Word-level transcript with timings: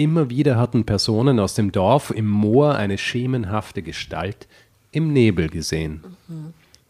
Immer 0.00 0.30
wieder 0.30 0.56
hatten 0.56 0.86
Personen 0.86 1.38
aus 1.38 1.52
dem 1.52 1.72
Dorf 1.72 2.10
im 2.10 2.26
Moor 2.26 2.74
eine 2.74 2.96
schemenhafte 2.96 3.82
Gestalt 3.82 4.48
im 4.92 5.12
Nebel 5.12 5.50
gesehen. 5.50 6.02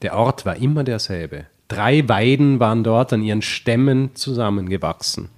Der 0.02 0.17
Ort 0.17 0.46
war 0.46 0.54
immer 0.54 0.85
derselbe. 0.85 1.46
Drei 1.67 2.09
Weiden 2.09 2.61
waren 2.61 2.85
dort 2.85 3.12
an 3.12 3.25
ihren 3.25 3.43
Stämmen 3.43 4.15
zusammengewachsen. 4.15 5.29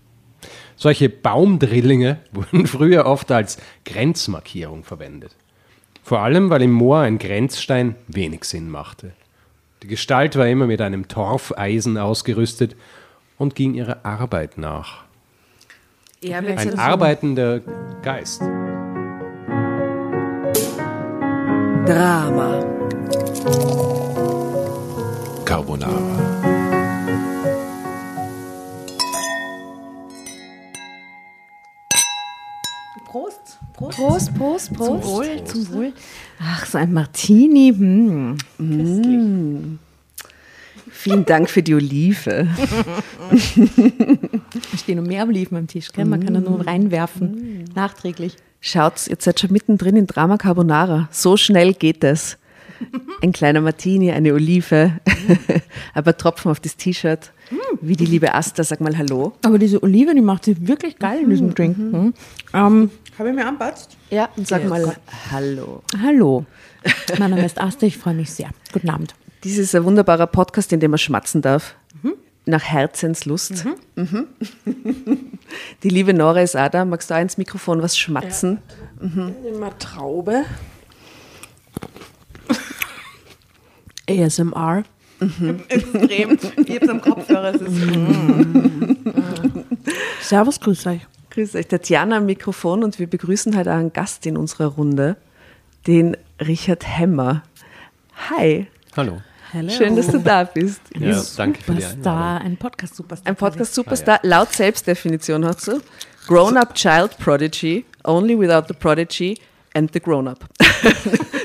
Solche 0.76 1.08
Baumdrillinge 1.08 2.18
wurden 2.32 2.66
früher 2.66 3.06
oft 3.06 3.32
als 3.32 3.56
Grenzmarkierung 3.86 4.84
verwendet. 4.84 5.34
Vor 6.02 6.18
allem, 6.18 6.50
weil 6.50 6.60
im 6.60 6.72
Moor 6.72 6.98
ein 6.98 7.16
Grenzstein 7.16 7.94
wenig 8.06 8.44
Sinn 8.44 8.68
machte. 8.68 9.12
Die 9.82 9.88
Gestalt 9.88 10.36
war 10.36 10.46
immer 10.46 10.66
mit 10.66 10.82
einem 10.82 11.08
Torfeisen 11.08 11.96
ausgerüstet 11.96 12.76
und 13.38 13.54
ging 13.54 13.72
ihrer 13.72 14.04
Arbeit 14.04 14.58
nach. 14.58 15.01
Ein 16.30 16.78
arbeitender 16.78 17.60
Geist. 18.00 18.40
Drama. 21.84 22.64
Carbonara. 25.44 25.92
Prost. 33.04 33.58
Prost. 33.72 33.96
Prost, 33.96 34.34
Prost, 34.34 34.72
Prost. 34.74 34.74
Zum 34.74 35.02
Wohl, 35.02 35.44
zum 35.44 35.72
Wohl. 35.72 35.92
Ach, 36.40 36.64
so 36.66 36.78
ein 36.78 36.92
Martini. 36.92 37.74
Hm. 37.76 38.38
Mm. 38.58 39.78
Vielen 41.02 41.24
Dank 41.24 41.50
für 41.50 41.64
die 41.64 41.74
Olive. 41.74 42.46
Da 44.70 44.78
stehen 44.78 44.98
noch 44.98 45.06
mehr 45.06 45.26
Oliven 45.26 45.56
am 45.56 45.66
Tisch, 45.66 45.90
gell? 45.92 46.04
Man 46.04 46.22
kann 46.24 46.34
da 46.34 46.40
nur 46.40 46.64
reinwerfen, 46.64 47.64
nachträglich. 47.74 48.36
Schaut, 48.60 49.08
ihr 49.08 49.16
seid 49.18 49.40
schon 49.40 49.50
mittendrin 49.50 49.96
in 49.96 50.06
Drama 50.06 50.36
Carbonara. 50.36 51.08
So 51.10 51.36
schnell 51.36 51.74
geht 51.74 52.04
es. 52.04 52.38
Ein 53.20 53.32
kleiner 53.32 53.60
Martini, 53.60 54.12
eine 54.12 54.32
Olive, 54.32 54.92
ein 55.94 56.04
paar 56.04 56.16
Tropfen 56.16 56.52
auf 56.52 56.60
das 56.60 56.76
T-Shirt. 56.76 57.32
Wie 57.80 57.96
die 57.96 58.06
liebe 58.06 58.32
Asta, 58.32 58.62
sag 58.62 58.80
mal 58.80 58.96
Hallo. 58.96 59.32
Aber 59.44 59.58
diese 59.58 59.82
Olive, 59.82 60.14
die 60.14 60.20
macht 60.20 60.44
sich 60.44 60.66
wirklich 60.68 60.98
geil 60.98 61.22
in 61.24 61.30
diesem 61.30 61.52
Drink. 61.54 61.78
Mhm. 61.78 62.14
Ähm, 62.54 62.90
Habe 63.18 63.30
ich 63.30 63.34
mir 63.34 63.46
anpasst? 63.46 63.96
Ja, 64.10 64.28
und 64.36 64.46
sag 64.46 64.62
Ja, 64.62 64.68
mal. 64.68 64.96
Hallo. 65.32 65.82
Hallo. 66.00 66.46
Mein 67.18 67.30
Name 67.30 67.44
ist 67.44 67.60
Asta, 67.60 67.86
ich 67.86 67.98
freue 67.98 68.14
mich 68.14 68.30
sehr. 68.30 68.50
Guten 68.72 68.90
Abend. 68.90 69.14
Dies 69.44 69.58
ist 69.58 69.74
ein 69.74 69.84
wunderbarer 69.84 70.26
Podcast, 70.28 70.72
in 70.72 70.80
dem 70.80 70.92
man 70.92 70.98
schmatzen 70.98 71.42
darf. 71.42 71.74
Nach 72.44 72.62
Herzenslust. 72.62 73.64
Mhm. 73.94 74.26
Die 75.82 75.88
liebe 75.88 76.12
Nora 76.12 76.42
ist 76.42 76.56
auch 76.56 76.68
da. 76.68 76.84
Magst 76.84 77.10
du 77.10 77.14
auch 77.14 77.20
ins 77.20 77.38
Mikrofon 77.38 77.82
was 77.82 77.96
schmatzen? 77.96 78.58
Immer 79.00 79.78
Traube. 79.78 80.44
ASMR. 84.08 84.82
Extrem. 85.68 86.38
Ich 86.66 86.76
hab's 86.76 86.88
am 86.88 87.00
Kopfhörer. 87.00 87.54
Es 87.54 87.60
ist 87.60 87.80
Servus, 90.28 90.58
grüß 90.58 90.86
euch. 90.88 91.06
Grüß 91.30 91.54
euch, 91.54 91.68
Tatjana 91.68 92.16
am 92.18 92.26
Mikrofon 92.26 92.82
und 92.82 92.98
wir 92.98 93.06
begrüßen 93.06 93.56
heute 93.56 93.70
auch 93.72 93.76
einen 93.76 93.92
Gast 93.92 94.26
in 94.26 94.36
unserer 94.36 94.66
Runde, 94.66 95.16
den 95.86 96.16
Richard 96.40 96.86
Hemmer. 96.86 97.44
Hi, 98.30 98.66
Hallo. 98.96 99.22
Hello. 99.52 99.70
schön, 99.70 99.96
dass 99.96 100.06
du 100.06 100.18
da 100.18 100.44
bist. 100.44 100.80
Ja, 100.98 101.22
danke 101.36 101.62
für 101.62 101.74
die 101.74 101.84
Einladung. 101.84 102.46
ein 102.46 102.56
Podcast-Superstar. 102.56 103.28
Ein 103.28 103.36
Podcast-Superstar, 103.36 104.20
laut 104.22 104.50
Selbstdefinition 104.50 105.44
hast 105.44 105.68
du. 105.68 105.82
Grown-up 106.26 106.74
Child 106.74 107.18
Prodigy, 107.18 107.84
only 108.04 108.38
without 108.38 108.64
the 108.68 108.74
Prodigy 108.74 109.38
and 109.74 109.92
the 109.92 110.00
Grown-up. 110.00 110.48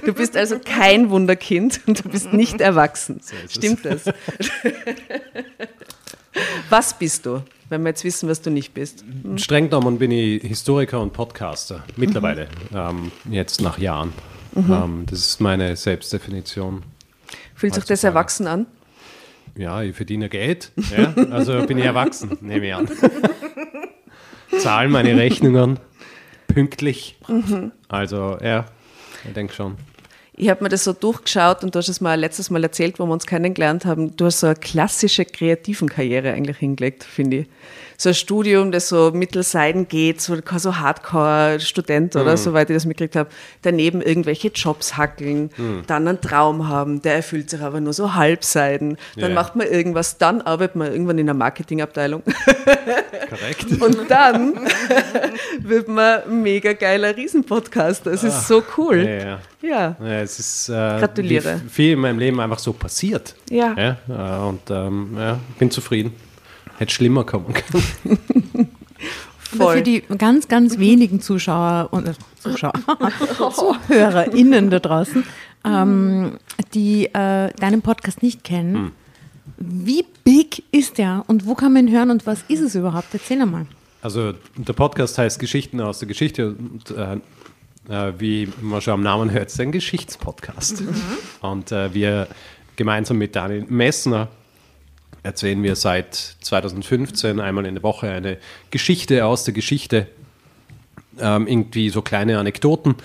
Du 0.06 0.14
bist 0.14 0.38
also 0.38 0.58
kein 0.64 1.10
Wunderkind 1.10 1.82
und 1.86 2.06
du 2.06 2.10
bist 2.10 2.32
nicht 2.32 2.62
erwachsen. 2.62 3.20
Stimmt 3.50 3.84
das? 3.84 4.06
Was 6.70 6.98
bist 6.98 7.26
du, 7.26 7.44
wenn 7.68 7.82
wir 7.82 7.90
jetzt 7.90 8.06
wissen, 8.06 8.30
was 8.30 8.42
du 8.42 8.50
nicht 8.50 8.74
bist? 8.74 9.04
Streng 9.36 9.70
genommen 9.70 9.98
bin 9.98 10.12
ich 10.12 10.42
Historiker 10.44 11.02
und 11.02 11.12
Podcaster. 11.12 11.84
Mittlerweile. 11.98 12.48
Ähm, 12.74 13.12
jetzt 13.30 13.60
nach 13.60 13.80
Jahren. 13.80 14.14
Ähm, 14.56 15.06
das 15.10 15.20
ist 15.20 15.42
meine 15.42 15.76
Selbstdefinition. 15.76 16.84
Fühlt 17.58 17.74
sich 17.74 17.86
das 17.86 18.04
erwachsen 18.04 18.46
an? 18.46 18.68
Ja, 19.56 19.82
ich 19.82 19.96
verdiene 19.96 20.30
Geld. 20.30 20.72
Ja, 20.96 21.12
also 21.32 21.66
bin 21.66 21.80
ich 21.80 21.86
erwachsen, 21.86 22.38
nehme 22.42 22.68
ich 22.68 22.76
an. 22.76 22.88
Zahlen 24.60 24.92
meine 24.92 25.18
Rechnungen 25.18 25.80
pünktlich. 26.48 27.18
Also, 27.88 28.38
ja, 28.44 28.66
ich 29.26 29.34
denke 29.34 29.56
schon. 29.56 29.76
Ich 30.40 30.50
habe 30.50 30.64
mir 30.64 30.70
das 30.70 30.84
so 30.84 30.94
durchgeschaut 30.94 31.64
und 31.64 31.74
du 31.74 31.80
hast 31.80 31.90
es 31.90 32.00
mal 32.00 32.14
letztes 32.14 32.52
Mal 32.52 32.62
erzählt, 32.64 33.00
wo 33.00 33.08
wir 33.08 33.12
uns 33.14 33.26
kennengelernt 33.26 33.86
haben. 33.86 34.16
Du 34.16 34.26
hast 34.26 34.42
so 34.42 34.46
eine 34.46 34.56
klassische 34.56 35.26
kreativen 35.26 35.90
Karriere 35.90 36.32
eigentlich 36.32 36.58
hingelegt, 36.58 37.04
finde 37.04 37.38
ich. 37.38 37.48
So 37.98 38.10
ein 38.10 38.16
Studium, 38.16 38.72
das 38.72 38.88
so 38.90 39.10
mittelseiden 39.12 39.88
geht, 39.88 40.22
so 40.22 40.38
so 40.58 40.78
Hardcore-Student 40.78 42.16
oder 42.16 42.38
soweit 42.38 42.70
ich 42.70 42.76
das 42.76 42.86
mitgekriegt 42.86 43.16
habe. 43.16 43.32
Daneben 43.64 44.04
irgendwelche 44.04 44.50
Jobs 44.50 44.96
hackeln, 44.96 45.50
dann 45.88 46.08
einen 46.08 46.22
Traum 46.22 46.68
haben, 46.68 47.02
der 47.02 47.16
erfüllt 47.16 47.50
sich 47.50 47.62
aber 47.62 47.82
nur 47.82 47.94
so 47.94 48.14
halbseiden. 48.14 48.98
Dann 49.16 49.32
Ja. 49.32 49.36
macht 49.36 49.56
man 49.56 49.66
irgendwas, 49.66 50.20
dann 50.20 50.42
arbeitet 50.44 50.76
man 50.76 50.92
irgendwann 50.92 51.18
in 51.18 51.26
der 51.26 51.34
Marketingabteilung. 51.34 52.22
Korrekt. 53.30 53.66
Und 53.82 54.12
dann 54.12 54.54
wird 55.60 55.88
man 55.88 56.44
mega 56.44 56.74
geiler 56.74 57.18
Riesenpodcaster. 57.18 58.12
Es 58.12 58.24
ist 58.24 58.48
so 58.48 58.62
cool. 58.78 58.98
Ja, 59.04 59.10
ja. 59.26 59.40
Ja. 59.68 59.96
Es 60.02 60.40
ist 60.40 60.70
äh, 60.70 60.74
Gratuliere. 60.74 61.62
viel 61.70 61.94
in 61.94 62.00
meinem 62.00 62.20
Leben 62.20 62.40
einfach 62.40 62.60
so 62.60 62.74
passiert. 62.74 63.36
Ja. 63.50 63.76
ja 64.08 64.42
äh, 64.44 64.48
und 64.48 64.62
ähm, 64.70 65.16
ja, 65.18 65.40
bin 65.60 65.72
zufrieden. 65.72 66.14
Hätte 66.78 66.94
schlimmer 66.94 67.24
kommen 67.24 67.54
können. 67.54 68.20
Aber 69.60 69.74
Für 69.74 69.82
die 69.82 70.02
ganz, 70.18 70.48
ganz 70.48 70.78
wenigen 70.78 71.22
Zuschauer 71.22 71.88
und 71.92 72.08
äh, 72.08 72.14
Zuschauer, 72.40 72.74
ZuhörerInnen 73.88 74.70
da 74.70 74.80
draußen, 74.80 75.24
ähm, 75.66 76.34
die 76.74 77.06
äh, 77.06 77.54
deinen 77.54 77.82
Podcast 77.82 78.22
nicht 78.22 78.44
kennen, 78.44 78.92
wie 79.58 80.06
big 80.24 80.64
ist 80.72 80.98
der 80.98 81.24
und 81.28 81.46
wo 81.46 81.56
kann 81.56 81.74
man 81.74 81.88
ihn 81.88 81.94
hören 81.94 82.12
und 82.12 82.28
was 82.28 82.44
ist 82.50 82.60
es 82.60 82.76
überhaupt? 82.76 83.08
Erzähl 83.14 83.42
einmal. 83.42 83.66
Also 84.02 84.34
der 84.56 84.74
Podcast 84.74 85.18
heißt 85.18 85.40
Geschichten 85.40 85.82
aus 85.82 86.00
der 86.00 86.08
Geschichte 86.08 86.50
und 86.50 86.92
äh, 86.92 87.18
äh, 87.90 88.14
wie 88.18 88.50
man 88.62 88.82
schon 88.82 88.94
am 88.94 89.04
Namen 89.04 89.32
hört, 89.32 89.48
ist 89.48 89.60
ein 89.60 89.72
Geschichtspodcast. 89.72 90.84
Und 91.42 91.72
äh, 91.72 91.94
wir 91.94 92.28
gemeinsam 92.76 93.18
mit 93.18 93.36
Daniel 93.36 93.66
Messner 93.68 94.30
erzählen 95.24 95.62
wir 95.62 95.76
seit 95.76 96.16
2015 96.16 97.40
einmal 97.40 97.66
in 97.66 97.76
der 97.76 97.84
Woche 97.84 98.10
eine 98.10 98.38
Geschichte 98.72 99.26
aus 99.26 99.44
der 99.44 99.54
Geschichte. 99.54 100.08
Ähm, 101.20 101.48
irgendwie 101.48 101.90
so 101.90 102.02
kleine 102.02 102.38
Anekdoten 102.38 102.96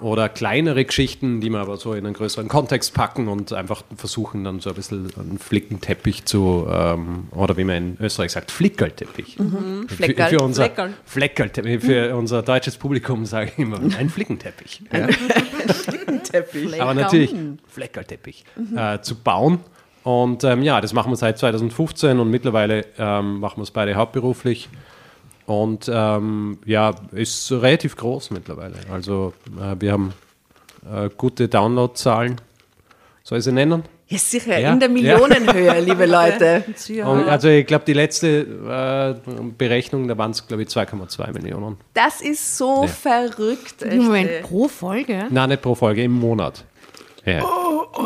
oder 0.00 0.28
kleinere 0.28 0.84
Geschichten, 0.84 1.40
die 1.40 1.48
wir 1.48 1.58
aber 1.58 1.78
so 1.78 1.94
in 1.94 2.04
einen 2.04 2.14
größeren 2.14 2.48
Kontext 2.48 2.92
packen 2.92 3.28
und 3.28 3.52
einfach 3.52 3.82
versuchen 3.96 4.44
dann 4.44 4.60
so 4.60 4.70
ein 4.70 4.76
bisschen 4.76 5.10
einen 5.18 5.38
Flickenteppich 5.38 6.26
zu, 6.26 6.66
ähm, 6.70 7.28
oder 7.30 7.56
wie 7.56 7.64
man 7.64 7.76
in 7.76 7.96
Österreich 8.00 8.32
sagt, 8.32 8.50
Flickerlteppich. 8.50 9.36
Für, 9.36 9.94
Fleckerl. 9.94 10.28
für 10.28 10.40
unser 10.40 10.64
Fleckerl. 10.64 10.94
Fleckerlteppich, 11.06 11.80
für 11.80 12.14
unser 12.14 12.42
deutsches 12.42 12.76
Publikum 12.76 13.24
sage 13.24 13.52
ich 13.52 13.58
immer, 13.58 13.80
ein 13.98 14.10
Flickenteppich. 14.10 14.82
Ja. 14.92 15.06
Teppich. 16.30 16.80
Aber 16.80 16.94
natürlich 16.94 17.34
Fleckerlteppich 17.68 18.44
äh, 18.76 19.00
zu 19.00 19.14
bauen. 19.16 19.60
Und 20.02 20.44
ähm, 20.44 20.62
ja, 20.62 20.80
das 20.80 20.92
machen 20.92 21.10
wir 21.10 21.16
seit 21.16 21.38
2015 21.38 22.20
und 22.20 22.30
mittlerweile 22.30 22.84
ähm, 22.98 23.40
machen 23.40 23.56
wir 23.56 23.64
es 23.64 23.72
beide 23.72 23.94
hauptberuflich. 23.96 24.68
Und 25.46 25.88
ähm, 25.92 26.58
ja, 26.66 26.92
ist 27.12 27.50
relativ 27.52 27.96
groß 27.96 28.30
mittlerweile. 28.32 28.74
Also 28.92 29.32
äh, 29.60 29.76
wir 29.80 29.92
haben 29.92 30.12
äh, 30.92 31.08
gute 31.16 31.48
Downloadzahlen. 31.48 32.40
Soll 33.22 33.38
ich 33.38 33.44
sie 33.44 33.52
nennen? 33.52 33.84
Ja, 34.08 34.18
sicher, 34.18 34.56
Ja, 34.58 34.72
in 34.72 34.78
der 34.78 34.88
Millionenhöhe, 34.88 35.80
liebe 35.84 36.06
Leute. 36.06 36.62
Und, 37.04 37.28
also 37.28 37.48
ich 37.48 37.66
glaube, 37.66 37.84
die 37.84 37.92
letzte 37.92 39.18
äh, 39.26 39.42
Berechnung, 39.58 40.06
da 40.06 40.16
waren 40.16 40.30
es, 40.30 40.46
glaube 40.46 40.62
ich, 40.62 40.68
2,2 40.68 41.32
Millionen. 41.32 41.76
Das 41.92 42.20
ist 42.20 42.56
so 42.56 42.82
Ja. 42.82 42.86
verrückt. 42.88 43.84
Moment, 43.84 44.42
pro 44.42 44.68
Folge? 44.68 45.26
Nein, 45.30 45.48
nicht 45.48 45.62
pro 45.62 45.74
Folge, 45.74 46.04
im 46.04 46.12
Monat. 46.12 46.64
Ja. 47.26 47.44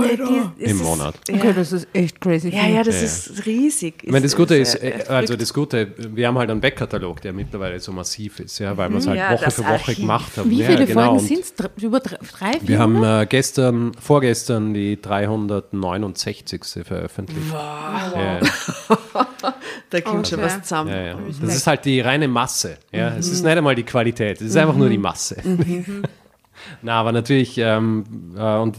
Nee, 0.00 0.16
die- 0.16 0.64
es 0.64 0.70
Im 0.70 0.76
ist- 0.78 0.82
Monat. 0.84 1.14
Okay, 1.30 1.52
das 1.54 1.72
ist 1.72 1.88
echt 1.92 2.20
crazy. 2.20 2.48
Ja, 2.48 2.66
ja, 2.68 2.82
das 2.82 2.96
Ja. 2.96 3.02
ist 3.02 3.44
riesig. 3.46 3.94
Ich 4.02 4.10
meine, 4.10 4.22
das 4.22 4.34
Gute 4.36 4.56
ist, 4.56 4.76
äh, 4.76 5.04
also 5.08 5.36
das 5.36 5.52
Gute, 5.52 5.92
wir 5.98 6.26
haben 6.28 6.38
halt 6.38 6.48
einen 6.50 6.60
Backkatalog, 6.60 7.20
der 7.20 7.32
mittlerweile 7.32 7.78
so 7.80 7.92
massiv 7.92 8.40
ist, 8.40 8.58
ja, 8.60 8.74
weil 8.76 8.88
wir 8.90 8.98
es 8.98 9.06
halt 9.06 9.18
Ja, 9.18 9.32
Woche 9.32 9.44
das 9.44 9.54
für 9.56 9.62
Woche 9.62 9.70
Archiv. 9.72 9.96
gemacht 9.98 10.36
haben. 10.36 10.48
Wie 10.50 10.60
ja, 10.60 10.66
viele 10.68 10.86
genau. 10.86 11.00
Folgen 11.06 11.18
Und 11.18 11.26
sind 11.26 11.40
es? 11.76 11.82
Über 11.84 12.00
drei, 12.00 12.16
drei 12.38 12.52
vier? 12.52 12.68
Wir 12.68 12.78
haben 12.78 13.02
äh, 13.04 13.26
gestern, 13.28 13.92
vorgestern 14.00 14.72
die 14.74 15.00
369. 15.00 16.84
veröffentlicht. 16.84 17.40
Ja, 17.52 18.38
da 19.90 20.00
kommt 20.00 20.28
schon 20.28 20.38
Okay. 20.38 20.48
was 20.48 20.62
zusammen. 20.62 20.90
ja, 20.90 21.02
ja. 21.02 21.18
Das 21.42 21.54
ist 21.56 21.66
halt 21.66 21.84
die 21.84 22.00
reine 22.00 22.28
Masse. 22.28 22.78
Ja. 22.92 23.16
Es 23.16 23.28
ist 23.28 23.42
nicht 23.44 23.56
einmal 23.56 23.74
die 23.74 23.82
Qualität, 23.82 24.40
es 24.40 24.48
ist 24.48 24.56
einfach 24.56 24.76
nur 24.76 24.88
die 24.88 24.98
Masse. 24.98 25.36
Na, 26.82 27.00
aber 27.00 27.12
natürlich, 27.12 27.58
ähm, 27.58 28.04
äh, 28.36 28.56
und 28.56 28.76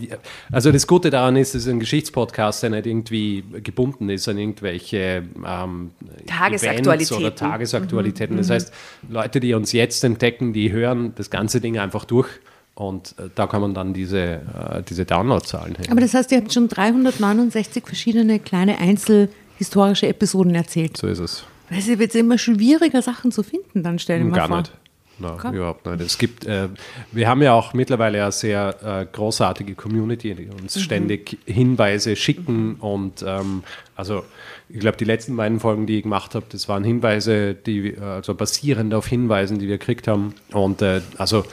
also 0.51 0.71
das 0.71 0.88
Gute 0.88 1.09
daran 1.09 1.35
ist, 1.35 1.55
es 1.55 1.65
ist 1.65 1.69
ein 1.69 1.79
Geschichtspodcast, 1.79 2.63
der 2.63 2.71
nicht 2.71 2.85
irgendwie 2.85 3.43
gebunden 3.63 4.09
ist 4.09 4.27
an 4.27 4.38
irgendwelche 4.38 5.23
ähm, 5.45 5.91
Tagesaktualitäten. 6.27 7.17
Oder 7.17 7.35
Tagesaktualitäten. 7.35 8.38
Das 8.38 8.49
heißt, 8.49 8.73
Leute, 9.09 9.39
die 9.39 9.53
uns 9.53 9.71
jetzt 9.71 10.03
entdecken, 10.03 10.53
die 10.53 10.71
hören 10.71 11.13
das 11.15 11.29
ganze 11.29 11.61
Ding 11.61 11.77
einfach 11.77 12.05
durch 12.05 12.29
und 12.75 13.15
äh, 13.17 13.29
da 13.35 13.47
kann 13.47 13.61
man 13.61 13.73
dann 13.73 13.93
diese, 13.93 14.19
äh, 14.19 14.83
diese 14.88 15.05
Downloadzahlen 15.05 15.75
her. 15.75 15.85
Aber 15.89 16.01
das 16.01 16.13
heißt, 16.13 16.31
ihr 16.31 16.39
habt 16.39 16.53
schon 16.53 16.67
369 16.67 17.83
verschiedene 17.85 18.39
kleine 18.39 18.77
einzelhistorische 18.79 20.07
Episoden 20.07 20.55
erzählt. 20.55 20.97
So 20.97 21.07
ist 21.07 21.19
es. 21.19 21.43
Es 21.69 21.88
wird 21.88 21.99
jetzt 21.99 22.15
immer 22.15 22.38
schwieriger, 22.38 23.01
Sachen 23.01 23.31
zu 23.31 23.43
finden, 23.43 23.83
dann 23.83 23.97
stell 23.97 24.19
dir 24.19 24.25
mal 24.25 24.35
Gar 24.35 24.47
vor. 24.47 24.57
nicht. 24.57 24.73
Nein, 25.21 25.53
überhaupt 25.53 25.85
nicht. 25.85 26.01
Es 26.01 26.18
gibt, 26.18 26.45
äh, 26.45 26.68
wir 27.12 27.27
haben 27.27 27.41
ja 27.41 27.53
auch 27.53 27.73
mittlerweile 27.73 28.21
eine 28.21 28.31
sehr 28.31 28.75
äh, 28.83 29.06
großartige 29.12 29.75
Community, 29.75 30.33
die 30.35 30.47
uns 30.47 30.75
Mhm. 30.75 30.79
ständig 30.79 31.38
Hinweise 31.45 32.15
schicken 32.15 32.75
und 32.75 33.23
ähm, 33.25 33.63
also 33.95 34.23
ich 34.69 34.79
glaube, 34.79 34.97
die 34.97 35.06
letzten 35.06 35.35
beiden 35.35 35.59
Folgen, 35.59 35.85
die 35.85 35.97
ich 35.97 36.03
gemacht 36.03 36.33
habe, 36.33 36.45
das 36.50 36.69
waren 36.69 36.83
Hinweise, 36.83 37.53
die 37.53 37.97
also 37.97 38.33
basierend 38.35 38.94
auf 38.94 39.06
Hinweisen, 39.07 39.59
die 39.59 39.68
wir 39.68 39.77
gekriegt 39.77 40.07
haben 40.07 40.33
und 40.53 40.81
äh, 40.81 41.01
also 41.18 41.44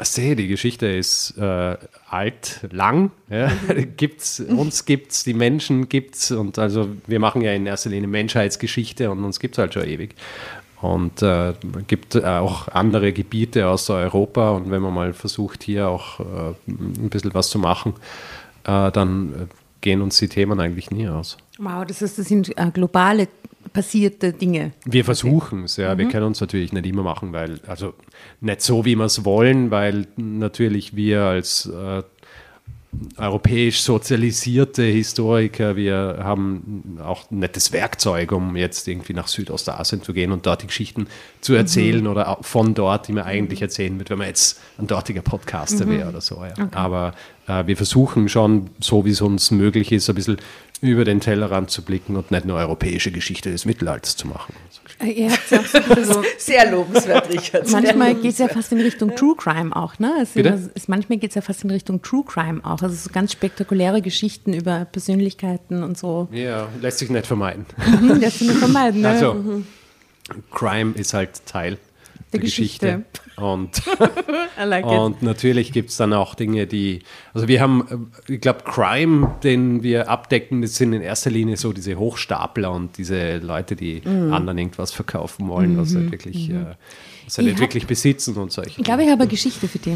sehe, 0.00 0.34
die 0.36 0.48
Geschichte 0.48 0.86
ist 0.86 1.36
äh, 1.38 1.76
alt, 2.08 2.60
lang. 2.70 3.10
Ja. 3.30 3.52
gibt's, 3.96 4.40
uns 4.40 4.84
gibt's, 4.86 5.24
die 5.24 5.34
Menschen 5.34 5.88
gibt's 5.88 6.30
und 6.32 6.58
also 6.58 6.88
wir 7.06 7.20
machen 7.20 7.42
ja 7.42 7.52
in 7.52 7.66
erster 7.66 7.90
Linie 7.90 8.08
Menschheitsgeschichte 8.08 9.10
und 9.10 9.22
uns 9.24 9.38
gibt's 9.38 9.58
halt 9.58 9.74
schon 9.74 9.84
ewig. 9.84 10.14
Und 10.84 11.22
äh, 11.22 11.54
gibt 11.86 12.22
auch 12.22 12.68
andere 12.68 13.14
Gebiete 13.14 13.68
außer 13.68 13.94
Europa 13.94 14.50
und 14.50 14.70
wenn 14.70 14.82
man 14.82 14.92
mal 14.92 15.14
versucht, 15.14 15.62
hier 15.62 15.88
auch 15.88 16.20
äh, 16.20 16.24
ein 16.68 17.08
bisschen 17.08 17.32
was 17.32 17.48
zu 17.48 17.58
machen, 17.58 17.94
äh, 18.64 18.92
dann 18.92 19.32
äh, 19.32 19.46
gehen 19.80 20.02
uns 20.02 20.18
die 20.18 20.28
Themen 20.28 20.60
eigentlich 20.60 20.90
nie 20.90 21.08
aus. 21.08 21.38
Wow, 21.56 21.86
das 21.86 22.02
heißt, 22.02 22.18
das 22.18 22.26
sind 22.28 22.54
äh, 22.58 22.70
globale 22.70 23.28
passierte 23.72 24.34
Dinge. 24.34 24.72
Wir 24.84 25.06
versuchen 25.06 25.64
es, 25.64 25.78
ja. 25.78 25.96
Wir 25.96 26.06
können 26.08 26.26
uns 26.26 26.40
natürlich 26.42 26.74
nicht 26.74 26.84
immer 26.84 27.02
machen, 27.02 27.32
weil, 27.32 27.60
also 27.66 27.94
nicht 28.42 28.60
so, 28.60 28.84
wie 28.84 28.94
wir 28.94 29.06
es 29.06 29.24
wollen, 29.24 29.70
weil 29.70 30.06
natürlich 30.16 30.94
wir 30.94 31.22
als 31.22 31.64
äh, 31.64 32.02
europäisch 33.16 33.80
sozialisierte 33.82 34.82
Historiker, 34.82 35.76
wir 35.76 36.20
haben 36.22 36.98
auch 37.02 37.30
nicht 37.30 37.56
das 37.56 37.72
Werkzeug, 37.72 38.32
um 38.32 38.56
jetzt 38.56 38.88
irgendwie 38.88 39.14
nach 39.14 39.28
Südostasien 39.28 40.02
zu 40.02 40.12
gehen 40.12 40.32
und 40.32 40.46
dort 40.46 40.62
die 40.62 40.66
Geschichten 40.66 41.06
zu 41.40 41.54
erzählen 41.54 42.06
oder 42.06 42.28
auch 42.28 42.44
von 42.44 42.74
dort, 42.74 43.08
die 43.08 43.12
man 43.12 43.24
eigentlich 43.24 43.62
erzählen 43.62 43.98
wird, 43.98 44.10
wenn 44.10 44.18
man 44.18 44.28
jetzt 44.28 44.60
ein 44.78 44.86
dortiger 44.86 45.22
Podcaster 45.22 45.88
wäre 45.88 46.08
oder 46.08 46.20
so. 46.20 46.42
Ja. 46.44 46.68
Aber 46.72 47.14
äh, 47.46 47.66
wir 47.66 47.76
versuchen 47.76 48.28
schon, 48.28 48.70
so 48.80 49.04
wie 49.04 49.10
es 49.10 49.20
uns 49.20 49.50
möglich 49.50 49.92
ist, 49.92 50.08
ein 50.08 50.14
bisschen 50.14 50.38
über 50.80 51.04
den 51.04 51.20
Tellerrand 51.20 51.70
zu 51.70 51.82
blicken 51.82 52.16
und 52.16 52.30
nicht 52.30 52.44
nur 52.44 52.58
europäische 52.58 53.10
Geschichte 53.10 53.50
des 53.50 53.64
Mittelalters 53.64 54.16
zu 54.16 54.26
machen. 54.26 54.54
Äh, 54.54 54.83
ihr 55.02 55.30
habt 55.30 55.50
ja 55.50 55.60
auch 55.60 56.04
so, 56.04 56.22
Sehr 56.38 56.70
lobenswert, 56.70 57.28
Richard. 57.32 57.70
Manchmal 57.70 58.14
geht 58.14 58.32
es 58.32 58.38
ja 58.38 58.48
fast 58.48 58.72
in 58.72 58.80
Richtung 58.80 59.14
True 59.14 59.34
Crime 59.36 59.74
auch, 59.74 59.98
ne? 59.98 60.12
Es 60.22 60.30
Bitte? 60.30 60.50
Immer, 60.50 60.70
es, 60.74 60.88
manchmal 60.88 61.18
geht 61.18 61.30
es 61.30 61.34
ja 61.34 61.42
fast 61.42 61.64
in 61.64 61.70
Richtung 61.70 62.02
True 62.02 62.24
Crime 62.26 62.60
auch. 62.64 62.82
Also 62.82 62.94
so 62.94 63.10
ganz 63.12 63.32
spektakuläre 63.32 64.02
Geschichten 64.02 64.52
über 64.52 64.84
Persönlichkeiten 64.84 65.82
und 65.82 65.98
so. 65.98 66.28
Ja, 66.32 66.68
lässt 66.80 66.98
sich 66.98 67.10
nicht 67.10 67.26
vermeiden. 67.26 67.66
Hm, 67.76 68.20
das 68.20 68.38
sind 68.38 68.48
wir 68.48 68.56
vermeiden, 68.56 69.00
ne? 69.02 69.08
Also, 69.08 69.62
Crime 70.52 70.92
ist 70.94 71.14
halt 71.14 71.44
Teil 71.46 71.78
der, 72.34 72.40
Geschichte. 72.40 72.86
Geschichte. 72.86 73.40
Und, 73.42 73.82
like 74.64 74.86
und 74.86 75.22
natürlich 75.22 75.72
gibt 75.72 75.90
es 75.90 75.96
dann 75.96 76.12
auch 76.12 76.34
Dinge, 76.34 76.66
die, 76.66 77.00
also 77.32 77.48
wir 77.48 77.60
haben, 77.60 78.08
äh, 78.28 78.32
ich 78.34 78.40
glaube, 78.40 78.60
Crime, 78.64 79.34
den 79.42 79.82
wir 79.82 80.08
abdecken, 80.08 80.62
das 80.62 80.76
sind 80.76 80.92
in 80.92 81.02
erster 81.02 81.30
Linie 81.30 81.56
so 81.56 81.72
diese 81.72 81.98
Hochstapler 81.98 82.70
und 82.72 82.96
diese 82.98 83.38
Leute, 83.38 83.74
die 83.76 84.02
Mhm. 84.04 84.32
anderen 84.32 84.58
irgendwas 84.58 84.92
verkaufen 84.92 85.48
wollen, 85.48 85.76
was 85.76 85.94
halt 85.94 86.10
wirklich, 86.12 86.50
äh, 86.50 86.54
was 87.24 87.38
halt 87.38 87.52
hab- 87.52 87.60
wirklich 87.60 87.86
besitzen 87.86 88.36
und 88.36 88.52
solche. 88.52 88.78
Ich 88.78 88.84
glaube, 88.84 89.02
ich 89.04 89.10
habe 89.10 89.22
eine 89.22 89.30
Geschichte 89.30 89.66
für 89.66 89.78
dich. 89.78 89.94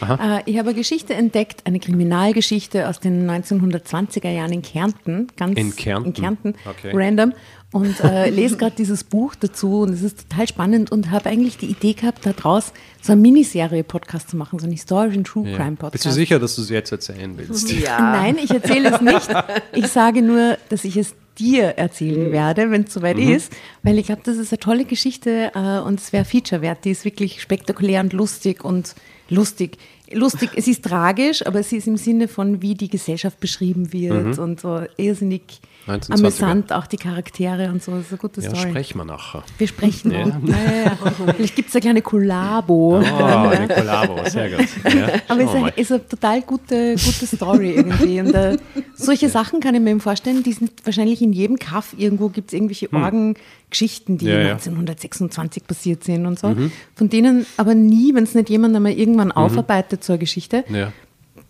Äh, 0.00 0.40
ich 0.46 0.58
habe 0.58 0.70
eine 0.70 0.74
Geschichte 0.78 1.14
entdeckt, 1.14 1.64
eine 1.64 1.78
Kriminalgeschichte 1.78 2.88
aus 2.88 2.98
den 2.98 3.24
1920er 3.30 4.30
Jahren 4.30 4.52
in 4.52 4.62
Kärnten. 4.62 5.28
Ganz 5.36 5.56
In 5.56 5.76
Kärnten? 5.76 6.08
In 6.08 6.14
Kärnten, 6.14 6.54
Okay. 6.68 6.90
random. 6.92 7.32
Und 7.72 8.00
äh, 8.00 8.28
lese 8.28 8.58
gerade 8.58 8.76
dieses 8.76 9.02
Buch 9.02 9.34
dazu 9.34 9.80
und 9.80 9.94
es 9.94 10.02
ist 10.02 10.28
total 10.28 10.46
spannend 10.46 10.92
und 10.92 11.10
habe 11.10 11.30
eigentlich 11.30 11.56
die 11.56 11.66
Idee 11.66 11.94
gehabt, 11.94 12.26
daraus 12.26 12.72
so 13.00 13.12
eine 13.12 13.20
Miniserie-Podcast 13.22 14.28
zu 14.28 14.36
machen, 14.36 14.58
so 14.58 14.64
einen 14.66 14.72
historischen 14.72 15.24
True 15.24 15.48
Ja. 15.48 15.56
Crime-Podcast. 15.56 15.92
Bist 15.92 16.04
du 16.04 16.10
sicher, 16.10 16.38
dass 16.38 16.56
du 16.56 16.62
es 16.62 16.68
jetzt 16.68 16.92
erzählen 16.92 17.32
willst? 17.36 17.72
Ja. 17.72 17.98
Nein, 17.98 18.36
ich 18.42 18.50
erzähle 18.50 18.90
es 18.94 19.00
nicht. 19.00 19.28
Ich 19.72 19.86
sage 19.88 20.20
nur, 20.20 20.58
dass 20.68 20.84
ich 20.84 20.98
es 20.98 21.14
dir 21.38 21.64
erzählen 21.78 22.30
werde, 22.30 22.70
wenn 22.70 22.82
es 22.84 22.92
soweit 22.92 23.18
ist, 23.18 23.50
weil 23.82 23.98
ich 23.98 24.04
glaube, 24.06 24.20
das 24.22 24.36
ist 24.36 24.52
eine 24.52 24.58
tolle 24.60 24.84
Geschichte 24.84 25.50
äh, 25.54 25.78
und 25.80 25.98
es 25.98 26.12
wäre 26.12 26.26
Feature 26.26 26.60
wert. 26.60 26.84
Die 26.84 26.90
ist 26.90 27.06
wirklich 27.06 27.40
spektakulär 27.40 28.02
und 28.02 28.12
lustig 28.12 28.64
und 28.64 28.94
lustig. 29.30 29.78
Lustig, 30.12 30.50
es 30.56 30.68
ist 30.68 30.84
tragisch, 30.84 31.46
aber 31.46 31.60
es 31.60 31.72
ist 31.72 31.86
im 31.86 31.96
Sinne 31.96 32.28
von, 32.28 32.60
wie 32.60 32.74
die 32.74 32.90
Gesellschaft 32.90 33.40
beschrieben 33.40 33.94
wird 33.94 34.38
und 34.38 34.60
so 34.60 34.82
irrsinnig 34.98 35.62
1920er. 35.88 36.12
amüsant, 36.18 36.72
auch 36.72 36.86
die 36.86 36.96
Charaktere 36.96 37.68
und 37.70 37.82
so. 37.82 37.92
Das 37.92 38.02
ist 38.02 38.10
eine 38.12 38.18
gute 38.18 38.40
Ja, 38.40 38.50
Story. 38.50 38.70
sprechen 38.70 38.98
wir 38.98 39.04
nachher. 39.04 39.42
Wir 39.58 39.66
sprechen. 39.68 40.10
Ja. 40.12 40.18
Ja. 40.20 40.26
Ja, 40.26 40.56
ja, 40.56 40.82
ja. 40.84 41.32
Vielleicht 41.36 41.56
gibt 41.56 41.68
es 41.70 41.74
eine 41.74 41.80
kleine 41.82 42.02
Kollabo. 42.02 42.98
Oh, 43.00 43.48
eine 43.48 43.68
Kollabo, 43.68 44.18
sehr 44.28 44.50
gut. 44.50 44.68
Ja, 44.94 45.08
Aber 45.28 45.40
es 45.40 45.48
ist 45.48 45.54
eine, 45.54 45.60
mal. 45.60 45.72
ist 45.76 45.92
eine 45.92 46.08
total 46.08 46.42
gute, 46.42 46.94
gute 46.94 47.26
Story 47.26 47.70
irgendwie. 47.76 48.20
Und 48.20 48.32
äh, 48.34 48.56
solche 48.94 49.28
Sachen 49.28 49.60
kann 49.60 49.74
ich 49.74 49.80
mir 49.80 49.98
vorstellen, 50.00 50.42
die 50.42 50.52
sind 50.52 50.70
wahrscheinlich 50.84 51.20
in 51.22 51.32
jedem 51.32 51.58
Kaff 51.58 51.94
irgendwo 51.96 52.28
gibt 52.28 52.48
es 52.50 52.54
irgendwelche 52.54 52.92
Orgengeschichten, 52.92 54.18
die 54.18 54.26
Hm. 54.26 54.32
Ja, 54.32 54.38
ja. 54.40 54.52
1926 54.54 55.66
passiert 55.66 56.04
sind 56.04 56.26
und 56.26 56.38
so. 56.38 56.54
Von 56.94 57.08
denen 57.08 57.46
aber 57.56 57.74
nie, 57.74 58.14
wenn 58.14 58.24
es 58.24 58.34
nicht 58.34 58.50
jemand 58.50 58.76
einmal 58.76 58.92
irgendwann 58.92 59.28
Mhm. 59.28 59.32
aufarbeitet, 59.32 60.08
eine 60.08 60.18
Geschichte, 60.18 60.64
Ja. 60.68 60.92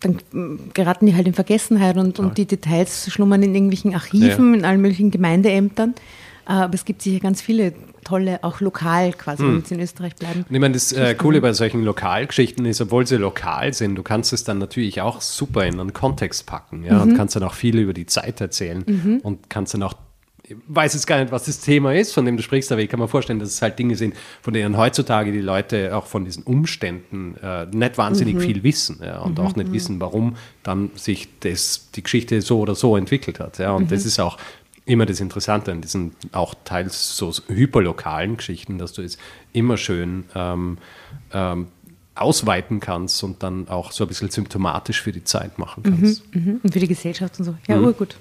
Dann 0.03 0.19
mm, 0.31 0.71
geraten 0.73 1.05
die 1.07 1.15
halt 1.15 1.27
in 1.27 1.33
Vergessenheit 1.33 1.97
und, 1.97 2.19
und 2.19 2.37
die 2.37 2.45
Details 2.45 3.11
schlummern 3.11 3.41
in 3.43 3.53
irgendwelchen 3.55 3.93
Archiven, 3.95 4.53
in 4.53 4.65
allen 4.65 4.81
möglichen 4.81 5.11
Gemeindeämtern. 5.11 5.95
Äh, 6.47 6.51
Aber 6.51 6.73
es 6.73 6.85
gibt 6.85 7.01
sicher 7.01 7.19
ganz 7.19 7.41
viele 7.41 7.73
tolle, 8.03 8.43
auch 8.43 8.59
lokal 8.59 9.13
quasi, 9.13 9.43
Hm. 9.43 9.47
wenn 9.47 9.53
wir 9.53 9.59
jetzt 9.59 9.71
in 9.71 9.79
Österreich 9.79 10.15
bleiben. 10.15 10.45
Und 10.47 10.53
ich 10.53 10.59
meine, 10.59 10.73
das 10.73 10.91
äh, 10.91 11.15
Coole 11.15 11.39
bei 11.39 11.53
solchen 11.53 11.83
Lokalgeschichten 11.83 12.65
ist, 12.65 12.81
obwohl 12.81 13.07
sie 13.07 13.15
lokal 13.15 13.73
sind, 13.73 13.95
du 13.95 14.03
kannst 14.03 14.33
es 14.33 14.43
dann 14.43 14.57
natürlich 14.57 14.99
auch 15.01 15.21
super 15.21 15.65
in 15.65 15.79
einen 15.79 15.93
Kontext 15.93 16.45
packen, 16.45 16.83
ja, 16.83 16.95
Mhm. 16.95 17.01
und 17.11 17.15
kannst 17.15 17.35
dann 17.37 17.43
auch 17.43 17.53
viel 17.53 17.79
über 17.79 17.93
die 17.93 18.05
Zeit 18.05 18.41
erzählen 18.41 19.19
und 19.23 19.49
kannst 19.49 19.73
dann 19.73 19.83
auch, 19.83 19.93
weiß 20.67 20.93
jetzt 20.93 21.07
gar 21.07 21.19
nicht, 21.19 21.31
was 21.31 21.45
das 21.45 21.59
Thema 21.59 21.93
ist, 21.93 22.13
von 22.13 22.25
dem 22.25 22.35
du 22.35 22.43
sprichst, 22.43 22.71
aber 22.71 22.81
ich 22.81 22.89
kann 22.89 22.99
mir 22.99 23.07
vorstellen, 23.07 23.39
dass 23.39 23.49
es 23.49 23.61
halt 23.61 23.79
Dinge 23.79 23.95
sind, 23.95 24.13
von 24.41 24.53
denen 24.53 24.77
heutzutage 24.77 25.31
die 25.31 25.39
Leute 25.39 25.95
auch 25.95 26.05
von 26.05 26.25
diesen 26.25 26.43
Umständen 26.43 27.35
äh, 27.41 27.65
nicht 27.67 27.97
wahnsinnig 27.97 28.39
viel 28.41 28.63
wissen, 28.63 28.99
ja, 29.03 29.19
und 29.19 29.39
auch 29.39 29.55
nicht 29.55 29.71
wissen, 29.71 30.01
warum 30.01 30.35
dann 30.63 30.91
sich 30.95 31.29
das, 31.39 31.89
die 31.95 32.03
Geschichte 32.03 32.41
so 32.41 32.59
oder 32.59 32.75
so 32.75 32.97
entwickelt 32.97 33.39
hat, 33.39 33.57
ja, 33.57 33.71
und 33.71 33.91
das 33.91 34.05
ist 34.05 34.19
auch 34.19 34.37
immer 34.85 35.05
das 35.05 35.21
Interessante 35.21 35.71
an 35.71 35.81
diesen 35.81 36.11
auch 36.33 36.55
teils 36.65 37.15
so 37.15 37.31
hyperlokalen 37.47 38.35
Geschichten, 38.37 38.77
dass 38.77 38.91
du 38.91 39.01
es 39.01 39.17
immer 39.53 39.77
schön 39.77 40.25
ähm, 40.35 40.77
ähm, 41.31 41.67
ausweiten 42.15 42.79
kannst 42.79 43.23
und 43.23 43.41
dann 43.41 43.67
auch 43.69 43.91
so 43.91 44.03
ein 44.03 44.07
bisschen 44.07 44.29
symptomatisch 44.29 45.01
für 45.01 45.11
die 45.11 45.23
Zeit 45.23 45.57
machen 45.57 45.81
kannst. 45.83 46.23
Mhm. 46.35 46.59
Und 46.61 46.71
für 46.73 46.79
die 46.79 46.87
Gesellschaft 46.87 47.39
und 47.39 47.45
so. 47.45 47.55
Ja, 47.67 47.75
Mhm. 47.77 47.85
urgut. 47.85 48.15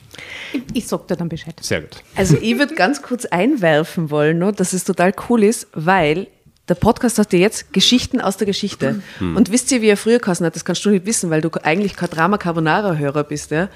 Ich, 0.53 0.63
ich 0.73 0.87
sag 0.87 1.07
dir 1.09 1.17
dann 1.17 1.29
Bescheid. 1.29 1.55
Sehr 1.61 1.83
gut. 1.83 2.03
Also 2.17 2.37
ich 2.41 2.59
würde 2.59 2.75
ganz 2.75 3.03
kurz 3.03 3.27
einwerfen 3.27 4.11
wollen, 4.11 4.39
nur, 4.39 4.53
dass 4.53 4.73
es 4.73 4.85
total 4.85 5.13
cool 5.29 5.43
ist, 5.45 5.67
weil 5.75 6.27
der 6.69 6.75
Podcast 6.77 7.19
hat 7.19 7.33
ja 7.35 7.41
jetzt 7.41 7.73
Geschichten 7.75 8.21
aus 8.21 8.37
der 8.39 8.47
Geschichte. 8.47 9.03
Und 9.21 9.51
wisst 9.51 9.71
ihr, 9.73 9.83
wie 9.83 9.89
er 9.89 9.97
früher 9.97 10.21
geheißen 10.21 10.47
hat? 10.47 10.55
Das 10.55 10.65
kannst 10.65 10.85
du 10.85 10.91
nicht 10.91 11.05
wissen, 11.05 11.29
weil 11.29 11.41
du 11.43 11.51
eigentlich 11.63 11.97
kein 11.97 12.09
Drama 12.09 12.39
Carbonara-Hörer 12.39 13.25
bist. 13.25 13.51
Ja? 13.51 13.69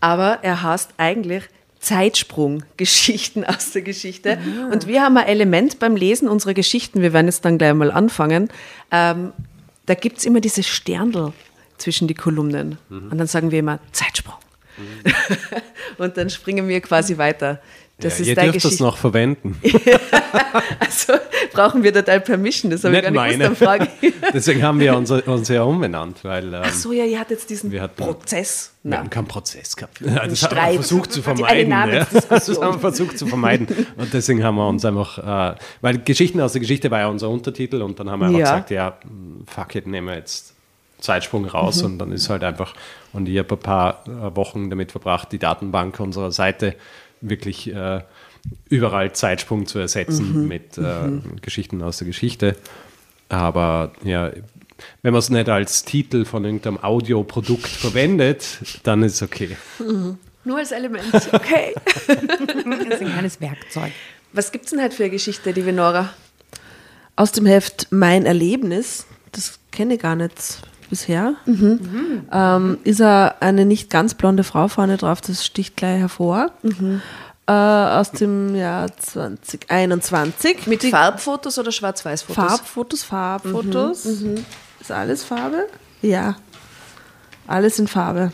Aber 0.00 0.38
er 0.42 0.62
heißt 0.62 0.90
eigentlich 0.98 1.42
Zeitsprung, 1.80 2.62
Geschichten 2.76 3.44
aus 3.44 3.72
der 3.72 3.82
Geschichte. 3.82 4.38
Und 4.72 4.86
wir 4.86 5.02
haben 5.02 5.16
ein 5.16 5.26
Element 5.26 5.78
beim 5.78 5.94
Lesen 5.96 6.28
unserer 6.28 6.54
Geschichten, 6.54 7.02
wir 7.02 7.12
werden 7.12 7.26
jetzt 7.26 7.44
dann 7.44 7.58
gleich 7.58 7.74
mal 7.74 7.90
anfangen, 7.90 8.48
ähm, 8.90 9.32
da 9.88 9.94
gibt 9.94 10.18
es 10.18 10.24
immer 10.24 10.40
diese 10.40 10.62
Sterndl. 10.62 11.32
zwischen 11.78 12.08
die 12.08 12.14
Kolumnen. 12.14 12.76
Mhm. 12.88 13.10
Und 13.10 13.18
dann 13.18 13.26
sagen 13.26 13.50
wir 13.50 13.60
immer 13.60 13.78
Zeitsprung. 13.92 14.34
und 15.98 16.16
dann 16.16 16.30
springen 16.30 16.68
wir 16.68 16.80
quasi 16.80 17.18
weiter. 17.18 17.60
Das 18.00 18.18
ja, 18.18 18.22
ist 18.22 18.28
ihr 18.28 18.34
deine 18.36 18.52
dürft 18.52 18.56
das 18.64 18.70
Geschichte. 18.70 18.84
noch 18.84 18.96
verwenden. 18.96 19.60
Also 20.78 21.14
brauchen 21.52 21.82
wir 21.82 21.92
da 21.92 22.02
dein 22.02 22.22
Permission, 22.22 22.70
das 22.70 22.84
habe 22.84 22.96
ich 22.96 23.02
Nicht 23.02 23.14
gar 23.14 23.26
nicht 23.26 23.38
meine. 23.38 23.44
gewusst, 23.44 23.62
frage 23.64 23.88
ich. 24.00 24.12
Deswegen 24.34 24.62
haben 24.62 24.78
wir 24.80 24.96
uns, 24.96 25.10
uns 25.10 25.48
ja 25.48 25.62
umbenannt, 25.62 26.18
weil 26.22 26.52
ähm, 26.54 26.62
Ach 26.64 26.72
so, 26.72 26.92
ja, 26.92 27.04
ihr 27.04 27.18
hattet 27.18 27.38
jetzt 27.38 27.50
diesen 27.50 27.70
Wir 27.72 27.82
hatten- 27.82 27.96
Prozess. 28.02 28.72
wir 28.82 28.90
Na, 28.90 28.98
hatten 28.98 29.10
keinen 29.10 29.26
Prozess 29.26 29.74
gehabt. 29.76 30.00
Das 30.02 30.14
haben 30.14 30.28
wir 30.30 30.36
Streit. 30.36 30.74
versucht 30.74 31.12
zu 31.12 31.22
vermeiden. 31.22 31.70
Ja. 31.70 32.06
Das 32.28 32.48
haben 32.60 32.74
wir 32.74 32.78
versucht 32.78 33.18
zu 33.18 33.26
vermeiden. 33.26 33.66
Und 33.96 34.12
deswegen 34.12 34.44
haben 34.44 34.56
wir 34.56 34.68
uns 34.68 34.84
einfach, 34.84 35.54
äh, 35.54 35.56
weil 35.80 35.98
Geschichten 35.98 36.40
aus 36.40 36.52
der 36.52 36.60
Geschichte 36.60 36.90
war 36.90 37.00
ja 37.00 37.06
unser 37.08 37.28
Untertitel 37.30 37.82
und 37.82 37.98
dann 37.98 38.10
haben 38.10 38.20
wir 38.20 38.26
einfach 38.26 38.38
Ja. 38.40 38.44
gesagt, 38.44 38.70
ja, 38.70 38.98
fuck 39.46 39.74
it, 39.74 39.86
nehmen 39.86 40.08
wir 40.08 40.16
jetzt 40.16 40.54
Zeitsprung 41.00 41.46
raus 41.46 41.82
und 41.82 41.98
dann 41.98 42.12
ist 42.12 42.28
halt 42.28 42.42
einfach, 42.44 42.74
und 43.12 43.28
ich 43.28 43.38
habe 43.38 43.54
ein 43.54 43.60
paar 43.60 44.04
äh, 44.06 44.36
Wochen 44.36 44.68
damit 44.68 44.92
verbracht, 44.92 45.32
die 45.32 45.38
Datenbank 45.38 45.98
unserer 46.00 46.32
Seite 46.32 46.74
wirklich 47.20 47.72
äh, 47.72 48.02
überall 48.68 49.12
Zeitsprung 49.12 49.66
zu 49.66 49.78
ersetzen 49.78 50.46
mit 50.48 50.78
äh, 50.78 51.20
Geschichten 51.42 51.82
aus 51.82 51.98
der 51.98 52.06
Geschichte. 52.06 52.56
Aber 53.28 53.92
ja, 54.04 54.30
wenn 55.02 55.12
man 55.12 55.18
es 55.18 55.30
nicht 55.30 55.48
als 55.48 55.84
Titel 55.84 56.24
von 56.24 56.44
irgendeinem 56.44 56.78
Audioprodukt 56.82 57.68
verwendet, 57.68 58.58
dann 58.84 59.02
ist 59.02 59.16
es 59.16 59.22
okay. 59.22 59.56
nur 60.44 60.58
als 60.58 60.72
Element. 60.72 61.04
Okay. 61.32 61.74
Das 62.06 63.00
ist 63.00 63.06
ein 63.06 63.12
kleines 63.12 63.40
Werkzeug. 63.40 63.92
Was 64.32 64.52
gibt 64.52 64.64
es 64.64 64.70
denn 64.70 64.80
halt 64.80 64.94
für 64.94 65.04
eine 65.04 65.10
Geschichte, 65.10 65.50
liebe 65.50 65.72
Nora? 65.72 66.10
Aus 67.16 67.32
dem 67.32 67.46
Heft 67.46 67.88
Mein 67.90 68.24
Erlebnis, 68.24 69.06
das 69.32 69.58
kenne 69.72 69.94
ich 69.94 70.00
gar 70.00 70.16
nicht 70.16 70.60
bisher, 70.88 71.34
ähm, 71.46 72.78
ist 72.84 73.00
er 73.00 73.36
eine 73.40 73.64
nicht 73.64 73.90
ganz 73.90 74.14
blonde 74.14 74.44
Frau 74.44 74.68
vorne 74.68 74.96
drauf, 74.96 75.20
das 75.20 75.44
sticht 75.44 75.76
gleich 75.76 76.00
hervor. 76.00 76.50
Äh, 77.46 77.52
aus 77.52 78.10
dem 78.10 78.54
Jahr 78.54 78.94
2021. 78.94 80.66
Mit 80.66 80.82
Die 80.82 80.90
Farbfotos 80.90 81.58
oder 81.58 81.72
Schwarz-Weiß-Fotos? 81.72 82.44
Farbfotos, 82.44 83.04
Farbfotos. 83.04 84.04
Ist 84.04 84.92
alles 84.92 85.24
Farbe? 85.24 85.66
Ja. 86.02 86.36
Alles 87.46 87.78
in 87.78 87.88
Farbe. 87.88 88.32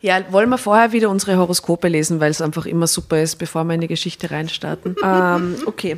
Ja, 0.00 0.20
wollen 0.30 0.48
wir 0.48 0.58
vorher 0.58 0.92
wieder 0.92 1.10
unsere 1.10 1.36
Horoskope 1.38 1.88
lesen, 1.88 2.20
weil 2.20 2.30
es 2.30 2.40
einfach 2.40 2.66
immer 2.66 2.86
super 2.86 3.20
ist, 3.20 3.36
bevor 3.36 3.64
wir 3.64 3.74
in 3.74 3.80
die 3.80 3.88
Geschichte 3.88 4.30
reinstarten. 4.30 4.94
Ähm, 5.04 5.56
okay. 5.66 5.96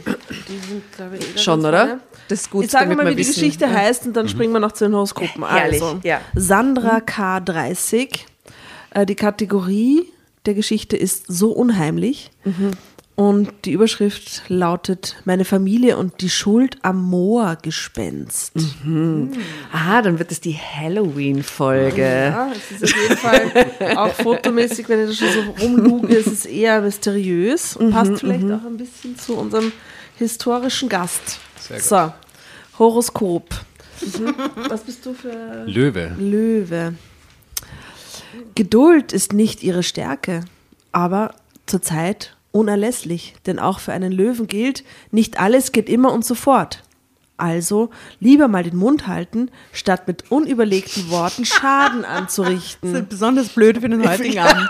Die 0.48 0.58
sind, 0.68 0.82
glaube 0.96 1.16
ich, 1.18 1.34
eh 1.34 1.38
Schon, 1.38 1.60
oder? 1.60 1.86
vorne. 1.86 2.00
Das 2.28 2.40
ist 2.42 2.50
gut, 2.50 2.64
ich 2.64 2.70
sage 2.70 2.94
mal, 2.94 3.06
wie 3.06 3.10
die 3.10 3.18
wissen. 3.18 3.34
Geschichte 3.34 3.70
heißt 3.70 4.06
und 4.06 4.14
dann 4.14 4.28
springen 4.28 4.52
wir 4.52 4.60
noch 4.60 4.72
zu 4.72 4.84
den 4.84 4.94
Horoskopen. 4.94 5.46
Herrlich, 5.46 5.82
Also, 5.82 6.00
ja. 6.02 6.20
Sandra 6.34 6.98
K30. 6.98 8.20
Äh, 8.92 9.06
die 9.06 9.14
Kategorie 9.16 10.06
der 10.46 10.54
Geschichte 10.54 10.96
ist 10.96 11.26
so 11.28 11.50
unheimlich. 11.52 12.30
Und 13.20 13.66
die 13.66 13.72
Überschrift 13.72 14.44
lautet 14.48 15.16
Meine 15.26 15.44
Familie 15.44 15.98
und 15.98 16.22
die 16.22 16.30
Schuld 16.30 16.78
am 16.80 17.02
Moorgespenst. 17.02 18.54
Ah, 19.74 20.00
dann 20.00 20.18
wird 20.18 20.32
es 20.32 20.40
die 20.40 20.56
Halloween-Folge. 20.56 22.00
Ja, 22.00 22.50
es 22.72 22.80
ist 22.80 22.94
auf 22.94 23.02
jeden 23.02 23.16
Fall 23.18 23.96
auch 23.98 24.14
fotomäßig, 24.14 24.88
wenn 24.88 25.06
ich 25.06 25.18
da 25.18 25.26
schon 25.26 25.44
so 25.44 25.62
rumluge, 25.62 26.16
es 26.16 26.28
ist 26.28 26.46
eher 26.46 26.80
mysteriös 26.80 27.76
und 27.76 27.90
passt 27.90 28.20
vielleicht 28.20 28.50
auch 28.50 28.64
ein 28.64 28.78
bisschen 28.78 29.18
zu 29.18 29.36
unserem 29.36 29.70
historischen 30.16 30.88
Gast. 30.88 31.40
So, 31.78 32.14
Horoskop. 32.78 33.50
Mhm. 34.00 34.34
Was 34.66 34.80
bist 34.80 35.04
du 35.04 35.12
für 35.12 35.66
Löwe. 35.66 36.16
Löwe? 36.18 36.94
Geduld 38.54 39.12
ist 39.12 39.34
nicht 39.34 39.62
ihre 39.62 39.82
Stärke, 39.82 40.40
aber 40.90 41.34
zurzeit 41.66 42.34
unerlässlich, 42.52 43.34
denn 43.46 43.58
auch 43.58 43.78
für 43.80 43.92
einen 43.92 44.12
Löwen 44.12 44.46
gilt, 44.46 44.84
nicht 45.10 45.38
alles 45.40 45.72
geht 45.72 45.88
immer 45.88 46.12
und 46.12 46.24
sofort. 46.24 46.82
Also 47.36 47.88
lieber 48.18 48.48
mal 48.48 48.62
den 48.62 48.76
Mund 48.76 49.06
halten, 49.06 49.50
statt 49.72 50.06
mit 50.06 50.30
unüberlegten 50.30 51.10
Worten 51.10 51.46
Schaden 51.46 52.04
anzurichten. 52.04 52.92
Das 52.92 53.02
ist 53.02 53.08
besonders 53.08 53.48
blöd 53.48 53.78
für 53.78 53.88
den 53.88 54.06
heutigen 54.06 54.38
Abend. 54.40 54.68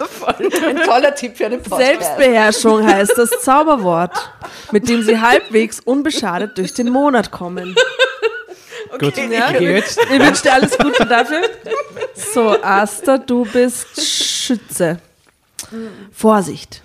Ein 0.64 0.76
toller 0.84 1.12
Tipp 1.16 1.36
für 1.36 1.46
einen 1.46 1.60
Podcast. 1.60 1.82
Selbstbeherrschung 1.84 2.86
heißt 2.86 3.14
das 3.18 3.30
Zauberwort, 3.42 4.30
mit 4.70 4.88
dem 4.88 5.02
sie 5.02 5.20
halbwegs 5.20 5.80
unbeschadet 5.80 6.56
durch 6.58 6.72
den 6.72 6.90
Monat 6.90 7.32
kommen. 7.32 7.74
Gut, 9.00 9.16
Ja. 9.16 9.50
ich. 9.50 9.60
Ich 9.60 10.20
wünsche 10.20 10.42
dir 10.42 10.52
alles 10.52 10.78
Gute 10.78 11.06
dafür. 11.06 11.40
So, 12.34 12.50
Asta, 12.62 13.18
du 13.18 13.44
bist 13.46 14.00
Schütze. 14.00 15.00
Vorsicht. 16.12 16.82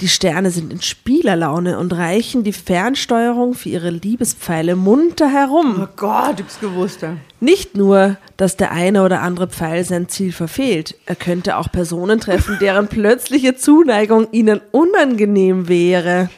Die 0.00 0.08
Sterne 0.08 0.50
sind 0.50 0.72
in 0.72 0.82
Spielerlaune 0.82 1.78
und 1.78 1.92
reichen 1.92 2.42
die 2.42 2.52
Fernsteuerung 2.52 3.54
für 3.54 3.68
ihre 3.68 3.90
Liebespfeile 3.90 4.74
munter 4.74 5.30
herum. 5.30 5.80
Oh 5.80 5.86
Gott, 5.96 6.40
ich 6.40 6.44
hab's 6.44 6.58
gewusst. 6.58 7.02
Ja. 7.02 7.16
Nicht 7.38 7.76
nur, 7.76 8.16
dass 8.36 8.56
der 8.56 8.72
eine 8.72 9.04
oder 9.04 9.22
andere 9.22 9.46
Pfeil 9.46 9.84
sein 9.84 10.08
Ziel 10.08 10.32
verfehlt, 10.32 10.96
er 11.06 11.14
könnte 11.14 11.56
auch 11.56 11.70
Personen 11.70 12.18
treffen, 12.18 12.58
deren 12.60 12.88
plötzliche 12.88 13.54
Zuneigung 13.54 14.26
ihnen 14.32 14.60
unangenehm 14.72 15.68
wäre. 15.68 16.30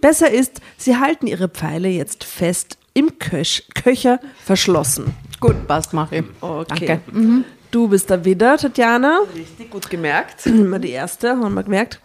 Besser 0.00 0.30
ist, 0.30 0.62
sie 0.78 0.96
halten 0.96 1.26
ihre 1.26 1.48
Pfeile 1.48 1.88
jetzt 1.88 2.24
fest 2.24 2.78
im 2.94 3.18
Köch 3.18 3.68
Köcher 3.74 4.20
verschlossen. 4.44 5.14
Gut, 5.40 5.66
passt, 5.66 5.92
mach 5.92 6.10
ich. 6.12 6.24
Okay. 6.40 7.00
Danke. 7.12 7.44
Du 7.74 7.88
bist 7.88 8.08
der 8.08 8.24
Widder, 8.24 8.56
Tatjana. 8.56 9.22
Richtig 9.34 9.68
gut 9.68 9.90
gemerkt. 9.90 10.46
Immer 10.46 10.78
die 10.78 10.90
erste, 10.90 11.30
haben 11.30 11.54
wir 11.54 11.64
gemerkt. 11.64 11.98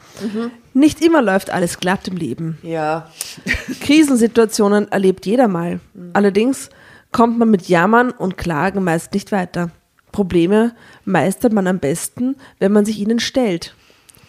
Nicht 0.74 1.00
immer 1.00 1.22
läuft 1.22 1.52
alles 1.52 1.80
glatt 1.80 2.08
im 2.08 2.18
Leben. 2.18 2.58
Ja. 2.64 3.12
Krisensituationen 3.82 4.92
erlebt 4.92 5.28
jeder 5.28 5.48
mal. 5.48 5.80
Allerdings 6.14 6.72
kommt 7.12 7.38
man 7.38 7.52
mit 7.52 7.70
Jammern 7.70 8.10
und 8.10 8.36
Klagen 8.36 8.84
meist 8.84 9.14
nicht 9.14 9.32
weiter. 9.32 9.70
Probleme 10.12 10.74
meistert 11.06 11.54
man 11.54 11.68
am 11.68 11.78
besten, 11.78 12.36
wenn 12.58 12.72
man 12.72 12.84
sich 12.84 12.98
ihnen 12.98 13.20
stellt. 13.20 13.76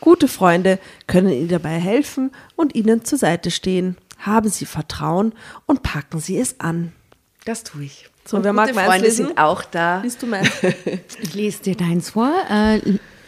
Gute 0.00 0.28
Freunde 0.28 0.78
können 1.06 1.30
Ihnen 1.30 1.48
dabei 1.48 1.78
helfen 1.78 2.32
und 2.54 2.74
Ihnen 2.74 3.02
zur 3.06 3.16
Seite 3.16 3.50
stehen. 3.50 3.96
Haben 4.18 4.50
Sie 4.50 4.66
Vertrauen 4.66 5.32
und 5.64 5.82
packen 5.82 6.20
Sie 6.20 6.38
es 6.38 6.60
an. 6.60 6.92
Das 7.46 7.64
tue 7.64 7.84
ich. 7.84 8.09
So, 8.26 8.36
Und 8.36 8.44
wer 8.44 8.52
mag 8.52 8.74
meins 8.74 8.86
Freunde 8.88 9.06
lesen? 9.06 9.26
sind 9.26 9.38
auch 9.38 9.62
da. 9.64 10.00
Liest 10.02 10.22
du 10.22 10.26
meins? 10.26 10.50
Ich 11.22 11.34
lese 11.34 11.62
dir 11.62 11.76
deins 11.76 12.10
vor. 12.10 12.32
Äh, 12.50 12.80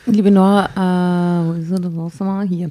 liebe 0.06 0.30
Nora, 0.30 0.66
äh, 0.66 1.48
wo 1.48 1.52
ist 1.60 1.70
er 1.70 1.80
denn? 1.80 1.96
Was 1.96 2.20
haben 2.20 2.50
wir 2.50 2.56
hier? 2.56 2.70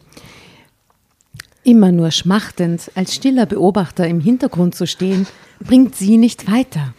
Immer 1.64 1.92
nur 1.92 2.12
schmachtend 2.12 2.92
als 2.96 3.14
stiller 3.14 3.46
Beobachter 3.46 4.08
im 4.08 4.20
Hintergrund 4.20 4.74
zu 4.76 4.88
stehen, 4.88 5.28
bringt 5.60 5.96
sie 5.96 6.18
nicht 6.18 6.52
weiter. 6.52 6.94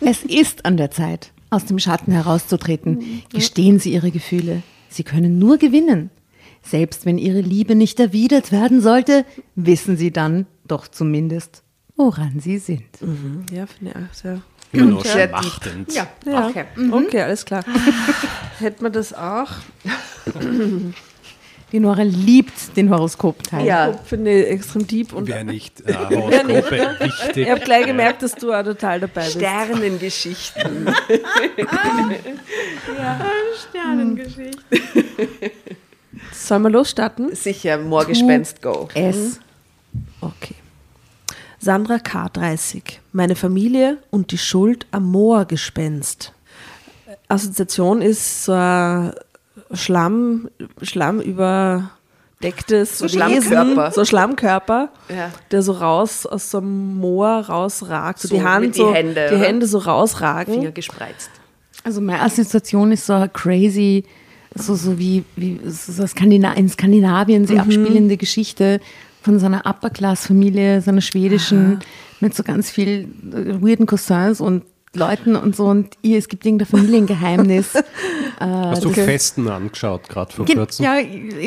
Es 0.00 0.24
ist 0.24 0.64
an 0.64 0.76
der 0.76 0.90
Zeit, 0.90 1.30
aus 1.50 1.64
dem 1.66 1.78
Schatten 1.78 2.10
herauszutreten. 2.12 3.22
Gestehen 3.32 3.78
Sie 3.78 3.92
Ihre 3.92 4.10
Gefühle. 4.10 4.62
Sie 4.88 5.04
können 5.04 5.38
nur 5.38 5.58
gewinnen. 5.58 6.10
Selbst 6.62 7.06
wenn 7.06 7.18
Ihre 7.18 7.40
Liebe 7.40 7.74
nicht 7.74 8.00
erwidert 8.00 8.50
werden 8.50 8.80
sollte, 8.80 9.24
wissen 9.54 9.96
Sie 9.96 10.10
dann 10.10 10.46
doch 10.66 10.88
zumindest, 10.88 11.62
woran 11.96 12.40
Sie 12.40 12.58
sind. 12.58 12.84
ja, 13.52 13.66
finde 13.66 13.90
ich 13.92 13.96
auch 13.96 14.14
sehr. 14.14 14.40
Immer 14.72 14.86
nur 14.86 15.04
Sehr 15.04 15.28
schmachtend. 15.28 15.92
Ja, 15.94 16.06
Okay. 16.26 16.64
okay, 16.90 17.20
alles 17.20 17.44
klar. 17.44 17.62
Hätten 18.58 18.82
wir 18.82 18.88
das 18.90 19.12
auch? 19.12 19.50
Die 21.72 21.78
Nora 21.80 22.02
liebt 22.02 22.74
den 22.76 22.88
Horoskopteil. 22.88 23.66
Ja. 23.66 23.92
Finde 23.92 24.30
ich 24.44 24.50
extrem 24.50 24.86
deep. 24.86 25.12
Und 25.12 25.26
Wäre 25.28 25.44
nicht 25.44 25.82
äh, 25.86 25.92
Horoskope 26.10 26.96
wichtig. 27.00 27.36
ich 27.36 27.50
habe 27.50 27.60
gleich 27.60 27.84
gemerkt, 27.86 28.22
dass 28.22 28.34
du 28.34 28.50
auch 28.52 28.62
total 28.62 29.00
dabei 29.00 29.24
bist. 29.24 29.32
Sternengeschichten. 29.32 30.86
Sollen 36.32 36.62
wir 36.62 36.70
losstarten? 36.70 37.34
Sicher, 37.34 37.78
Moorgespenst, 37.78 38.62
go. 38.62 38.88
Es. 38.94 39.38
Okay. 40.20 40.54
Sandra 41.64 42.00
K. 42.00 42.28
30. 42.28 43.00
Meine 43.12 43.36
Familie 43.36 43.98
und 44.10 44.32
die 44.32 44.38
Schuld 44.38 44.84
am 44.90 45.04
Moorgespenst. 45.12 46.32
Assoziation 47.28 48.02
ist 48.02 48.46
so 48.46 48.52
ein 48.52 49.12
Schlamm, 49.72 50.48
Schlamm 50.82 51.20
überdecktes 51.20 52.98
So 52.98 53.04
Wesen, 53.04 53.42
Schlammkörper. 53.42 53.90
so 53.92 54.04
Schlammkörper, 54.04 54.88
Ja. 55.08 55.30
der 55.52 55.62
so 55.62 55.72
raus 55.72 56.26
aus 56.26 56.50
so 56.50 56.58
einem 56.58 56.96
Moor 56.96 57.46
rausragt, 57.48 58.18
so, 58.18 58.26
So 58.28 58.34
die 58.34 58.42
Hand 58.42 58.66
mit 58.66 58.74
die 58.74 58.78
so 58.80 58.92
Hände, 58.92 59.28
die? 59.30 59.36
Hände 59.36 59.66
so 59.68 59.78
rausragen. 59.78 60.54
Finger 60.54 60.72
gespreizt. 60.72 61.30
Also 61.84 62.00
meine 62.00 62.22
Assoziation 62.22 62.90
ist 62.90 63.06
so 63.06 63.12
ein 63.12 63.32
crazy, 63.32 64.02
so, 64.56 64.74
so 64.74 64.98
wie, 64.98 65.24
wie 65.36 65.60
so 65.68 66.04
Skandina 66.08 66.54
in 66.54 66.68
Skandinavien 66.68 67.46
sie 67.46 67.56
abspielende 67.58 68.16
Geschichte 68.16 68.80
von 69.22 69.38
so 69.38 69.46
einer 69.46 69.64
Upper-Class-Familie, 69.66 70.80
so 70.82 70.90
einer 70.90 71.00
schwedischen, 71.00 71.80
mit 72.20 72.34
so 72.34 72.42
ganz 72.42 72.70
viel 72.70 73.08
äh, 73.32 73.62
weirden 73.62 73.86
Cousins 73.86 74.40
und 74.40 74.64
Leuten 74.94 75.36
und 75.36 75.56
so 75.56 75.66
und 75.66 75.96
ihr, 76.02 76.18
es 76.18 76.28
gibt 76.28 76.44
irgendein 76.44 76.66
Familiengeheimnis. 76.66 77.74
äh, 77.76 77.82
Hast 78.40 78.84
du 78.84 78.90
das- 78.90 79.04
Festen 79.06 79.48
angeschaut, 79.48 80.06
gerade 80.08 80.32
vor 80.34 80.44
kurzem? 80.44 80.84
Ja, 80.84 80.96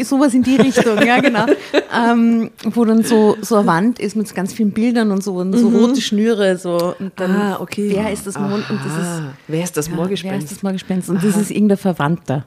sowas 0.04 0.34
in 0.34 0.42
die 0.42 0.56
Richtung, 0.56 0.98
ja, 1.06 1.20
genau. 1.22 1.46
ähm, 1.96 2.50
wo 2.64 2.86
dann 2.86 3.04
so, 3.04 3.38
so 3.42 3.58
eine 3.58 3.68
Wand 3.68 4.00
ist 4.00 4.16
mit 4.16 4.34
ganz 4.34 4.52
vielen 4.54 4.72
Bildern 4.72 5.12
und 5.12 5.24
so 5.24 5.36
und 5.36 5.54
so 5.54 5.70
rote 5.70 6.02
Schnüre. 6.02 6.58
So, 6.58 6.96
und 6.98 7.12
dann, 7.18 7.36
Ah, 7.36 7.60
okay. 7.60 7.92
Wer 7.94 8.12
ist 8.12 8.26
das 8.26 8.40
Mond? 8.40 8.68
Und 8.68 8.80
das 8.84 8.98
ist, 8.98 9.22
wer 9.48 9.64
ist 9.64 9.78
das 9.78 9.88
ja, 9.90 9.96
Moorgespenst? 9.96 10.34
Wer 10.34 10.44
ist 10.44 10.52
das 10.52 10.64
Moorgespenst? 10.64 11.10
Und 11.10 11.24
das 11.24 11.38
ist 11.38 11.52
irgendein 11.52 11.78
Verwandter. 11.78 12.46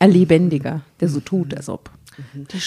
Ein 0.00 0.10
Lebendiger, 0.10 0.80
der 1.00 1.08
so 1.08 1.20
tut, 1.20 1.54
als 1.56 1.68
ob. 1.68 1.88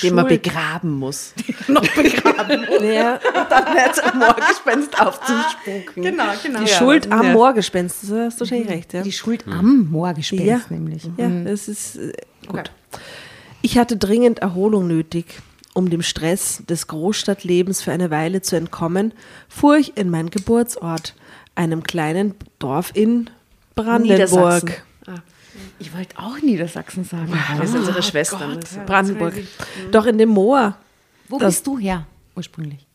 Den 0.04 0.16
man 0.16 0.28
begraben 0.28 0.92
muss. 0.98 1.34
Ja, 1.68 3.20
Dann 3.50 3.76
wird 3.76 4.04
ein 4.04 4.20
Moorgespenst 4.20 5.00
aufzuspucken. 5.02 6.04
Genau, 6.04 6.24
genau. 6.44 6.60
die 6.60 6.70
Ja. 6.70 6.78
Schuld 6.78 7.12
am 7.12 7.24
Ja. 7.28 7.34
Moorgespenst, 7.34 8.04
das 8.04 8.12
hast 8.12 8.36
du 8.38 8.40
wahrscheinlich 8.42 8.70
recht. 8.70 8.94
Ja. 8.94 9.02
Die 9.02 9.12
Schuld 9.12 9.46
am 9.48 9.90
Moorgespenst 9.92 10.46
Ja. 10.46 10.62
nämlich. 10.70 11.04
Ja, 11.18 11.30
das 11.30 11.68
ist 11.68 11.96
äh, 11.98 12.14
gut. 12.48 12.72
Ich 13.62 13.78
hatte 13.78 13.98
dringend 13.98 14.40
Erholung 14.40 14.88
nötig. 14.88 15.26
Um 15.74 15.90
dem 15.90 16.04
Stress 16.04 16.64
des 16.70 16.88
Großstadtlebens 16.88 17.82
für 17.82 17.92
eine 17.92 18.10
Weile 18.10 18.42
zu 18.42 18.56
entkommen, 18.56 19.14
fuhr 19.50 19.76
ich 19.78 19.98
in 19.98 20.10
meinen 20.10 20.30
Geburtsort, 20.30 21.16
einem 21.54 21.84
kleinen 21.84 22.34
Dorf 22.60 22.92
in 22.94 23.30
Niedersachsen. 23.76 24.70
Brandenburg. 24.70 24.84
Ich 25.80 25.94
wollte 25.96 26.18
auch 26.18 26.38
Niedersachsen 26.42 27.04
sagen. 27.04 27.34
Wir 27.60 27.68
sind 27.68 27.80
unsere 27.80 28.02
Schwestern. 28.02 28.60
Brandenburg. 28.86 29.34
Doch 29.92 30.06
in 30.06 30.18
dem 30.18 30.30
Moor. 30.30 30.76
Wo 31.28 31.38
Das- 31.40 31.56
bist 31.56 31.68
du 31.68 31.78
her 31.78 32.06
ursprünglich? 32.36 32.86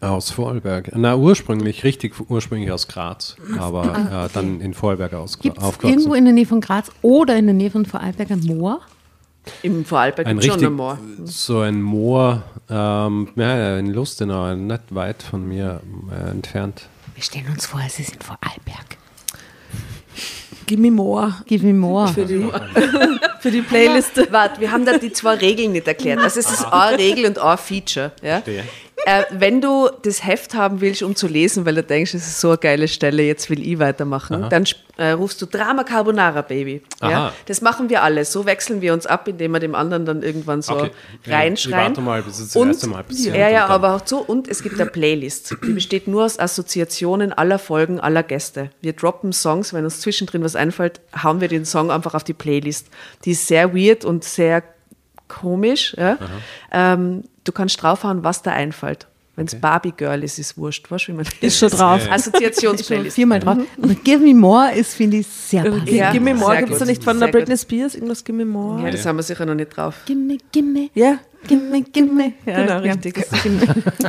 Aus 0.00 0.30
Vorarlberg. 0.32 0.90
Na, 0.96 1.16
ursprünglich, 1.16 1.84
richtig 1.84 2.14
ursprünglich 2.28 2.72
aus 2.72 2.88
Graz, 2.88 3.36
aber 3.56 3.94
Ah, 4.10 4.26
äh, 4.26 4.28
dann 4.32 4.60
in 4.60 4.74
Vorarlberg 4.74 5.14
aus, 5.14 5.38
Gibt 5.38 5.58
es 5.58 5.62
aufgewachsen. 5.62 5.96
irgendwo 6.00 6.14
in 6.14 6.24
der 6.24 6.34
Nähe 6.34 6.44
von 6.46 6.60
Graz 6.60 6.90
oder 7.02 7.36
in 7.36 7.46
der 7.46 7.54
Nähe 7.54 7.70
von 7.70 7.86
Vorarlberg 7.86 8.32
ein 8.32 8.40
Moor? 8.40 8.80
Im 9.62 9.84
Vorarlberg 9.84 10.26
ein 10.26 10.38
gibt 10.40 10.44
schon 10.46 10.54
richtig, 10.54 10.68
ein 10.70 10.74
Moor. 10.74 10.98
so 11.24 11.60
ein 11.60 11.80
Moor, 11.82 12.42
ähm, 12.68 13.28
ja, 13.36 13.78
in 13.78 13.92
Lustenau, 13.94 14.54
nicht 14.56 14.82
weit 14.92 15.22
von 15.22 15.46
mir 15.46 15.80
äh, 16.10 16.30
entfernt. 16.30 16.88
Wir 17.14 17.22
stellen 17.22 17.46
uns 17.52 17.66
vor, 17.66 17.80
es 17.86 18.00
ist 18.00 18.14
in 18.14 18.20
Vorarlberg. 18.20 18.96
Gimme 20.66 20.90
Moor. 20.90 21.42
Give 21.46 21.66
me 21.66 21.72
more. 21.72 22.08
Für 22.08 22.24
die, 22.24 22.48
für 23.40 23.50
die 23.50 23.62
Playliste. 23.62 24.28
Warte, 24.30 24.60
wir 24.60 24.70
haben 24.70 24.84
da 24.84 24.98
die 24.98 25.12
zwei 25.12 25.34
Regeln 25.34 25.72
nicht 25.72 25.86
erklärt. 25.86 26.20
Also 26.20 26.40
es 26.40 26.50
ist 26.50 26.64
eine 26.64 26.98
Regel 26.98 27.26
und 27.26 27.38
ein 27.38 27.58
Feature. 27.58 28.12
Ja? 28.22 28.40
Verstehe. 28.42 28.64
Äh, 29.04 29.24
wenn 29.30 29.60
du 29.60 29.90
das 30.02 30.24
Heft 30.24 30.54
haben 30.54 30.80
willst, 30.80 31.02
um 31.02 31.16
zu 31.16 31.26
lesen, 31.26 31.66
weil 31.66 31.74
du 31.74 31.82
denkst, 31.82 32.14
es 32.14 32.26
ist 32.26 32.40
so 32.40 32.50
eine 32.50 32.58
geile 32.58 32.88
Stelle, 32.88 33.22
jetzt 33.24 33.50
will 33.50 33.66
ich 33.66 33.78
weitermachen, 33.78 34.46
dann 34.48 34.64
äh, 34.96 35.10
rufst 35.10 35.42
du 35.42 35.46
Drama 35.46 35.82
Carbonara 35.82 36.42
Baby. 36.42 36.82
Ja? 37.00 37.08
Aha. 37.08 37.32
Das 37.46 37.62
machen 37.62 37.90
wir 37.90 38.02
alle. 38.02 38.24
So 38.24 38.46
wechseln 38.46 38.80
wir 38.80 38.92
uns 38.92 39.06
ab, 39.06 39.26
indem 39.26 39.52
wir 39.52 39.60
dem 39.60 39.74
anderen 39.74 40.04
dann 40.04 40.22
irgendwann 40.22 40.62
so 40.62 40.72
Okay. 40.72 40.90
Ja, 41.26 41.36
reinschreien. 41.36 41.88
warte 41.88 42.00
mal, 42.00 42.22
bis 42.22 42.38
es 42.38 42.48
das 42.48 42.56
und, 42.56 42.68
erste 42.68 42.88
Mal 42.88 43.04
passiert 43.04 43.36
Ja, 43.36 43.48
ja, 43.48 43.66
aber 43.66 43.94
auch 43.94 44.02
so. 44.04 44.18
Und 44.18 44.48
es 44.48 44.62
gibt 44.62 44.80
eine 44.80 44.88
Playlist. 44.88 45.54
Die 45.64 45.72
besteht 45.72 46.08
nur 46.08 46.24
aus 46.24 46.38
Assoziationen 46.38 47.32
aller 47.32 47.58
Folgen, 47.58 48.00
aller 48.00 48.22
Gäste. 48.22 48.70
Wir 48.80 48.92
droppen 48.94 49.32
Songs, 49.32 49.74
wenn 49.74 49.84
uns 49.84 50.00
zwischendrin 50.00 50.42
was 50.42 50.56
einfällt, 50.56 51.00
hauen 51.22 51.40
wir 51.40 51.48
den 51.48 51.64
Song 51.64 51.90
einfach 51.90 52.14
auf 52.14 52.24
die 52.24 52.32
Playlist. 52.32 52.88
Die 53.24 53.32
ist 53.32 53.46
sehr 53.48 53.74
weird 53.74 54.04
und 54.04 54.24
sehr 54.24 54.62
komisch. 55.28 55.94
Ja? 55.98 56.18
Ähm, 56.70 57.24
du 57.44 57.52
kannst 57.52 57.82
draufhauen, 57.82 58.24
was 58.24 58.42
da 58.42 58.52
einfällt. 58.52 59.06
Wenn 59.34 59.46
es 59.46 59.58
Barbie 59.58 59.92
Girl 59.96 60.22
ist, 60.24 60.38
ist 60.38 60.58
wurscht. 60.58 60.90
Weißt 60.90 61.08
wie 61.08 61.12
man 61.12 61.24
Ist 61.40 61.58
schon 61.58 61.70
drauf. 61.70 62.02
Assoziationsplaylist. 62.10 63.14
Viermal 63.14 63.40
drauf. 63.40 63.56
Aber 63.82 63.94
Give 63.94 64.18
me 64.18 64.34
more 64.34 64.70
ist, 64.74 64.92
finde 64.94 65.16
ich, 65.18 65.26
sehr 65.26 65.62
passend. 65.64 65.90
Ja, 65.90 66.12
Gimme 66.12 66.34
Moor 66.34 66.50
sehr 66.50 66.58
gibt 66.60 66.72
es 66.74 66.78
da 66.80 66.84
nicht 66.84 67.02
von 67.02 67.16
Sehr 67.18 67.28
der 67.28 67.32
Britney 67.32 67.54
gut. 67.54 67.60
Spears? 67.62 67.94
Irgendwas 67.94 68.22
Gimme 68.24 68.44
Moor? 68.44 68.80
Ja, 68.80 68.90
das 68.90 69.06
haben 69.06 69.16
wir 69.16 69.22
sicher 69.22 69.46
noch 69.46 69.54
nicht 69.54 69.74
drauf. 69.74 69.94
Gimme, 70.04 70.36
gimme, 70.52 70.90
Ja. 70.92 71.16
gimme, 71.48 71.80
gimme. 71.80 72.34
Ja, 72.44 72.56
Genau, 72.60 72.84
ja, 72.84 72.92
richtig. 72.92 73.24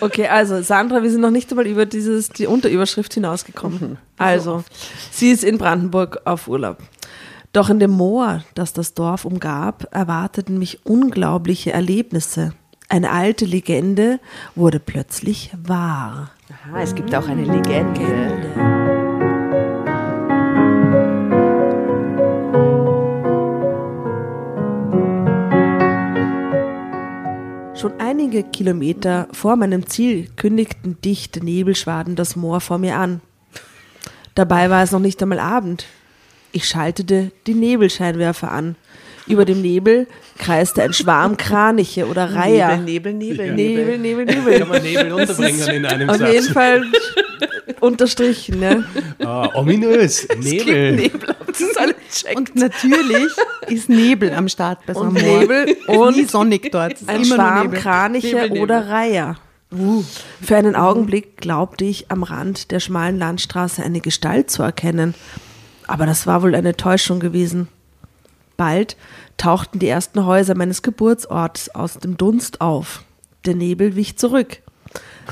Okay, 0.00 0.26
also 0.28 0.62
Sandra, 0.62 1.02
wir 1.02 1.10
sind 1.10 1.20
noch 1.20 1.30
nicht 1.30 1.50
einmal 1.50 1.66
über 1.66 1.86
dieses, 1.86 2.28
die 2.30 2.46
Unterüberschrift 2.46 3.14
hinausgekommen. 3.14 3.98
Also, 4.16 4.64
sie 5.10 5.30
ist 5.30 5.44
in 5.44 5.58
Brandenburg 5.58 6.20
auf 6.24 6.48
Urlaub. 6.48 6.78
Doch 7.52 7.68
in 7.68 7.78
dem 7.78 7.90
Moor, 7.90 8.44
das 8.54 8.72
das 8.72 8.94
Dorf 8.94 9.26
umgab, 9.26 9.86
erwarteten 9.90 10.58
mich 10.58 10.86
unglaubliche 10.86 11.70
Erlebnisse. 11.70 12.54
Eine 12.88 13.10
alte 13.10 13.44
Legende 13.44 14.20
wurde 14.54 14.80
plötzlich 14.80 15.50
wahr. 15.62 16.30
Aha, 16.48 16.80
es 16.80 16.94
gibt 16.94 17.14
auch 17.14 17.28
eine 17.28 17.44
Legende. 17.44 18.00
Schon 27.74 27.92
einige 27.98 28.44
Kilometer 28.44 29.28
vor 29.32 29.56
meinem 29.56 29.86
Ziel 29.86 30.28
kündigten 30.36 30.98
dichte 31.02 31.44
Nebelschwaden 31.44 32.16
das 32.16 32.34
Moor 32.34 32.62
vor 32.62 32.78
mir 32.78 32.96
an. 32.96 33.20
Dabei 34.34 34.70
war 34.70 34.82
es 34.82 34.92
noch 34.92 35.00
nicht 35.00 35.20
einmal 35.20 35.40
Abend. 35.40 35.84
Ich 36.52 36.66
schaltete 36.68 37.30
die 37.46 37.54
Nebelscheinwerfer 37.54 38.50
an. 38.50 38.76
Über 39.26 39.44
dem 39.44 39.62
Nebel 39.62 40.06
kreiste 40.38 40.82
ein 40.82 40.92
Schwarm 40.92 41.36
Kraniche 41.36 42.06
oder 42.06 42.34
Reiher. 42.34 42.76
Nebel, 42.78 43.12
Nebel, 43.14 43.52
Nebel, 43.54 43.98
Nebel, 43.98 43.98
Nebel. 43.98 44.24
Nebel, 44.26 44.34
Nebel. 44.36 44.58
Kann 44.58 44.68
man 44.68 44.82
Nebel 44.82 45.12
unterbringen 45.12 45.68
in 45.68 45.86
einem 45.86 46.10
Auf 46.10 46.16
Satz. 46.16 46.32
jeden 46.32 46.52
Fall 46.52 46.82
unterstrichen, 47.80 48.58
ne? 48.60 48.84
Ah, 49.24 49.48
ominös, 49.54 50.26
Nebel. 50.40 51.10
Das 51.46 51.60
ist 51.60 51.78
alle 51.78 51.94
check. 52.12 52.36
Und 52.36 52.56
natürlich 52.56 53.28
ist 53.68 53.88
Nebel 53.88 54.32
am 54.32 54.48
Start 54.48 54.84
bei 54.86 54.94
so 54.94 55.02
einem 55.02 55.16
Und. 55.16 55.22
Nebel 55.22 55.76
und 55.86 56.16
nie 56.16 56.24
sonnig 56.24 56.70
dort. 56.72 56.94
Es 56.94 57.02
ist 57.02 57.08
Ein 57.08 57.22
immer 57.22 57.34
Schwarm 57.36 57.66
Nebel. 57.68 57.78
Kraniche 57.80 58.26
Nebel, 58.26 58.48
Nebel. 58.50 58.62
oder 58.62 58.88
Reiher. 58.88 59.36
Für 60.42 60.56
einen 60.56 60.74
Augenblick 60.76 61.38
glaubte 61.38 61.84
ich, 61.84 62.10
am 62.10 62.24
Rand 62.24 62.72
der 62.72 62.80
schmalen 62.80 63.18
Landstraße 63.18 63.82
eine 63.82 64.00
Gestalt 64.00 64.50
zu 64.50 64.62
erkennen. 64.62 65.14
Aber 65.92 66.06
das 66.06 66.26
war 66.26 66.42
wohl 66.42 66.54
eine 66.54 66.74
Täuschung 66.74 67.20
gewesen. 67.20 67.68
Bald 68.56 68.96
tauchten 69.36 69.78
die 69.78 69.88
ersten 69.88 70.24
Häuser 70.24 70.54
meines 70.54 70.80
Geburtsorts 70.80 71.68
aus 71.74 71.98
dem 71.98 72.16
Dunst 72.16 72.62
auf. 72.62 73.04
Der 73.44 73.54
Nebel 73.54 73.94
wich 73.94 74.16
zurück. 74.16 74.62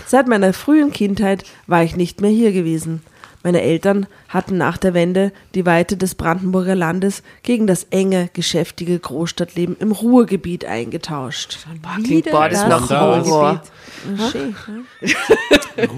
Seit 0.06 0.28
meiner 0.28 0.52
frühen 0.52 0.92
Kindheit 0.92 1.44
war 1.66 1.82
ich 1.82 1.96
nicht 1.96 2.20
mehr 2.20 2.30
hier 2.30 2.52
gewesen. 2.52 3.02
Meine 3.42 3.62
Eltern 3.62 4.06
hatten 4.28 4.58
nach 4.58 4.76
der 4.76 4.92
Wende 4.92 5.32
die 5.54 5.64
Weite 5.64 5.96
des 5.96 6.14
Brandenburger 6.14 6.74
Landes 6.74 7.22
gegen 7.42 7.66
das 7.66 7.84
enge, 7.90 8.28
geschäftige 8.34 8.98
Großstadtleben 8.98 9.76
im 9.78 9.92
Ruhrgebiet 9.92 10.66
eingetauscht. 10.66 11.58
Klingt 12.04 12.30
boah, 12.30 12.48
das 12.50 12.60
das 12.60 12.68
nach 12.68 12.90
Ruhrgebiet. 12.90 13.30
Horror. 13.32 13.62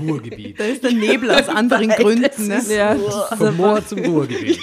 Ruhrgebiet. 0.07 0.61
Da 0.61 0.65
ist 0.65 0.85
der 0.85 0.93
Nebel 0.93 1.31
aus 1.33 1.49
anderen 1.49 1.89
Gründen. 1.91 2.47
Ne? 2.49 2.63
Ja, 2.69 2.97
Vom 3.37 3.57
Moor 3.57 3.85
zum 3.85 3.99
Ruhrgebiet. 4.05 4.61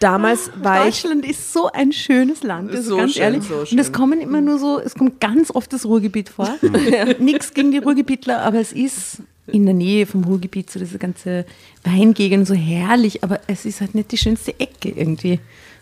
damals 0.00 0.50
war 0.56 0.88
ich 0.88 1.02
Deutschland 1.02 1.26
ist 1.26 1.52
so 1.52 1.70
ein 1.70 1.92
schönes 1.92 2.42
Land, 2.42 2.70
also 2.70 2.90
So 2.90 2.96
ganz 2.96 3.12
schön, 3.12 3.22
ehrlich. 3.22 3.44
so 3.44 3.54
Und 3.56 3.78
es 3.78 3.86
schön. 3.86 3.92
kommen 3.92 4.20
immer 4.20 4.40
nur 4.40 4.58
so, 4.58 4.80
es 4.80 4.94
kommt 4.94 5.20
ganz 5.20 5.50
oft 5.50 5.72
das 5.72 5.84
Ruhrgebiet 5.84 6.28
vor. 6.28 6.48
Nichts 7.18 7.54
gegen 7.54 7.70
die 7.70 7.78
Ruhrgebietler, 7.78 8.40
aber 8.42 8.58
es 8.60 8.72
ist 8.72 9.18
in 9.46 9.64
der 9.66 9.74
Nähe 9.74 10.06
vom 10.06 10.24
Ruhrgebiet 10.24 10.70
so 10.70 10.78
diese 10.78 10.98
ganze 10.98 11.44
Weingegend 11.84 12.46
so 12.46 12.54
herrlich, 12.54 13.24
aber 13.24 13.40
es 13.46 13.64
ist 13.64 13.80
halt 13.80 13.94
nicht 13.94 14.12
die 14.12 14.18
schönste 14.18 14.58
Ecke 14.60 14.90
irgendwie. 14.90 15.40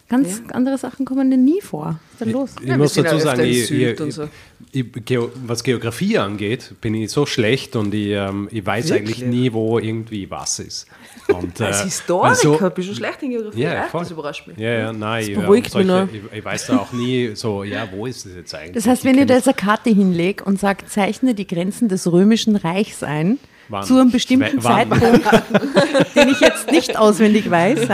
Ganz 0.08 0.42
andere 0.52 0.78
Sachen 0.78 1.04
kommen 1.06 1.30
da 1.30 1.36
nie 1.36 1.60
vor. 1.60 2.00
Ist 2.20 2.26
da 2.26 2.38
los? 2.38 2.50
Ich 2.60 2.66
wir 2.68 2.76
muss 2.76 2.94
dazu 2.94 3.14
ja 3.16 3.20
sagen, 3.20 3.44
ich, 3.44 3.70
ich, 3.70 4.00
und 4.00 4.10
so. 4.12 4.28
ich, 4.72 4.84
Geo, 5.04 5.30
was 5.46 5.62
Geografie 5.64 6.18
angeht, 6.18 6.72
bin 6.80 6.94
ich 6.94 7.10
so 7.10 7.26
schlecht 7.26 7.76
und 7.76 7.94
ich, 7.94 8.08
ähm, 8.08 8.48
ich 8.50 8.64
weiß 8.64 8.92
eigentlich 8.92 9.22
nie, 9.24 9.52
wo 9.52 9.78
irgendwie 9.78 10.30
was 10.30 10.58
ist. 10.58 10.86
Und, 11.28 11.60
Als 11.62 11.80
äh, 11.80 11.84
Historiker 11.84 12.28
also- 12.64 12.70
bist 12.70 12.88
du 12.90 12.94
schlecht 12.94 13.22
in 13.22 13.30
Geografie. 13.30 13.60
ja, 13.62 13.74
ja, 13.74 13.82
voll. 13.84 14.02
Das 14.02 14.10
überrascht 14.10 14.46
mich. 14.46 14.58
Ja, 14.58 14.70
ja, 14.70 14.92
nein, 14.92 15.24
ich, 15.28 15.34
beruhigt 15.34 15.74
ähm, 15.74 15.78
mich 15.80 15.86
solche, 15.88 16.08
ich, 16.32 16.38
ich 16.38 16.44
weiß 16.44 16.66
da 16.66 16.76
auch 16.78 16.92
nie 16.92 17.30
so, 17.34 17.64
ja, 17.64 17.88
wo 17.92 18.06
ist 18.06 18.26
es 18.26 18.34
jetzt 18.36 18.54
eigentlich? 18.54 18.72
Das 18.74 18.86
heißt, 18.86 19.04
wenn 19.04 19.18
ich 19.18 19.26
da 19.26 19.34
jetzt 19.34 19.48
eine 19.48 19.54
Karte 19.54 19.90
hinlege 19.90 20.44
und 20.44 20.58
sage, 20.60 20.84
zeichne 20.86 21.34
die 21.34 21.46
Grenzen 21.46 21.88
des 21.88 22.10
Römischen 22.10 22.56
Reichs 22.56 23.02
ein, 23.02 23.38
Wann? 23.68 23.84
zu 23.84 23.98
einem 24.00 24.10
bestimmten 24.10 24.62
Wann? 24.64 24.90
Zeitpunkt, 24.90 25.24
den 26.16 26.28
ich 26.30 26.40
jetzt 26.40 26.70
nicht 26.72 26.98
auswendig 26.98 27.48
weiß, 27.48 27.86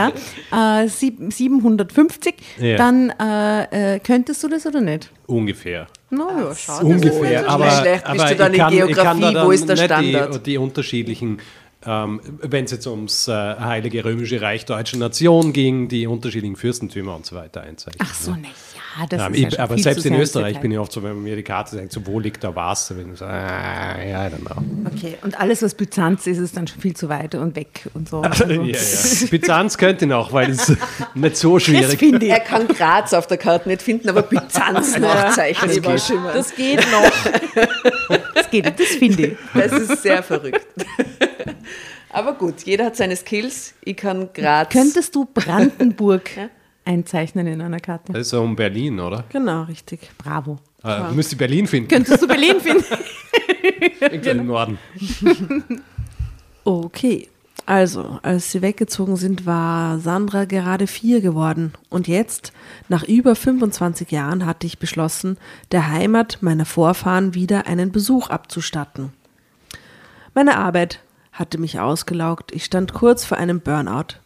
ja, 0.51 0.81
äh, 0.81 0.87
sieb- 0.87 1.31
750, 1.31 2.33
Ja. 2.59 2.77
dann 2.77 3.11
äh, 3.11 3.95
äh, 3.95 3.99
könntest 4.17 4.43
du 4.43 4.47
das 4.47 4.65
oder 4.65 4.81
nicht? 4.81 5.11
Ungefähr. 5.27 5.85
Na 6.09 6.27
ja, 6.39 6.55
schau. 6.55 6.79
Ungefähr, 6.79 7.43
so 7.43 7.49
aber, 7.49 7.69
schlecht 7.69 8.03
bist 8.05 8.19
aber 8.19 8.29
du 8.29 8.35
dann 8.35 8.53
ich 8.53 8.59
in 8.59 8.63
kann, 8.63 8.73
ich 8.73 8.79
kann 8.79 9.19
Geografie, 9.19 9.21
da 9.21 9.31
dann 9.31 9.45
wo 9.45 9.51
ist 9.51 9.69
der 9.69 9.75
nicht 9.75 9.85
Standard? 9.85 10.35
Die, 10.35 10.39
die 10.39 10.57
unterschiedlichen, 10.57 11.41
ähm, 11.85 12.19
wenn 12.41 12.65
es 12.65 12.71
jetzt 12.71 12.87
ums 12.87 13.27
äh, 13.27 13.31
Heilige 13.31 14.03
Römische 14.03 14.41
Reich 14.41 14.65
Deutsche 14.65 14.97
Nation 14.97 15.53
ging, 15.53 15.87
die 15.87 16.07
unterschiedlichen 16.07 16.55
Fürstentümer 16.55 17.15
und 17.15 17.27
so 17.27 17.35
weiter 17.35 17.61
einzeichnen. 17.61 18.01
Ach 18.09 18.15
so, 18.15 18.31
ja. 18.31 18.37
Das 19.05 19.19
Ja, 19.19 19.27
ist 19.27 19.37
ich, 19.37 19.53
ja 19.53 19.59
aber 19.63 19.75
viel 19.75 19.83
selbst 19.83 20.01
zu 20.03 20.07
in 20.07 20.15
Österreich 20.15 20.59
bin 20.59 20.71
ich 20.71 20.79
oft 20.79 20.91
so, 20.91 21.03
wenn 21.03 21.13
man 21.13 21.23
mir 21.23 21.35
die 21.35 21.43
Karte 21.43 21.75
sagt, 21.75 21.91
so, 21.91 22.05
wo 22.05 22.19
liegt 22.19 22.43
der 22.43 22.55
Wasser? 22.55 22.95
Bin 22.95 23.13
ich 23.13 23.19
so, 23.19 23.25
ah, 23.25 23.97
ja, 24.01 24.27
I 24.27 24.29
don't 24.31 24.45
know. 24.45 24.63
Okay, 24.93 25.17
und 25.21 25.39
alles, 25.39 25.61
was 25.61 25.75
Byzanz 25.75 26.25
ist, 26.27 26.37
ist 26.37 26.55
dann 26.57 26.67
schon 26.67 26.81
viel 26.81 26.95
zu 26.95 27.09
weit 27.09 27.35
und 27.35 27.55
weg 27.55 27.87
und 27.93 28.09
so. 28.09 28.21
Also, 28.27 28.45
ja, 28.45 28.61
ja. 28.63 28.77
Byzanz 29.29 29.77
könnte 29.77 30.05
noch, 30.05 30.33
weil 30.33 30.51
es 30.51 30.73
nicht 31.15 31.37
so 31.37 31.55
das 31.55 31.63
schwierig 31.63 32.01
ich. 32.01 32.23
Er 32.29 32.39
kann 32.39 32.67
Graz 32.67 33.13
auf 33.13 33.27
der 33.27 33.37
Karte 33.37 33.69
nicht 33.69 33.81
finden, 33.81 34.09
aber 34.09 34.21
Byzanz 34.23 34.97
nachzeichnen. 34.97 35.81
Das 35.83 36.07
geht, 36.07 36.19
das 36.33 36.55
geht 36.55 36.91
noch. 36.91 38.17
Das 38.33 38.49
geht, 38.49 38.79
das 38.79 38.87
finde 38.87 39.27
ich. 39.27 39.37
Das 39.53 39.71
ist 39.71 40.01
sehr 40.03 40.23
verrückt. 40.23 40.65
Aber 42.09 42.33
gut, 42.33 42.63
jeder 42.63 42.85
hat 42.85 42.95
seine 42.95 43.15
Skills. 43.15 43.73
Ich 43.83 43.97
kann 43.97 44.29
Graz. 44.33 44.69
Könntest 44.69 45.15
du 45.15 45.25
Brandenburg 45.25 46.29
einzeichnen 46.87 47.45
in 47.45 47.61
einer 47.61 47.79
Karte? 47.79 48.13
Das 48.13 48.21
ist 48.21 48.29
so 48.29 48.41
um 48.41 48.55
Berlin, 48.55 48.99
oder? 48.99 49.25
Genau, 49.29 49.63
richtig. 49.63 50.09
Bravo. 50.17 50.57
Äh, 50.83 51.11
müsste 51.11 51.35
Berlin 51.35 51.67
finden, 51.67 51.89
Könntest 51.89 52.21
du 52.21 52.27
Berlin 52.27 52.59
finden? 52.59 52.83
irgendwo 54.01 54.29
im 54.29 54.47
Norden. 54.47 54.77
Okay. 56.63 57.29
Also, 57.65 58.19
als 58.23 58.51
sie 58.51 58.61
weggezogen 58.61 59.15
sind, 59.15 59.45
war 59.45 59.99
Sandra 59.99 60.43
gerade 60.43 60.85
vier 60.85 61.21
geworden. 61.21 61.71
Und 61.89 62.09
jetzt, 62.09 62.51
nach 62.89 63.03
über 63.03 63.35
25 63.35 64.11
Jahren, 64.11 64.45
hatte 64.45 64.67
ich 64.67 64.77
beschlossen, 64.77 65.37
der 65.71 65.89
Heimat 65.89 66.39
meiner 66.41 66.65
Vorfahren 66.65 67.33
wieder 67.33 67.67
einen 67.67 67.93
Besuch 67.93 68.29
abzustatten. 68.29 69.13
Meine 70.33 70.57
Arbeit 70.57 70.99
hatte 71.31 71.57
mich 71.57 71.79
ausgelaugt. 71.79 72.51
Ich 72.51 72.65
stand 72.65 72.93
kurz 72.93 73.23
vor 73.23 73.37
einem 73.37 73.61
Burnout. 73.61 74.19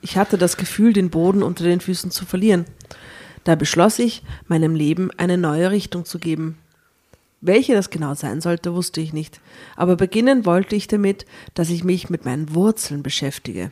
Ich 0.00 0.16
hatte 0.16 0.38
das 0.38 0.56
Gefühl, 0.56 0.92
den 0.92 1.10
Boden 1.10 1.42
unter 1.42 1.64
den 1.64 1.80
Füßen 1.80 2.10
zu 2.10 2.24
verlieren. 2.24 2.64
Da 3.44 3.54
beschloss 3.54 3.98
ich, 3.98 4.22
meinem 4.46 4.74
Leben 4.74 5.10
eine 5.16 5.38
neue 5.38 5.70
Richtung 5.70 6.04
zu 6.04 6.18
geben. 6.18 6.58
Welche 7.40 7.74
das 7.74 7.90
genau 7.90 8.14
sein 8.14 8.40
sollte, 8.40 8.74
wusste 8.74 9.00
ich 9.00 9.12
nicht. 9.12 9.40
Aber 9.76 9.96
beginnen 9.96 10.44
wollte 10.44 10.74
ich 10.74 10.88
damit, 10.88 11.24
dass 11.54 11.70
ich 11.70 11.84
mich 11.84 12.10
mit 12.10 12.24
meinen 12.24 12.54
Wurzeln 12.54 13.02
beschäftige. 13.02 13.70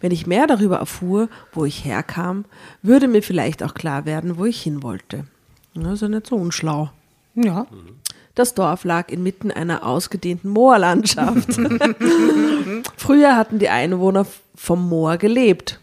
Wenn 0.00 0.12
ich 0.12 0.28
mehr 0.28 0.46
darüber 0.46 0.76
erfuhr, 0.76 1.28
wo 1.52 1.64
ich 1.64 1.84
herkam, 1.84 2.44
würde 2.82 3.08
mir 3.08 3.22
vielleicht 3.22 3.62
auch 3.62 3.74
klar 3.74 4.06
werden, 4.06 4.38
wo 4.38 4.44
ich 4.44 4.62
hin 4.62 4.82
wollte. 4.82 5.24
Das 5.74 5.94
ist 5.94 6.02
ja 6.02 6.08
nicht 6.08 6.28
so 6.28 6.36
unschlau. 6.36 6.90
Ja. 7.34 7.66
Das 8.34 8.54
Dorf 8.54 8.84
lag 8.84 9.10
inmitten 9.10 9.50
einer 9.50 9.84
ausgedehnten 9.84 10.50
Moorlandschaft. 10.50 11.48
Früher 12.96 13.36
hatten 13.36 13.58
die 13.58 13.68
Einwohner 13.68 14.26
vom 14.58 14.88
Moor 14.88 15.16
gelebt. 15.16 15.78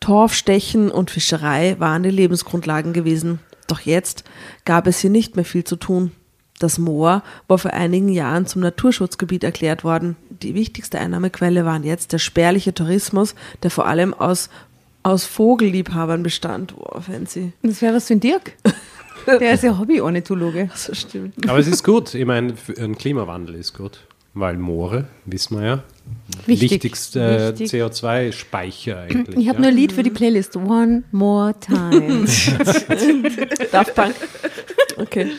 Torfstechen 0.00 0.90
und 0.90 1.10
Fischerei 1.10 1.76
waren 1.78 2.02
die 2.02 2.10
Lebensgrundlagen 2.10 2.92
gewesen. 2.92 3.40
Doch 3.66 3.80
jetzt 3.80 4.24
gab 4.64 4.86
es 4.86 4.98
hier 5.00 5.10
nicht 5.10 5.36
mehr 5.36 5.44
viel 5.44 5.64
zu 5.64 5.76
tun. 5.76 6.12
Das 6.58 6.78
Moor 6.78 7.22
war 7.48 7.58
vor 7.58 7.72
einigen 7.72 8.08
Jahren 8.08 8.46
zum 8.46 8.62
Naturschutzgebiet 8.62 9.44
erklärt 9.44 9.84
worden. 9.84 10.16
Die 10.30 10.54
wichtigste 10.54 10.98
Einnahmequelle 10.98 11.64
waren 11.64 11.82
jetzt 11.84 12.12
der 12.12 12.18
spärliche 12.18 12.72
Tourismus, 12.72 13.34
der 13.62 13.70
vor 13.70 13.86
allem 13.86 14.14
aus, 14.14 14.48
aus 15.02 15.24
Vogelliebhabern 15.26 16.22
bestand. 16.22 16.74
Oh, 16.78 17.00
fancy. 17.00 17.52
Das 17.62 17.82
wäre 17.82 17.94
was 17.94 18.06
für 18.06 18.14
ein 18.14 18.20
Dirk. 18.20 18.52
Der 19.26 19.52
ist 19.54 19.64
ja 19.64 19.76
Hobby-Ornithologe. 19.76 20.68
Das 20.70 20.96
stimmt. 20.96 21.48
Aber 21.48 21.58
es 21.58 21.66
ist 21.66 21.82
gut. 21.82 22.14
Ich 22.14 22.24
meine, 22.24 22.54
für- 22.54 22.76
ein 22.78 22.96
Klimawandel 22.96 23.56
ist 23.56 23.72
gut. 23.74 24.06
Weil 24.38 24.58
Moore, 24.58 25.06
wissen 25.24 25.58
wir 25.58 25.66
ja, 25.66 25.82
Wichtig. 26.44 26.72
wichtigste 26.72 27.54
Wichtig. 27.58 27.72
CO2-Speicher 27.72 28.98
eigentlich. 29.10 29.38
Ich 29.38 29.48
habe 29.48 29.56
ja. 29.56 29.60
nur 29.62 29.68
ein 29.70 29.74
Lied 29.74 29.92
für 29.92 30.02
die 30.02 30.10
Playlist. 30.10 30.56
One 30.56 31.04
more 31.10 31.54
time. 31.58 32.26
Daft 33.72 33.94
Punk. 33.94 34.14
Okay. 34.98 35.30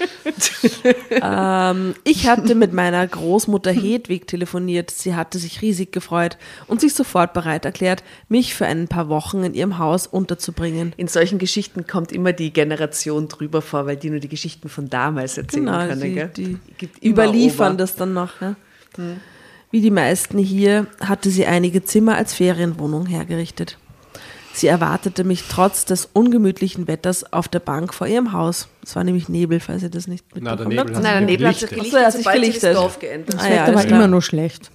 ähm, 1.12 1.94
ich 2.04 2.28
hatte 2.28 2.56
mit 2.56 2.74
meiner 2.74 3.06
Großmutter 3.06 3.72
Hedwig 3.72 4.26
telefoniert. 4.26 4.90
Sie 4.90 5.14
hatte 5.14 5.38
sich 5.38 5.62
riesig 5.62 5.92
gefreut 5.92 6.38
und 6.66 6.82
sich 6.82 6.96
sofort 6.96 7.34
bereit 7.34 7.66
erklärt, 7.66 8.04
mich 8.30 8.56
für 8.56 8.66
ein 8.66 8.88
paar 8.88 9.10
Wochen 9.10 9.44
in 9.44 9.54
ihrem 9.54 9.78
Haus 9.78 10.08
unterzubringen. 10.08 10.94
In 10.98 11.08
solchen 11.08 11.38
Geschichten 11.38 11.86
kommt 11.86 12.12
immer 12.12 12.34
die 12.34 12.52
Generation 12.52 13.28
drüber 13.28 13.62
vor, 13.62 13.86
weil 13.86 13.98
die 13.98 14.10
nur 14.10 14.20
die 14.22 14.28
Geschichten 14.30 14.70
von 14.70 14.90
damals 14.90 15.38
erzählen 15.38 15.66
Genau, 15.66 15.88
können. 15.88 16.02
die, 16.02 16.14
gell? 16.14 16.32
die 16.34 17.08
überliefern 17.08 17.74
Ober. 17.74 17.78
das 17.78 17.96
dann 17.96 18.14
noch. 18.14 18.34
Wie 19.72 19.82
die 19.82 19.92
meisten 19.92 20.38
hier 20.38 20.88
hatte 21.02 21.30
sie 21.30 21.46
einige 21.46 21.84
Zimmer 21.84 22.16
als 22.16 22.34
Ferienwohnung 22.34 23.06
hergerichtet. 23.06 23.78
Sie 24.54 24.66
erwartete 24.68 25.24
mich 25.24 25.44
trotz 25.50 25.86
des 25.86 26.10
ungemütlichen 26.14 26.88
Wetters 26.88 27.32
auf 27.32 27.48
der 27.48 27.60
Bank 27.60 27.94
vor 27.94 28.08
ihrem 28.08 28.32
Haus. 28.34 28.70
Es 28.84 28.96
war 28.96 29.04
nämlich 29.04 29.30
Nebel, 29.30 29.60
falls 29.60 29.84
ihr 29.84 29.90
das 29.90 30.08
nicht 30.08 30.24
mitbekommen 30.34 30.70
Nebel 30.70 30.80
habt. 30.80 30.96
hat 30.96 31.04
Nein, 31.04 31.28
der 31.28 31.32
Nebel 31.38 31.48
hat 31.50 31.58
sich 31.58 31.70
gelichtet. 31.70 31.92
so, 31.94 32.00
hat 32.06 32.14
sich 32.14 32.26
gelichtet. 32.26 32.64
das 32.64 32.76
Dorf 32.76 32.98
geändert 33.00 33.36
Ah, 33.38 33.44
hat. 33.44 33.50
ja, 33.52 33.66
Das 33.68 33.76
war 33.76 33.84
klar. 33.86 34.00
immer 34.00 34.08
nur 34.08 34.22
schlecht. 34.24 34.72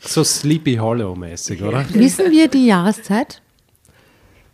So 0.00 0.22
Sleepy 0.24 0.76
Hollow-mäßig, 0.76 1.62
oder? 1.62 1.84
Wissen 1.94 2.30
wir 2.30 2.48
die 2.48 2.66
Jahreszeit? 2.66 3.40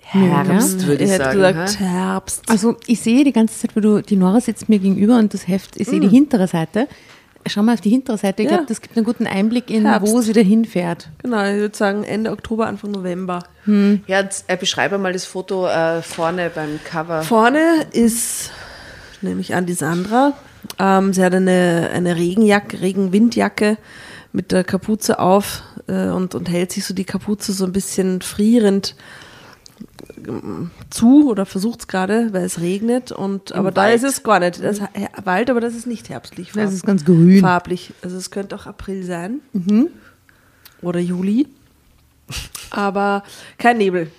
Herbst, 0.01 0.87
würde 0.87 1.03
ich 1.05 1.11
hat 1.11 1.19
sagen. 1.19 1.37
gesagt? 1.39 1.81
Herbst. 1.81 2.43
Also 2.49 2.77
ich 2.87 3.01
sehe 3.01 3.25
die 3.25 3.33
ganze 3.33 3.59
Zeit, 3.59 3.75
wo 3.75 3.81
du, 3.81 4.01
die 4.03 4.15
Nora 4.17 4.41
sitzt 4.41 4.69
mir 4.69 4.79
gegenüber 4.79 5.19
und 5.19 5.35
das 5.35 5.49
Heft, 5.49 5.77
ich 5.81 5.89
sehe 5.89 5.99
die 5.99 6.09
hintere 6.09 6.47
Seite. 6.47 6.87
Schau 7.49 7.63
mal 7.63 7.75
auf 7.75 7.81
die 7.81 7.91
hintere 7.91 8.19
Seite. 8.19 8.43
Ich 8.43 8.49
Ja. 8.51 8.57
glaube, 8.57 8.69
das 8.69 8.81
gibt 8.81 8.97
einen 8.97 9.05
guten 9.07 9.27
Einblick 9.27 9.71
in, 9.71 9.87
Herbst. 9.87 10.13
wo 10.13 10.21
sie 10.21 10.33
dahin 10.33 10.65
fährt. 10.65 11.09
Genau, 11.23 11.45
ich 11.45 11.57
würde 11.57 11.77
sagen 11.77 12.05
Ende 12.05 12.31
Oktober, 12.33 12.67
Anfang 12.67 12.91
November. 12.91 13.45
Ja, 13.67 14.21
jetzt, 14.21 14.45
äh, 14.49 14.57
beschreibe 14.57 14.99
mal 14.99 15.13
das 15.13 15.25
Foto 15.25 15.67
äh, 15.67 16.03
vorne 16.03 16.51
beim 16.55 16.79
Cover. 16.85 17.23
Vorne 17.23 17.87
ist, 17.93 18.51
nehme 19.23 19.41
ich 19.41 19.55
an, 19.55 19.67
die 19.67 19.73
Sandra. 19.75 20.33
Ähm, 20.79 21.13
sie 21.13 21.25
hat 21.25 21.35
eine, 21.35 21.91
eine 21.93 22.17
Regenjacke, 22.17 22.81
Regenwindjacke 22.81 23.77
mit 24.33 24.53
der 24.53 24.65
Kapuze 24.65 25.19
auf 25.19 25.63
äh, 25.89 26.09
und, 26.09 26.35
und 26.35 26.49
hält 26.51 26.73
sich 26.73 26.85
so 26.85 26.95
die 26.95 27.05
Kapuze 27.05 27.53
so 27.53 27.65
ein 27.65 27.73
bisschen 27.73 28.21
frierend 28.23 28.95
zu 30.91 31.29
oder 31.31 31.47
versucht 31.47 31.81
es 31.81 31.89
gerade, 31.89 32.33
weil 32.33 32.45
es 32.45 32.61
regnet. 32.61 33.13
Und, 33.13 33.53
aber 33.53 33.71
da 33.71 33.83
Wald. 33.83 33.97
ist 33.97 34.03
es 34.05 34.23
gar 34.23 34.41
nicht. 34.41 34.63
Das 34.63 34.79
ist 34.79 34.89
Her- 34.93 35.11
Wald, 35.25 35.51
aber 35.51 35.61
das 35.61 35.75
ist 35.75 35.87
nicht 35.87 36.09
herbstlich. 36.09 36.53
Das 36.53 36.73
ist 36.73 36.85
ganz 36.85 37.05
grün. 37.05 37.41
Farblich. 37.41 37.93
Also 38.03 38.17
es 38.17 38.31
könnte 38.31 38.57
auch 38.57 38.67
April 38.67 39.05
sein. 39.05 39.41
Oder 40.83 41.01
Juli. 41.01 41.47
Aber 42.71 43.23
kein 43.59 43.79
Nebel. 43.79 44.11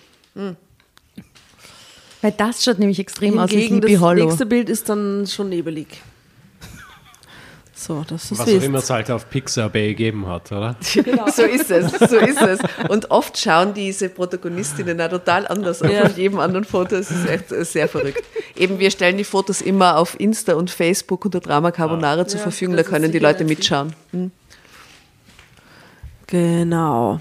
Weil 2.22 2.32
das 2.32 2.64
schaut 2.64 2.80
nämlich 2.80 3.00
extrem 3.00 3.38
aus 3.38 3.52
wie 3.52 3.56
Hingegen 3.56 3.78
Sleepy 3.82 3.94
das 3.94 4.02
Hollow. 4.02 4.26
nächste 4.26 4.46
Bild 4.46 4.70
ist 4.70 4.90
dann 4.90 5.28
schon 5.28 5.50
nebelig. 5.50 5.88
So, 7.80 8.04
das 8.08 8.32
ist 8.32 8.40
Was 8.40 8.48
auch 8.50 8.62
immer 8.64 8.80
es 8.80 8.90
halt 8.90 9.12
auf 9.12 9.30
Pixar 9.30 9.70
Bay 9.70 9.90
gegeben 9.90 10.26
hat, 10.26 10.52
oder? 10.52 10.76
So 11.32 11.44
ist 11.44 11.70
es, 11.70 11.92
so 12.10 12.18
ist 12.18 12.42
es. 12.42 12.60
Und 12.90 13.12
oft 13.12 13.38
schauen 13.38 13.76
diese 13.76 14.10
Protagonistinnen 14.10 15.00
auch 15.00 15.10
total 15.10 15.48
anders 15.48 15.84
aus 15.84 15.92
Ja. 15.92 16.04
auf 16.06 16.18
jedem 16.18 16.40
anderen 16.40 16.66
Foto. 16.66 16.96
Es 16.96 17.12
ist 17.12 17.30
echt 17.30 17.52
äh, 17.52 17.64
sehr 17.64 17.88
verrückt. 17.88 18.24
Eben, 18.56 18.80
wir 18.80 18.90
stellen 18.90 19.16
die 19.18 19.24
Fotos 19.24 19.62
immer 19.62 19.98
auf 19.98 20.20
Insta 20.20 20.56
und 20.56 20.72
Facebook 20.72 21.24
unter 21.26 21.40
Drama 21.40 21.70
Carbonara 21.70 22.26
zur 22.26 22.40
Ja, 22.40 22.44
Verfügung, 22.46 22.76
das 22.76 22.86
da 22.88 22.92
können 22.92 23.12
die 23.12 23.20
Leute 23.20 23.44
mitschauen. 23.46 23.94
Hm. 24.12 24.32
Genau. 26.26 27.20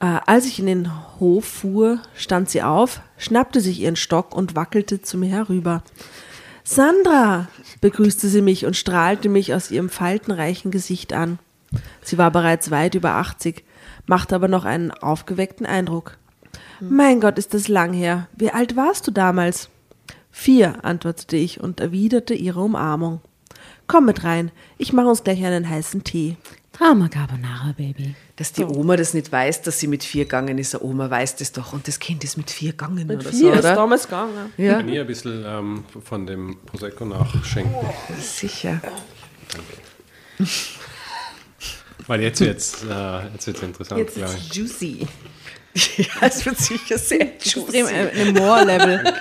Äh, 0.00 0.18
als 0.26 0.46
ich 0.46 0.58
in 0.58 0.66
den 0.66 0.90
Hof 1.20 1.44
fuhr, 1.44 1.98
stand 2.16 2.48
sie 2.48 2.62
auf, 2.62 3.00
schnappte 3.18 3.60
sich 3.60 3.80
ihren 3.80 3.96
Stock 3.96 4.34
und 4.34 4.56
wackelte 4.56 5.02
zu 5.02 5.18
mir 5.18 5.28
herüber. 5.28 5.82
Sandra, 6.64 7.48
begrüßte 7.80 8.28
sie 8.28 8.42
mich 8.42 8.66
und 8.66 8.76
strahlte 8.76 9.28
mich 9.28 9.54
aus 9.54 9.70
ihrem 9.70 9.88
faltenreichen 9.88 10.70
Gesicht 10.70 11.12
an. 11.12 11.38
Sie 12.02 12.18
war 12.18 12.30
bereits 12.30 12.70
weit 12.70 12.94
über 12.94 13.14
80, 13.14 13.64
machte 14.06 14.34
aber 14.34 14.48
noch 14.48 14.64
einen 14.64 14.90
aufgeweckten 14.90 15.66
Eindruck. 15.66 16.18
Mein 16.80 17.20
Gott, 17.20 17.38
ist 17.38 17.54
das 17.54 17.68
lang 17.68 17.92
her. 17.92 18.28
Wie 18.36 18.50
alt 18.50 18.76
warst 18.76 19.06
du 19.06 19.10
damals? 19.10 19.68
Vier, 20.30 20.84
antwortete 20.84 21.36
ich 21.36 21.60
und 21.60 21.80
erwiderte 21.80 22.34
ihre 22.34 22.60
Umarmung. 22.60 23.20
Komm 23.86 24.06
mit 24.06 24.24
rein, 24.24 24.50
ich 24.78 24.92
mache 24.92 25.08
uns 25.08 25.24
gleich 25.24 25.44
einen 25.44 25.68
heißen 25.68 26.04
Tee. 26.04 26.36
Drama 26.72 27.08
Carbonara, 27.08 27.74
Baby. 27.76 28.14
Dass 28.36 28.52
die 28.52 28.64
Oma 28.64 28.96
das 28.96 29.12
nicht 29.12 29.30
weiß, 29.30 29.62
dass 29.62 29.80
sie 29.80 29.86
mit 29.88 30.02
vier 30.04 30.24
gegangen 30.24 30.56
ist. 30.56 30.74
Eine 30.74 30.84
Oma 30.84 31.10
weiß 31.10 31.36
das 31.36 31.52
doch. 31.52 31.72
Und 31.72 31.86
das 31.88 31.98
Kind 31.98 32.22
ist 32.24 32.36
mit 32.36 32.50
vier 32.50 32.70
gegangen 32.70 33.10
oder 33.10 33.22
so, 33.22 33.30
Vier 33.30 33.52
ist 33.54 33.58
oder? 33.60 33.74
damals 33.74 34.04
gegangen. 34.04 34.52
Ja, 34.56 34.74
Kann 34.74 34.88
ich 34.88 34.98
ein 35.00 35.06
bisschen 35.06 35.44
ähm, 35.46 35.84
von 36.04 36.26
dem 36.26 36.56
Prosecco 36.66 37.04
nachschenken? 37.04 37.74
sicher. 38.18 38.80
Weil 42.06 42.22
jetzt 42.22 42.40
wird 42.40 42.58
es 42.58 42.82
äh, 42.84 43.18
jetzt 43.34 43.46
wird's 43.46 43.62
interessant, 43.62 44.00
Jetzt 44.00 44.14
glaube 44.16 44.32
ist 44.32 44.46
ich. 44.46 44.54
juicy. 44.54 45.06
Ja, 45.98 46.26
es 46.26 46.44
wird 46.44 46.58
sicher 46.58 46.98
sehr 46.98 47.20
Extrem 47.20 47.64
juicy. 47.66 47.78
äh, 47.78 48.10
eine 48.10 48.32
Moor-Level. 48.32 49.14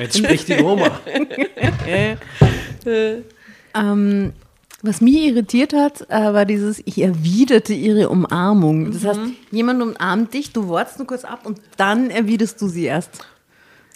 Jetzt 0.00 0.18
spricht 0.18 0.48
die 0.48 0.56
Oma. 0.56 1.00
ähm, 3.74 4.32
was 4.86 5.00
mich 5.00 5.16
irritiert 5.16 5.72
hat, 5.72 6.02
äh, 6.08 6.32
war 6.32 6.44
dieses, 6.44 6.82
ich 6.84 7.00
erwiderte 7.00 7.72
ihre 7.72 8.08
Umarmung. 8.08 8.92
Das 8.92 9.04
heißt, 9.04 9.20
jemand 9.50 9.82
umarmt 9.82 10.34
dich, 10.34 10.52
du 10.52 10.68
wartest 10.68 10.98
nur 10.98 11.06
kurz 11.06 11.24
ab 11.24 11.40
und 11.44 11.60
dann 11.76 12.10
erwiderst 12.10 12.60
du 12.60 12.68
sie 12.68 12.84
erst. 12.84 13.24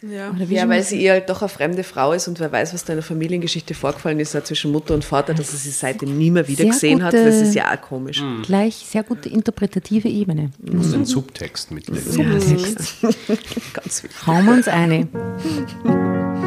Ja, 0.02 0.34
ja 0.48 0.68
weil 0.68 0.82
sie 0.82 1.02
ihr 1.02 1.12
halt 1.12 1.28
doch 1.28 1.42
eine 1.42 1.50
fremde 1.50 1.84
Frau 1.84 2.12
ist 2.14 2.26
und 2.26 2.40
wer 2.40 2.50
weiß, 2.50 2.72
was 2.72 2.84
da 2.84 2.94
in 2.94 2.98
der 2.98 3.04
Familiengeschichte 3.04 3.74
vorgefallen 3.74 4.18
ist, 4.18 4.32
zwischen 4.46 4.72
Mutter 4.72 4.94
und 4.94 5.04
Vater, 5.04 5.34
dass 5.34 5.52
er 5.52 5.58
sie 5.58 5.70
seitdem 5.70 6.16
nie 6.16 6.30
mehr 6.30 6.48
wieder 6.48 6.64
Sehr 6.64 6.72
gesehen 6.72 7.02
hat. 7.02 7.12
Das 7.12 7.36
ist 7.36 7.54
ja 7.54 7.70
auch 7.70 7.80
komisch. 7.80 8.22
Gleich 8.42 8.76
sehr 8.76 9.02
gute 9.02 9.28
interpretative 9.28 10.08
Ebene. 10.08 10.50
Du 10.58 10.76
musst 10.76 10.94
den 10.94 11.04
Subtext 11.04 11.70
mitlesen. 11.70 12.12
Subtext. 12.12 12.94
Ganz 13.74 14.02
wichtig. 14.02 14.26
Hauen 14.26 14.46
wir 14.46 14.52
uns 14.52 14.68
eine. 14.68 15.08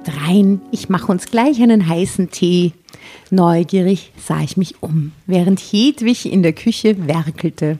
mit 0.00 0.16
rein, 0.26 0.60
ich 0.70 0.88
mache 0.88 1.10
uns 1.10 1.26
gleich 1.26 1.60
einen 1.62 1.86
heißen 1.86 2.30
Tee. 2.30 2.72
Neugierig 3.30 4.12
sah 4.16 4.40
ich 4.40 4.56
mich 4.56 4.82
um, 4.82 5.12
während 5.26 5.60
Hedwig 5.60 6.26
in 6.30 6.42
der 6.42 6.52
Küche 6.52 7.06
werkelte. 7.06 7.78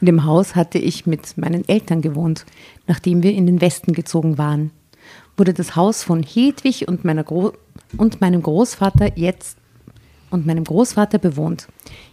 In 0.00 0.06
dem 0.06 0.24
Haus 0.24 0.54
hatte 0.54 0.78
ich 0.78 1.06
mit 1.06 1.36
meinen 1.36 1.68
Eltern 1.68 2.02
gewohnt, 2.02 2.44
nachdem 2.86 3.22
wir 3.22 3.32
in 3.32 3.46
den 3.46 3.60
Westen 3.60 3.92
gezogen 3.92 4.38
waren. 4.38 4.70
Wurde 5.36 5.54
das 5.54 5.76
Haus 5.76 6.02
von 6.02 6.22
Hedwig 6.22 6.88
und, 6.88 7.04
meiner 7.04 7.24
Gro 7.24 7.52
und 7.96 8.20
meinem 8.20 8.42
Großvater 8.42 9.16
jetzt 9.16 9.58
und 10.30 10.46
meinem 10.46 10.64
Großvater 10.64 11.18
bewohnt. 11.18 11.68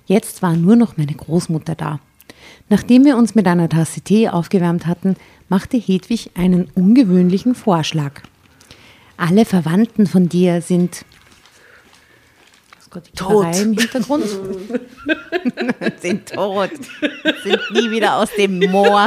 Jetzt 0.05 0.41
war 0.41 0.55
nur 0.55 0.75
noch 0.75 0.97
meine 0.97 1.13
Großmutter 1.13 1.75
da. 1.75 1.99
Nachdem 2.69 3.05
wir 3.05 3.17
uns 3.17 3.35
mit 3.35 3.47
einer 3.47 3.69
Tasse 3.69 4.01
Tee 4.01 4.29
aufgewärmt 4.29 4.87
hatten, 4.87 5.15
machte 5.49 5.77
Hedwig 5.77 6.31
einen 6.35 6.69
ungewöhnlichen 6.75 7.55
Vorschlag. 7.55 8.21
Alle 9.21 9.45
Verwandten 9.45 10.07
von 10.07 10.29
dir 10.29 10.63
sind 10.63 11.05
Was 12.75 12.89
Gott, 12.89 13.03
Tot. 13.15 13.55
Im 13.55 13.77
Hintergrund 13.77 14.25
sind 16.01 16.27
tot, 16.27 16.71
sind 17.43 17.59
nie 17.71 17.91
wieder 17.91 18.15
aus 18.15 18.29
dem 18.35 18.57
Moor 18.57 19.05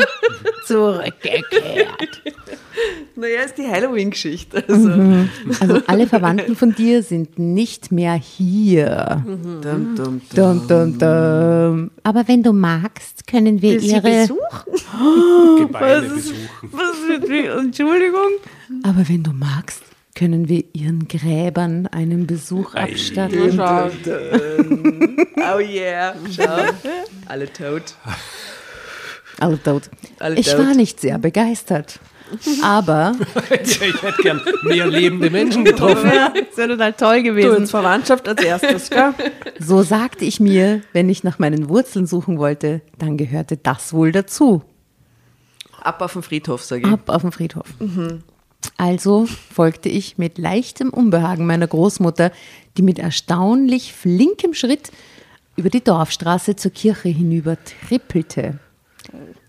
zurückgekehrt. 0.66 2.22
Naja, 3.16 3.42
ist 3.42 3.58
die 3.58 3.66
Halloween-Geschichte. 3.66 4.62
Also. 4.68 4.90
Also 5.58 5.82
alle 5.88 6.06
Verwandten 6.06 6.54
von 6.54 6.72
dir 6.76 7.02
sind 7.02 7.36
nicht 7.40 7.90
mehr 7.90 8.14
hier. 8.14 9.20
Dum, 9.26 9.60
dum, 9.62 9.96
dum. 9.96 10.20
Dum, 10.32 10.68
dum, 10.68 10.98
dum. 10.98 11.90
Aber 12.04 12.28
wenn 12.28 12.44
du 12.44 12.52
magst, 12.52 13.26
können 13.26 13.60
wir 13.60 13.80
ihre. 13.80 14.28
Gebeine 15.58 16.08
besuchen. 16.08 17.66
Entschuldigung. 17.66 18.30
Aber 18.84 19.08
wenn 19.08 19.24
du 19.24 19.32
magst, 19.32 19.82
können 20.14 20.48
wir 20.48 20.64
ihren 20.74 21.08
Gräbern 21.08 21.86
einen 21.88 22.26
Besuch 22.26 22.74
abstatten. 22.74 23.58
Oh 23.58 25.58
yeah, 25.58 26.14
schau. 26.34 26.44
Alle 27.26 27.52
tot. 27.52 27.94
Alle 29.40 29.60
tot. 29.62 29.90
Alle 30.20 30.36
Ich 30.38 30.48
tot. 30.50 30.58
war 30.58 30.74
nicht 30.74 31.00
sehr 31.00 31.18
begeistert. 31.18 31.98
Aber 32.62 33.14
ich 33.62 33.80
hätte 33.80 34.22
gern 34.22 34.40
mehr 34.62 34.86
lebende 34.86 35.30
Menschen 35.30 35.64
getroffen. 35.64 36.10
das 36.10 36.56
wäre 36.56 36.68
total 36.70 36.92
toll 36.94 37.16
Du 37.18 37.22
gewesen. 37.24 37.56
ins 37.58 37.70
Verwandtschaft 37.70 38.26
als 38.28 38.42
erstes, 38.42 38.90
gell? 38.90 39.12
So 39.58 39.82
sagte 39.82 40.24
ich 40.24 40.40
mir, 40.40 40.80
wenn 40.92 41.08
ich 41.10 41.22
nach 41.22 41.38
meinen 41.38 41.68
Wurzeln 41.68 42.06
suchen 42.06 42.38
wollte, 42.38 42.80
dann 42.98 43.16
gehörte 43.16 43.56
das 43.56 43.92
wohl 43.92 44.10
dazu. 44.10 44.62
Ab 45.80 46.00
auf 46.00 46.14
den 46.14 46.22
Friedhof, 46.22 46.64
sage 46.64 46.86
ich. 46.86 46.92
Ab 46.92 47.02
auf 47.08 47.22
den 47.22 47.30
Friedhof. 47.32 47.66
Also 48.76 49.26
folgte 49.26 49.88
ich 49.88 50.18
mit 50.18 50.38
leichtem 50.38 50.90
Unbehagen 50.90 51.46
meiner 51.46 51.66
Großmutter, 51.66 52.32
die 52.76 52.82
mit 52.82 52.98
erstaunlich 52.98 53.92
flinkem 53.92 54.54
Schritt 54.54 54.90
über 55.56 55.70
die 55.70 55.82
Dorfstraße 55.82 56.56
zur 56.56 56.72
Kirche 56.72 57.08
hinüber 57.08 57.56
trippelte. 57.64 58.58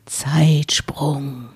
Zeitsprung. 0.05 1.49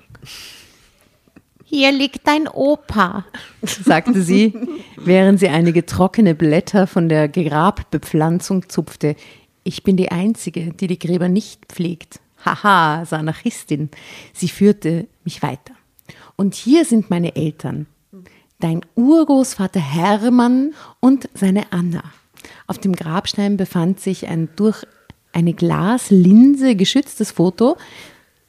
Hier 1.63 1.91
liegt 1.91 2.27
dein 2.27 2.47
Opa, 2.47 3.25
sagte 3.61 4.23
sie, 4.23 4.53
während 4.97 5.39
sie 5.39 5.49
einige 5.49 5.85
trockene 5.85 6.33
Blätter 6.33 6.87
von 6.87 7.09
der 7.09 7.29
Grabbepflanzung 7.29 8.69
zupfte. 8.69 9.15
Ich 9.63 9.83
bin 9.83 9.95
die 9.95 10.09
Einzige, 10.09 10.73
die 10.73 10.87
die 10.87 10.97
Gräber 10.97 11.29
nicht 11.29 11.67
pflegt. 11.67 12.19
Haha, 12.43 13.05
sah 13.05 13.17
Anarchistin. 13.17 13.89
Sie 14.33 14.49
führte 14.49 15.07
mich 15.23 15.43
weiter. 15.43 15.73
Und 16.39 16.55
hier 16.55 16.85
sind 16.85 17.09
meine 17.09 17.35
Eltern. 17.35 17.85
Dein 18.61 18.85
Urgroßvater 18.95 19.81
Hermann 19.81 20.73
und 21.01 21.27
seine 21.33 21.73
Anna. 21.73 22.01
Auf 22.65 22.77
dem 22.77 22.95
Grabstein 22.95 23.57
befand 23.57 23.99
sich 23.99 24.25
ein 24.25 24.47
durch 24.55 24.85
eine 25.33 25.53
Glaslinse 25.53 26.77
geschütztes 26.77 27.31
Foto, 27.31 27.75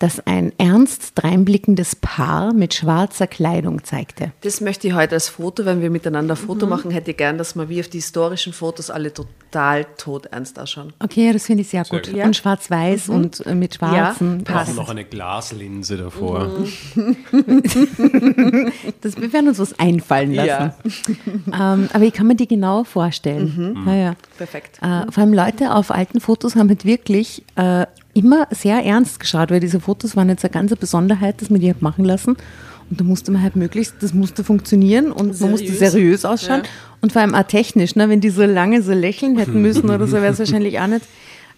das 0.00 0.26
ein 0.26 0.52
ernst 0.58 1.12
dreinblickendes 1.14 1.94
Paar 1.94 2.54
mit 2.54 2.72
schwarzer 2.74 3.26
Kleidung 3.26 3.84
zeigte. 3.84 4.32
Das 4.40 4.60
möchte 4.62 4.88
ich 4.88 4.94
heute 4.94 5.14
als 5.14 5.28
Foto, 5.28 5.66
wenn 5.66 5.82
wir 5.82 5.90
miteinander 5.90 6.34
ein 6.34 6.38
Foto 6.38 6.66
machen, 6.66 6.90
hätte 6.90 7.10
ich 7.12 7.18
gern, 7.18 7.36
dass 7.36 7.54
wir 7.54 7.68
wie 7.68 7.80
auf 7.80 7.88
die 7.88 7.98
historischen 7.98 8.54
Fotos 8.54 8.88
alle 8.90 9.12
total 9.12 9.84
tot 9.98 10.26
ernst 10.26 10.58
ausschauen. 10.58 10.94
Okay, 11.00 11.26
ja, 11.26 11.32
das 11.34 11.44
finde 11.44 11.60
ich 11.60 11.68
sehr 11.68 11.84
gut. 11.84 12.06
gut. 12.06 12.16
Ja. 12.16 12.24
Und 12.24 12.34
schwarz-weiß 12.34 13.10
und 13.10 13.44
äh, 13.46 13.54
mit 13.54 13.74
schwarzen. 13.74 13.94
Ja, 13.96 14.38
Wir 14.38 14.44
brauchen 14.44 14.44
passt. 14.44 14.76
noch 14.76 14.88
eine 14.88 15.04
Glaslinse 15.04 15.96
davor. 15.96 16.50
Das, 19.00 19.16
wir 19.16 19.32
werden 19.32 19.48
uns 19.48 19.58
was 19.58 19.78
einfallen 19.78 20.34
lassen. 20.34 20.72
Ja. 21.48 21.74
Ähm, 21.74 21.88
aber 21.92 22.04
ich 22.04 22.12
kann 22.12 22.26
mir 22.26 22.34
die 22.34 22.46
genau 22.48 22.84
vorstellen. 22.84 23.84
Ja, 23.86 23.94
ja. 23.94 24.14
Perfekt. 24.36 24.78
Äh, 24.82 25.10
vor 25.10 25.22
allem 25.22 25.32
Leute 25.32 25.74
auf 25.74 25.90
alten 25.90 26.20
Fotos 26.20 26.56
haben 26.56 26.68
halt 26.68 26.84
wirklich 26.84 27.44
äh, 27.56 27.86
immer 28.14 28.46
sehr 28.50 28.84
ernst 28.84 29.20
geschaut, 29.20 29.50
weil 29.50 29.60
diese 29.60 29.80
Fotos 29.80 30.16
waren 30.16 30.28
jetzt 30.28 30.44
eine 30.44 30.52
ganze 30.52 30.76
Besonderheit, 30.76 31.40
dass 31.40 31.50
man 31.50 31.60
die 31.60 31.70
hat 31.70 31.82
machen 31.82 32.04
lassen. 32.04 32.36
Und 32.90 33.00
da 33.00 33.04
musste 33.04 33.30
man 33.30 33.40
halt 33.42 33.54
möglichst, 33.54 33.94
das 34.00 34.12
musste 34.14 34.42
funktionieren 34.42 35.12
und 35.12 35.40
man 35.40 35.50
musste 35.52 35.66
Seriös. 35.72 35.92
seriös 35.92 36.24
ausschauen. 36.24 36.62
Und 37.00 37.12
vor 37.12 37.22
allem 37.22 37.34
auch 37.36 37.44
technisch, 37.44 37.94
ne? 37.94 38.08
wenn 38.08 38.20
die 38.20 38.30
so 38.30 38.44
lange 38.44 38.82
so 38.82 38.92
lächeln 38.92 39.38
hätten 39.38 39.62
müssen 39.62 39.88
oder 39.90 40.06
so, 40.08 40.14
wäre 40.14 40.32
es 40.32 40.40
wahrscheinlich 40.40 40.80
auch 40.80 40.88
nicht. 40.88 41.06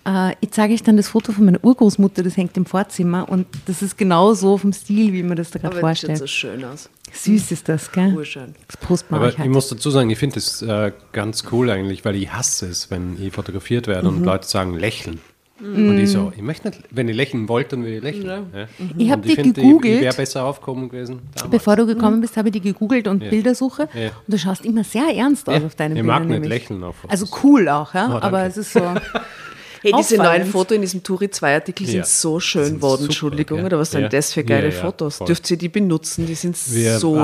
Äh, 0.07 0.35
ich 0.41 0.51
zeige 0.51 0.75
euch 0.75 0.83
dann 0.83 0.99
das 0.99 1.09
Foto 1.09 1.33
von 1.33 1.47
meiner 1.47 1.65
Urgroßmutter, 1.65 2.23
das 2.23 2.37
hängt 2.37 2.55
im 2.59 2.67
Vorzimmer 2.67 3.29
und 3.31 3.47
das 3.67 3.81
ist 3.81 3.97
genau 3.97 4.35
so 4.35 4.59
vom 4.59 4.75
Stil, 4.75 5.15
wie 5.15 5.23
man 5.23 5.37
das 5.38 5.51
da 5.53 5.59
gerade 5.59 5.79
Aber 5.79 5.88
das 5.88 6.01
sieht 6.01 6.09
vorstellt. 6.11 6.19
so 6.19 6.27
schön 6.27 6.65
aus. 6.65 6.91
Süß 7.15 7.51
ist 7.51 7.69
das, 7.69 7.91
gell? 7.93 8.15
Urschön. 8.15 8.55
Das 8.69 9.03
wir 9.09 9.17
Aber 9.17 9.27
euch 9.27 9.38
halt. 9.38 9.47
ich 9.49 9.53
muss 9.53 9.69
dazu 9.69 9.91
sagen, 9.91 10.11
ich 10.11 10.19
finde 10.19 10.35
das 10.35 10.61
äh, 10.61 10.93
ganz 11.12 11.45
cool 11.51 11.71
eigentlich, 11.71 12.05
weil 12.05 12.17
ich 12.17 12.31
hasse 12.33 12.67
es, 12.67 12.91
wenn 12.91 13.17
ich 13.23 13.33
fotografiert 13.33 13.87
werde 13.87 14.11
Mhm. 14.11 14.19
und 14.19 14.25
Leute 14.25 14.47
sagen, 14.47 14.75
lächeln. 14.79 15.21
Und 15.62 15.98
ich 15.98 16.11
so, 16.11 16.33
ich 16.35 16.42
möchte 16.42 16.68
nicht, 16.68 16.81
wenn 16.90 17.09
ich 17.09 17.14
lächeln 17.16 17.48
wollte, 17.48 17.77
dann 17.77 17.85
will 17.85 17.92
ich 17.94 18.03
lächeln. 18.03 18.27
Ja. 18.27 18.66
Ich 18.98 19.11
hab 19.11 19.18
Und 19.20 19.29
die 19.29 19.35
find, 19.37 19.55
gegoogelt. 19.55 19.94
Ich, 19.94 20.01
wäre 20.01 20.14
besser 20.16 20.44
aufgekommen 20.44 20.88
gewesen. 20.88 21.20
damals. 21.35 21.51
Bevor 21.51 21.77
du 21.77 21.87
gekommen 21.87 22.20
bist, 22.20 22.37
habe 22.37 22.48
ich 22.48 22.53
die 22.53 22.61
gegoogelt 22.61 23.07
und 23.07 23.22
Ja. 23.22 23.31
Bildersuche. 23.31 23.88
Ja. 23.94 24.07
Und 24.09 24.12
du 24.27 24.38
schaust 24.38 24.64
immer 24.64 24.83
sehr 24.85 25.07
ernst 25.14 25.48
aus 25.48 25.61
Ja, 25.61 25.66
auf 25.66 25.75
deinen 25.77 25.92
ich 25.96 26.03
Bildern. 26.03 26.07
mag 26.07 26.22
nicht 26.29 26.40
nämlich. 26.40 26.48
lächeln 26.48 26.83
auf 26.83 26.96
Fotos. 26.96 27.11
Also 27.20 27.37
cool 27.44 27.68
auch, 27.68 27.94
ja. 27.94 28.09
Oh, 28.16 28.18
aber 28.20 28.44
es 28.44 28.57
ist 28.57 28.72
so. 28.72 28.81
Hey, 29.83 29.92
diese 29.99 30.16
neuen 30.16 30.47
Fotos 30.47 30.77
in 30.77 30.81
diesem 30.83 31.03
Turi 31.03 31.29
2 31.29 31.55
Artikel 31.55 31.85
Ja. 31.87 31.90
sind 31.92 32.07
so 32.07 32.38
schön 32.38 32.64
Sind 32.66 32.75
geworden, 32.77 33.01
super, 33.03 33.05
Entschuldigung, 33.11 33.59
ja. 33.59 33.64
oder 33.66 33.79
was 33.81 33.90
sind 33.90 34.03
Ja. 34.03 34.09
das 34.09 34.33
für 34.33 34.45
geile 34.45 34.68
Ja, 34.68 34.75
ja, 34.75 34.81
Fotos? 34.81 35.16
voll. 35.16 35.27
Dürft 35.27 35.51
ihr 35.51 35.57
die 35.57 35.68
benutzen? 35.68 36.25
Die 36.27 36.35
sind 36.37 36.57
Wir 36.73 36.99
so 37.01 37.14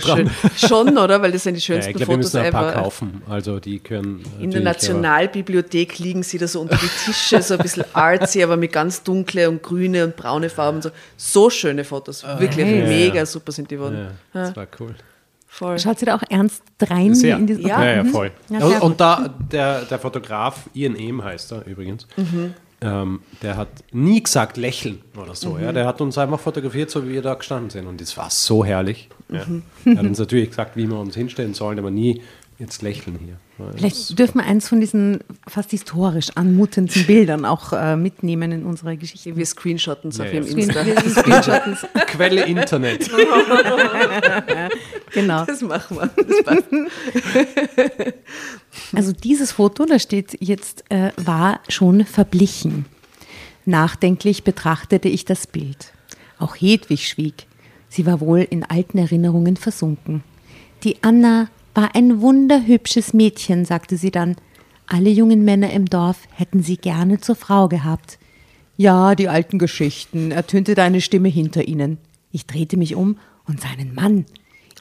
schön. 0.00 0.30
Schon, 0.56 0.96
oder? 0.96 1.20
Weil 1.20 1.32
das 1.32 1.42
sind 1.42 1.54
die 1.54 1.60
ja, 1.60 1.64
schönsten 1.66 1.90
ich 1.90 1.96
glaube, 1.96 2.12
wir 2.12 2.16
Fotos 2.16 2.32
müssen 2.32 2.46
ein 2.46 2.52
paar 2.52 2.72
ever. 2.72 2.82
kaufen. 2.82 3.22
Also 3.28 3.60
die 3.60 3.78
können 3.78 4.24
In 4.40 4.50
der 4.50 4.62
Nationalbibliothek 4.62 5.98
liegen 5.98 6.22
sie 6.22 6.38
da 6.38 6.46
so 6.48 6.60
unter 6.60 6.76
die 6.76 6.88
Tische, 7.04 7.42
so 7.42 7.54
ein 7.54 7.60
bisschen 7.60 7.84
artsy, 7.92 8.42
aber 8.42 8.56
mit 8.56 8.72
ganz 8.72 9.02
dunkle 9.02 9.48
und 9.48 9.62
grüne 9.62 10.04
und 10.04 10.16
braune 10.16 10.48
Farben. 10.50 10.80
So, 10.82 10.90
so 11.16 11.50
schöne 11.50 11.84
Fotos. 11.84 12.24
Wirklich 12.38 12.66
hey. 12.66 12.86
mega 12.86 13.16
Ja. 13.16 13.26
super 13.26 13.52
sind 13.52 13.70
die 13.70 13.76
geworden. 13.76 14.08
Ja, 14.34 14.42
das 14.44 14.56
war 14.56 14.66
cool. 14.80 14.94
Voll. 15.58 15.78
Schaut 15.80 15.98
sie 15.98 16.06
da 16.06 16.14
auch 16.14 16.22
ernst 16.30 16.62
rein 16.80 17.14
Sehr. 17.16 17.36
in 17.36 17.46
diese 17.48 17.62
Ja. 17.62 17.82
Ja, 17.84 17.96
ja, 17.96 18.04
Mhm. 18.04 18.08
voll. 18.10 18.30
Ja, 18.48 18.58
und 18.64 18.68
sehr 18.70 18.82
und 18.84 19.00
da, 19.00 19.28
der, 19.50 19.82
der 19.86 19.98
Fotograf, 19.98 20.68
Ian 20.72 20.94
Ehm 20.94 21.24
heißt 21.24 21.50
er 21.52 21.66
übrigens, 21.66 22.06
Mhm. 22.16 22.54
ähm, 22.80 23.20
der 23.42 23.56
hat 23.56 23.68
nie 23.90 24.22
gesagt 24.22 24.56
lächeln 24.56 25.00
oder 25.20 25.34
so. 25.34 25.54
Mhm. 25.54 25.62
Ja? 25.64 25.72
Der 25.72 25.84
hat 25.86 26.00
uns 26.00 26.16
einfach 26.16 26.38
fotografiert, 26.38 26.90
so 26.90 27.04
wie 27.04 27.10
wir 27.14 27.22
da 27.22 27.34
gestanden 27.34 27.70
sind. 27.70 27.86
Und 27.88 28.00
das 28.00 28.16
war 28.16 28.30
so 28.30 28.64
herrlich. 28.64 29.08
Ja. 29.30 29.44
Mhm. 29.46 29.62
Er 29.84 29.96
hat 29.98 30.06
uns 30.06 30.18
natürlich 30.20 30.50
gesagt, 30.50 30.76
wie 30.76 30.86
wir 30.86 30.96
uns 30.98 31.16
hinstellen 31.16 31.54
sollen, 31.54 31.78
aber 31.80 31.90
nie 31.90 32.22
jetzt 32.60 32.82
lächeln 32.82 33.18
hier. 33.24 33.36
Ja, 33.58 33.72
Vielleicht 33.76 34.18
dürfen 34.18 34.38
wir 34.38 34.44
eins 34.46 34.68
von 34.68 34.80
diesen 34.80 35.18
fast 35.46 35.70
historisch 35.70 36.28
anmutenden 36.36 37.06
Bildern 37.06 37.44
auch 37.44 37.72
äh, 37.72 37.94
mitnehmen 37.96 38.50
in 38.52 38.64
unsere 38.64 38.96
Geschichte. 38.96 39.36
Wir 39.36 39.46
screenshotten 39.46 40.10
es 40.10 40.18
auf 40.20 40.26
Ja, 40.26 40.40
ihrem 40.40 40.46
ja. 40.46 40.80
Insta. 40.82 41.60
Quelle 42.06 42.46
Internet. 42.46 43.08
Genau. 45.20 45.44
Das 45.46 45.60
machen 45.62 45.96
wir. 45.96 46.10
Das 46.16 46.42
passt. 46.44 46.64
Also 48.94 49.12
dieses 49.12 49.52
Foto, 49.52 49.84
da 49.86 49.98
steht 49.98 50.36
jetzt, 50.40 50.84
äh, 50.90 51.10
war 51.16 51.60
schon 51.68 52.04
verblichen. 52.04 52.86
Nachdenklich 53.64 54.44
betrachtete 54.44 55.08
ich 55.08 55.24
das 55.24 55.46
Bild. 55.46 55.92
Auch 56.38 56.54
Hedwig 56.54 57.08
schwieg. 57.08 57.46
Sie 57.88 58.06
war 58.06 58.20
wohl 58.20 58.40
in 58.40 58.64
alten 58.64 58.98
Erinnerungen 58.98 59.56
versunken. 59.56 60.22
Die 60.84 61.02
Anna 61.02 61.48
war 61.74 61.94
ein 61.94 62.20
wunderhübsches 62.20 63.12
Mädchen, 63.12 63.64
sagte 63.64 63.96
sie 63.96 64.10
dann. 64.10 64.36
Alle 64.86 65.10
jungen 65.10 65.44
Männer 65.44 65.70
im 65.72 65.86
Dorf 65.86 66.20
hätten 66.32 66.62
sie 66.62 66.76
gerne 66.76 67.20
zur 67.20 67.34
Frau 67.34 67.68
gehabt. 67.68 68.18
Ja, 68.76 69.14
die 69.14 69.28
alten 69.28 69.58
Geschichten, 69.58 70.30
ertönte 70.30 70.74
deine 70.74 71.00
Stimme 71.00 71.28
hinter 71.28 71.66
ihnen. 71.66 71.98
Ich 72.30 72.46
drehte 72.46 72.76
mich 72.76 72.94
um 72.94 73.18
und 73.46 73.60
sah 73.60 73.70
einen 73.70 73.94
Mann 73.94 74.24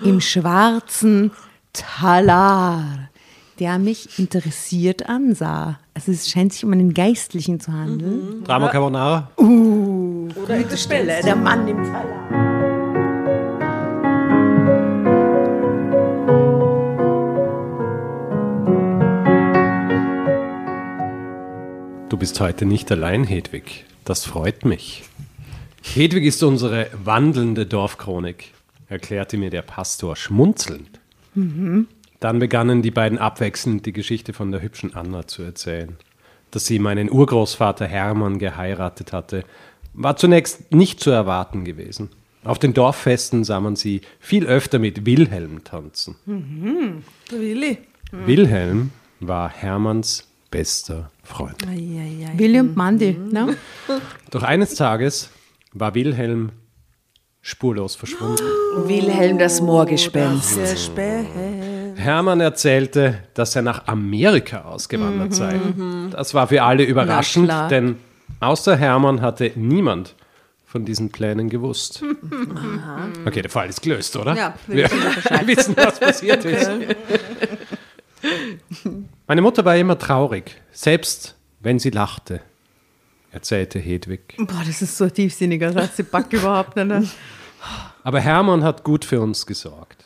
im 0.03 0.21
schwarzen 0.21 1.31
Talar, 1.73 3.09
der 3.59 3.79
mich 3.79 4.19
interessiert 4.19 5.07
ansah. 5.09 5.79
Also 5.93 6.11
es 6.11 6.29
scheint 6.29 6.53
sich 6.53 6.63
um 6.63 6.71
einen 6.73 6.93
Geistlichen 6.93 7.59
zu 7.59 7.71
handeln. 7.71 8.43
Drama 8.43 8.69
Carbonara? 8.69 9.31
Oder 9.37 10.57
in 10.57 10.69
der 10.69 10.77
Stelle, 10.77 11.21
der 11.23 11.35
Mann 11.35 11.67
im 11.67 11.77
Talar. 11.77 12.47
Du 22.09 22.17
bist 22.17 22.39
heute 22.39 22.65
nicht 22.65 22.91
allein, 22.91 23.25
Hedwig. 23.25 23.85
Das 24.05 24.25
freut 24.25 24.65
mich. 24.65 25.03
Hedwig 25.83 26.25
ist 26.25 26.41
unsere 26.41 26.87
wandelnde 27.03 27.65
Dorfchronik, 27.65 28.53
erklärte 28.89 29.37
mir 29.37 29.49
der 29.49 29.61
Pastor 29.61 30.15
schmunzelnd. 30.15 30.99
Dann 32.19 32.39
begannen 32.39 32.81
die 32.81 32.91
beiden 32.91 33.17
abwechselnd 33.17 33.85
die 33.85 33.93
Geschichte 33.93 34.33
von 34.33 34.51
der 34.51 34.61
hübschen 34.61 34.95
Anna 34.95 35.27
zu 35.27 35.43
erzählen. 35.43 35.97
Dass 36.51 36.65
sie 36.65 36.79
meinen 36.79 37.11
Urgroßvater 37.11 37.85
Hermann 37.85 38.39
geheiratet 38.39 39.13
hatte, 39.13 39.43
war 39.93 40.15
zunächst 40.15 40.71
nicht 40.73 40.99
zu 40.99 41.09
erwarten 41.09 41.65
gewesen. 41.65 42.09
Auf 42.43 42.59
den 42.59 42.73
Dorffesten 42.73 43.43
sah 43.43 43.59
man 43.59 43.75
sie 43.75 44.01
viel 44.19 44.45
öfter 44.45 44.79
mit 44.79 45.05
Wilhelm 45.05 45.63
tanzen. 45.63 46.15
Der 47.31 47.39
Willi. 47.39 47.77
Wilhelm 48.11 48.91
war 49.19 49.49
Hermanns 49.49 50.27
bester 50.49 51.11
Freund. 51.23 51.67
Willi 51.67 52.59
und 52.59 52.77
Mandy, 52.77 53.17
ne? 53.31 53.57
Doch 54.31 54.43
eines 54.43 54.75
Tages 54.75 55.29
war 55.73 55.93
Wilhelm 55.93 56.51
spurlos 57.47 57.95
verschwunden. 57.95 58.43
Wilhelm 58.87 59.37
das 59.37 59.61
Moorgespenst. 59.61 60.59
Spähe. 60.77 61.25
Hermann 61.95 62.41
erzählte, 62.41 63.19
dass 63.35 63.55
er 63.55 63.61
nach 63.61 63.87
Amerika 63.87 64.63
ausgewandert 64.63 65.33
sei. 65.33 65.57
Das 66.11 66.33
war 66.33 66.49
für 66.49 66.61
alle 66.61 66.83
überraschend, 66.83 67.49
denn 67.69 67.95
außer 68.41 68.75
Hermann 68.75 69.21
hatte 69.21 69.53
niemand 69.55 70.13
von 70.65 70.83
diesen 70.83 71.09
Plänen 71.09 71.49
gewusst. 71.49 72.03
Okay, 73.25 73.41
der 73.41 73.51
Fall 73.51 73.69
ist 73.69 73.81
gelöst, 73.81 74.15
oder? 74.15 74.35
Ja, 74.35 74.53
wir 74.67 74.89
wissen, 75.45 75.75
was 75.77 75.99
passiert 75.99 76.45
ist. 76.45 76.69
Meine 79.27 79.41
Mutter 79.41 79.65
war 79.65 79.75
immer 79.75 79.97
traurig, 79.97 80.55
selbst 80.71 81.35
wenn 81.59 81.79
sie 81.79 81.89
lachte, 81.89 82.41
erzählte 83.31 83.79
Hedwig. 83.79 84.35
Boah, 84.37 84.63
das 84.65 84.81
ist 84.81 84.97
so 84.97 85.05
ein 85.05 85.13
tiefsinniger 85.13 85.73
Satz, 85.73 85.97
die 85.97 86.03
packt 86.03 86.33
überhaupt 86.33 86.75
nicht. 86.77 87.11
Aber 88.03 88.19
Hermann 88.19 88.63
hat 88.63 88.83
gut 88.83 89.05
für 89.05 89.21
uns 89.21 89.45
gesorgt. 89.45 90.05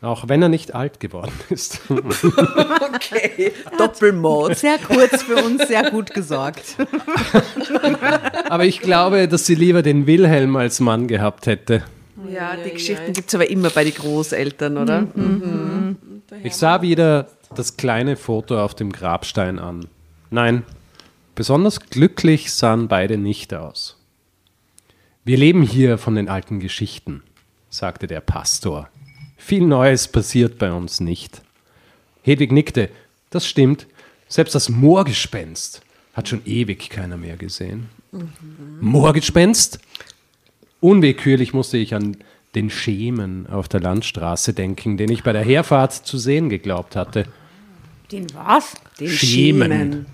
Auch 0.00 0.28
wenn 0.28 0.42
er 0.42 0.50
nicht 0.50 0.74
alt 0.74 1.00
geworden 1.00 1.32
ist. 1.48 1.80
Okay, 1.88 3.52
Doppelmord. 3.78 4.56
Sehr 4.58 4.78
kurz 4.78 5.22
für 5.22 5.36
uns, 5.36 5.66
sehr 5.66 5.90
gut 5.90 6.12
gesorgt. 6.12 6.76
Aber 8.48 8.64
ich 8.66 8.80
glaube, 8.80 9.28
dass 9.28 9.46
sie 9.46 9.54
lieber 9.54 9.82
den 9.82 10.06
Wilhelm 10.06 10.56
als 10.56 10.80
Mann 10.80 11.08
gehabt 11.08 11.46
hätte. 11.46 11.82
Ja, 12.30 12.54
die 12.56 12.70
Geschichten 12.70 13.12
gibt 13.12 13.28
es 13.28 13.34
aber 13.34 13.48
immer 13.48 13.70
bei 13.70 13.84
den 13.84 13.94
Großeltern, 13.94 14.76
oder? 14.76 15.06
Ich 16.42 16.54
sah 16.54 16.82
wieder 16.82 17.28
das 17.54 17.76
kleine 17.76 18.16
Foto 18.16 18.62
auf 18.62 18.74
dem 18.74 18.92
Grabstein 18.92 19.58
an. 19.58 19.86
Nein, 20.30 20.64
besonders 21.34 21.80
glücklich 21.80 22.52
sahen 22.52 22.88
beide 22.88 23.16
nicht 23.16 23.54
aus. 23.54 23.96
Wir 25.26 25.38
leben 25.38 25.62
hier 25.62 25.96
von 25.96 26.16
den 26.16 26.28
alten 26.28 26.60
Geschichten, 26.60 27.22
sagte 27.70 28.06
der 28.06 28.20
Pastor. 28.20 28.90
Viel 29.38 29.62
Neues 29.62 30.06
passiert 30.06 30.58
bei 30.58 30.70
uns 30.70 31.00
nicht. 31.00 31.40
Hedwig 32.22 32.52
nickte. 32.52 32.90
Das 33.30 33.48
stimmt. 33.48 33.86
Selbst 34.28 34.54
das 34.54 34.68
Moorgespenst 34.68 35.80
hat 36.12 36.28
schon 36.28 36.42
ewig 36.44 36.90
keiner 36.90 37.16
mehr 37.16 37.38
gesehen. 37.38 37.88
Moorgespenst? 38.80 39.80
Unwillkürlich 40.80 41.54
musste 41.54 41.78
ich 41.78 41.94
an 41.94 42.18
den 42.54 42.68
Schemen 42.68 43.46
auf 43.46 43.66
der 43.66 43.80
Landstraße 43.80 44.52
denken, 44.52 44.98
den 44.98 45.10
ich 45.10 45.22
bei 45.22 45.32
der 45.32 45.44
Herfahrt 45.44 45.94
zu 45.94 46.18
sehen 46.18 46.50
geglaubt 46.50 46.96
hatte. 46.96 47.24
Den 48.12 48.26
was? 48.34 48.74
Den 49.00 49.08
Schemen. 49.08 49.72
Schemen. 49.72 50.06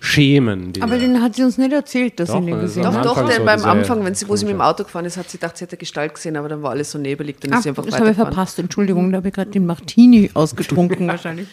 Schemen. 0.00 0.72
die- 0.72 0.82
Aber 0.82 0.96
den 0.98 1.20
hat 1.22 1.34
sie 1.34 1.42
uns 1.42 1.58
nicht 1.58 1.72
erzählt, 1.72 2.20
dass 2.20 2.28
Doch, 2.28 2.38
sie 2.40 2.46
den 2.46 2.54
also 2.54 2.66
gesehen 2.66 2.82
Doch, 2.84 2.92
hat. 2.94 3.04
doch, 3.04 3.16
Anfang 3.16 3.28
denn 3.36 3.44
beim 3.44 3.64
Anfang, 3.64 4.04
wenn 4.04 4.14
sie, 4.14 4.28
wo 4.28 4.36
sie 4.36 4.44
mit 4.44 4.54
dem 4.54 4.60
Auto 4.60 4.84
gefahren 4.84 5.04
ist, 5.04 5.16
hat 5.16 5.28
sie 5.30 5.38
gedacht, 5.38 5.56
sie 5.56 5.64
hätte 5.64 5.76
Gestalt 5.76 6.14
gesehen, 6.14 6.36
aber 6.36 6.48
dann 6.48 6.62
war 6.62 6.70
alles 6.70 6.90
so 6.92 6.98
nebelig, 6.98 7.40
dann 7.40 7.50
ist 7.52 7.58
Ah, 7.58 7.62
sie 7.62 7.68
einfach 7.70 7.84
das 7.84 7.98
habe 7.98 8.10
ich 8.10 8.16
verpasst, 8.16 8.58
Entschuldigung, 8.58 9.10
da 9.10 9.16
habe 9.18 9.28
ich 9.28 9.34
gerade 9.34 9.50
den 9.50 9.66
Martini 9.66 10.30
ausgetrunken 10.34 11.06
wahrscheinlich. 11.08 11.48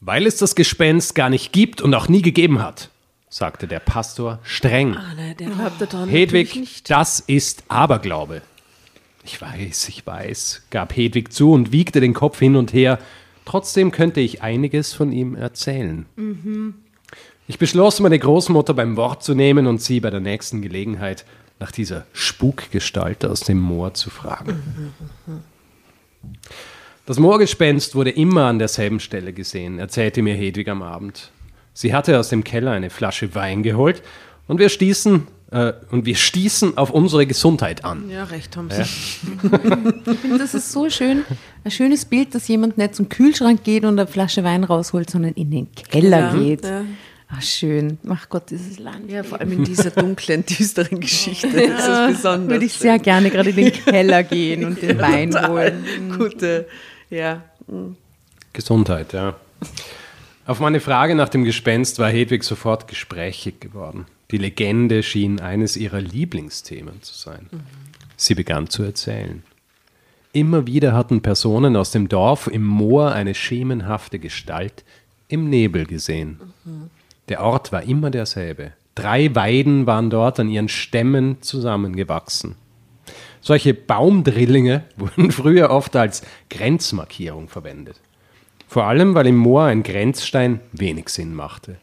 Weil 0.00 0.26
es 0.26 0.36
das 0.36 0.54
Gespenst 0.54 1.14
gar 1.14 1.30
nicht 1.30 1.52
gibt 1.52 1.80
und 1.82 1.94
auch 1.94 2.08
nie 2.08 2.22
gegeben 2.22 2.62
hat, 2.62 2.90
sagte 3.28 3.66
der 3.66 3.80
Pastor 3.80 4.38
streng. 4.42 4.96
Ah, 4.96 5.12
nein, 5.16 5.36
der 5.38 5.48
glaubt 5.48 5.80
da 5.80 5.86
dran 5.86 6.00
natürlich 6.02 6.20
Hedwig, 6.28 6.56
nicht. 6.56 6.90
das 6.90 7.20
ist 7.20 7.64
Aberglaube. 7.68 8.42
Ich 9.24 9.40
weiß, 9.40 9.88
ich 9.88 10.06
weiß, 10.06 10.62
gab 10.70 10.96
Hedwig 10.96 11.32
zu 11.32 11.52
und 11.52 11.72
wiegte 11.72 12.00
den 12.00 12.14
Kopf 12.14 12.38
hin 12.38 12.56
und 12.56 12.72
her. 12.72 12.98
Trotzdem 13.44 13.90
könnte 13.90 14.20
ich 14.20 14.42
einiges 14.42 14.92
von 14.94 15.12
ihm 15.12 15.34
erzählen. 15.34 16.06
Ich 17.50 17.58
beschloss, 17.58 17.98
meine 17.98 18.16
Großmutter 18.16 18.74
beim 18.74 18.96
Wort 18.96 19.24
zu 19.24 19.34
nehmen 19.34 19.66
und 19.66 19.82
sie 19.82 19.98
bei 19.98 20.10
der 20.10 20.20
nächsten 20.20 20.62
Gelegenheit 20.62 21.24
nach 21.58 21.72
dieser 21.72 22.06
Spukgestalt 22.12 23.24
aus 23.24 23.40
dem 23.40 23.58
Moor 23.58 23.92
zu 23.92 24.08
fragen. 24.08 24.62
Das 27.06 27.18
Moorgespenst 27.18 27.96
wurde 27.96 28.10
immer 28.10 28.44
an 28.44 28.60
derselben 28.60 29.00
Stelle 29.00 29.32
gesehen, 29.32 29.80
erzählte 29.80 30.22
mir 30.22 30.34
Hedwig 30.36 30.68
am 30.68 30.80
Abend. 30.80 31.32
Sie 31.74 31.92
hatte 31.92 32.20
aus 32.20 32.28
dem 32.28 32.44
Keller 32.44 32.70
eine 32.70 32.88
Flasche 32.88 33.34
Wein 33.34 33.64
geholt 33.64 34.04
und 34.46 34.60
wir 34.60 34.68
stießen, 34.68 35.26
äh, 35.50 35.72
und 35.90 36.06
wir 36.06 36.14
stießen 36.14 36.78
auf 36.78 36.90
unsere 36.90 37.26
Gesundheit 37.26 37.84
an. 37.84 38.08
Ja, 38.10 38.22
recht 38.22 38.56
haben 38.56 38.70
sie. 38.70 38.82
Ich 38.82 39.18
finde, 40.20 40.38
das 40.38 40.54
ist 40.54 40.70
so 40.70 40.88
schön. 40.88 41.24
Ein 41.64 41.72
schönes 41.72 42.04
Bild, 42.04 42.32
dass 42.32 42.46
jemand 42.46 42.78
nicht 42.78 42.94
zum 42.94 43.08
Kühlschrank 43.08 43.64
geht 43.64 43.82
und 43.84 43.98
eine 43.98 44.06
Flasche 44.06 44.44
Wein 44.44 44.62
rausholt, 44.62 45.10
sondern 45.10 45.32
in 45.32 45.50
den 45.50 45.66
Keller 45.72 46.32
Ja, 46.32 46.34
geht. 46.34 46.64
ja. 46.64 46.82
Ach, 47.32 47.42
schön. 47.42 47.98
Ach 48.08 48.28
Gott, 48.28 48.50
dieses 48.50 48.78
Land. 48.78 49.10
Ja, 49.10 49.22
vor 49.22 49.40
allem 49.40 49.52
in 49.52 49.64
dieser 49.64 49.90
dunklen, 49.90 50.44
düsteren 50.44 51.00
Geschichte. 51.00 51.48
Das 51.48 51.86
ist 52.10 52.16
besonders. 52.16 52.50
Würde 52.50 52.64
ich 52.64 52.72
sehr 52.72 52.98
gerne 52.98 53.30
gerade 53.30 53.50
in 53.50 53.56
den 53.56 53.72
Keller 53.72 54.22
gehen 54.24 54.64
und 54.64 54.82
den 54.82 54.98
Wein 55.00 55.32
holen. 55.48 55.84
Gute, 56.18 56.66
ja. 57.08 57.42
Gesundheit, 58.52 59.12
ja. 59.12 59.36
Auf 60.46 60.58
meine 60.58 60.80
Frage 60.80 61.14
nach 61.14 61.28
dem 61.28 61.44
Gespenst 61.44 62.00
war 62.00 62.10
Hedwig 62.10 62.42
sofort 62.42 62.88
gesprächig 62.88 63.60
geworden. 63.60 64.06
Die 64.32 64.38
Legende 64.38 65.02
schien 65.04 65.40
eines 65.40 65.76
ihrer 65.76 66.00
Lieblingsthemen 66.00 67.02
zu 67.02 67.14
sein. 67.14 67.48
Sie 68.16 68.34
begann 68.34 68.68
zu 68.68 68.82
erzählen. 68.82 69.44
Immer 70.32 70.66
wieder 70.66 70.92
hatten 70.92 71.22
Personen 71.22 71.76
aus 71.76 71.90
dem 71.90 72.08
Dorf 72.08 72.46
im 72.46 72.64
Moor 72.64 73.12
eine 73.12 73.34
schemenhafte 73.34 74.18
Gestalt 74.18 74.84
im 75.28 75.48
Nebel 75.48 75.86
gesehen. 75.86 76.40
Der 77.30 77.42
Ort 77.42 77.72
war 77.72 77.82
immer 77.84 78.10
derselbe. 78.10 78.72
Drei 78.94 79.34
Weiden 79.34 79.86
waren 79.86 80.10
dort 80.10 80.38
an 80.40 80.48
ihren 80.50 80.68
Stämmen 80.68 81.40
zusammengewachsen. 81.40 82.56
Solche 83.40 83.72
Baumdrillinge 83.72 84.82
wurden 84.96 85.30
früher 85.30 85.70
oft 85.70 85.96
als 85.96 86.22
Grenzmarkierung 86.50 87.48
verwendet. 87.48 87.98
Vor 88.68 88.84
allem, 88.84 89.14
weil 89.14 89.26
im 89.28 89.36
Moor 89.36 89.64
ein 89.64 89.82
Grenzstein 89.82 90.60
wenig 90.72 91.08
Sinn 91.08 91.34
machte. 91.34 91.76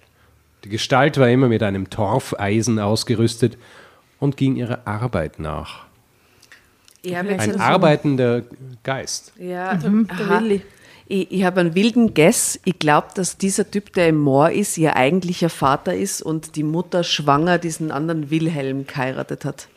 Die 0.64 0.70
Gestalt 0.70 1.18
war 1.18 1.30
immer 1.30 1.48
mit 1.48 1.64
einem 1.64 1.90
Torfeisen 1.90 2.78
ausgerüstet 2.80 3.58
und 4.20 4.38
ging 4.38 4.56
ihrer 4.58 4.86
Arbeit 4.86 5.40
nach. 5.40 5.86
Ja, 7.04 7.20
Ein 7.22 7.40
sie- 7.40 7.60
arbeitender 7.60 8.44
Geist. 8.84 9.32
Ja, 9.38 9.76
Der 9.76 9.92
aha. 10.10 10.42
Willi. 10.42 10.62
Ich, 11.10 11.32
ich 11.32 11.44
habe 11.44 11.62
einen 11.62 11.76
wilden 11.76 12.14
Guess. 12.14 12.60
Ich 12.66 12.80
glaube, 12.80 13.08
dass 13.16 13.38
dieser 13.38 13.70
Typ, 13.70 13.94
der 13.94 14.10
im 14.10 14.18
Moor 14.18 14.52
ist, 14.52 14.78
ihr 14.78 14.96
eigentlicher 14.96 15.50
Vater 15.50 15.96
ist 15.96 16.22
und 16.22 16.56
die 16.56 16.64
Mutter 16.64 17.04
schwanger 17.04 17.58
diesen 17.58 17.92
anderen 17.92 18.30
Wilhelm 18.30 18.86
geheiratet 18.86 19.46
hat. 19.46 19.68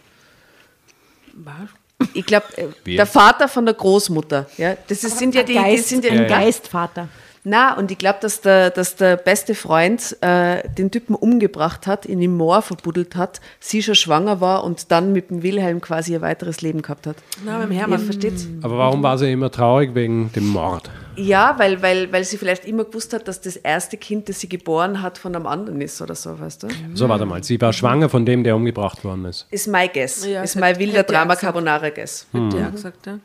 Ich 2.14 2.26
glaube, 2.26 2.46
Wer? 2.84 2.96
der 2.96 3.06
Vater 3.06 3.46
von 3.46 3.64
der 3.64 3.74
Großmutter. 3.74 4.46
Ja, 4.56 4.76
das 4.88 5.04
ist, 5.04 5.18
sind 5.18 5.34
ja 5.34 5.42
die, 5.42 5.58
die 5.58 5.78
sind 5.78 6.04
Ja, 6.04 6.14
ja. 6.14 6.26
Geistvater. 6.26 7.08
Na, 7.42 7.76
und 7.76 7.90
ich 7.90 7.96
glaube, 7.96 8.18
dass 8.20 8.42
der, 8.42 8.70
dass 8.70 8.96
der 8.96 9.16
beste 9.16 9.54
Freund 9.54 10.16
äh, 10.20 10.68
den 10.68 10.90
Typen 10.90 11.14
umgebracht 11.14 11.86
hat, 11.86 12.04
ihn 12.04 12.20
im 12.20 12.36
Moor 12.36 12.60
verbuddelt 12.60 13.16
hat, 13.16 13.40
sie 13.60 13.82
schon 13.82 13.94
schwanger 13.94 14.40
war 14.42 14.62
und 14.62 14.90
dann 14.90 15.12
mit 15.12 15.30
dem 15.30 15.42
Wilhelm 15.42 15.80
quasi 15.80 16.12
ihr 16.12 16.20
weiteres 16.20 16.60
Leben 16.60 16.82
gehabt 16.82 17.06
hat. 17.06 17.16
Na, 17.44 17.58
mit 17.58 17.70
dem 17.70 17.72
Hermann. 17.72 18.00
Versteht's? 18.00 18.46
Aber 18.62 18.76
warum 18.76 19.02
war 19.02 19.16
sie 19.16 19.32
immer 19.32 19.50
traurig 19.50 19.94
wegen 19.94 20.30
dem 20.32 20.48
Mord? 20.48 20.90
Ja, 21.16 21.54
weil, 21.58 21.82
weil, 21.82 22.12
weil 22.12 22.24
sie 22.24 22.36
vielleicht 22.36 22.64
immer 22.66 22.84
gewusst 22.84 23.12
hat, 23.12 23.26
dass 23.26 23.40
das 23.40 23.56
erste 23.56 23.96
Kind, 23.96 24.28
das 24.28 24.40
sie 24.40 24.48
geboren 24.48 25.02
hat, 25.02 25.18
von 25.18 25.34
einem 25.34 25.46
anderen 25.46 25.80
ist 25.80 26.00
oder 26.00 26.14
so, 26.14 26.38
weißt 26.38 26.62
du? 26.62 26.68
So, 26.94 27.08
warte 27.08 27.26
mal. 27.26 27.42
Sie 27.42 27.60
war 27.60 27.72
schwanger 27.72 28.08
von 28.08 28.24
dem, 28.24 28.44
der 28.44 28.54
umgebracht 28.54 29.02
worden 29.04 29.24
ist. 29.24 29.46
Ist 29.50 29.66
mein 29.66 29.90
Guess. 29.92 30.26
Ja, 30.26 30.42
ist 30.42 30.56
mein 30.56 30.78
wilder 30.78 31.02
Drama. 31.02 31.36
Carbonara 31.36 31.90
Guess. 31.90 32.26
Hätte 32.32 32.58
ich 32.58 32.64
auch 32.64 32.72
gesagt, 32.72 33.06
ja. 33.06 33.18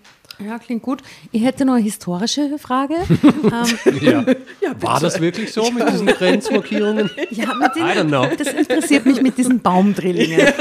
Ja, 0.44 0.60
klingt 0.60 0.82
gut. 0.82 1.02
Ich 1.32 1.44
hätte 1.44 1.66
noch 1.66 1.74
eine 1.76 1.84
historische 1.84 2.58
Frage. 2.60 2.96
ähm, 3.24 4.02
Ja. 4.02 4.26
war 4.82 5.00
das 5.00 5.20
wirklich 5.22 5.52
so 5.54 5.72
mit 5.72 5.88
diesen 5.90 6.08
Grenzmarkierungen? 6.08 7.10
ja, 7.32 7.54
mit 7.54 7.76
den, 7.76 7.84
I 7.84 7.90
don't 7.92 8.08
know. 8.08 8.26
Das 8.38 8.48
interessiert 8.54 9.06
mich 9.06 9.22
mit 9.22 9.38
diesen 9.38 9.60
Baumdrillingen. 9.62 10.42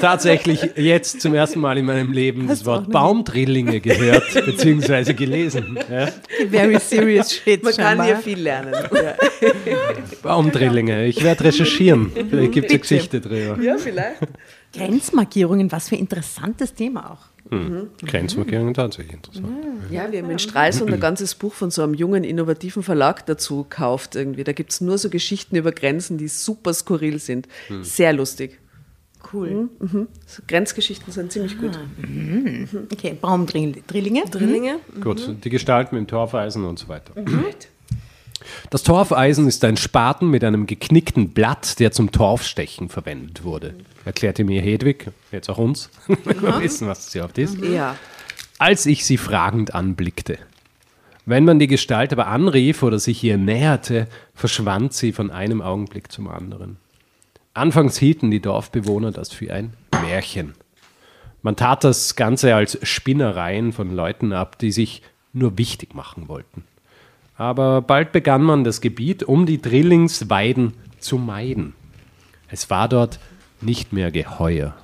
Tatsächlich 0.00 0.70
jetzt 0.76 1.20
zum 1.20 1.34
ersten 1.34 1.60
Mal 1.60 1.78
in 1.78 1.86
meinem 1.86 2.12
Leben 2.12 2.48
das 2.48 2.64
Wort 2.64 2.90
Baumdrillinge 2.90 3.80
gehört 3.80 4.24
bzw. 4.34 5.12
gelesen. 5.14 5.78
Ja? 5.90 6.08
Very 6.50 6.78
serious 6.78 7.32
shit. 7.32 7.62
Man 7.62 7.74
kann 7.74 8.04
hier 8.04 8.16
viel 8.18 8.38
lernen. 8.40 8.74
Ja, 8.92 9.14
Baumdrillinge. 10.22 11.06
Ich 11.06 11.22
werde 11.22 11.44
recherchieren. 11.44 12.12
Vielleicht 12.14 12.52
gibt 12.52 12.66
es 12.66 12.72
eine 12.72 12.80
Geschichte 12.80 13.20
drüber. 13.20 13.62
ja 13.62 13.76
vielleicht. 13.78 14.20
Grenzmarkierungen, 14.74 15.72
was 15.72 15.88
für 15.88 15.96
ein 15.96 16.00
interessantes 16.00 16.74
Thema 16.74 17.12
auch. 17.12 17.35
Grenzmarkierungen 18.04 18.74
tatsächlich 18.74 19.14
interessant. 19.14 19.48
Ja, 19.90 20.10
wir 20.10 20.22
haben 20.22 20.30
in 20.30 20.38
Stralsund 20.38 20.92
ein 20.92 21.00
ganzes 21.00 21.34
Buch 21.34 21.54
von 21.54 21.70
so 21.70 21.82
einem 21.82 21.94
jungen, 21.94 22.24
innovativen 22.24 22.82
Verlag 22.82 23.26
dazu 23.26 23.62
gekauft 23.64 24.16
irgendwie. 24.16 24.44
Da 24.44 24.52
gibt 24.52 24.72
es 24.72 24.80
nur 24.80 24.98
so 24.98 25.10
Geschichten 25.10 25.56
über 25.56 25.72
Grenzen, 25.72 26.18
die 26.18 26.28
super 26.28 26.74
skurril 26.74 27.18
sind. 27.18 27.48
Sehr 27.82 28.12
lustig. 28.12 28.58
Cool. 29.32 29.68
Mhm. 29.80 30.08
So 30.26 30.42
Grenzgeschichten 30.46 31.12
sind 31.12 31.32
ziemlich 31.32 31.58
gut. 31.58 31.78
Okay, 32.92 33.16
Baumdrillinge. 33.20 33.82
Drillinge. 33.86 34.78
Gut, 35.00 35.44
die 35.44 35.50
Gestalten 35.50 35.96
mit 35.96 36.06
dem 36.06 36.08
Torfeisen 36.08 36.64
und 36.64 36.78
so 36.78 36.88
weiter. 36.88 37.12
Das 38.70 38.82
Torfeisen 38.82 39.46
ist 39.46 39.64
ein 39.64 39.76
Spaten 39.76 40.28
mit 40.30 40.44
einem 40.44 40.66
geknickten 40.66 41.30
Blatt, 41.30 41.78
der 41.78 41.92
zum 41.92 42.12
Torfstechen 42.12 42.88
verwendet 42.88 43.44
wurde. 43.44 43.74
Erklärte 44.04 44.44
mir 44.44 44.60
Hedwig, 44.60 45.10
jetzt 45.32 45.48
auch 45.48 45.58
uns, 45.58 45.90
wir 46.06 46.60
wissen, 46.60 46.88
was 46.88 47.06
das 47.06 47.14
überhaupt 47.14 47.38
ist. 47.38 47.58
Ja. 47.62 47.96
als 48.58 48.86
ich 48.86 49.04
sie 49.04 49.16
fragend 49.18 49.74
anblickte. 49.74 50.38
Wenn 51.24 51.44
man 51.44 51.58
die 51.58 51.66
Gestalt 51.66 52.12
aber 52.12 52.28
anrief 52.28 52.84
oder 52.84 53.00
sich 53.00 53.22
ihr 53.24 53.36
näherte, 53.36 54.06
verschwand 54.34 54.92
sie 54.92 55.10
von 55.12 55.32
einem 55.32 55.60
Augenblick 55.60 56.12
zum 56.12 56.28
anderen. 56.28 56.76
Anfangs 57.52 57.98
hielten 57.98 58.30
die 58.30 58.40
Dorfbewohner 58.40 59.10
das 59.10 59.32
für 59.32 59.52
ein 59.52 59.72
Märchen. 60.02 60.54
Man 61.42 61.56
tat 61.56 61.84
das 61.84 62.14
Ganze 62.16 62.54
als 62.54 62.78
Spinnereien 62.82 63.72
von 63.72 63.94
Leuten 63.94 64.32
ab, 64.32 64.58
die 64.58 64.70
sich 64.70 65.02
nur 65.32 65.58
wichtig 65.58 65.94
machen 65.94 66.28
wollten. 66.28 66.64
Aber 67.36 67.82
bald 67.82 68.12
begann 68.12 68.42
man 68.42 68.64
das 68.64 68.80
Gebiet 68.80 69.22
um 69.22 69.46
die 69.46 69.60
Drillingsweiden 69.60 70.74
zu 70.98 71.18
meiden. 71.18 71.74
Es 72.48 72.70
war 72.70 72.88
dort 72.88 73.18
nicht 73.60 73.92
mehr 73.92 74.10
geheuer. 74.10 74.74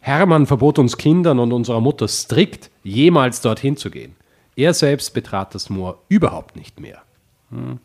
Hermann 0.00 0.46
verbot 0.46 0.78
uns 0.78 0.96
Kindern 0.96 1.38
und 1.38 1.52
unserer 1.52 1.80
Mutter 1.80 2.08
strikt, 2.08 2.70
jemals 2.82 3.40
dorthin 3.40 3.76
zu 3.76 3.90
gehen. 3.90 4.16
Er 4.54 4.72
selbst 4.72 5.12
betrat 5.14 5.54
das 5.54 5.68
Moor 5.68 6.02
überhaupt 6.08 6.56
nicht 6.56 6.80
mehr. 6.80 7.02
Hm. 7.50 7.78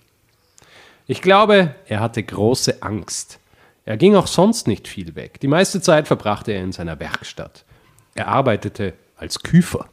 Ich 1.07 1.21
glaube, 1.21 1.75
er 1.87 1.99
hatte 1.99 2.23
große 2.23 2.81
Angst. 2.81 3.39
Er 3.83 3.97
ging 3.97 4.15
auch 4.15 4.27
sonst 4.27 4.67
nicht 4.67 4.87
viel 4.87 5.15
weg. 5.15 5.39
Die 5.41 5.47
meiste 5.47 5.81
Zeit 5.81 6.07
verbrachte 6.07 6.51
er 6.51 6.63
in 6.63 6.71
seiner 6.71 6.99
Werkstatt. 6.99 7.65
Er 8.15 8.27
arbeitete 8.27 8.93
als 9.17 9.41
Küfer, 9.43 9.89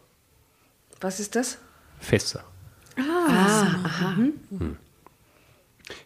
Was 1.00 1.20
ist 1.20 1.34
das? 1.36 1.58
Fässer. 1.98 2.44
Hm. 2.98 4.76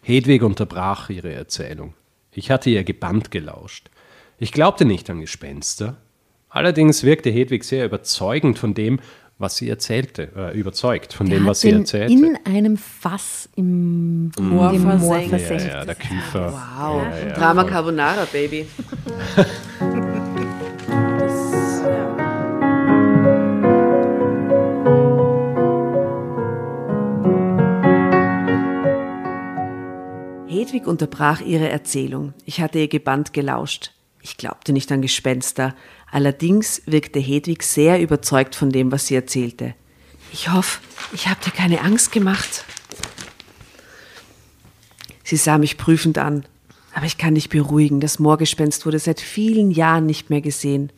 Hedwig 0.01 0.43
unterbrach 0.43 1.09
ihre 1.09 1.33
Erzählung. 1.33 1.93
Ich 2.31 2.51
hatte 2.51 2.69
ihr 2.69 2.83
gebannt 2.83 3.31
gelauscht. 3.31 3.89
Ich 4.37 4.51
glaubte 4.51 4.85
nicht 4.85 5.09
an 5.09 5.19
Gespenster. 5.21 5.97
Allerdings 6.49 7.03
wirkte 7.03 7.29
Hedwig 7.29 7.63
sehr 7.63 7.85
überzeugend 7.85 8.59
von 8.59 8.73
dem, 8.73 8.99
was 9.39 9.57
sie 9.57 9.67
erzählte, 9.69 10.29
äh, 10.35 10.57
überzeugt 10.57 11.13
von 11.13 11.27
dem, 11.27 11.39
Der 11.43 11.49
was 11.49 11.57
hat 11.57 11.61
sie 11.61 11.71
erzählte. 11.71 12.13
in 12.13 12.37
einem 12.45 12.77
Fass 12.77 13.49
im 13.55 14.31
Moor 14.39 14.71
im 14.73 14.83
Moor 14.83 15.19
versenkt. 15.21 15.63
ja, 15.65 15.79
ja, 15.79 15.85
der 15.85 15.95
Küfer. 15.95 16.53
Wow. 16.53 17.03
Ja, 17.03 17.27
ja, 17.27 17.33
Drama 17.33 17.61
voll. 17.63 17.71
Carbonara, 17.71 18.27
Baby. 18.31 18.67
Hedwig 30.53 30.85
unterbrach 30.85 31.41
ihre 31.41 31.67
Erzählung. 31.67 32.33
Ich 32.45 32.61
hatte 32.61 32.77
ihr 32.77 32.87
gebannt 32.87 33.33
gelauscht. 33.33 33.91
Ich 34.21 34.37
glaubte 34.37 34.71
nicht 34.71 34.91
an 34.91 35.01
Gespenster. 35.01 35.75
Allerdings 36.11 36.83
wirkte 36.85 37.19
Hedwig 37.19 37.63
sehr 37.63 37.99
überzeugt 37.99 38.55
von 38.55 38.69
dem, 38.69 38.91
was 38.91 39.07
sie 39.07 39.15
erzählte. 39.15 39.73
Ich 40.31 40.51
hoffe, 40.51 40.79
ich 41.11 41.27
habe 41.27 41.43
dir 41.43 41.51
keine 41.51 41.81
Angst 41.81 42.11
gemacht. 42.11 42.65
Sie 45.23 45.37
sah 45.37 45.57
mich 45.57 45.77
prüfend 45.77 46.19
an. 46.19 46.45
Aber 46.93 47.07
ich 47.07 47.17
kann 47.17 47.33
dich 47.33 47.49
beruhigen, 47.49 47.99
das 47.99 48.19
Moorgespenst 48.19 48.85
wurde 48.85 48.99
seit 48.99 49.19
vielen 49.19 49.71
Jahren 49.71 50.05
nicht 50.05 50.29
mehr 50.29 50.41
gesehen. 50.41 50.91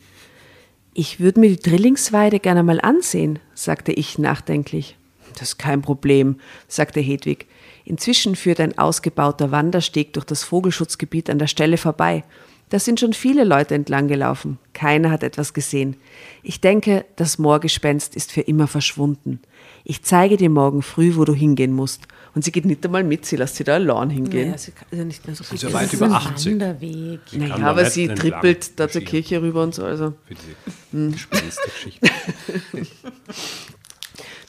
Ich 0.92 1.18
würde 1.18 1.40
mir 1.40 1.48
die 1.48 1.60
Drillingsweide 1.60 2.40
gerne 2.40 2.62
mal 2.62 2.80
ansehen, 2.82 3.38
sagte 3.54 3.92
ich 3.92 4.18
nachdenklich. 4.18 4.96
Das 5.32 5.48
ist 5.48 5.58
kein 5.58 5.80
Problem, 5.80 6.40
sagte 6.68 7.00
Hedwig. 7.00 7.46
Inzwischen 7.86 8.34
führt 8.36 8.58
ein 8.60 8.76
ausgebauter 8.76 9.52
Wandersteg 9.52 10.12
durch 10.12 10.26
das 10.26 10.42
Vogelschutzgebiet 10.42 11.30
an 11.30 11.38
der 11.38 11.46
Stelle 11.46 11.78
vorbei. 11.78 12.24
Da 12.68 12.80
sind 12.80 12.98
schon 12.98 13.12
viele 13.12 13.44
Leute 13.44 13.76
entlang 13.76 14.08
gelaufen. 14.08 14.58
Keiner 14.72 15.12
hat 15.12 15.22
etwas 15.22 15.54
gesehen. 15.54 15.94
Ich 16.42 16.60
denke, 16.60 17.04
das 17.14 17.38
Moorgespenst 17.38 18.16
ist 18.16 18.32
für 18.32 18.40
immer 18.40 18.66
verschwunden. 18.66 19.38
Ich 19.84 20.02
zeige 20.02 20.36
dir 20.36 20.50
morgen 20.50 20.82
früh, 20.82 21.14
wo 21.14 21.24
du 21.24 21.32
hingehen 21.32 21.72
musst. 21.72 22.08
Und 22.34 22.42
sie 22.44 22.50
geht 22.50 22.64
nicht 22.64 22.84
einmal 22.84 23.04
mit, 23.04 23.24
sie 23.24 23.36
lässt 23.36 23.54
sie 23.54 23.62
da 23.62 23.74
allein 23.74 24.10
hingehen. 24.10 24.50
Ja, 24.50 24.58
sie 24.58 24.72
kann- 24.72 24.88
ist 24.90 24.98
ja 24.98 25.04
nicht 25.04 25.24
mehr 25.24 25.36
so 25.36 25.44
viel. 25.44 25.58
ja 25.58 25.68
Das 25.68 25.74
weit 25.74 25.84
ist 25.84 25.92
über 25.94 26.06
ein 26.06 26.12
80. 26.12 26.52
Wanderweg. 26.52 27.20
Naja, 27.34 27.56
aber 27.58 27.84
sie 27.84 28.08
trippelt 28.08 28.80
da 28.80 28.88
zur. 28.88 29.02
Kirche 29.02 29.40
rüber 29.40 29.62
und 29.62 29.72
so. 29.72 29.84
Also. 29.84 30.14
Für 30.26 30.34
diese 30.34 31.10
Gespenstergeschichte. 31.12 32.10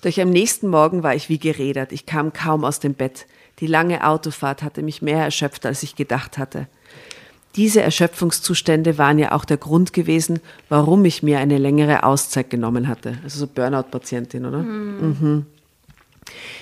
Doch 0.01 0.17
am 0.17 0.29
nächsten 0.29 0.67
Morgen 0.67 1.03
war 1.03 1.15
ich 1.15 1.29
wie 1.29 1.39
gerädert. 1.39 1.91
Ich 1.91 2.05
kam 2.05 2.33
kaum 2.33 2.63
aus 2.63 2.79
dem 2.79 2.93
Bett. 2.93 3.25
Die 3.59 3.67
lange 3.67 4.05
Autofahrt 4.07 4.61
hatte 4.61 4.83
mich 4.83 5.01
mehr 5.01 5.23
erschöpft, 5.23 5.65
als 5.65 5.83
ich 5.83 5.95
gedacht 5.95 6.37
hatte. 6.37 6.67
Diese 7.55 7.81
Erschöpfungszustände 7.81 8.99
waren 8.99 9.17
ja 9.17 9.31
auch 9.31 9.43
der 9.43 9.57
Grund 9.57 9.91
gewesen, 9.91 10.39
warum 10.69 11.03
ich 11.05 11.23
mir 11.23 11.39
eine 11.39 11.57
längere 11.57 12.03
Auszeit 12.03 12.51
genommen 12.51 12.87
hatte. 12.87 13.17
Also 13.23 13.39
so 13.39 13.47
Burnout-Patientin, 13.47 14.45
oder? 14.45 14.59
Mhm. 14.59 15.47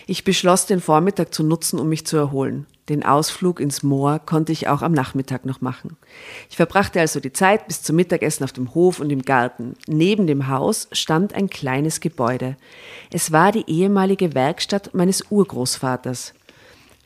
Ich 0.07 0.23
beschloss, 0.23 0.67
den 0.67 0.79
Vormittag 0.79 1.33
zu 1.33 1.43
nutzen, 1.43 1.79
um 1.79 1.89
mich 1.89 2.05
zu 2.05 2.15
erholen. 2.15 2.65
Den 2.89 3.03
Ausflug 3.03 3.59
ins 3.59 3.81
Moor 3.81 4.19
konnte 4.19 4.51
ich 4.51 4.67
auch 4.67 4.83
am 4.83 4.91
Nachmittag 4.91 5.45
noch 5.45 5.59
machen. 5.59 5.97
Ich 6.49 6.57
verbrachte 6.57 6.99
also 6.99 7.19
die 7.19 7.33
Zeit 7.33 7.67
bis 7.67 7.81
zum 7.81 7.95
Mittagessen 7.95 8.43
auf 8.43 8.53
dem 8.53 8.75
Hof 8.75 8.99
und 8.99 9.11
im 9.11 9.23
Garten. 9.23 9.73
Neben 9.87 10.27
dem 10.27 10.47
Haus 10.47 10.87
stand 10.91 11.33
ein 11.33 11.49
kleines 11.49 11.99
Gebäude. 11.99 12.57
Es 13.11 13.31
war 13.31 13.51
die 13.51 13.63
ehemalige 13.67 14.35
Werkstatt 14.35 14.93
meines 14.93 15.31
Urgroßvaters. 15.31 16.33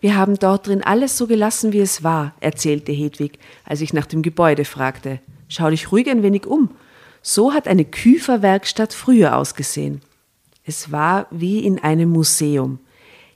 Wir 0.01 0.17
haben 0.17 0.35
dort 0.35 0.67
drin 0.67 0.83
alles 0.83 1.17
so 1.17 1.27
gelassen, 1.27 1.71
wie 1.71 1.79
es 1.79 2.03
war, 2.03 2.33
erzählte 2.41 2.91
Hedwig, 2.91 3.39
als 3.63 3.81
ich 3.81 3.93
nach 3.93 4.05
dem 4.05 4.21
Gebäude 4.21 4.65
fragte. 4.65 5.19
Schau 5.47 5.69
dich 5.69 5.91
ruhig 5.91 6.09
ein 6.09 6.23
wenig 6.23 6.45
um. 6.45 6.71
So 7.21 7.53
hat 7.53 7.67
eine 7.67 7.85
Küferwerkstatt 7.85 8.93
früher 8.93 9.37
ausgesehen. 9.37 10.01
Es 10.63 10.91
war 10.91 11.27
wie 11.31 11.59
in 11.59 11.79
einem 11.79 12.09
Museum. 12.09 12.79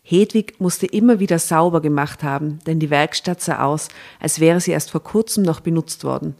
Hedwig 0.03 0.59
musste 0.59 0.85
immer 0.85 1.19
wieder 1.19 1.39
sauber 1.39 1.81
gemacht 1.81 2.23
haben, 2.23 2.59
denn 2.67 2.79
die 2.79 2.89
Werkstatt 2.89 3.41
sah 3.41 3.63
aus, 3.63 3.87
als 4.19 4.39
wäre 4.39 4.59
sie 4.59 4.71
erst 4.71 4.91
vor 4.91 5.01
kurzem 5.01 5.43
noch 5.43 5.61
benutzt 5.61 6.03
worden. 6.03 6.35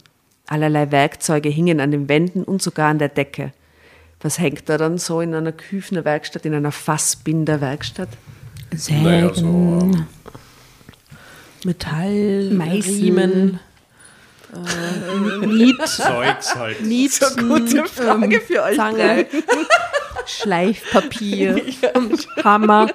Allerlei 0.46 0.90
Werkzeuge 0.90 1.48
hingen 1.48 1.80
an 1.80 1.90
den 1.90 2.08
Wänden 2.08 2.44
und 2.44 2.60
sogar 2.60 2.90
an 2.90 2.98
der 2.98 3.08
Decke. 3.08 3.52
Was 4.20 4.38
hängt 4.38 4.68
da 4.68 4.76
dann 4.76 4.98
so 4.98 5.20
in 5.20 5.34
einer 5.34 5.52
Küfnerwerkstatt, 5.52 6.44
in 6.44 6.54
einer 6.54 6.72
Fassbinderwerkstatt? 6.72 8.10
Naja, 8.88 9.32
so, 9.32 9.90
Metall, 11.64 12.50
Meißen. 12.50 12.94
Riemen, 12.94 13.60
Nied, 15.46 15.76
Zeugs 15.86 16.54
halt. 16.54 16.80
Nied, 16.82 17.20
Gute 17.36 17.84
Frage 17.86 18.40
für 18.40 18.62
euch 18.62 18.76
Zange. 18.76 19.26
Schleifpapier. 20.26 21.60
Hammer, 22.44 22.88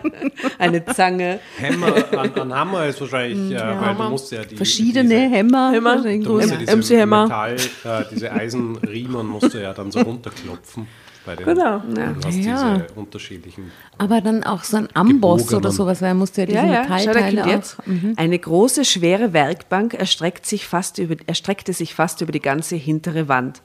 eine 0.58 0.86
Zange. 0.86 1.40
Hämmer, 1.58 1.96
an, 2.18 2.34
an 2.34 2.54
Hammer 2.54 2.86
ist 2.88 3.02
wahrscheinlich, 3.02 3.56
äh, 3.56 3.82
weil 3.82 3.96
du 3.96 4.04
musst 4.04 4.32
ja 4.32 4.44
die 4.44 4.56
Verschiedene 4.56 5.10
diese, 5.10 5.36
Hämmer. 5.36 5.72
Hämmer. 5.72 5.98
du 5.98 6.34
musst 6.34 6.50
ja 6.50 6.58
diese 6.58 6.76
MC 6.76 6.90
Hämmer. 7.02 7.24
Metall, 7.24 7.56
äh, 7.56 8.04
diese 8.12 8.32
Eisenriemen 8.32 9.28
musst 9.28 9.54
du 9.54 9.62
ja 9.62 9.74
dann 9.74 9.92
so 9.92 10.00
runterklopfen. 10.00 10.88
Bei 11.30 11.36
den, 11.36 11.46
Genau. 11.46 11.80
Du 11.80 12.28
hast 12.28 12.36
Ja. 12.38 12.74
diese 12.80 12.88
unterschiedlichen. 12.96 13.72
Aber 14.00 14.20
dann 14.20 14.44
auch 14.44 14.64
so 14.64 14.78
ein 14.78 14.88
Amboss 14.96 15.54
oder 15.54 15.72
sowas, 15.72 16.02
weil 16.02 16.08
er 16.10 16.14
musste 16.16 16.42
ja 16.42 16.46
diese 16.48 16.58
Ja, 16.58 16.66
ja, 16.66 16.84
schau, 16.86 16.94
Metallteile 16.96 17.42
kommt 17.42 17.54
jetzt. 17.54 17.88
Mhm. 17.88 18.14
Eine 18.16 18.40
große, 18.40 18.84
schwere 18.84 19.32
Werkbank 19.32 19.94
erstreckt 19.94 20.48
sich 20.48 20.66
fast 20.66 20.98
über, 20.98 21.16
erstreckte 21.28 21.72
sich 21.74 21.94
fast 21.94 22.22
über 22.22 22.32
die 22.32 22.40
ganze 22.40 22.78
hintere 22.78 23.28
Wand. 23.28 23.62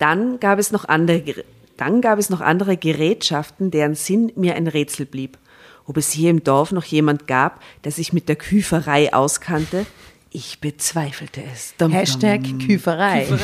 Dann 0.00 0.40
gab 0.40 0.58
es 0.58 0.72
noch 0.72 0.86
andere, 0.88 1.44
dann 1.76 2.00
gab 2.00 2.18
es 2.18 2.28
noch 2.28 2.40
andere 2.40 2.76
Gerätschaften, 2.76 3.70
deren 3.70 3.94
Sinn 3.94 4.32
mir 4.34 4.56
ein 4.56 4.66
Rätsel 4.66 5.06
blieb. 5.06 5.38
Ob 5.86 5.98
es 5.98 6.10
hier 6.10 6.30
im 6.30 6.42
Dorf 6.42 6.72
noch 6.72 6.84
jemand 6.84 7.28
gab, 7.28 7.60
der 7.84 7.92
sich 7.92 8.12
mit 8.12 8.28
der 8.28 8.34
Küferei 8.34 9.14
auskannte, 9.14 9.86
ich 10.32 10.58
bezweifelte 10.60 11.40
es. 11.52 11.74
Dum, 11.78 11.92
dum. 11.92 11.98
Hashtag 11.98 12.40
Küferei. 12.66 13.28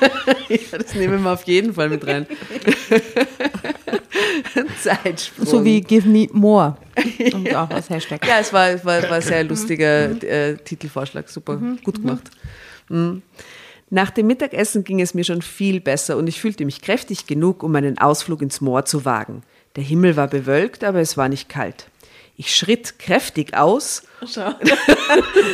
Ja, 0.50 0.78
das 0.78 0.94
nehmen 0.94 1.22
wir 1.22 1.32
auf 1.32 1.44
jeden 1.44 1.74
Fall 1.74 1.88
mit 1.88 2.06
rein. 2.06 2.26
Zeitsprung. 4.82 5.46
So 5.46 5.64
wie 5.64 5.80
Give 5.80 6.08
Me 6.08 6.28
More. 6.32 6.76
Und 7.32 7.54
auch 7.54 7.70
als 7.70 7.88
Hashtag. 7.88 8.26
Ja, 8.26 8.40
es 8.40 8.52
war, 8.52 8.70
es 8.70 8.84
war, 8.84 9.02
war 9.04 9.12
ein 9.12 9.22
sehr 9.22 9.44
lustiger 9.44 10.10
äh, 10.22 10.56
Titelvorschlag. 10.56 11.28
Super, 11.28 11.60
gut 11.84 11.96
gemacht. 11.96 12.30
Mhm. 12.88 13.22
Nach 13.90 14.10
dem 14.10 14.28
Mittagessen 14.28 14.84
ging 14.84 15.00
es 15.00 15.14
mir 15.14 15.24
schon 15.24 15.42
viel 15.42 15.80
besser 15.80 16.16
und 16.16 16.28
ich 16.28 16.40
fühlte 16.40 16.64
mich 16.64 16.80
kräftig 16.80 17.26
genug, 17.26 17.62
um 17.62 17.74
einen 17.74 17.98
Ausflug 17.98 18.40
ins 18.40 18.60
Moor 18.60 18.84
zu 18.84 19.04
wagen. 19.04 19.42
Der 19.76 19.82
Himmel 19.82 20.16
war 20.16 20.28
bewölkt, 20.28 20.84
aber 20.84 21.00
es 21.00 21.16
war 21.16 21.28
nicht 21.28 21.48
kalt. 21.48 21.86
Ich 22.36 22.54
schritt 22.54 22.98
kräftig 22.98 23.56
aus. 23.56 24.04
Schau. 24.26 24.54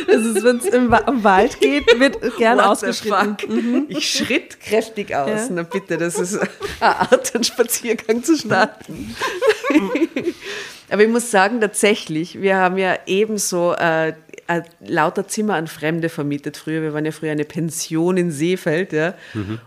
Das 0.07 0.25
ist, 0.25 0.43
wenn 0.43 0.57
es 0.57 0.65
im 0.65 0.91
Wa 0.91 0.97
im 0.99 1.23
Wald 1.23 1.59
geht, 1.59 1.99
wird 1.99 2.37
gern 2.37 2.57
What 2.57 2.65
ausgeschritten. 2.65 3.37
fuck? 3.39 3.89
Ich 3.89 4.09
schritt 4.09 4.59
kräftig 4.59 5.15
aus. 5.15 5.49
Na 5.49 5.63
bitte, 5.63 5.97
das 5.97 6.17
ist 6.19 6.37
eine 6.37 6.49
Art, 6.79 7.33
einen 7.35 7.43
Spaziergang 7.43 8.23
zu 8.23 8.37
starten. 8.37 9.15
Aber 10.89 11.03
ich 11.03 11.09
muss 11.09 11.29
sagen, 11.31 11.59
tatsächlich, 11.59 12.41
wir 12.41 12.57
haben 12.57 12.77
ja 12.77 12.97
ebenso 13.05 13.73
äh, 13.73 14.13
äh, 14.47 14.61
lauter 14.85 15.27
Zimmer 15.27 15.55
an 15.55 15.67
Fremde 15.67 16.09
vermietet 16.09 16.57
früher. 16.57 16.81
Wir 16.81 16.93
waren 16.93 17.05
ja 17.05 17.11
früher 17.11 17.31
eine 17.31 17.45
Pension 17.45 18.17
in 18.17 18.31
Seefeld. 18.31 18.93
Ja? 18.93 19.13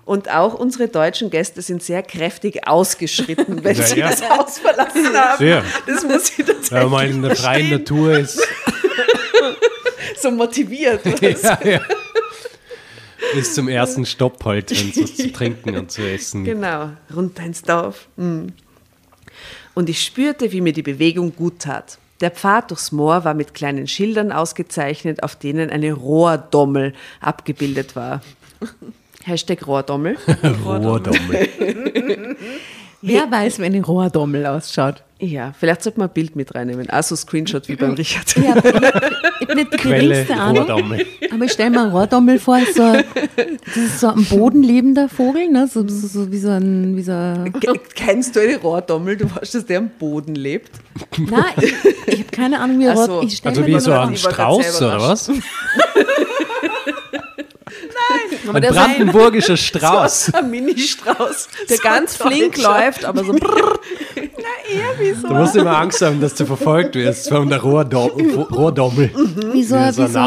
Und 0.04 0.30
auch 0.30 0.54
unsere 0.54 0.88
deutschen 0.88 1.30
Gäste 1.30 1.62
sind 1.62 1.82
sehr 1.82 2.02
kräftig 2.02 2.66
ausgeschritten, 2.66 3.62
wenn 3.64 3.76
Ja, 3.76 3.82
sie 3.82 3.98
ja. 4.00 4.10
das 4.10 4.28
Haus 4.28 4.58
verlassen 4.58 5.14
haben. 5.14 5.38
Sehr. 5.38 5.64
Das 5.86 6.02
muss 6.04 6.30
ich 6.30 6.36
tatsächlich 6.44 6.70
Wenn 6.70 6.88
man 6.90 7.06
in 7.10 7.22
der 7.22 7.36
freien. 7.36 7.70
Natur 7.70 8.18
ist. 8.18 8.40
so 10.20 10.30
motiviert. 10.30 11.00
ja, 11.22 11.58
ja. 11.64 11.80
Bis 13.34 13.54
zum 13.54 13.68
ersten 13.68 14.04
Stopp 14.06 14.44
halt, 14.44 14.70
wenn 14.70 14.90
es 14.90 15.02
was 15.02 15.16
zu 15.16 15.30
trinken 15.32 15.76
und 15.76 15.90
zu 15.90 16.02
essen. 16.02 16.44
Genau, 16.44 16.90
runter 17.14 17.44
ins 17.44 17.62
Dorf. 17.62 18.08
Mm. 18.16 18.46
Und 19.74 19.88
ich 19.88 20.02
spürte, 20.02 20.50
wie 20.50 20.60
mir 20.60 20.72
die 20.72 20.82
Bewegung 20.82 21.34
gut 21.36 21.60
tat. 21.60 21.98
Der 22.20 22.30
Pfad 22.30 22.70
durchs 22.70 22.92
Moor 22.92 23.24
war 23.24 23.34
mit 23.34 23.54
kleinen 23.54 23.86
Schildern 23.86 24.30
ausgezeichnet, 24.30 25.22
auf 25.22 25.36
denen 25.36 25.70
eine 25.70 25.92
Rohrdommel 25.92 26.92
abgebildet 27.20 27.96
war. 27.96 28.20
Hashtag 29.24 29.66
Rohrdommel. 29.66 30.16
Rohrdommel. 30.64 32.36
Wer 33.02 33.30
weiß, 33.30 33.58
wenn 33.58 33.74
ein 33.74 33.84
Rohrdommel 33.84 34.46
ausschaut. 34.46 35.02
Ja, 35.22 35.52
vielleicht 35.58 35.82
sollte 35.82 35.98
man 35.98 36.08
ein 36.08 36.14
Bild 36.14 36.34
mit 36.34 36.54
reinnehmen. 36.54 36.88
Also 36.88 37.14
Screenshot 37.14 37.68
wie 37.68 37.76
beim 37.76 37.92
Richard. 37.92 38.34
Ja, 38.36 38.52
aber 38.56 38.64
ich 39.40 39.48
habe 39.48 39.54
nicht 39.54 39.72
die 39.74 39.76
Quelle 39.76 40.08
geringste 40.08 40.34
Ahnung. 40.34 40.58
Rohrdommel. 40.64 41.06
Aber 41.32 41.44
ich 41.44 41.52
stelle 41.52 41.70
mir 41.70 41.82
einen 41.82 41.92
Rohrdommel 41.92 42.38
vor, 42.38 42.58
ist 42.58 42.74
so, 42.74 42.92
das 42.92 43.76
ist 43.76 44.00
so 44.00 44.08
ein 44.08 44.14
am 44.14 44.24
Boden 44.24 44.62
lebender 44.62 45.08
Vogel, 45.10 45.48
ne? 45.48 45.68
so, 45.70 45.86
so, 45.86 46.06
so 46.06 46.32
wie 46.32 46.38
so 46.38 46.48
ein, 46.48 46.96
wie 46.96 47.02
so 47.02 47.12
ein 47.12 47.52
Ke- 47.52 47.78
Kennst 47.94 48.34
du 48.34 48.40
eine 48.40 48.56
Rohrdommel? 48.56 49.18
Du 49.18 49.24
weißt, 49.34 49.54
dass 49.54 49.66
der 49.66 49.78
am 49.78 49.90
Boden 49.90 50.34
lebt? 50.34 50.70
Nein, 51.18 51.42
ich, 51.60 51.74
ich 52.06 52.18
habe 52.20 52.30
keine 52.32 52.58
Ahnung, 52.60 52.78
wie 52.78 52.88
Ach 52.88 52.96
Rohr, 52.96 53.06
so. 53.06 53.22
ich 53.22 53.36
stell 53.36 53.50
Also 53.50 53.60
mir 53.60 53.66
wie 53.76 53.80
so 53.80 53.90
Rohr- 53.92 54.06
ein 54.06 54.14
Ich 54.14 54.24
war 54.24 54.32
grad 54.32 54.54
Strauß 54.64 54.78
selber 54.78 54.96
oder 54.96 55.08
was? 55.08 55.30
Aber 58.48 58.56
Ein 58.58 58.64
so, 58.68 58.74
brandenburgischer 58.74 59.56
Strauß. 59.56 60.34
Ein 60.34 60.50
Mini-Strauß. 60.50 61.48
der 61.68 61.78
ganz 61.78 62.16
flink 62.16 62.56
läuft, 62.58 63.04
aber 63.04 63.24
so 63.24 63.32
brrr, 63.32 63.78
Du 65.22 65.34
musst 65.34 65.56
immer 65.56 65.76
Angst 65.78 66.00
haben, 66.02 66.20
dass 66.20 66.34
du 66.34 66.46
verfolgt 66.46 66.94
wirst 66.94 67.28
von 67.28 67.48
der 67.48 67.60
Rohrdommel. 67.60 68.34
Rohrdommel. 68.34 69.10
wie 69.52 69.64
so, 69.64 69.76
Wie 69.76 69.92
so 69.92 70.02
wie, 70.04 70.08
so 70.08 70.18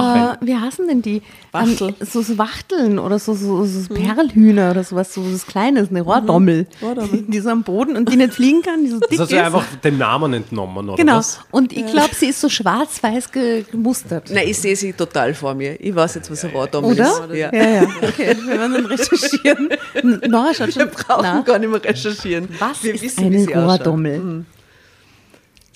wie 0.42 0.56
heißen 0.56 0.88
denn 0.88 1.02
die? 1.02 1.22
Wachtel. 1.54 1.90
Ähm, 1.90 1.96
so, 2.10 2.22
so 2.22 2.38
Wachteln 2.38 3.00
oder 3.00 3.20
so, 3.20 3.34
so, 3.36 3.64
so 3.66 3.94
Perlhühner 3.94 4.72
oder 4.72 4.84
sowas, 4.84 5.14
so 5.14 5.24
was 5.32 5.46
Kleines, 5.46 5.90
eine 5.90 6.02
Rohrdommel. 6.02 6.68
Rohrdommel. 6.82 7.22
Die 7.28 7.40
so 7.40 7.50
am 7.50 7.64
Boden 7.64 7.96
und 7.96 8.12
die 8.12 8.16
nicht 8.18 8.34
fliegen 8.34 8.62
kann, 8.64 8.84
die 8.84 8.90
so 8.90 9.00
dick 9.00 9.10
Das 9.12 9.20
hast 9.20 9.32
du 9.32 9.36
ist. 9.36 9.42
einfach 9.44 9.66
den 9.84 9.98
Namen 9.98 10.34
entnommen, 10.34 10.90
oder 10.90 10.98
Genau. 10.98 11.18
was? 11.18 11.40
Und 11.52 11.72
ich 11.72 11.86
glaube, 11.86 12.14
sie 12.16 12.28
ist 12.28 12.42
so 12.42 12.50
schwarz-weiß 12.50 13.32
ge- 13.32 13.64
gemustert. 13.72 14.30
Nein, 14.32 14.48
ich 14.48 14.58
sehe 14.58 14.76
sie 14.76 14.94
total 14.94 15.34
vor 15.34 15.54
mir. 15.54 15.80
Ich 15.80 15.96
weiß 15.96 16.16
jetzt, 16.16 16.32
was 16.32 16.44
ein 16.44 16.52
Rohrdommel 16.52 16.92
Oder? 16.94 17.08
ist. 17.08 17.36
Ja. 17.36 17.54
Ja, 17.54 17.70
ja. 17.70 17.82
Okay, 18.02 18.36
wir 18.46 18.48
werden 18.60 18.74
dann 18.74 18.86
recherchieren. 18.88 19.70
N- 19.94 20.22
Nora 20.28 20.54
schaut 20.54 20.68
Wir 20.76 20.82
schon 20.84 20.90
brauchen 20.90 21.22
nach. 21.24 21.46
gar 21.46 21.60
nicht 21.60 21.70
mehr 21.70 21.84
recherchieren. 21.84 22.50
Was 22.60 22.84
Wir 22.84 22.96
ist 22.96 23.04
wissen, 23.04 23.48
ausschaut. 23.56 23.56
Rohrdommel? 23.80 24.46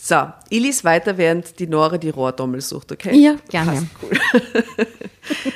So, 0.09 0.31
ich 0.47 0.61
lese 0.61 0.85
weiter, 0.85 1.17
während 1.17 1.59
die 1.59 1.67
Nora 1.67 1.97
die 1.97 2.11
Rohrdommel 2.11 2.61
sucht, 2.61 2.93
okay? 2.93 3.13
Ja, 3.13 3.35
gerne. 3.49 3.89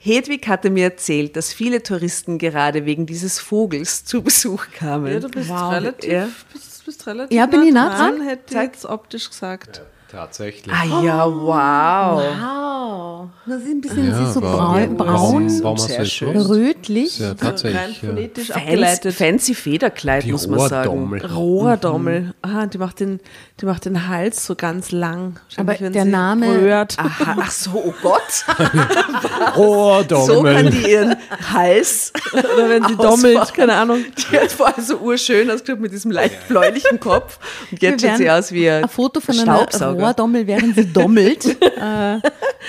Hedwig 0.00 0.48
hatte 0.48 0.68
mir 0.68 0.84
erzählt, 0.86 1.36
dass 1.36 1.52
viele 1.52 1.80
Touristen 1.80 2.38
gerade 2.38 2.84
wegen 2.86 3.06
dieses 3.06 3.38
Vogels 3.38 4.04
zu 4.04 4.20
Besuch 4.20 4.66
kamen. 4.76 5.12
ja, 5.12 5.20
du 5.20 5.28
bist 5.28 5.48
Wow. 5.48 5.72
relativ, 5.74 6.10
Ja. 6.12 6.28
bist, 6.52 6.84
bist 6.84 7.06
relativ 7.06 7.36
Ja, 7.38 7.46
bin 7.46 7.62
ich 7.62 7.72
nah 7.72 7.96
dran? 7.96 8.20
Hätte 8.22 8.52
ich 8.56 8.60
jetzt 8.60 8.84
optisch 8.84 9.30
gesagt. 9.30 9.82
Tatsächlich. 10.14 10.72
Ah 10.72 11.02
ja, 11.02 11.26
wow. 11.26 12.22
Wow. 12.22 13.28
Das 13.46 13.62
ist 13.62 13.68
ein 13.68 13.80
bisschen 13.80 14.08
Ja, 14.08 14.16
sie 14.16 14.22
ist 14.24 14.34
so 14.34 14.40
braun, 14.40 14.96
braun 14.96 15.50
Warum, 15.60 15.62
warum 15.62 16.36
rötlich. 16.50 17.18
Ja, 17.18 17.28
Rein 17.28 17.36
tatsächlich. 17.36 18.02
Ja. 18.02 18.08
phonetisch 18.08 18.46
Fancy, 18.48 18.60
abgeleitet. 18.68 19.14
fancy 19.14 19.54
Federkleid, 19.54 20.22
Die 20.24 20.32
muss 20.32 20.46
man 20.46 20.68
sagen. 20.68 20.88
Rohrdommel. 20.88 21.26
Rohrdommel. 21.26 22.34
Aha, 22.42 22.66
die 22.66 22.78
macht, 22.78 23.00
den, 23.00 23.20
die 23.60 23.66
macht 23.66 23.84
den 23.86 24.08
Hals 24.08 24.46
so 24.46 24.54
ganz 24.54 24.92
lang. 24.92 25.40
Aber 25.56 25.74
der 25.74 25.92
sie 26.04 26.04
Name- 26.10 26.46
Rührt. 26.48 26.96
Aha, 26.98 27.36
ach 27.40 27.50
so, 27.50 27.70
oh 27.74 27.94
Gott. 28.02 28.44
Rohrdommel. 29.56 30.26
So 30.26 30.42
kann 30.42 30.70
die 30.70 30.90
ihren 30.90 31.16
Hals. 31.52 32.12
Oder 32.32 32.68
wenn 32.68 32.84
sie 32.86 32.96
dommelt, 32.96 33.52
keine 33.54 33.74
Ahnung. 33.74 34.04
Die 34.30 34.38
hat 34.38 34.52
vorher 34.52 34.82
so 34.82 34.96
urschön 34.98 35.50
ausgeschaut 35.50 35.80
mit 35.80 35.92
diesem 35.92 36.10
leicht 36.10 36.48
bläulichen 36.48 37.00
Kopf. 37.00 37.38
Und 37.70 37.82
jetzt 37.82 38.02
schaut 38.06 38.16
sie 38.16 38.30
aus 38.30 38.52
wie 38.52 38.70
ein 38.70 38.84
Ein 38.84 38.88
Foto 38.88 39.20
von 39.20 39.34
einer 39.38 39.42
Staubsauger. 39.42 40.03
Rohrdommel, 40.06 40.46
während 40.46 40.74
sie 40.76 40.92
dommelt, 40.92 41.44
äh, 41.80 42.16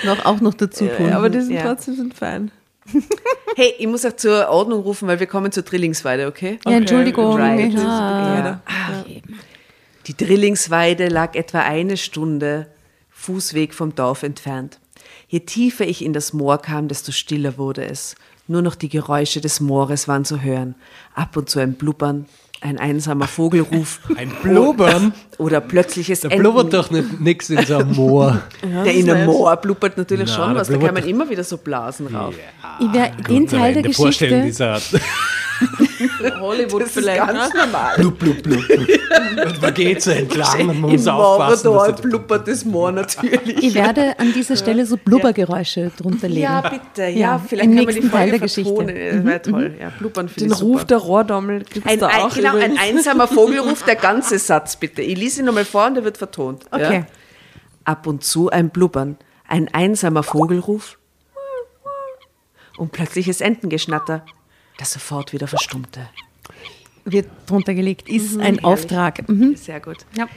noch, 0.04 0.24
auch 0.24 0.40
noch 0.40 0.54
dazu 0.54 0.86
tun. 0.86 1.12
Aber 1.12 1.30
die 1.30 1.40
sind 1.40 1.54
Ja. 1.54 1.62
trotzdem 1.62 1.96
sind 1.96 2.14
fein. 2.14 2.50
Hey, 3.56 3.74
ich 3.78 3.86
muss 3.88 4.04
auch 4.04 4.14
zur 4.14 4.48
Ordnung 4.48 4.80
rufen, 4.82 5.08
weil 5.08 5.18
wir 5.18 5.26
kommen 5.26 5.50
zur 5.50 5.64
Drillingsweide, 5.64 6.26
okay? 6.28 6.58
ja, 6.66 6.72
Entschuldigung. 6.76 7.34
Right. 7.36 7.72
Ja. 7.72 8.60
Die 10.06 10.16
Drillingsweide 10.16 11.08
lag 11.08 11.34
etwa 11.34 11.60
eine 11.60 11.96
Stunde 11.96 12.68
Fußweg 13.10 13.74
vom 13.74 13.94
Dorf 13.94 14.22
entfernt. 14.22 14.78
Je 15.28 15.40
tiefer 15.40 15.86
ich 15.86 16.04
in 16.04 16.12
das 16.12 16.32
Moor 16.32 16.58
kam, 16.58 16.86
desto 16.86 17.10
stiller 17.10 17.58
wurde 17.58 17.84
es. 17.86 18.14
Nur 18.46 18.62
noch 18.62 18.76
die 18.76 18.88
Geräusche 18.88 19.40
des 19.40 19.60
Moores 19.60 20.06
waren 20.06 20.24
zu 20.24 20.42
hören. 20.42 20.76
Ab 21.14 21.36
und 21.36 21.50
zu 21.50 21.58
ein 21.58 21.74
Blubbern, 21.74 22.26
ein 22.60 22.78
einsamer 22.78 23.26
Vogelruf 23.26 24.00
Ein 24.16 24.30
Blubbern? 24.42 25.12
Oder 25.38 25.60
plötzliches 25.60 26.20
Da 26.20 26.28
blubbert 26.28 26.72
doch 26.72 26.90
nicht 26.90 27.20
nix 27.20 27.50
in 27.50 27.64
so 27.66 27.76
einem 27.76 27.92
Moor. 27.94 28.40
Der 28.84 28.94
in 28.94 29.10
einem 29.10 29.26
Moor 29.26 29.56
blubbert 29.56 29.96
natürlich 29.98 30.28
Na, 30.30 30.34
schon 30.34 30.54
da 30.54 30.60
was, 30.60 30.68
da 30.68 30.76
kann 30.78 30.94
man 30.94 31.04
immer 31.04 31.28
wieder 31.28 31.44
so 31.44 31.58
Blasen 31.58 32.06
rauf. 32.08 32.34
Ich 32.80 32.92
wär, 32.92 33.10
den 33.28 33.46
Teil 33.46 33.72
der 33.74 33.76
in 33.84 33.90
der 33.90 33.92
Vorstellung 33.94 34.42
Geschichte, 34.42 34.78
dieser 34.90 35.00
Hollywood 36.40 36.82
Das 36.82 36.88
ist 36.88 36.94
vielleicht. 36.98 37.18
ganz 37.26 37.54
ne? 37.54 37.60
normal. 37.64 37.94
blub, 37.96 38.18
blub, 38.18 38.42
blub, 38.42 38.66
blub. 38.68 38.88
Und 39.46 39.62
man 39.62 39.74
geht 39.74 40.02
so 40.02 40.10
entlang 40.10 40.60
und 40.68 40.80
man 40.80 40.90
Im 40.90 40.96
muss 40.96 41.06
aufpassen. 41.08 41.68
Morador 41.70 41.86
dass 41.92 42.00
er- 42.00 42.02
blubbert 42.02 42.48
das 42.48 42.64
Moor 42.66 42.92
natürlich. 42.92 43.62
ich 43.62 43.74
werde 43.74 44.18
an 44.18 44.32
dieser 44.34 44.56
Stelle 44.56 44.84
so 44.84 44.96
Blubbergeräusche 44.98 45.90
drunter 45.96 46.28
legen. 46.28 46.42
Ja, 46.42 46.60
bitte. 46.60 47.02
Ja, 47.08 47.18
Ja, 47.18 47.42
vielleicht 47.46 47.70
im 47.70 47.76
kann 47.76 47.84
man 47.84 47.94
nächsten 47.94 48.02
die 48.02 48.08
Folge 48.10 48.16
Teil 48.18 48.30
der 48.30 48.38
Geschichte. 48.40 49.14
Das 49.14 49.24
wäre 49.24 49.42
toll. 49.42 49.74
Ja, 49.80 49.92
blubbern 49.98 50.30
Den 50.38 50.46
ich 50.46 50.52
Ruf 50.52 50.58
super. 50.80 50.84
der 50.84 50.96
Rohrdommel 50.98 51.58
gibt 51.60 51.86
es 51.86 51.92
Ein, 51.92 51.98
da 52.00 52.06
ein, 52.08 52.20
auch 52.22 52.34
genau, 52.34 52.56
ein 52.56 52.76
einsamer 52.78 53.26
Vogelruf, 53.28 53.82
der 53.84 53.96
ganze 53.96 54.38
Satz 54.38 54.76
bitte. 54.76 55.00
Ich 55.02 55.16
lese 55.26 55.40
ihn 55.40 55.46
nochmal 55.46 55.64
vor 55.64 55.86
und 55.86 55.94
der 55.94 56.04
wird 56.04 56.18
vertont. 56.18 56.66
Okay. 56.70 56.98
Ja? 57.00 57.06
Ab 57.84 58.06
und 58.06 58.22
zu 58.22 58.48
ein 58.48 58.70
Blubbern, 58.70 59.16
ein 59.48 59.72
einsamer 59.74 60.22
Vogelruf 60.22 60.98
und 62.76 62.92
plötzliches 62.92 63.40
Entengeschnatter. 63.40 64.24
das 64.78 64.92
sofort 64.92 65.32
wieder 65.32 65.48
verstummte. 65.48 66.08
Wird 67.04 67.28
drunter 67.46 67.74
gelegt, 67.74 68.08
ist 68.08 68.38
ein 68.38 68.62
Auftrag. 68.62 69.28
Mhm. 69.28 69.56
Sehr 69.56 69.80
gut. 69.80 70.04
Ja. 70.16 70.28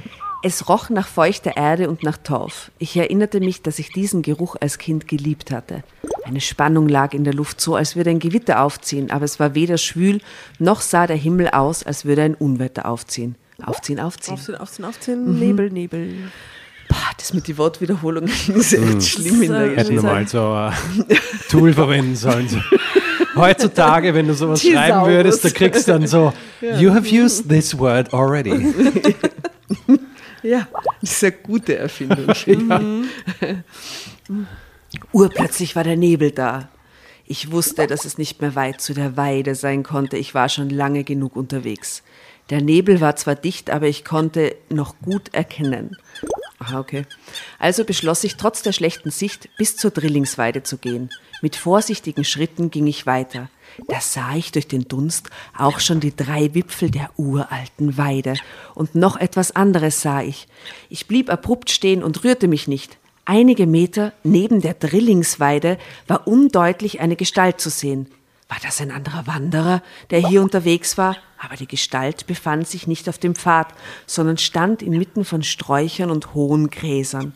Es 0.42 0.70
roch 0.70 0.90
nach 0.90 1.08
feuchter 1.08 1.58
Erde 1.58 1.90
und 1.90 2.04
nach 2.04 2.18
Torf. 2.18 2.72
Ich 2.80 2.96
erinnerte 2.96 3.42
mich, 3.42 3.62
dass 3.62 3.78
ich 3.78 3.92
diesen 3.92 4.22
Geruch 4.22 4.56
als 4.60 4.78
Kind 4.78 5.08
geliebt 5.08 5.52
hatte. 5.52 5.84
Eine 6.24 6.40
Spannung 6.40 6.88
lag 6.88 7.14
in 7.14 7.26
der 7.26 7.34
Luft, 7.34 7.60
so 7.60 7.76
als 7.76 7.96
würde 7.98 8.12
ein 8.12 8.20
Gewitter 8.20 8.64
aufziehen, 8.64 9.12
aber 9.12 9.26
es 9.26 9.40
war 9.40 9.54
weder 9.54 9.78
schwül, 9.78 10.22
noch 10.58 10.80
sah 10.82 11.06
der 11.08 11.18
Himmel 11.18 11.50
aus, 11.50 11.84
als 11.84 12.06
würde 12.06 12.24
ein 12.24 12.36
Unwetter 12.36 12.88
aufziehen. 12.88 13.36
Aufziehen, 13.64 14.00
aufziehen. 14.00 14.34
Aufziehen, 14.34 14.56
aufziehen, 14.56 14.86
aufziehen. 14.86 15.40
Nebel, 15.40 15.70
Nebel. 15.70 16.32
Boah, 16.88 16.98
das 17.18 17.34
mit 17.34 17.48
die 17.48 17.58
Wortwiederholungen 17.58 18.30
ist 18.56 18.74
echt 18.74 19.04
schlimm 19.04 19.44
in 19.44 19.52
der 19.52 19.62
Hätten 19.76 20.02
wir 20.02 20.02
Geschichte. 20.02 20.02
mal 20.04 20.28
so 20.28 20.52
ein 20.54 21.18
Tool 21.50 21.74
verwenden 21.74 22.16
sollen. 22.16 22.50
So. 22.50 22.58
Heutzutage, 23.36 24.14
wenn 24.14 24.28
du 24.28 24.34
sowas 24.34 24.62
schreiben 24.62 24.76
Thesaurus. 24.82 25.08
würdest, 25.08 25.46
da 25.46 25.50
kriegst 25.52 25.88
du 25.88 25.92
dann 25.92 26.08
so, 26.08 26.34
you 26.80 26.92
have 26.92 27.08
used 27.08 27.48
this 27.48 27.78
word 27.78 28.14
already. 28.14 28.74
Ja, 30.42 30.70
das 31.02 31.12
ist 31.12 31.24
eine 31.26 31.34
gute 31.34 31.78
Erfindung. 31.78 32.28
Urplötzlich 35.12 35.76
war 35.76 35.84
der 35.84 35.98
Nebel 35.98 36.32
da. 36.32 36.70
Ich 37.26 37.52
wusste, 37.52 37.88
dass 37.88 38.06
es 38.06 38.18
nicht 38.18 38.42
mehr 38.42 38.56
weit 38.56 38.80
zu 38.80 38.94
der 38.94 39.18
Weide 39.18 39.54
sein 39.54 39.84
konnte. 39.84 40.16
Ich 40.16 40.34
war 40.34 40.48
schon 40.48 40.70
lange 40.70 41.04
genug 41.04 41.36
unterwegs. 41.36 42.04
Der 42.50 42.62
Nebel 42.62 43.00
war 43.00 43.16
zwar 43.16 43.36
dicht, 43.36 43.70
aber 43.70 43.88
ich 43.88 44.04
konnte 44.04 44.56
noch 44.70 44.96
gut 45.04 45.34
erkennen. 45.34 45.98
Aha, 46.60 46.80
okay. 46.80 47.06
Also 47.58 47.86
beschloss 47.86 48.24
ich 48.24 48.36
trotz 48.36 48.62
der 48.62 48.74
schlechten 48.74 49.12
Sicht 49.12 49.50
bis 49.58 49.78
zur 49.78 49.92
Drillingsweide 49.92 50.64
zu 50.64 50.78
gehen. 50.78 51.10
Mit 51.42 51.56
vorsichtigen 51.56 52.26
Schritten 52.26 52.70
ging 52.70 52.86
ich 52.88 53.06
weiter. 53.06 53.50
Da 53.88 54.02
sah 54.02 54.36
ich 54.36 54.52
durch 54.52 54.68
den 54.68 54.88
Dunst 54.88 55.30
auch 55.58 55.80
schon 55.80 56.02
die 56.02 56.16
drei 56.16 56.54
Wipfel 56.54 56.92
der 56.92 57.12
uralten 57.18 57.98
Weide. 57.98 58.34
Und 58.76 58.94
noch 58.94 59.16
etwas 59.16 59.56
anderes 59.56 60.02
sah 60.02 60.22
ich. 60.22 60.48
Ich 60.90 61.08
blieb 61.08 61.30
abrupt 61.30 61.70
stehen 61.70 62.04
und 62.04 62.24
rührte 62.26 62.50
mich 62.50 62.68
nicht. 62.68 62.98
Einige 63.24 63.68
Meter 63.68 64.12
neben 64.24 64.60
der 64.60 64.74
Drillingsweide 64.74 65.78
war 66.08 66.28
undeutlich 66.28 67.00
eine 67.00 67.16
Gestalt 67.16 67.62
zu 67.62 67.70
sehen. 67.70 68.08
War 68.50 68.58
das 68.64 68.82
ein 68.82 68.90
anderer 68.90 69.28
Wanderer, 69.28 69.84
der 70.10 70.28
hier 70.28 70.42
unterwegs 70.42 70.98
war? 70.98 71.16
Aber 71.38 71.56
die 71.56 71.68
Gestalt 71.68 72.26
befand 72.26 72.68
sich 72.68 72.88
nicht 72.88 73.08
auf 73.08 73.20
dem 73.20 73.36
Pfad, 73.36 73.68
sondern 74.08 74.40
stand 74.40 74.82
inmitten 74.82 75.24
von 75.24 75.44
Sträuchern 75.44 76.10
und 76.10 76.34
hohen 76.34 76.72
Gräsern. 76.72 77.34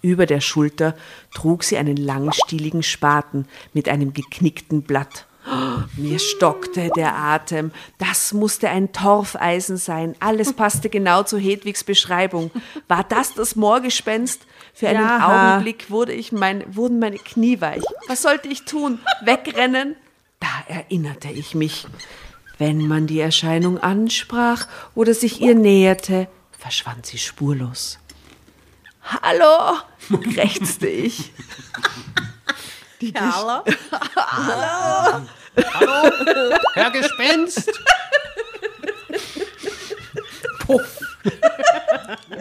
Über 0.00 0.24
der 0.24 0.40
Schulter 0.40 0.96
trug 1.34 1.62
sie 1.62 1.76
einen 1.76 1.96
langstieligen 1.96 2.82
Spaten 2.82 3.46
mit 3.74 3.88
einem 3.88 4.14
geknickten 4.14 4.82
Blatt. 4.82 5.26
Oh, 5.50 5.82
Mir 5.96 6.18
stockte 6.18 6.90
der 6.94 7.16
Atem. 7.16 7.72
Das 7.98 8.32
musste 8.32 8.68
ein 8.68 8.92
Torfeisen 8.92 9.76
sein. 9.76 10.14
Alles 10.20 10.52
passte 10.52 10.88
genau 10.88 11.22
zu 11.22 11.38
Hedwigs 11.38 11.84
Beschreibung. 11.84 12.50
War 12.86 13.04
das 13.04 13.34
das 13.34 13.56
Moorgespenst? 13.56 14.46
Für 14.78 14.88
einen 14.90 15.00
Ja. 15.00 15.54
Augenblick 15.56 15.90
wurde 15.90 16.12
ich 16.12 16.30
mein, 16.30 16.62
wurden 16.76 17.00
meine 17.00 17.18
Knie 17.18 17.60
weich. 17.60 17.82
Was 18.06 18.22
sollte 18.22 18.46
ich 18.46 18.62
tun? 18.64 19.00
Wegrennen? 19.22 19.96
Da 20.38 20.46
erinnerte 20.68 21.26
ich 21.30 21.56
mich. 21.56 21.88
Wenn 22.58 22.86
man 22.86 23.08
die 23.08 23.18
Erscheinung 23.18 23.78
ansprach 23.78 24.68
oder 24.94 25.14
sich 25.14 25.40
ihr 25.40 25.56
näherte, 25.56 26.28
verschwand 26.56 27.06
sie 27.06 27.18
spurlos. 27.18 27.98
Hallo, 29.02 29.78
krächzte 30.32 30.86
ich. 30.86 31.32
Die 33.00 33.12
Hallo? 33.14 33.64
Herr 36.74 36.90
Gespenst! 36.92 37.68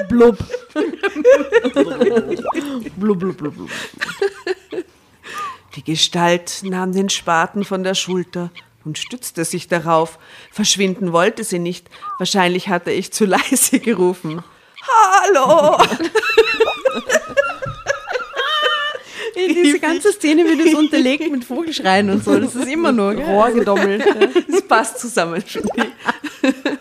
Blub. 0.09 0.37
blub, 2.97 3.19
blub, 3.19 3.37
blub, 3.37 3.55
blub. 3.55 3.69
Die 5.75 5.83
Gestalt 5.83 6.61
nahm 6.63 6.93
den 6.93 7.09
Spaten 7.09 7.63
von 7.63 7.83
der 7.83 7.93
Schulter 7.93 8.51
und 8.83 8.97
stützte 8.97 9.45
sich 9.45 9.67
darauf. 9.67 10.17
Verschwinden 10.51 11.13
wollte 11.13 11.43
sie 11.43 11.59
nicht. 11.59 11.89
Wahrscheinlich 12.17 12.69
hatte 12.69 12.91
ich 12.91 13.11
zu 13.13 13.25
leise 13.25 13.79
gerufen. 13.79 14.43
Hallo! 14.81 15.77
Diese 19.35 19.79
ganze 19.79 20.11
Szene 20.13 20.45
wird 20.45 20.65
jetzt 20.65 20.75
unterlegt 20.75 21.29
mit 21.31 21.45
Vogelschreien 21.45 22.09
und 22.09 22.23
so. 22.23 22.39
Das 22.39 22.55
ist 22.55 22.67
immer 22.67 22.91
nur 22.91 23.13
gell? 23.13 23.25
Rohrgedommelt. 23.25 24.03
Es 24.47 24.67
passt 24.67 24.99
zusammen, 24.99 25.43
ich. 25.45 25.59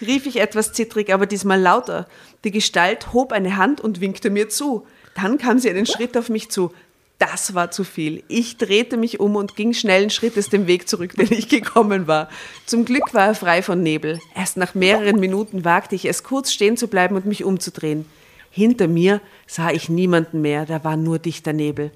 Rief 0.00 0.26
ich 0.26 0.40
etwas 0.40 0.72
zittrig, 0.72 1.12
aber 1.12 1.26
diesmal 1.26 1.60
lauter. 1.60 2.06
Die 2.44 2.50
Gestalt 2.50 3.12
hob 3.12 3.32
eine 3.32 3.56
Hand 3.56 3.80
und 3.80 4.00
winkte 4.00 4.30
mir 4.30 4.48
zu. 4.48 4.86
Dann 5.14 5.38
kam 5.38 5.58
sie 5.58 5.68
einen 5.70 5.86
Schritt 5.86 6.16
auf 6.16 6.28
mich 6.28 6.50
zu. 6.50 6.72
Das 7.18 7.54
war 7.54 7.70
zu 7.70 7.84
viel. 7.84 8.22
Ich 8.28 8.56
drehte 8.56 8.96
mich 8.96 9.20
um 9.20 9.36
und 9.36 9.54
ging 9.54 9.74
schnellen 9.74 10.08
Schrittes 10.08 10.48
den 10.48 10.66
Weg 10.66 10.88
zurück, 10.88 11.14
den 11.16 11.30
ich 11.30 11.50
gekommen 11.50 12.06
war. 12.06 12.30
Zum 12.64 12.86
Glück 12.86 13.12
war 13.12 13.26
er 13.26 13.34
frei 13.34 13.60
von 13.60 13.82
Nebel. 13.82 14.20
Erst 14.34 14.56
nach 14.56 14.74
mehreren 14.74 15.20
Minuten 15.20 15.66
wagte 15.66 15.94
ich 15.94 16.06
es, 16.06 16.22
kurz 16.22 16.50
stehen 16.50 16.78
zu 16.78 16.88
bleiben 16.88 17.16
und 17.16 17.26
mich 17.26 17.44
umzudrehen. 17.44 18.06
Hinter 18.50 18.88
mir 18.88 19.20
sah 19.46 19.70
ich 19.70 19.90
niemanden 19.90 20.40
mehr, 20.40 20.64
da 20.64 20.82
war 20.82 20.96
nur 20.96 21.18
dichter 21.18 21.52
Nebel. 21.52 21.92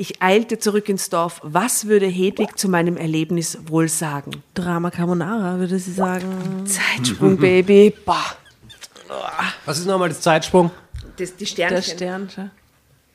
Ich 0.00 0.22
eilte 0.22 0.60
zurück 0.60 0.88
ins 0.88 1.10
Dorf. 1.10 1.40
Was 1.42 1.88
würde 1.88 2.06
Hedwig 2.06 2.56
zu 2.56 2.68
meinem 2.68 2.96
Erlebnis 2.96 3.58
wohl 3.66 3.88
sagen? 3.88 4.30
Drama 4.54 4.92
Carbonara, 4.92 5.58
würde 5.58 5.76
sie 5.80 5.90
sagen. 5.90 6.64
Zeitsprung, 6.66 7.36
Baby. 7.36 7.92
Boah. 8.06 8.24
Was 9.66 9.80
ist 9.80 9.86
nochmal 9.86 10.10
das 10.10 10.20
Zeitsprung? 10.20 10.70
Das, 11.16 11.34
die 11.34 11.38
Der 11.38 11.46
Sternchen. 11.46 11.96
Stern. 11.96 12.28
schau. 12.32 12.44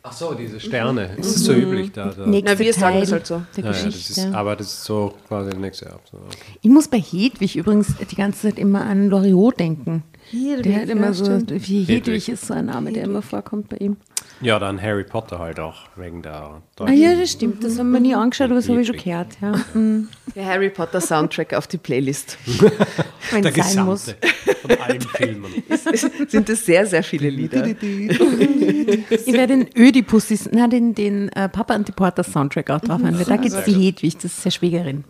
Ach 0.06 0.12
so, 0.12 0.34
diese 0.34 0.60
Sterne. 0.60 1.14
Das 1.16 1.28
ist 1.28 1.46
so 1.46 1.54
üblich 1.54 1.94
da. 1.94 2.12
da. 2.12 2.26
Nächste 2.26 2.52
Na, 2.52 2.60
wir 2.60 2.74
sagen 2.74 2.94
Teil 2.96 3.00
das 3.00 3.12
halt 3.14 3.28
so. 3.28 3.42
der 3.56 3.64
Ja, 3.64 3.72
ja, 3.72 3.86
das 3.86 4.10
ist, 4.10 4.26
aber 4.34 4.56
das 4.58 4.68
ist 4.68 4.84
so 4.84 5.14
quasi 5.30 5.52
der 5.52 5.60
nächste 5.60 5.90
Ab. 5.90 6.02
So, 6.12 6.18
okay. 6.18 6.38
Ich 6.62 6.70
muss 6.70 6.90
bei 6.90 7.00
Hedwig 7.00 7.56
übrigens 7.56 7.96
die 8.12 8.16
ganze 8.16 8.50
Zeit 8.50 8.60
immer 8.60 8.82
an 8.82 9.08
Loriot 9.08 9.58
denken. 9.58 10.04
Hedwig, 10.34 10.64
der 10.64 10.82
hat 10.82 10.90
immer 10.90 11.06
ja, 11.08 11.14
so, 11.14 11.26
stimmt. 11.26 11.52
wie 11.52 11.84
Hedwig 11.84 11.96
Hedwig. 12.08 12.30
ist 12.30 12.48
so 12.48 12.54
ein 12.54 12.66
Name, 12.66 12.92
der 12.92 13.04
immer 13.04 13.22
vorkommt 13.22 13.70
bei 13.70 13.78
ihm. 13.78 13.98
Ja, 14.42 14.60
dann 14.60 14.82
Harry 14.82 15.04
Potter 15.06 15.40
halt 15.40 15.60
auch, 15.60 15.84
wegen 15.96 16.22
der 16.22 16.34
Ah 16.34 16.62
deutschen. 16.76 16.98
ja, 16.98 17.16
das 17.16 17.32
stimmt. 17.32 17.64
Das 17.64 17.78
haben 17.80 17.92
wir 17.92 18.00
nie 18.00 18.14
angeschaut, 18.16 18.46
aber 18.46 18.56
das 18.56 18.68
habe 18.68 18.82
ich 18.82 18.88
schon 18.88 18.96
Hedwig. 18.98 19.14
gehört. 19.14 19.38
Ja. 19.42 19.54
Mhm. 19.80 20.08
Der 20.36 20.46
Harry 20.46 20.70
Potter 20.70 21.00
Soundtrack 21.02 21.54
auf 21.54 21.68
die 21.68 21.78
Playlist. 21.78 22.38
Wenn 23.32 23.44
der 23.44 23.56
es 23.58 23.74
sein 23.74 23.86
muss. 23.86 24.06
gesamte 24.06 24.28
von 24.62 24.72
allen 24.80 25.02
Filmen. 25.02 25.52
Sind 26.28 26.50
es 26.50 26.66
sehr, 26.66 26.86
sehr 26.86 27.04
viele 27.04 27.30
Lieder. 27.30 27.66
Ich 27.68 29.34
werde 29.34 29.58
den 29.58 29.70
Ödipus, 29.78 30.28
na, 30.52 30.68
den, 30.68 30.94
den 30.96 31.30
äh, 31.30 31.50
Papa 31.50 31.76
und 31.76 31.88
die 31.88 31.92
Porter 31.92 32.24
Soundtrack 32.24 32.70
auch 32.70 32.82
drauf 32.82 33.02
haben, 33.04 33.18
weil 33.18 33.26
da 33.26 33.38
gibt 33.38 33.54
es 33.56 33.64
die 33.66 33.74
Hedwig, 33.74 34.16
das 34.18 34.38
ist 34.38 34.46
ja 34.46 34.52
Schwägerin. 34.52 35.04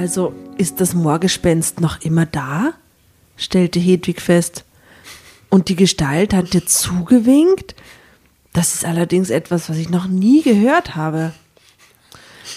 Also 0.00 0.32
ist 0.56 0.80
das 0.80 0.94
Moorgespenst 0.94 1.82
noch 1.82 2.00
immer 2.00 2.24
da? 2.24 2.72
stellte 3.36 3.78
Hedwig 3.78 4.22
fest. 4.22 4.64
Und 5.50 5.68
die 5.68 5.76
Gestalt 5.76 6.32
hat 6.32 6.54
dir 6.54 6.64
zugewinkt? 6.64 7.74
Das 8.54 8.74
ist 8.74 8.86
allerdings 8.86 9.28
etwas, 9.28 9.68
was 9.68 9.76
ich 9.76 9.90
noch 9.90 10.06
nie 10.06 10.40
gehört 10.40 10.96
habe. 10.96 11.34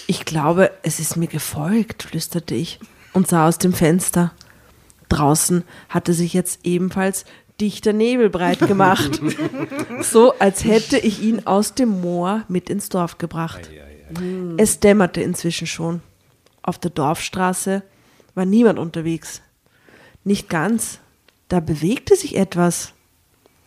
Ich 0.06 0.24
glaube, 0.24 0.70
es 0.82 0.98
ist 1.00 1.18
mir 1.18 1.26
gefolgt, 1.26 2.04
flüsterte 2.04 2.54
ich 2.54 2.80
und 3.12 3.28
sah 3.28 3.46
aus 3.46 3.58
dem 3.58 3.74
Fenster. 3.74 4.32
Draußen 5.10 5.64
hatte 5.90 6.14
sich 6.14 6.32
jetzt 6.32 6.60
ebenfalls 6.64 7.26
dichter 7.60 7.92
Nebel 7.92 8.30
breit 8.30 8.60
gemacht. 8.60 9.20
so 10.00 10.32
als 10.38 10.64
hätte 10.64 10.96
ich 10.96 11.20
ihn 11.20 11.46
aus 11.46 11.74
dem 11.74 12.00
Moor 12.00 12.44
mit 12.48 12.70
ins 12.70 12.88
Dorf 12.88 13.18
gebracht. 13.18 13.68
Es 14.56 14.80
dämmerte 14.80 15.20
inzwischen 15.20 15.66
schon. 15.66 16.00
Auf 16.64 16.78
der 16.78 16.90
Dorfstraße 16.90 17.82
war 18.34 18.46
niemand 18.46 18.78
unterwegs. 18.78 19.42
Nicht 20.24 20.48
ganz. 20.48 20.98
Da 21.48 21.60
bewegte 21.60 22.16
sich 22.16 22.36
etwas. 22.36 22.94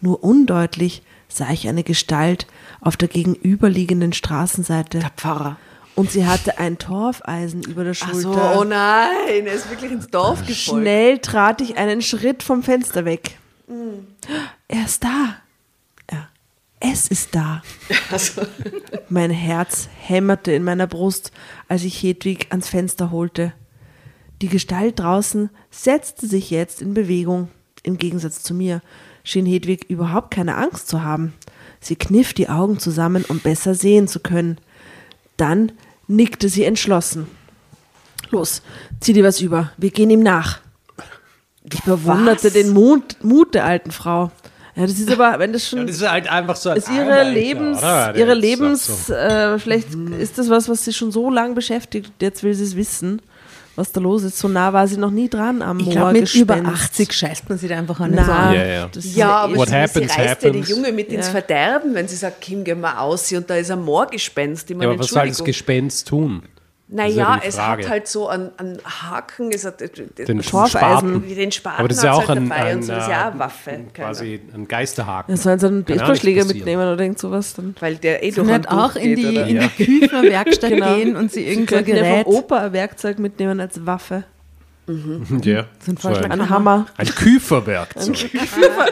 Nur 0.02 0.24
undeutlich 0.24 1.04
sah 1.30 1.52
ich 1.52 1.68
eine 1.68 1.84
Gestalt 1.84 2.48
auf 2.82 2.98
der 2.98 3.08
gegenüberliegenden 3.08 4.14
Straßenseite. 4.14 4.98
Der 4.98 5.12
Pfarrer. 5.12 5.58
Und 5.94 6.10
sie 6.10 6.26
hatte 6.26 6.58
ein 6.58 6.80
Torfeisen 6.80 7.62
über 7.64 7.84
der 7.84 7.94
Ach 7.94 8.10
Schulter. 8.10 8.54
so, 8.54 8.60
oh 8.62 8.64
nein, 8.64 9.46
er 9.46 9.54
ist 9.54 9.70
wirklich 9.70 9.92
ins 9.92 10.08
Dorf 10.08 10.40
gefolgt. 10.40 10.58
Schnell 10.58 11.20
trat 11.20 11.62
ich 11.62 11.78
einen 11.78 12.02
Schritt 12.02 12.42
vom 12.42 12.64
Fenster 12.64 13.06
weg. 13.06 13.38
Er 14.68 14.86
ist 14.86 15.04
da. 15.04 15.38
Es 16.80 17.08
ist 17.08 17.34
da. 17.34 17.64
Mein 19.10 19.32
Herz 19.32 19.90
hämmerte 20.00 20.52
in 20.52 20.64
meiner 20.64 20.88
Brust, 20.88 21.32
als 21.68 21.84
ich 21.84 22.02
Hedwig 22.04 22.48
ans 22.52 22.70
Fenster 22.70 23.12
holte. 23.12 23.54
Die 24.42 24.48
Gestalt 24.48 25.00
draußen 25.00 25.50
setzte 25.72 26.28
sich 26.28 26.52
jetzt 26.52 26.82
in 26.82 26.94
Bewegung. 26.94 27.50
Im 27.82 27.98
Gegensatz 27.98 28.44
zu 28.44 28.54
mir 28.54 28.82
schien 29.24 29.46
Hedwig 29.46 29.86
überhaupt 29.90 30.32
keine 30.32 30.56
Angst 30.56 30.88
zu 30.88 31.04
haben. 31.04 31.34
Sie 31.80 31.96
kniff 31.96 32.34
die 32.34 32.50
Augen 32.50 32.80
zusammen, 32.80 33.26
um 33.28 33.40
besser 33.40 33.74
sehen 33.74 34.08
zu 34.08 34.20
können. 34.20 34.60
Dann 35.36 35.72
nickte 36.08 36.50
sie 36.50 36.64
entschlossen. 36.64 37.28
Los, 38.30 38.62
zieh 39.00 39.14
dir 39.14 39.24
was 39.24 39.42
über. 39.42 39.72
Wir 39.78 39.90
gehen 39.92 40.10
ihm 40.10 40.22
nach. 40.22 40.60
Ich 41.74 41.82
bewunderte 41.84 42.46
Was? 42.46 42.54
den 42.54 42.70
Mut, 42.70 43.18
Mut 43.24 43.54
der 43.54 43.66
alten 43.66 43.92
Frau. 43.92 44.32
Ja, 44.78 44.84
das 44.86 45.00
ist 45.00 45.12
aber, 45.12 45.40
wenn 45.40 45.54
das 45.54 45.68
schon 45.68 45.80
Ja, 45.80 45.86
das 45.86 45.96
ist 45.98 46.10
halt 46.10 46.30
einfach 46.32 46.56
so 46.56 46.70
ein 46.70 46.78
ist 46.78 46.90
ihre 46.90 47.24
Lebens, 47.30 47.80
oder? 47.80 48.14
Der 48.14 48.26
ihre 48.26 48.34
Lebens, 48.36 49.08
so- 49.08 49.14
äh, 49.14 49.58
vielleicht 49.58 49.88
ist 50.20 50.38
das 50.38 50.50
was, 50.50 50.70
was 50.70 50.86
sie 50.86 50.94
schon 50.94 51.12
so 51.12 51.30
lange 51.32 51.56
beschäftigt. 51.56 52.12
Jetzt 52.22 52.44
will 52.44 52.54
sie 52.54 52.64
es 52.64 52.76
wissen, 52.76 53.22
was 53.76 53.92
da 53.92 54.00
los 54.00 54.24
ist. 54.24 54.38
So 54.38 54.48
nah 54.48 54.74
war 54.74 54.88
sie 54.88 54.98
noch 54.98 55.10
nie 55.12 55.30
dran 55.30 55.62
am 55.62 55.80
Ich 55.80 55.90
glaube, 55.90 56.14
mit 56.14 56.34
über 56.36 56.56
Moorgespenst. 56.58 56.92
80 56.92 57.14
scheißt 57.14 57.50
man 57.50 57.58
sich 57.58 57.70
da 57.70 57.78
einfach 57.78 58.00
an 58.00 58.12
den 58.12 58.16
Na, 58.20 58.26
Zahn. 58.26 58.54
Ja, 58.54 58.66
ja. 58.66 58.88
Das 58.92 59.04
ist 59.06 59.16
Ja, 59.16 59.36
aber 59.38 59.56
What 59.56 59.70
sie, 59.70 59.76
happens, 59.76 60.14
sie 60.14 60.22
reißt 60.22 60.44
ja 60.44 60.50
die. 60.52 60.60
Junge 60.60 60.92
mit 60.92 61.10
ins 61.12 61.26
Ja. 61.28 61.32
Verderben, 61.32 61.94
wenn 61.96 62.08
sie 62.08 62.16
sagt, 62.16 62.42
Kim, 62.42 62.64
geh 62.64 62.76
mal 62.76 62.98
aus 63.00 63.32
und 63.32 63.50
da 63.50 63.56
ist 63.56 63.72
ein 63.72 63.82
Moorgespenst. 63.84 64.70
Ich 64.70 64.78
Ja, 64.78 64.84
aber 64.90 65.00
was 65.00 65.08
soll 65.08 65.28
das. 65.28 65.44
Gespenst 65.44 66.08
tun? 66.08 66.44
Naja, 66.90 67.42
es 67.44 67.60
hat 67.60 67.90
halt 67.90 68.08
so 68.08 68.30
einen, 68.30 68.52
einen 68.58 68.80
Haken, 68.86 69.52
es 69.52 69.66
hat 69.66 69.82
Den 69.82 70.42
Schorfeisen. 70.42 71.28
Den 71.28 71.52
Spaten 71.52 71.80
Aber 71.80 71.88
das 71.90 71.98
ist 71.98 72.04
ja 72.04 72.14
auch 72.14 72.28
halt 72.28 72.40
ein, 72.40 72.50
dabei 72.50 72.62
ein, 72.64 72.78
und 72.78 72.84
so, 72.84 72.94
das 72.94 73.04
ist 73.04 73.10
ja 73.10 73.22
auch 73.24 73.26
äh, 73.26 73.32
eine 73.32 73.40
Waffe. 73.40 73.80
quasi 73.94 74.42
ein 74.54 74.68
Geisterhaken. 74.68 75.36
Ja, 75.36 75.38
sollen 75.42 75.60
sie 75.60 75.68
einen 75.68 75.84
Baseballschläger 75.84 76.46
mitnehmen 76.46 76.82
oder 76.94 77.00
irgend 77.02 77.20
sowas? 77.20 77.54
Dann 77.56 77.76
Weil 77.80 77.96
der 77.98 78.24
eh 78.24 78.32
Sie 78.32 78.36
durch 78.38 78.52
einen 78.52 78.66
auch 78.68 78.96
in 78.96 79.16
die, 79.16 79.36
in 79.36 79.60
die 79.60 79.86
Küferwerkstatt 79.86 80.70
Genau. 80.78 80.96
gehen 80.96 81.16
und 81.18 81.32
sie 81.32 81.42
sie 81.42 81.48
irgend 81.48 81.70
so 81.70 81.76
ein 81.76 81.84
könnten 81.86 81.98
ja 81.98 82.04
Gerät. 82.04 82.26
vom 82.26 82.36
Opa 82.36 82.58
ein 82.58 82.74
Werkzeug 82.74 83.20
mitnehmen 83.20 83.60
als 83.60 83.86
Waffe. 83.86 84.24
Ja. 84.88 85.66
So 85.86 85.92
ein 85.92 85.98
So 85.98 86.08
ein, 86.08 86.32
Ein 86.32 86.50
Hammer. 86.50 86.86
ein 86.96 87.08
Küferwerkzeug. 87.08 88.30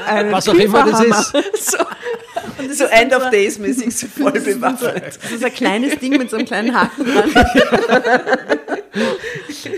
Einen 0.08 0.32
Was 0.32 0.50
auch 0.50 0.54
immer 0.56 0.86
das 0.90 1.32
ist. 1.34 1.78
So 2.72 2.86
End 2.86 3.14
of 3.14 3.30
Days 3.30 3.60
mäßig 3.60 3.96
so 3.96 4.08
voll 4.08 4.32
bewaffnet. 4.32 5.20
Das 5.22 5.32
ist 5.32 5.44
ein 5.46 5.54
kleines 5.54 6.00
Ding 6.00 6.18
mit 6.18 6.30
so 6.30 6.38
einem 6.38 6.46
kleinen 6.48 6.74
Haken 6.74 7.06
dran. 7.06 7.30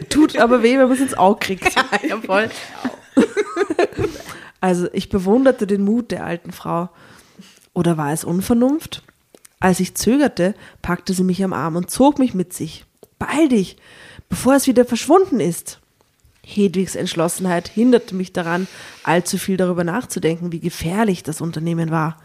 Tut 0.10 0.38
aber 0.38 0.64
weh, 0.64 0.78
wenn 0.78 0.88
man 0.88 0.92
es 0.94 1.02
ins 1.02 1.18
Auge 1.18 1.40
kriegt. 1.40 1.76
ja, 2.08 2.18
voll. 2.26 2.50
Also 4.60 4.88
ich 4.92 5.10
bewunderte 5.10 5.68
den 5.68 5.84
Mut 5.84 6.12
der 6.12 6.26
alten 6.26 6.52
Frau. 6.52 6.90
Oder 7.74 7.96
war 7.98 8.12
es 8.12 8.24
Unvernunft? 8.24 9.04
Als 9.60 9.80
ich 9.80 9.96
zögerte, 9.96 10.56
packte 10.82 11.14
sie 11.14 11.24
mich 11.24 11.44
am 11.44 11.54
Arm 11.54 11.76
und 11.76 11.92
zog 11.92 12.18
mich 12.18 12.34
mit 12.34 12.54
sich. 12.54 12.86
Beeil 13.20 13.50
dich, 13.50 13.78
bevor 14.30 14.56
es 14.56 14.66
wieder 14.66 14.84
verschwunden 14.86 15.40
ist. 15.40 15.80
Hedwigs 16.48 16.96
Entschlossenheit 16.96 17.68
hinderte 17.68 18.16
mich 18.16 18.32
daran, 18.32 18.68
allzu 19.04 19.38
viel 19.38 19.58
darüber 19.58 19.84
nachzudenken, 19.84 20.52
wie 20.54 20.62
gefährlich 20.62 21.22
das 21.24 21.42
Unternehmen 21.42 21.92
war. 21.92 22.18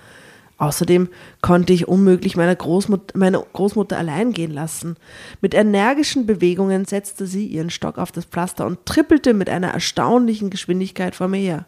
Außerdem 0.58 1.08
konnte 1.40 1.72
ich 1.72 1.88
unmöglich 1.88 2.36
meine, 2.36 2.54
Großmut 2.54 3.16
meine 3.16 3.44
Großmutter 3.52 3.98
allein 3.98 4.32
gehen 4.32 4.52
lassen. 4.52 4.96
Mit 5.40 5.54
energischen 5.54 6.24
Bewegungen 6.24 6.84
setzte 6.84 7.26
sie 7.26 7.46
ihren 7.46 7.70
Stock 7.70 7.98
auf 7.98 8.12
das 8.12 8.26
Pflaster 8.26 8.64
und 8.64 8.86
trippelte 8.86 9.34
mit 9.34 9.50
einer 9.50 9.70
erstaunlichen 9.70 10.50
Geschwindigkeit 10.50 11.16
vor 11.16 11.26
mir 11.26 11.38
her. 11.38 11.66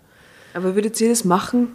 Aber 0.55 0.76
würdet 0.76 1.00
ihr 1.00 1.09
das 1.09 1.24
machen? 1.24 1.72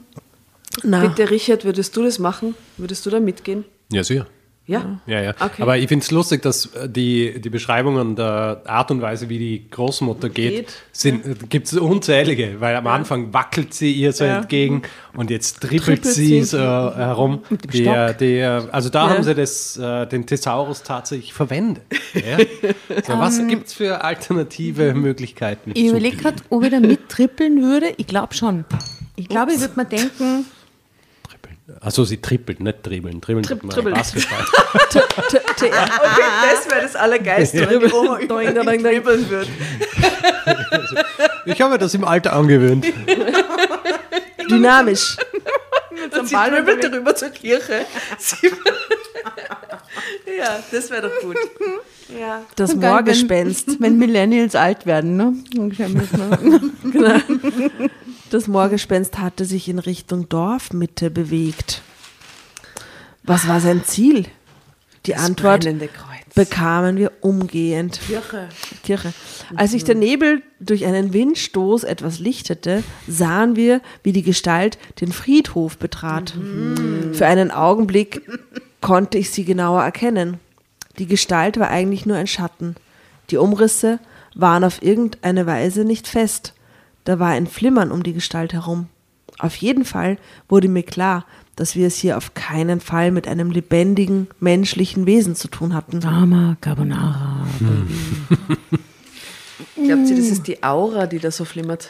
Na, 0.83 1.05
Bitte, 1.05 1.29
Richard, 1.29 1.65
würdest 1.65 1.97
du 1.97 2.03
das 2.03 2.19
machen? 2.19 2.55
Würdest 2.77 3.05
du 3.05 3.09
da 3.09 3.19
mitgehen? 3.19 3.65
Ja, 3.91 4.05
sicher. 4.05 4.27
Ja? 4.69 4.99
Ja, 5.07 5.19
ja. 5.21 5.31
Okay. 5.39 5.63
Aber 5.63 5.77
ich 5.79 5.87
finde 5.87 6.03
es 6.03 6.11
lustig, 6.11 6.43
dass 6.43 6.67
äh, 6.67 6.87
die, 6.87 7.41
die 7.41 7.49
Beschreibungen 7.49 8.15
der 8.15 8.61
Art 8.67 8.91
und 8.91 9.01
Weise, 9.01 9.27
wie 9.27 9.39
die 9.39 9.69
Großmutter 9.71 10.29
geht, 10.29 10.67
Geht. 10.67 10.73
sind, 10.91 11.49
gibt 11.49 11.65
es 11.67 11.73
unzählige, 11.73 12.57
weil 12.59 12.75
am 12.75 12.85
Anfang 12.85 13.33
wackelt 13.33 13.73
sie 13.73 13.91
ihr 13.91 14.13
so 14.13 14.25
Ja. 14.25 14.37
entgegen 14.37 14.83
und 15.17 15.31
jetzt 15.31 15.61
trippelt, 15.61 15.83
Trippelt 16.03 16.05
sie 16.05 16.25
sie. 16.27 16.43
so 16.43 16.57
herum. 16.59 17.41
Mit 17.49 17.63
dem 17.73 17.83
Der, 17.83 18.07
Stock. 18.09 18.17
der, 18.19 18.69
also 18.71 18.89
da 18.89 19.07
Ja. 19.07 19.13
haben 19.15 19.23
sie 19.23 19.33
das, 19.33 19.75
äh, 19.77 20.05
den 20.05 20.27
Thesaurus 20.27 20.83
tatsächlich 20.83 21.33
verwendet. 21.33 21.83
Ja? 22.13 22.37
So, 23.07 23.13
was 23.17 23.47
gibt 23.47 23.67
es 23.67 23.73
für 23.73 24.03
alternative 24.03 24.93
Möglichkeiten? 24.93 25.71
Ich 25.73 25.87
überlege 25.87 26.17
gerade, 26.17 26.37
ob 26.49 26.63
ich 26.63 26.69
da 26.69 26.79
mittrippeln 26.79 27.61
würde. 27.63 27.87
Ich 27.97 28.05
glaube 28.07 28.33
schon. 28.35 28.65
Ich 29.15 29.27
glaube, 29.29 29.51
ich 29.53 29.59
würde 29.61 29.73
mir 29.77 29.85
denken, 29.85 30.45
Also 31.81 32.03
sie 32.03 32.17
trippelt, 32.21 32.59
nicht 32.59 32.85
dribbeln. 32.85 33.21
Dribbeln 33.21 33.45
Tripp- 33.45 33.57
hat 33.57 33.63
man 33.63 33.73
tribbeln. 33.75 33.95
Basketball. 33.95 34.37
Okay, 35.59 35.71
das 36.51 36.69
wäre 36.71 36.81
das 36.81 36.95
Allergeilste, 36.95 37.69
wenn 37.69 37.79
die 37.81 37.93
Oma 37.93 38.19
dribbeln 38.19 39.29
würde. 39.29 39.49
Ich 41.45 41.61
habe 41.61 41.73
mir 41.73 41.79
das 41.79 41.93
im 41.93 42.03
Alter 42.03 42.33
angewöhnt. 42.33 42.85
dynamisch. 44.49 45.17
Und 46.17 46.27
sie 46.27 46.35
dribbelt 46.35 46.83
darüber 46.83 47.15
zur 47.15 47.29
Kirche. 47.29 47.85
Ja, 50.37 50.59
das 50.71 50.89
wäre 50.89 51.09
doch 51.09 51.21
gut. 51.21 51.37
Ja. 52.19 52.43
Das 52.55 52.71
geil, 52.79 52.91
Moorgespenst. 52.91 53.67
Wenn, 53.67 53.79
wenn 53.81 53.97
Millennials 53.99 54.55
alt 54.55 54.85
werden, 54.85 55.17
ne? 55.17 55.33
Mit, 55.53 55.79
ne? 56.93 57.21
Das 58.29 58.47
Moorgespenst 58.47 59.17
hatte 59.17 59.45
sich 59.45 59.67
in 59.69 59.79
Richtung 59.79 60.29
Dorfmitte 60.29 61.09
bewegt. 61.09 61.81
Was 63.23 63.47
war 63.47 63.59
sein 63.59 63.83
Ziel? 63.83 64.25
Die 65.05 65.15
Antwort 65.15 65.61
brennende 65.61 65.87
Kreuz. 65.87 66.35
bekamen 66.35 66.97
wir 66.97 67.11
umgehend. 67.21 67.99
Kirche. 68.05 68.49
Kirche. 68.83 69.13
Als 69.55 69.71
sich 69.71 69.83
der 69.83 69.95
Nebel 69.95 70.43
durch 70.59 70.85
einen 70.85 71.13
Windstoß 71.13 71.85
etwas 71.85 72.19
lichtete, 72.19 72.83
sahen 73.07 73.55
wir, 73.55 73.81
wie 74.03 74.11
die 74.11 74.23
Gestalt 74.23 74.77
den 75.01 75.11
Friedhof 75.11 75.77
betrat. 75.77 76.33
Für 77.13 77.25
einen 77.25 77.49
Augenblick 77.49 78.21
konnte 78.81 79.17
ich 79.17 79.31
sie 79.31 79.45
genauer 79.45 79.83
erkennen. 79.83 80.37
Die 80.99 81.07
Gestalt 81.07 81.59
war 81.59 81.69
eigentlich 81.69 82.05
nur 82.05 82.17
ein 82.17 82.27
Schatten. 82.27 82.75
Die 83.31 83.37
Umrisse 83.37 83.99
waren 84.35 84.63
auf 84.63 84.83
irgendeine 84.83 85.45
Weise 85.47 85.83
nicht 85.85 86.07
fest. 86.07 86.53
Da 87.03 87.19
war 87.19 87.29
ein 87.29 87.47
Flimmern 87.47 87.91
um 87.91 88.03
die 88.03 88.13
Gestalt 88.13 88.53
herum. 88.53 88.87
Auf 89.37 89.55
jeden 89.55 89.85
Fall 89.85 90.17
wurde 90.49 90.67
mir 90.67 90.83
klar, 90.83 91.25
dass 91.55 91.75
wir 91.75 91.87
es 91.87 91.97
hier 91.97 92.17
auf 92.17 92.33
keinen 92.33 92.79
Fall 92.79 93.11
mit 93.11 93.27
einem 93.27 93.51
lebendigen, 93.51 94.27
menschlichen 94.39 95.05
Wesen 95.05 95.35
zu 95.35 95.47
tun 95.47 95.73
hatten. 95.73 95.99
Drama 96.01 96.57
Carbonara. 96.61 97.45
Glaubt 99.75 100.09
ihr, 100.09 100.15
das 100.15 100.27
ist 100.27 100.47
die 100.47 100.61
Aura, 100.63 101.07
die 101.07 101.19
da 101.19 101.31
so 101.31 101.45
flimmert? 101.45 101.89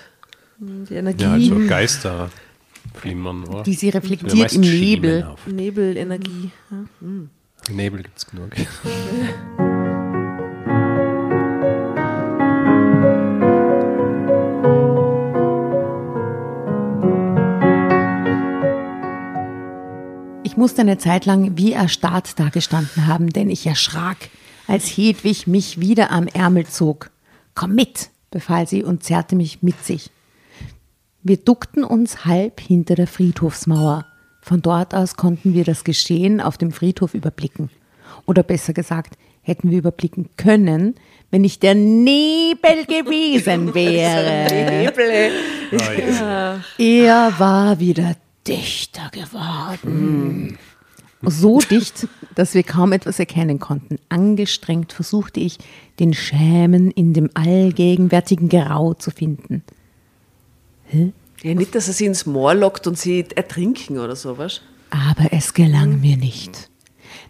Die 0.59 0.93
Energie, 0.95 1.23
Ja, 1.23 1.33
also 1.33 1.67
Geister 1.67 2.29
flimmern, 2.93 3.43
oder? 3.45 3.63
Die 3.63 3.73
sie 3.73 3.89
reflektiert 3.89 4.35
meist 4.35 4.55
im 4.55 4.61
Nebel. 4.61 5.35
Nebelenergie. 5.45 6.51
Ja. 6.69 6.77
Nebel 7.73 8.03
gibt 8.03 8.17
es 8.17 8.25
genug. 8.25 8.49
musste 20.59 20.81
eine 20.81 20.97
Zeit 20.97 21.25
lang 21.25 21.57
wie 21.57 21.71
erstarrt 21.71 22.37
dagestanden 22.37 23.07
haben, 23.07 23.29
denn 23.29 23.49
ich 23.49 23.65
erschrak, 23.65 24.17
als 24.67 24.85
Hedwig 24.85 25.47
mich 25.47 25.79
wieder 25.79 26.11
am 26.11 26.27
Ärmel 26.27 26.67
zog. 26.67 27.09
Komm 27.55 27.73
mit, 27.73 28.09
befahl 28.29 28.67
sie 28.67 28.83
und 28.83 29.03
zerrte 29.03 29.35
mich 29.35 29.63
mit 29.63 29.83
sich. 29.83 30.11
Wir 31.23 31.37
duckten 31.37 31.83
uns 31.83 32.25
halb 32.25 32.59
hinter 32.59 32.95
der 32.95 33.07
Friedhofsmauer. 33.07 34.05
Von 34.41 34.61
dort 34.61 34.93
aus 34.93 35.15
konnten 35.15 35.53
wir 35.53 35.63
das 35.63 35.83
Geschehen 35.83 36.39
auf 36.41 36.57
dem 36.57 36.71
Friedhof 36.71 37.13
überblicken. 37.13 37.69
Oder 38.25 38.43
besser 38.43 38.73
gesagt, 38.73 39.17
hätten 39.41 39.71
wir 39.71 39.79
überblicken 39.79 40.29
können, 40.37 40.95
wenn 41.31 41.41
nicht 41.41 41.63
der 41.63 41.75
Nebel 41.75 42.85
gewesen 42.85 43.73
wäre. 43.73 44.83
Nebel. 44.83 45.31
Er 46.77 47.33
war 47.39 47.79
wieder 47.79 48.15
dichter 48.49 49.09
geworden. 49.11 50.57
So 51.21 51.59
dicht, 51.59 52.07
dass 52.35 52.53
wir 52.53 52.63
kaum 52.63 52.93
etwas 52.93 53.19
erkennen 53.19 53.59
konnten. 53.59 53.97
Angestrengt 54.07 54.93
versuchte 54.93 55.39
ich, 55.39 55.57
den 55.99 56.13
Schämen 56.13 56.91
in 56.91 57.13
dem 57.13 57.29
allgegenwärtigen 57.33 58.47
Grau 58.49 58.93
zu 58.93 59.11
finden. 59.11 59.63
Ja, 61.43 61.53
nicht, 61.53 61.75
dass 61.75 61.87
er 61.87 61.93
sie 61.93 62.05
ins 62.05 62.25
Moor 62.25 62.55
lockt 62.55 62.87
und 62.87 62.97
sie 62.97 63.25
ertrinken 63.35 63.99
oder 63.99 64.15
sowas. 64.15 64.61
Aber 64.89 65.31
es 65.31 65.53
gelang 65.53 65.99
mir 66.01 66.17
nicht. 66.17 66.69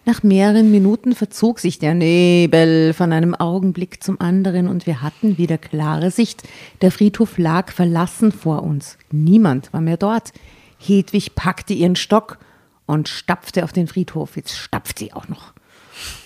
Nach 0.06 0.22
mehreren 0.22 0.70
Minuten 0.70 1.14
verzog 1.14 1.58
sich 1.58 1.78
der 1.78 1.94
Nebel 1.94 2.94
von 2.94 3.12
einem 3.12 3.34
Augenblick 3.34 4.02
zum 4.02 4.20
anderen 4.20 4.66
und 4.66 4.86
wir 4.86 5.02
hatten 5.02 5.36
wieder 5.36 5.58
klare 5.58 6.10
Sicht. 6.10 6.42
Der 6.80 6.90
Friedhof 6.90 7.36
lag 7.38 7.70
verlassen 7.70 8.32
vor 8.32 8.62
uns. 8.62 8.96
Niemand 9.10 9.72
war 9.72 9.80
mehr 9.80 9.98
dort. 9.98 10.32
Hedwig 10.80 11.34
packte 11.34 11.74
ihren 11.74 11.96
Stock 11.96 12.38
und 12.86 13.08
stapfte 13.08 13.64
auf 13.64 13.72
den 13.72 13.86
Friedhof. 13.86 14.36
Jetzt 14.36 14.56
stapft 14.56 14.98
sie 14.98 15.12
auch 15.12 15.28
noch. 15.28 15.52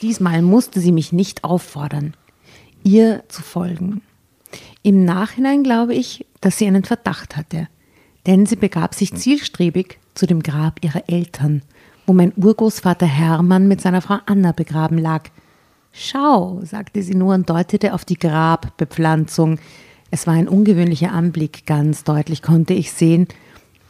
Diesmal 0.01 0.41
musste 0.43 0.81
sie 0.81 0.93
mich 0.93 1.13
nicht 1.13 1.45
auffordern, 1.45 2.15
ihr 2.85 3.25
zu 3.29 3.43
folgen. 3.43 4.03
Im 4.83 5.05
Nachhinein 5.05 5.63
glaube 5.65 5.95
ich, 5.95 6.27
dass 6.41 6.59
sie 6.59 6.67
einen 6.67 6.85
Verdacht 6.85 7.37
hatte. 7.37 7.69
Denn 8.27 8.47
sie 8.47 8.57
begab 8.57 8.95
sich 8.95 9.15
zielstrebig 9.15 9.99
zu 10.15 10.27
dem 10.27 10.43
Grab 10.43 10.83
ihrer 10.83 11.09
Eltern, 11.09 11.63
wo 12.07 12.13
mein 12.13 12.33
Urgroßvater 12.37 13.07
Hermann 13.07 13.69
mit 13.69 13.81
seiner 13.81 14.01
Frau 14.01 14.19
Anna 14.27 14.53
begraben 14.53 14.99
lag. 14.99 15.25
Schau, 15.93 16.61
sagte 16.65 17.03
sie 17.03 17.15
nur 17.15 17.35
und 17.35 17.51
deutete 17.51 17.93
auf 17.93 18.05
die 18.05 18.19
Grabbepflanzung. 18.19 19.59
Es 20.11 20.27
war 20.27 20.35
ein 20.35 20.49
ungewöhnlicher 20.49 21.13
Anblick, 21.13 21.67
ganz 21.67 22.05
deutlich 22.05 22.41
konnte 22.43 22.73
ich 22.73 22.93
sehen, 22.93 23.27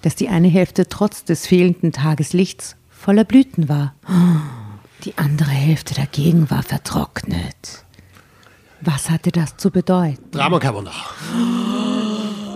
dass 0.05 0.15
die 0.15 0.29
eine 0.29 0.49
Hälfte 0.49 0.87
trotz 0.87 1.25
des 1.25 1.47
fehlenden 1.47 1.91
Tageslichts 1.91 2.77
voller 2.91 3.25
Blüten 3.25 3.71
war. 3.71 3.95
Die 5.05 5.17
andere 5.17 5.51
Hälfte 5.51 5.95
dagegen 5.95 6.51
war 6.51 6.63
vertrocknet. 6.63 7.85
Was 8.83 9.09
hatte 9.09 9.33
das 9.33 9.57
zu 9.57 9.71
bedeuten? 9.71 10.31
Drama 10.31 10.59
Carbonara. 10.59 10.95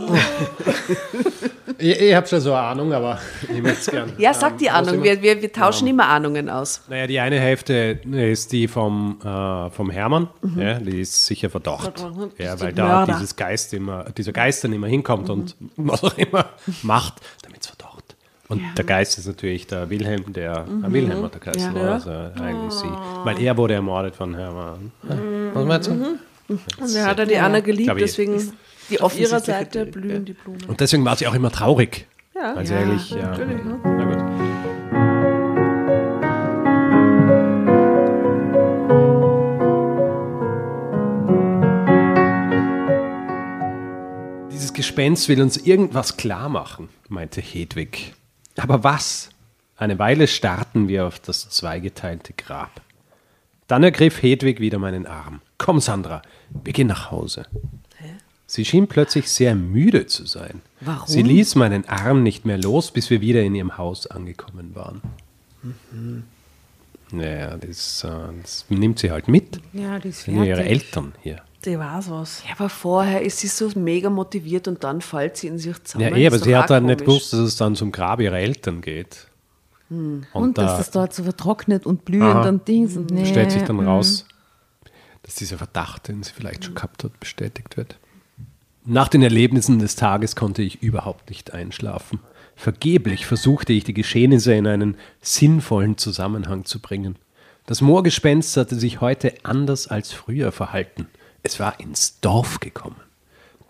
ich 1.79 2.01
ich 2.01 2.15
habe 2.15 2.27
schon 2.27 2.41
so 2.41 2.53
eine 2.53 2.63
Ahnung, 2.67 2.93
aber 2.93 3.19
ich 3.43 3.63
möchte 3.63 3.79
es 3.81 3.87
gerne. 3.87 4.13
Ja, 4.19 4.35
sag 4.35 4.59
die 4.59 4.67
Ähm, 4.67 4.75
Ahnung. 4.75 5.03
Wir, 5.03 5.23
wir, 5.23 5.41
wir 5.41 5.53
tauschen 5.53 5.87
immer 5.89 6.07
Ahnungen 6.09 6.49
aus. 6.51 6.83
Naja, 6.89 7.07
die 7.07 7.19
eine 7.21 7.39
Hälfte 7.41 7.99
ist 8.11 8.53
die 8.53 8.69
vom, 8.69 9.19
äh, 9.25 9.71
vom 9.71 9.91
Hermann, 9.91 10.29
ja, 10.57 10.75
die 10.79 11.01
ist 11.01 11.27
sicher 11.27 11.51
verdacht. 11.51 12.05
Ja, 12.39 12.59
weil 12.61 12.73
da 12.73 12.87
Mörder. 12.87 13.13
dieses 13.15 13.37
Geist 13.37 13.73
immer, 13.75 14.05
dieser 14.17 14.33
Geist 14.33 14.65
dann 14.65 14.73
immer 14.73 14.87
hinkommt 14.89 15.31
und 15.31 15.57
was 15.77 16.03
auch 16.05 16.17
immer 16.19 16.47
macht, 16.83 17.15
damit 17.43 17.61
es 17.63 17.67
verdacht. 17.69 18.17
Und 18.49 18.63
der 18.79 18.85
Geist 18.85 19.19
ist 19.19 19.27
natürlich 19.27 19.67
der 19.67 19.91
Wilhelm, 19.91 20.33
der 20.33 20.65
äh, 20.83 20.91
Wilhelm 20.93 21.23
hat 21.23 21.35
der 21.35 21.41
Geist, 21.41 21.61
Ja. 21.67 21.75
war, 21.75 21.93
also 21.95 22.11
eigentlich 22.43 22.73
sie. 22.73 22.89
Weil 23.25 23.41
er 23.43 23.57
wurde 23.59 23.75
ermordet 23.75 24.17
von 24.17 24.35
Hermann. 24.35 24.91
Ja, 25.09 25.17
Was 25.55 25.65
meinst 25.67 25.89
du? 25.89 26.19
Und 26.49 26.95
er 26.97 27.05
hat 27.05 27.19
ja 27.19 27.27
die 27.27 27.37
Anna 27.37 27.61
geliebt, 27.61 27.93
deswegen 28.01 28.53
Die 28.91 29.01
auf 29.01 29.19
ihrer 29.19 29.41
Seite 29.41 29.87
blühen 29.87 30.25
die 30.25 30.33
Blumen. 30.33 30.65
Und 30.67 30.81
deswegen 30.81 31.05
war 31.05 31.17
sie 31.17 31.27
auch 31.27 31.35
immer 31.35 31.51
traurig. 31.51 32.07
Ja. 32.35 32.65
Sie 32.65 32.73
Ja, 32.73 32.81
eigentlich, 32.81 33.11
ja. 33.11 33.31
natürlich, 33.31 33.65
ne? 33.65 33.81
Na 33.85 34.05
gut. 34.05 34.19
Dieses 44.53 44.73
Gespenst 44.73 45.29
will 45.29 45.43
uns 45.43 45.57
irgendwas 45.57 46.17
klar 46.17 46.49
machen, 46.49 46.89
meinte 47.09 47.41
Hedwig. 47.41 48.15
Aber 48.57 48.83
was? 48.85 49.31
Eine 49.77 49.99
Weile 49.99 50.27
starrten 50.27 50.89
wir 50.89 51.07
auf 51.07 51.21
das 51.21 51.49
zweigeteilte 51.51 52.33
Grab. 52.33 52.81
Dann 53.69 53.85
ergriff 53.85 54.23
Hedwig 54.23 54.61
wieder 54.61 54.79
meinen 54.79 55.07
Arm. 55.07 55.41
Komm, 55.59 55.79
Sandra, 55.81 56.23
wir 56.65 56.73
gehen 56.73 56.89
nach 56.89 57.11
Hause. 57.11 57.45
Sie 58.51 58.65
schien 58.65 58.87
plötzlich 58.87 59.31
sehr 59.31 59.55
müde 59.55 60.07
zu 60.07 60.25
sein. 60.25 60.63
Warum? 60.81 61.07
Sie 61.07 61.21
ließ 61.21 61.55
meinen 61.55 61.87
Arm 61.87 62.23
nicht 62.23 62.47
mehr 62.47 62.57
los, 62.57 62.91
bis 62.91 63.11
wir 63.11 63.21
wieder 63.21 63.43
in 63.43 63.55
ihrem 63.55 63.77
Haus 63.77 64.07
angekommen 64.07 64.75
waren. 64.75 65.03
Naja, 67.11 67.59
das, 67.59 68.05
äh, 68.05 68.09
das 68.41 68.65
nimmt 68.71 69.01
sie 69.01 69.11
halt 69.11 69.29
mit. 69.29 69.61
Ja, 69.75 69.99
die 69.99 70.09
ist 70.09 70.21
Das 70.21 70.25
sind 70.25 70.37
ja 70.37 70.45
ihre 70.45 70.65
Eltern 70.65 71.13
hier. 71.21 71.43
Die 71.63 71.79
war's 71.79 72.11
was. 72.11 72.43
Ja, 72.47 72.55
aber 72.57 72.71
vorher 72.71 73.21
ist 73.21 73.39
sie 73.39 73.49
so 73.49 73.71
mega 73.75 74.09
motiviert 74.09 74.67
und 74.67 74.83
dann 74.83 75.03
fällt 75.03 75.37
sie 75.37 75.49
in 75.49 75.59
sich 75.59 75.85
zusammen. 75.85 76.09
Ja, 76.09 76.17
eh, 76.17 76.27
aber 76.29 76.39
sie 76.39 76.57
hat 76.57 76.71
dann 76.71 76.87
nicht 76.87 77.05
komisch. 77.05 77.17
gewusst, 77.17 77.33
dass 77.35 77.41
es 77.41 77.57
dann 77.57 77.77
zum 77.77 77.93
Grab 77.93 78.21
ihrer 78.21 78.39
Eltern 78.39 78.81
geht. 78.81 79.27
Und, 79.91 80.27
Und, 80.33 80.57
dass 80.57 80.77
da 80.77 80.81
es 80.81 80.91
dort 80.91 81.13
so 81.13 81.23
vertrocknet 81.23 81.85
und 81.85 82.07
blühend 82.07 82.25
Aha. 82.25 82.49
und 82.49 82.67
Dings 82.67 82.97
und 82.97 83.11
nee. 83.11 83.27
stellt 83.27 83.53
sich 83.53 83.63
dann 83.63 83.77
mm. 83.77 83.89
raus, 83.89 84.27
dass 85.23 85.35
dieser 85.35 85.59
Verdacht, 85.59 86.09
den 86.09 86.23
sie 86.23 86.33
vielleicht 86.33 86.65
schon 86.65 86.75
gehabt 86.75 87.05
hat, 87.05 87.21
bestätigt 87.21 87.77
wird. 87.77 87.99
Nach 88.91 89.09
den 89.09 89.23
Erlebnissen 89.23 89.81
des 89.81 89.97
Tages 89.97 90.35
konnte 90.35 90.63
ich 90.63 90.83
überhaupt 90.83 91.29
nicht 91.29 91.53
einschlafen. 91.53 92.21
Vergeblich 92.57 93.27
versuchte 93.27 93.75
ich, 93.75 93.85
die 93.85 93.93
Geschehnisse 93.93 94.55
in 94.55 94.67
einen 94.67 94.97
sinnvollen 95.21 95.99
Zusammenhang 95.99 96.65
zu 96.65 96.81
bringen. 96.81 97.17
Das 97.67 97.83
Moorgespenst 97.83 98.57
hatte 98.57 98.77
sich 98.77 99.03
heute 99.03 99.35
anders 99.43 99.89
als 99.89 100.15
früher 100.15 100.53
verhalten. 100.53 101.07
Es 101.43 101.61
war 101.61 101.79
ins 101.81 102.19
Dorf 102.21 102.61
gekommen. 102.61 102.97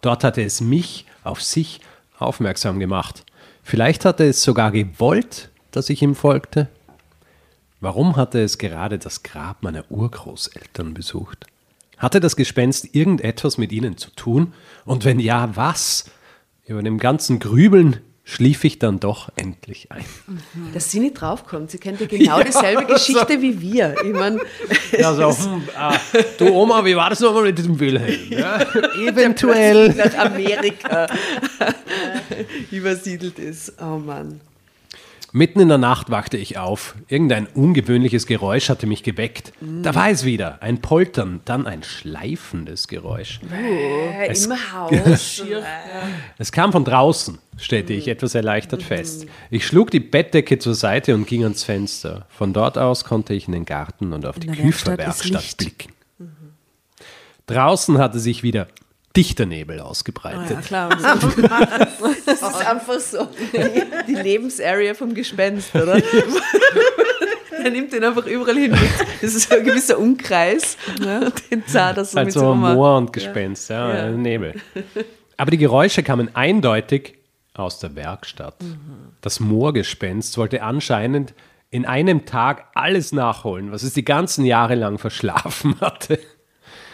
Dort 0.02 0.22
hatte 0.22 0.44
es 0.44 0.60
mich 0.60 1.04
auf 1.24 1.42
sich 1.42 1.80
aufmerksam 2.20 2.78
gemacht. 2.78 3.24
Vielleicht 3.64 4.04
hatte 4.04 4.24
es 4.24 4.44
sogar 4.44 4.70
gewollt, 4.70 5.50
dass 5.72 5.90
ich 5.90 6.00
ihm 6.00 6.14
folgte. 6.14 6.68
Warum 7.80 8.14
hatte 8.14 8.40
es 8.40 8.56
gerade 8.56 9.00
das 9.00 9.24
Grab 9.24 9.64
meiner 9.64 9.82
Urgroßeltern 9.90 10.94
besucht? 10.94 11.46
Hatte 11.98 12.20
das 12.20 12.36
Gespenst 12.36 12.94
irgendetwas 12.94 13.58
mit 13.58 13.72
ihnen 13.72 13.96
zu 13.96 14.10
tun? 14.10 14.52
Und 14.84 15.04
wenn 15.04 15.18
ja, 15.20 15.56
was? 15.56 16.10
Über 16.66 16.82
dem 16.82 16.98
ganzen 16.98 17.38
Grübeln 17.38 18.00
schlief 18.24 18.62
ich 18.64 18.78
dann 18.78 19.00
doch 19.00 19.30
endlich 19.36 19.90
ein. 19.90 20.04
Dass 20.74 20.90
sie 20.90 21.00
nicht 21.00 21.14
draufkommt. 21.14 21.70
Sie 21.70 21.78
kennt 21.78 21.98
ja 22.00 22.06
genau 22.10 22.42
dieselbe 22.42 22.84
Geschichte 22.84 23.40
wie 23.40 23.58
wir. 23.60 23.94
Ich 24.04 24.12
meine, 24.12 24.38
Also, 25.02 25.30
hm, 25.30 25.62
ah, 25.76 25.96
du 26.36 26.52
Oma, 26.52 26.84
wie 26.84 26.94
war 26.94 27.08
das 27.08 27.20
nochmal 27.20 27.44
mit 27.44 27.56
diesem 27.56 27.80
Wilhelm? 27.80 28.18
Ja, 28.30 28.60
eventuell. 29.00 29.94
nach 29.94 30.14
Amerika 30.18 31.06
übersiedelt 32.70 33.38
ist. 33.38 33.72
Oh 33.80 33.96
Mann. 33.98 34.40
Mitten 35.32 35.60
in 35.60 35.68
der 35.68 35.76
Nacht 35.78 36.08
wachte 36.10 36.36
ich 36.38 36.56
auf. 36.56 36.94
Irgendein 37.06 37.46
ungewöhnliches 37.46 38.26
Geräusch 38.26 38.70
hatte 38.70 38.86
mich 38.86 39.02
geweckt. 39.02 39.52
Da 39.82 39.94
war 39.94 40.08
es 40.08 40.24
wieder. 40.24 40.62
Ein 40.62 40.80
Poltern, 40.80 41.40
dann 41.44 41.66
ein 41.66 41.82
schleifendes 41.82 42.88
Geräusch. 42.88 43.40
Äh, 43.52 44.28
Es- 44.28 44.46
Im 44.46 44.52
Haus. 44.72 45.42
Es 46.38 46.50
kam 46.52 46.72
von 46.72 46.84
draußen, 46.84 47.38
stellte 47.58 47.92
ich 47.92 48.08
etwas 48.08 48.34
erleichtert 48.34 48.82
fest. 48.82 49.26
Ich 49.50 49.66
schlug 49.66 49.90
die 49.90 50.00
Bettdecke 50.00 50.58
zur 50.58 50.74
Seite 50.74 51.14
und 51.14 51.26
ging 51.26 51.42
ans 51.42 51.62
Fenster. 51.62 52.26
Von 52.30 52.52
dort 52.54 52.78
aus 52.78 53.04
konnte 53.04 53.34
ich 53.34 53.46
in 53.48 53.52
den 53.52 53.64
Garten 53.66 54.12
und 54.14 54.24
auf 54.24 54.38
die 54.38 54.46
Küferwerkstatt 54.48 55.56
blicken. 55.58 55.92
Draußen 57.46 57.98
hatte 57.98 58.18
sich 58.18 58.42
wieder 58.42 58.66
dichter 59.16 59.46
Nebel 59.46 59.80
ausgebreitet. 59.80 60.50
ja, 60.50 60.60
klar. 60.60 60.88
Das 62.26 62.42
ist 62.42 62.66
einfach 62.66 63.00
so 63.00 63.26
die, 63.52 63.82
die 64.06 64.14
Lebensarea 64.14 64.94
vom 64.94 65.14
Gespenst, 65.14 65.74
oder? 65.74 66.00
Er 67.64 67.70
nimmt 67.70 67.92
den 67.92 68.04
einfach 68.04 68.24
überall 68.26 68.54
hin 68.56 68.70
mit. 68.70 68.80
Das 69.20 69.34
ist 69.34 69.50
so 69.50 69.56
ein 69.56 69.64
gewisser 69.64 69.98
Umkreis. 69.98 70.76
Ne? 71.00 71.32
Den 71.50 71.66
zahlt 71.66 71.96
er 71.96 72.04
so 72.04 72.16
mit 72.18 72.26
Also 72.26 72.40
so 72.40 72.52
einem- 72.52 72.60
Moor 72.74 72.96
und 72.98 73.12
Gespenst, 73.12 73.68
ja, 73.70 73.92
Ja. 74.06 74.10
Nebel. 74.10 74.54
Aber 75.36 75.50
die 75.50 75.58
Geräusche 75.58 76.04
kamen 76.04 76.34
eindeutig 76.36 77.18
aus 77.54 77.80
der 77.80 77.96
Werkstatt. 77.96 78.62
Mhm. 78.62 78.78
Das 79.22 79.40
Moorgespenst 79.40 80.38
wollte 80.38 80.62
anscheinend 80.62 81.34
in 81.70 81.84
einem 81.84 82.26
Tag 82.26 82.66
alles 82.74 83.10
nachholen, 83.10 83.72
was 83.72 83.82
es 83.82 83.92
die 83.92 84.04
ganzen 84.04 84.44
Jahre 84.44 84.76
lang 84.76 84.98
verschlafen 84.98 85.74
hatte. 85.80 86.20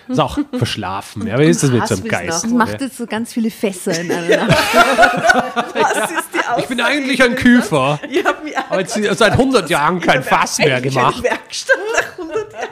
Ist 0.09 0.21
auch 0.21 0.39
verschlafen, 0.53 1.27
ja, 1.27 1.39
wie 1.39 1.45
ist 1.45 1.63
das 1.63 1.71
mit 1.71 1.87
so 1.87 1.95
einem 1.95 2.05
Geist? 2.09 2.45
Und 2.45 2.57
macht 2.57 2.81
jetzt 2.81 2.99
so 2.99 3.07
ganz 3.07 3.33
viele 3.33 3.51
Fässer 3.51 3.99
in 3.99 4.11
einer 4.13 4.47
Nacht. 4.47 4.75
Was 5.75 6.11
ist 6.11 6.29
die 6.35 6.61
Ich 6.61 6.67
bin 6.67 6.81
eigentlich 6.81 7.23
ein 7.23 7.35
Küfer, 7.37 7.99
Ich 8.11 8.25
habe 8.25 8.45
mich 8.45 8.57
aber 8.57 8.81
jetzt 8.81 8.95
seit 8.95 9.33
100 9.33 9.71
Jahren 9.71 10.01
kein 10.01 10.23
Fass 10.23 10.59
mehr 10.59 10.81
gemacht. 10.81 11.23
Werkstatt 11.23 11.77
nach 11.97 12.13
100 12.19 12.53
Jahren. 12.53 12.69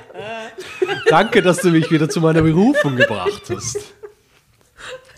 Danke, 1.08 1.42
dass 1.42 1.58
du 1.58 1.70
mich 1.70 1.90
wieder 1.90 2.08
zu 2.08 2.20
meiner 2.20 2.42
Berufung 2.42 2.96
gebracht 2.96 3.42
hast. 3.48 3.78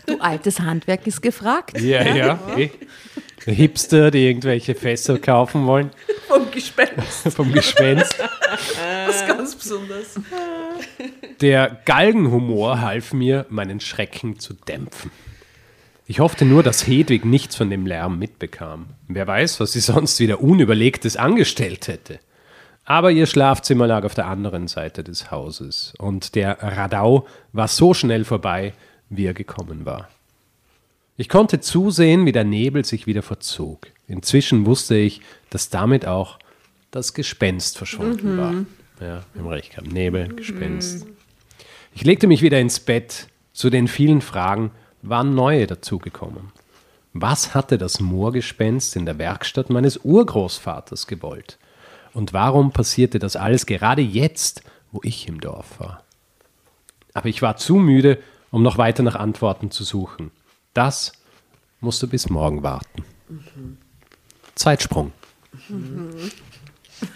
Du 0.05 0.19
altes 0.19 0.59
Handwerk 0.59 1.05
ist 1.07 1.21
gefragt. 1.21 1.79
Ja, 1.81 2.03
ja. 2.03 2.39
eh. 2.55 2.69
Hipster, 3.51 4.11
die 4.11 4.27
irgendwelche 4.27 4.75
Fässer 4.75 5.19
kaufen 5.19 5.65
wollen 5.65 5.91
Vom 6.27 6.49
Gespenst. 6.51 7.31
vom 7.35 7.51
Gespenst. 7.51 8.15
Was 9.07 9.27
ganz 9.27 9.55
Besonderes. 9.55 10.19
Der 11.41 11.81
Galgenhumor 11.85 12.81
half 12.81 13.13
mir, 13.13 13.45
meinen 13.49 13.79
Schrecken 13.79 14.39
zu 14.39 14.53
dämpfen. 14.53 15.11
Ich 16.07 16.19
hoffte 16.19 16.45
nur, 16.45 16.61
dass 16.61 16.85
Hedwig 16.85 17.25
nichts 17.25 17.55
von 17.55 17.69
dem 17.69 17.85
Lärm 17.85 18.19
mitbekam. 18.19 18.87
Wer 19.07 19.27
weiß, 19.27 19.59
was 19.59 19.73
sie 19.73 19.79
sonst 19.79 20.19
wieder 20.19 20.41
Unüberlegtes 20.41 21.17
angestellt 21.17 21.87
hätte. 21.87 22.19
Aber 22.85 23.11
ihr 23.11 23.25
Schlafzimmer 23.25 23.87
lag 23.87 24.03
auf 24.03 24.13
der 24.13 24.27
anderen 24.27 24.67
Seite 24.67 25.03
des 25.03 25.31
Hauses 25.31 25.93
und 25.97 26.35
der 26.35 26.61
Radau 26.61 27.25
war 27.51 27.67
so 27.67 27.95
schnell 27.95 28.23
vorbei, 28.23 28.73
wie 29.09 29.25
er 29.25 29.33
gekommen 29.33 29.85
war. 29.85 30.07
Ich 31.17 31.29
konnte 31.29 31.61
zusehen, 31.61 32.25
wie 32.25 32.33
der 32.33 32.43
Nebel 32.43 32.83
sich 32.83 33.07
wieder 33.07 33.21
verzog. 33.21 33.87
Inzwischen 34.07 34.65
wusste 34.65 34.97
ich, 34.97 35.21
dass 35.49 35.69
damit 35.69 36.05
auch 36.05 36.39
das 36.91 37.13
Gespenst 37.13 37.77
verschwunden 37.77 38.37
war. 38.37 38.53
Ja, 38.99 39.23
im 39.33 39.47
Recht 39.47 39.71
gehabt. 39.71 39.91
Nebel, 39.91 40.27
Gespenst. 40.29 41.05
Ich 41.93 42.03
legte 42.03 42.27
mich 42.27 42.41
wieder 42.41 42.59
ins 42.59 42.79
Bett. 42.79 43.27
Zu 43.53 43.69
den 43.69 43.87
vielen 43.87 44.19
Fragen 44.19 44.71
waren 45.01 45.33
neue 45.33 45.67
dazugekommen. 45.67 46.51
Was 47.13 47.55
hatte 47.55 47.77
das 47.77 48.01
Moorgespenst 48.01 48.97
in 48.97 49.05
der 49.05 49.17
Werkstatt 49.17 49.69
meines 49.69 49.97
Urgroßvaters 49.97 51.07
gewollt? 51.07 51.57
Und 52.13 52.33
warum 52.33 52.71
passierte 52.71 53.19
das 53.19 53.37
alles 53.37 53.65
gerade 53.65 54.01
jetzt, 54.01 54.63
wo 54.91 54.99
ich 55.03 55.29
im 55.29 55.39
Dorf 55.39 55.79
war? 55.79 56.03
Aber 57.13 57.29
ich 57.29 57.41
war 57.41 57.55
zu 57.55 57.75
müde, 57.75 58.17
um 58.51 58.63
noch 58.63 58.77
weiter 58.77 59.03
nach 59.03 59.15
Antworten 59.15 59.71
zu 59.71 59.85
suchen. 59.85 60.31
Das 60.75 61.13
musst 61.79 62.03
du 62.03 62.07
bis 62.07 62.29
morgen 62.29 62.61
warten. 62.61 63.05
Zeitsprung. 64.55 65.13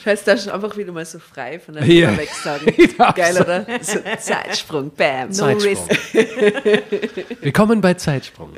Scheiße, 0.01 0.23
da 0.25 0.31
ist 0.31 0.47
einfach 0.47 0.77
wieder 0.77 0.93
mal 0.93 1.05
so 1.05 1.19
frei 1.19 1.59
von 1.59 1.73
der 1.73 1.85
wegsagen. 1.85 2.73
Ich 2.77 2.95
darf 2.95 3.15
Geil, 3.15 3.35
oder? 3.35 3.65
So, 3.81 3.99
Zeitsprung, 4.17 4.91
bam, 4.95 5.27
no 5.27 5.33
Zeitsprung. 5.33 5.89
risk. 5.89 6.13
Willkommen 7.41 7.81
bei 7.81 7.95
Zeitsprung. 7.95 8.53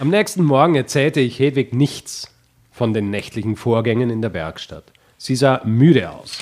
Am 0.00 0.08
nächsten 0.08 0.42
Morgen 0.42 0.74
erzählte 0.74 1.20
ich 1.20 1.38
Hedwig 1.38 1.72
nichts 1.72 2.34
von 2.72 2.94
den 2.94 3.10
nächtlichen 3.10 3.54
Vorgängen 3.54 4.10
in 4.10 4.22
der 4.22 4.32
Werkstatt. 4.32 4.92
Sie 5.18 5.36
sah 5.36 5.62
müde 5.64 6.10
aus. 6.10 6.38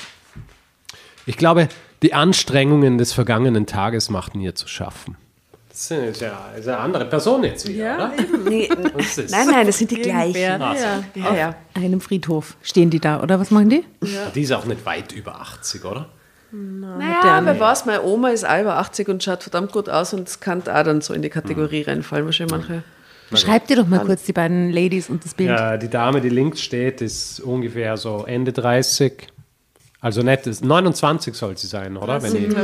Ich 1.27 1.37
glaube, 1.37 1.69
die 2.01 2.15
Anstrengungen 2.15 2.97
des 2.97 3.13
vergangenen 3.13 3.67
Tages 3.67 4.09
machten 4.09 4.41
ihr 4.41 4.55
zu 4.55 4.67
schaffen. 4.67 5.17
Das 5.75 5.91
ist 5.91 6.21
ja, 6.21 6.51
ist 6.57 6.69
eine 6.69 6.77
andere 6.77 7.03
Person 7.03 7.43
jetzt 7.43 7.67
wieder, 7.67 7.95
oder? 7.95 8.13
Nee, 8.49 8.69
nein, 9.29 9.47
nein, 9.51 9.67
das 9.67 9.77
sind 9.77 9.91
die 9.91 9.97
gleichen. 9.97 10.33
Irgendwer. 10.33 10.61
Ah, 10.61 11.03
so. 11.13 11.19
Ja, 11.19 11.35
ja. 11.35 11.55
Einem 11.73 11.99
Friedhof 11.99 12.55
stehen 12.61 12.89
die 12.89 13.01
da, 13.01 13.21
oder 13.21 13.41
was 13.41 13.51
machen 13.51 13.69
die? 13.69 13.83
Die 14.33 14.41
ist 14.41 14.53
auch 14.53 14.63
nicht 14.63 14.85
weit 14.85 15.11
über 15.11 15.35
80, 15.41 15.83
oder? 15.83 16.07
Naja, 16.53 17.41
wer 17.43 17.59
weiß, 17.59 17.85
meine 17.87 18.03
Oma 18.03 18.29
ist 18.29 18.47
auch 18.47 18.61
über 18.61 18.77
80 18.77 19.09
und 19.09 19.21
schaut 19.21 19.43
verdammt 19.43 19.73
gut 19.73 19.89
aus 19.89 20.13
und 20.13 20.29
es 20.29 20.39
kann 20.39 20.61
auch 20.61 20.83
dann 20.83 21.01
so 21.01 21.13
in 21.13 21.21
die 21.21 21.29
Kategorie 21.29 21.81
reinfallen, 21.81 22.25
wahrscheinlich 22.25 22.55
manche. 22.55 22.83
Beschreib 23.29 23.67
dir 23.67 23.75
doch 23.75 23.87
mal 23.87 23.99
kurz 23.99 24.23
die 24.23 24.33
beiden 24.33 24.71
Ladies 24.71 25.09
und 25.09 25.25
das 25.25 25.33
Bild. 25.33 25.49
Ja, 25.49 25.75
die 25.75 25.89
Dame, 25.89 26.21
die 26.21 26.29
links 26.29 26.61
steht, 26.61 27.01
ist 27.01 27.41
ungefähr 27.41 27.97
so 27.97 28.23
Ende 28.25 28.53
30. 28.53 29.27
Also 29.99 30.21
nicht, 30.21 30.47
ist 30.47 30.63
29 30.63 31.33
soll 31.33 31.57
sie 31.57 31.67
sein, 31.67 31.97
oder? 31.97 32.21
Wenn 32.21 32.33
ich, 32.33 32.55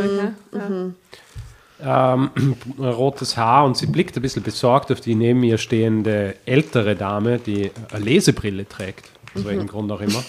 ähm, 1.84 2.30
rotes 2.80 3.38
Haar 3.38 3.66
und 3.66 3.78
sie 3.78 3.88
blickt 3.88 4.16
ein 4.16 4.22
bisschen 4.22 4.44
besorgt 4.44 4.92
auf 4.92 5.02
die 5.02 5.16
neben 5.16 5.44
ihr 5.44 5.58
stehende 5.58 6.36
ältere 6.46 6.96
Dame, 6.96 7.40
die 7.40 7.72
eine 7.92 8.04
Lesebrille 8.04 8.68
trägt. 8.68 9.10
Aus 9.36 9.46
welchem 9.46 9.68
Grund 9.68 9.90
auch 9.92 10.02
immer. 10.02 10.24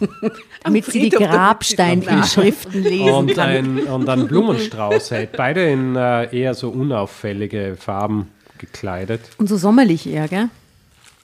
damit 0.62 0.86
sie 0.86 1.10
die 1.10 1.10
Grabsteinschriften 1.10 2.82
lesen 2.82 3.12
Und 3.12 3.34
kann. 3.34 3.48
ein, 3.48 3.78
und 3.86 4.08
einen 4.08 4.28
Blumenstrauß 4.28 5.10
hält. 5.10 5.32
Beide 5.32 5.68
in 5.68 5.94
äh, 5.94 6.34
eher 6.34 6.54
so 6.54 6.70
unauffällige 6.70 7.76
Farben 7.78 8.30
gekleidet. 8.56 9.20
Und 9.36 9.48
so 9.48 9.58
sommerlich 9.58 10.06
eher, 10.06 10.28
gell? 10.28 10.48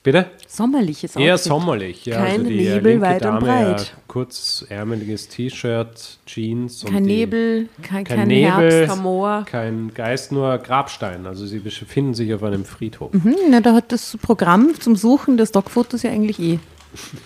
Bitte? 0.04 0.30
Sommerliches 0.48 1.14
Eher 1.14 1.34
Outfit. 1.34 1.48
sommerlich. 1.48 2.06
Ja. 2.06 2.16
Kein 2.16 2.40
also 2.40 2.44
die 2.50 2.56
Nebel, 2.56 2.82
linke 2.92 3.00
weit 3.06 3.22
und 3.22 3.34
Dame, 3.34 3.40
breit. 3.40 3.80
Ja, 3.80 4.02
kurzärmeliges 4.08 5.28
T-Shirt, 5.28 6.18
Jeans. 6.26 6.82
und 6.82 6.92
Kein 6.92 7.04
die, 7.04 7.14
Nebel, 7.16 7.68
kein, 7.82 8.04
Kein 8.04 8.16
kein 8.18 8.28
Nebel. 8.28 8.50
Herbst. 8.72 8.94
Kein 8.94 9.02
Moor. 9.02 9.44
Kein 9.48 9.94
Geist, 9.94 10.32
nur 10.32 10.58
Grabstein. 10.58 11.24
Also 11.26 11.46
sie 11.46 11.60
befinden 11.60 12.14
sich 12.14 12.34
auf 12.34 12.42
einem 12.42 12.64
Friedhof. 12.64 13.12
Hm, 13.12 13.36
na, 13.50 13.60
da 13.60 13.74
hat 13.74 13.92
das 13.92 14.18
Programm 14.20 14.74
zum 14.80 14.96
Suchen 14.96 15.36
der 15.36 15.46
Stockfotos 15.46 16.02
ja 16.02 16.10
eigentlich 16.10 16.40
eh 16.40 16.58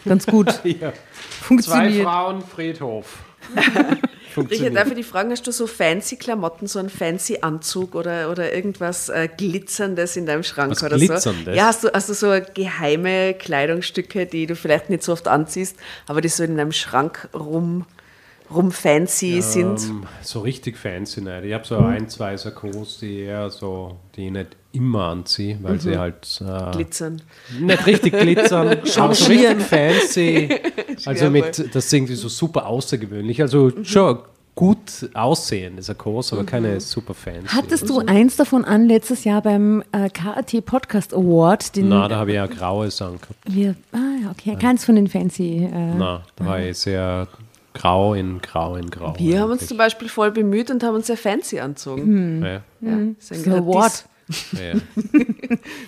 ganz 0.05 0.27
gut 0.27 0.49
Ja. 0.65 0.93
Zwei 0.93 0.93
funktioniert. 1.41 2.05
Frauen, 2.05 2.43
Friedhof. 2.43 3.19
Richard, 4.37 4.89
ich 4.89 4.95
dich 4.95 5.07
fragen, 5.07 5.31
hast 5.31 5.47
du 5.47 5.53
so 5.53 5.67
fancy 5.67 6.17
Klamotten, 6.17 6.67
so 6.67 6.79
einen 6.79 6.91
fancy 6.91 7.39
Anzug 7.41 7.95
oder, 7.95 8.31
oder 8.31 8.53
irgendwas 8.53 9.09
äh, 9.09 9.29
Glitzerndes 9.35 10.17
in 10.17 10.27
deinem 10.27 10.43
Schrank 10.43 10.73
Was 10.73 10.83
oder 10.83 10.97
Glitzerndes? 10.97 11.45
so? 11.45 11.51
Ja, 11.51 11.67
hast 11.67 11.85
du, 11.85 11.93
hast 11.93 12.09
du 12.09 12.15
so 12.15 12.39
geheime 12.55 13.35
Kleidungsstücke, 13.35 14.27
die 14.27 14.47
du 14.47 14.57
vielleicht 14.57 14.91
nicht 14.91 15.03
so 15.03 15.13
oft 15.13 15.29
anziehst, 15.29 15.77
aber 16.07 16.21
die 16.21 16.29
so 16.29 16.45
in 16.45 16.57
deinem 16.57 16.73
Schrank 16.73 17.29
rum, 17.35 17.87
rum 18.55 18.71
fancy 18.71 19.41
sind? 19.41 19.81
Ähm, 19.83 20.03
so 20.23 20.41
richtig 20.41 20.77
fancy 20.77 21.21
nicht. 21.21 21.45
Ich 21.45 21.53
habe 21.53 21.67
so 21.67 21.77
ein, 21.79 22.09
zwei 22.09 22.37
Sakkos, 22.37 22.99
die 22.99 23.21
eher 23.21 23.51
so, 23.51 23.97
die 24.15 24.27
ich 24.27 24.33
nicht 24.33 24.57
immer 24.73 25.05
anziehe, 25.07 25.59
weil 25.63 25.81
sie 25.81 25.97
halt 25.97 26.41
äh, 26.47 26.73
Glitzern. 26.73 27.23
nicht 27.59 27.87
richtig 27.87 28.13
glitzern, 28.19 28.69
aber 28.97 29.15
so 29.15 29.27
richtig 29.27 29.63
fancy. 29.63 30.49
Also 31.05 31.29
mit, 31.29 31.75
das 31.75 31.85
ist 31.85 31.93
irgendwie 31.93 32.15
so 32.15 32.29
super 32.29 32.67
außergewöhnlich. 32.67 33.43
Also 33.43 33.71
schon 33.85 34.21
gut 34.55 35.11
aussehende 35.13 35.83
Sakkos, 35.83 36.33
aber 36.33 36.45
keine 36.45 36.81
super 36.81 37.13
fancy. 37.13 37.49
Hattest 37.49 37.89
du 37.89 37.99
eins 38.01 38.37
davon 38.37 38.65
an 38.65 38.89
letztes 38.89 39.25
Jahr 39.25 39.43
beim 39.43 39.85
äh, 39.93 40.09
KAT 40.09 40.65
Podcast 40.65 41.13
Award? 41.13 41.77
Den 41.77 41.91
Na, 41.91 42.09
da 42.09 42.17
habe 42.17 42.31
ich 42.31 42.37
ja 42.37 42.47
graues 42.47 43.03
angehabt. 43.03 43.37
wir, 43.45 43.77
ah, 43.93 43.99
ja, 44.23 44.31
okay, 44.31 44.57
keins 44.57 44.87
von 44.87 44.97
den 44.97 45.07
fancy. 45.07 45.69
Äh, 45.71 45.95
Na, 45.99 46.23
da 46.37 46.47
war 46.47 46.61
ich 46.61 46.79
sehr 46.79 47.29
grau 47.79 48.15
in 48.15 48.41
grau 48.41 48.77
in 48.77 48.91
grau. 48.91 49.15
Wir 49.19 49.41
haben 49.41 49.53
uns 49.53 49.67
zum 49.67 49.77
Beispiel 49.77 50.09
voll 50.09 50.31
bemüht 50.31 50.71
und 50.71 50.83
haben 50.83 50.95
uns 50.95 51.07
sehr 51.07 51.17
fancy 51.17 51.61
anzogen. 51.61 52.43
Ja, 52.43 52.63
Ja, 52.81 52.99
ist 53.19 53.33
ein 53.33 53.43
So 53.45 53.83
ja. 54.53 54.75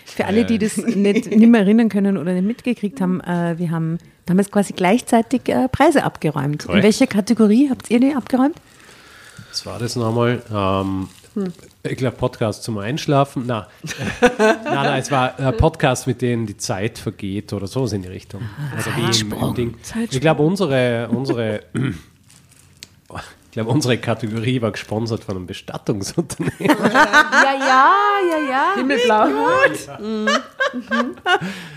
Für 0.04 0.26
alle, 0.26 0.44
die 0.44 0.58
das 0.58 0.76
nicht, 0.76 1.26
nicht 1.28 1.50
mehr 1.50 1.62
erinnern 1.62 1.88
können 1.88 2.16
oder 2.16 2.32
nicht 2.34 2.46
mitgekriegt 2.46 3.00
haben, 3.00 3.20
äh, 3.20 3.58
wir 3.58 3.70
haben 3.72 3.98
damals 4.26 4.50
quasi 4.50 4.74
gleichzeitig 4.74 5.48
äh, 5.48 5.68
Preise 5.68 6.04
abgeräumt. 6.04 6.62
In 6.62 6.66
Korrekt. 6.68 6.84
welcher 6.84 7.06
Kategorie 7.08 7.68
habt 7.68 7.90
ihr 7.90 7.98
die 7.98 8.14
abgeräumt? 8.14 8.56
Was 9.50 9.66
war 9.66 9.78
das 9.80 9.96
nochmal? 9.96 10.42
Ähm, 10.52 11.08
Ich 11.90 11.96
glaube, 11.98 12.16
Podcast 12.16 12.62
zum 12.62 12.78
Einschlafen. 12.78 13.44
Na, 13.46 13.68
nein, 14.38 14.56
nein, 14.64 15.00
es 15.00 15.10
war 15.10 15.38
ein 15.38 15.56
Podcast, 15.56 16.06
mit 16.06 16.20
denen 16.22 16.46
die 16.46 16.56
Zeit 16.56 16.98
vergeht 16.98 17.52
oder 17.52 17.66
so 17.66 17.86
in 17.86 18.02
die 18.02 18.08
Richtung. 18.08 18.42
Also 18.76 18.90
wie 18.96 19.20
im, 19.20 19.32
im 19.32 19.54
Ding. 19.54 19.74
Ich 20.10 20.20
glaube, 20.20 20.42
unsere, 20.42 21.08
unsere, 21.08 21.62
ich 21.74 23.50
glaube, 23.52 23.70
unsere 23.70 23.98
Kategorie 23.98 24.60
war 24.60 24.70
gesponsert 24.72 25.24
von 25.24 25.36
einem 25.36 25.46
Bestattungsunternehmen. 25.46 26.54
Ja, 26.60 27.54
ja, 27.54 27.94
ja, 28.30 28.50
ja. 28.50 28.74
Himmelblau. 28.76 29.26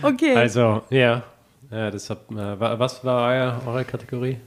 Okay. 0.01 0.35
Also, 0.35 0.81
ja. 0.89 1.23
ja 1.69 1.91
das 1.91 2.09
hat, 2.09 2.19
äh, 2.31 2.35
wa- 2.59 2.77
was 2.79 3.03
war 3.03 3.29
euer, 3.29 3.61
eure 3.65 3.85
Kategorie? 3.85 4.37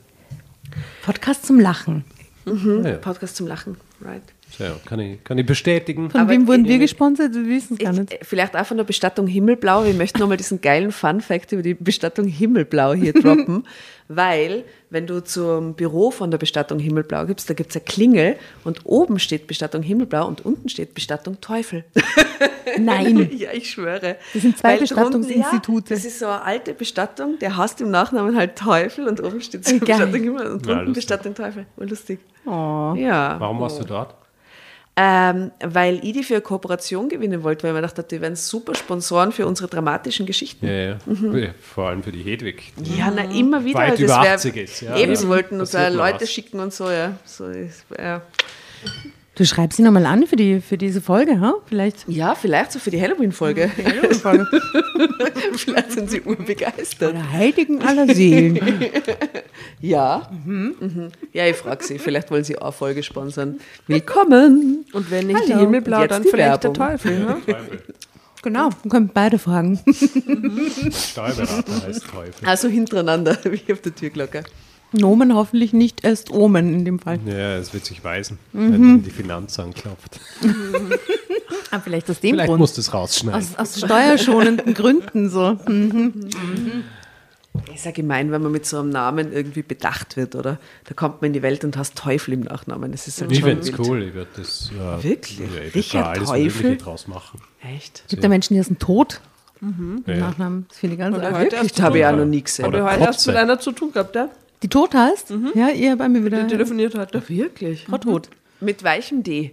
Podcast 1.04 1.46
zum 1.46 1.60
Lachen. 1.60 2.04
Ja, 2.46 2.96
Podcast 2.96 3.36
zum 3.36 3.46
Lachen, 3.46 3.76
right. 4.02 4.22
Ja, 4.58 4.72
kann, 4.86 4.98
ich, 5.00 5.22
kann 5.24 5.38
ich 5.38 5.46
bestätigen. 5.46 6.10
Von 6.10 6.20
Aber 6.20 6.30
wem 6.30 6.46
wurden 6.46 6.66
wir 6.66 6.78
gesponsert? 6.78 7.34
Wir 7.34 7.46
wissen 7.46 7.74
es 7.74 7.78
gar 7.80 7.92
Ich, 7.92 7.98
nicht. 8.00 8.12
äh, 8.12 8.18
vielleicht 8.22 8.56
auch 8.56 8.66
von 8.66 8.76
der 8.76 8.84
Bestattung 8.84 9.26
Himmelblau. 9.26 9.84
Wir 9.84 9.94
möchten 9.94 10.18
nochmal 10.20 10.36
diesen 10.36 10.60
geilen 10.60 10.92
Fun-Fact 10.92 11.52
über 11.52 11.62
die 11.62 11.74
Bestattung 11.74 12.26
Himmelblau 12.26 12.94
hier 12.94 13.12
droppen, 13.20 13.66
weil, 14.08 14.64
wenn 14.90 15.06
du 15.06 15.22
zum 15.24 15.74
Büro 15.74 16.10
von 16.10 16.30
der 16.30 16.38
Bestattung 16.38 16.78
Himmelblau 16.78 17.24
gibst, 17.26 17.48
da 17.48 17.54
gibt 17.54 17.70
es 17.70 17.76
eine 17.76 17.84
Klingel 17.84 18.36
und 18.64 18.80
oben 18.84 19.18
steht 19.18 19.46
Bestattung 19.46 19.82
Himmelblau 19.82 20.26
und 20.26 20.44
unten 20.44 20.68
steht 20.68 20.94
Bestattung 20.94 21.40
Teufel. 21.40 21.84
Nein. 22.78 23.30
ja, 23.36 23.50
ich 23.52 23.70
schwöre. 23.70 24.16
Das 24.32 24.42
sind 24.42 24.58
zwei 24.58 24.68
Weil 24.68 24.76
drunten- 24.78 25.20
Bestattungsinstitute. 25.20 25.94
Ja, 25.94 25.96
das 25.96 26.04
ist 26.04 26.18
so 26.18 26.26
eine 26.26 26.42
alte 26.42 26.74
Bestattung, 26.74 27.38
der 27.38 27.56
heißt 27.56 27.80
im 27.80 27.90
Nachnamen 27.90 28.36
halt 28.36 28.56
Teufel 28.56 29.06
und 29.08 29.22
oben 29.22 29.40
steht. 29.40 29.62
Bestattung 29.64 30.12
Himmel 30.22 30.46
und 30.48 30.66
Ja, 30.66 30.72
unten 30.72 30.86
lustig. 30.86 30.94
Bestattung 30.94 31.34
Teufel. 31.34 31.66
War 31.76 31.86
lustig. 31.86 32.20
Oh. 32.46 32.94
Ja. 32.96 33.36
Warum 33.38 33.60
warst 33.60 33.80
du 33.80 33.84
dort? 33.84 34.14
Ähm, 34.96 35.50
weil 35.60 35.96
ich 36.04 36.12
die 36.12 36.22
für 36.22 36.34
eine 36.34 36.40
Kooperation 36.42 37.08
gewinnen 37.08 37.42
wollte, 37.42 37.64
weil 37.64 37.70
ich 37.70 37.74
mir 37.74 37.82
dachte, 37.82 38.04
die 38.04 38.20
wären 38.20 38.36
super 38.36 38.76
Sponsoren 38.76 39.32
für 39.32 39.44
unsere 39.44 39.68
dramatischen 39.68 40.24
Geschichten. 40.24 40.66
Ja, 40.68 40.72
ja. 40.72 40.98
Mhm. 41.04 41.50
Vor 41.60 41.88
allem 41.88 42.04
für 42.04 42.12
die 42.12 42.22
Hedwig. 42.22 42.72
Ja, 42.96 43.12
na, 43.14 43.24
immer 43.24 43.64
wieder. 43.64 43.80
Weit 43.80 43.94
das 43.94 44.00
über 44.00 44.22
wär- 44.22 44.34
80 44.34 44.56
ist, 44.56 44.80
ja. 44.82 44.96
Eben, 44.96 45.10
Ja. 45.12 45.16
sie 45.18 45.28
wollten 45.28 45.58
uns 45.58 45.72
Leute 45.72 46.28
schicken 46.28 46.60
und 46.60 46.72
so, 46.72 46.88
ja. 46.90 47.16
So 47.24 47.50
ja. 47.98 48.22
Du 49.36 49.44
schreibst 49.44 49.78
sie 49.78 49.82
nochmal 49.82 50.06
an 50.06 50.28
für, 50.28 50.36
die, 50.36 50.60
für 50.60 50.78
diese 50.78 51.00
Folge, 51.00 51.40
ha? 51.40 51.54
Vielleicht. 51.66 52.08
ja, 52.08 52.36
vielleicht 52.36 52.70
so 52.70 52.78
für 52.78 52.90
die 52.92 53.00
Halloween-Folge. 53.00 53.68
vielleicht 55.56 55.90
sind 55.90 56.08
sie 56.08 56.20
urbegeistert. 56.20 57.14
Der 57.14 57.32
Heiligen 57.32 57.82
aller 57.82 58.12
Seelen. 58.14 58.60
Ja. 59.80 60.30
Mhm. 60.44 61.10
Ja, 61.32 61.46
ich 61.46 61.56
frage 61.56 61.84
sie. 61.84 61.98
Vielleicht 61.98 62.30
wollen 62.30 62.44
sie 62.44 62.58
auch 62.58 62.72
Folge 62.74 63.02
sponsern. 63.02 63.60
Willkommen. 63.86 64.84
Und 64.92 65.10
wenn 65.10 65.26
nicht 65.26 65.46
die 65.46 65.52
Hallo. 65.52 65.62
Himmelblau, 65.62 66.00
Jetzt 66.02 66.10
dann 66.12 66.22
die 66.22 66.28
vielleicht 66.30 66.62
Werbung. 66.64 66.74
der 66.74 66.88
Teufel. 66.88 67.18
Ne? 67.20 67.36
Teufel. 67.46 67.82
genau, 68.42 68.70
wir 68.82 68.90
können 68.90 69.10
beide 69.12 69.38
fragen. 69.38 69.78
Steuerberater 70.90 71.82
heißt 71.86 72.06
Teufel. 72.08 72.46
Also 72.46 72.68
hintereinander, 72.68 73.36
wie 73.44 73.72
auf 73.72 73.80
der 73.82 73.94
Türglocke. 73.94 74.44
Nomen 74.94 75.34
hoffentlich 75.34 75.72
nicht 75.72 76.04
erst 76.04 76.30
Omen 76.30 76.72
in 76.72 76.84
dem 76.84 76.98
Fall. 76.98 77.18
Ja, 77.26 77.56
es 77.56 77.72
wird 77.74 77.84
sich 77.84 78.02
weisen, 78.04 78.38
Mhm. 78.52 78.72
wenn 78.72 79.02
die 79.02 79.10
Finanz 79.10 79.58
anklopft. 79.58 80.20
Ah, 81.70 81.80
vielleicht 81.80 82.08
aus 82.08 82.20
dem 82.20 82.30
Vielleicht 82.30 82.48
Grund. 82.48 82.60
musst 82.60 82.76
du 82.76 82.80
es 82.82 82.94
rausschneiden. 82.94 83.40
Aus, 83.40 83.56
aus 83.58 83.78
steuerschonenden 83.80 84.74
Gründen 84.74 85.28
so. 85.28 85.58
Hm. 85.66 86.28
Ist 87.74 87.84
ja 87.84 87.90
gemein, 87.90 88.30
wenn 88.30 88.42
man 88.42 88.52
mit 88.52 88.64
so 88.64 88.78
einem 88.78 88.90
Namen 88.90 89.32
irgendwie 89.32 89.62
bedacht 89.62 90.16
wird, 90.16 90.36
oder? 90.36 90.58
Da 90.84 90.94
kommt 90.94 91.20
man 91.20 91.28
in 91.28 91.32
die 91.32 91.42
Welt 91.42 91.64
und 91.64 91.76
hast 91.76 91.96
Teufel 91.96 92.34
im 92.34 92.40
Nachnamen. 92.40 92.92
Das 92.92 93.08
ist 93.08 93.20
halt 93.20 93.32
ich 93.32 93.42
finde 93.42 93.60
es 93.68 93.76
cool, 93.78 94.02
ich 94.04 94.14
würde 94.14 94.30
das 94.36 94.70
ja, 94.76 95.02
Wirklich? 95.02 95.38
Ja, 95.40 95.46
ich 95.66 95.74
Richard 95.74 96.04
da 96.04 96.10
alles 96.10 96.28
Teufel? 96.28 96.62
Mögliche 96.62 96.84
draus 96.84 97.08
machen. 97.08 97.40
Echt? 97.76 98.02
Es 98.04 98.10
gibt 98.10 98.22
ja 98.22 98.28
Menschen, 98.28 98.54
die 98.54 98.62
sind 98.62 98.78
tot. 98.78 99.20
Im 99.60 100.04
Ja. 100.06 100.16
Nachnamen. 100.16 100.66
Das 100.68 100.78
finde 100.78 100.94
ich 100.94 100.98
ganz 101.00 101.16
Oder 101.16 101.26
arg. 101.26 101.34
heute 101.34 101.42
Wirklich? 101.44 101.62
erst 101.62 101.78
Das 101.78 101.84
habe 101.84 101.98
ich 101.98 102.06
auch 102.06 102.16
noch 102.16 102.24
nie 102.26 102.42
gesehen. 102.42 102.66
Oder 102.66 102.78
Habe 102.84 102.88
ich 102.88 102.94
heute 102.98 103.04
erst 103.06 103.18
Kotze. 103.20 103.30
mit 103.30 103.36
einer 103.38 103.58
zu 103.58 103.72
tun 103.72 103.92
gehabt, 103.92 104.14
ja? 104.14 104.28
Die 104.64 104.68
tot 104.70 104.94
heißt? 104.94 105.30
Ja, 105.54 105.68
ihr 105.68 105.94
bei 105.96 106.08
mir 106.08 106.24
wieder. 106.24 106.42
Die 106.42 106.48
telefoniert 106.48 106.94
heute. 106.94 107.22
Wirklich? 107.28 107.84
Frau 107.84 107.98
tot. 107.98 108.30
Mit 108.60 108.82
weichem 108.82 109.22
D. 109.22 109.50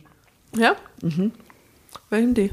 Ja? 0.55 0.77
Mhm. 1.01 1.33
Welchen 2.09 2.33
die? 2.33 2.49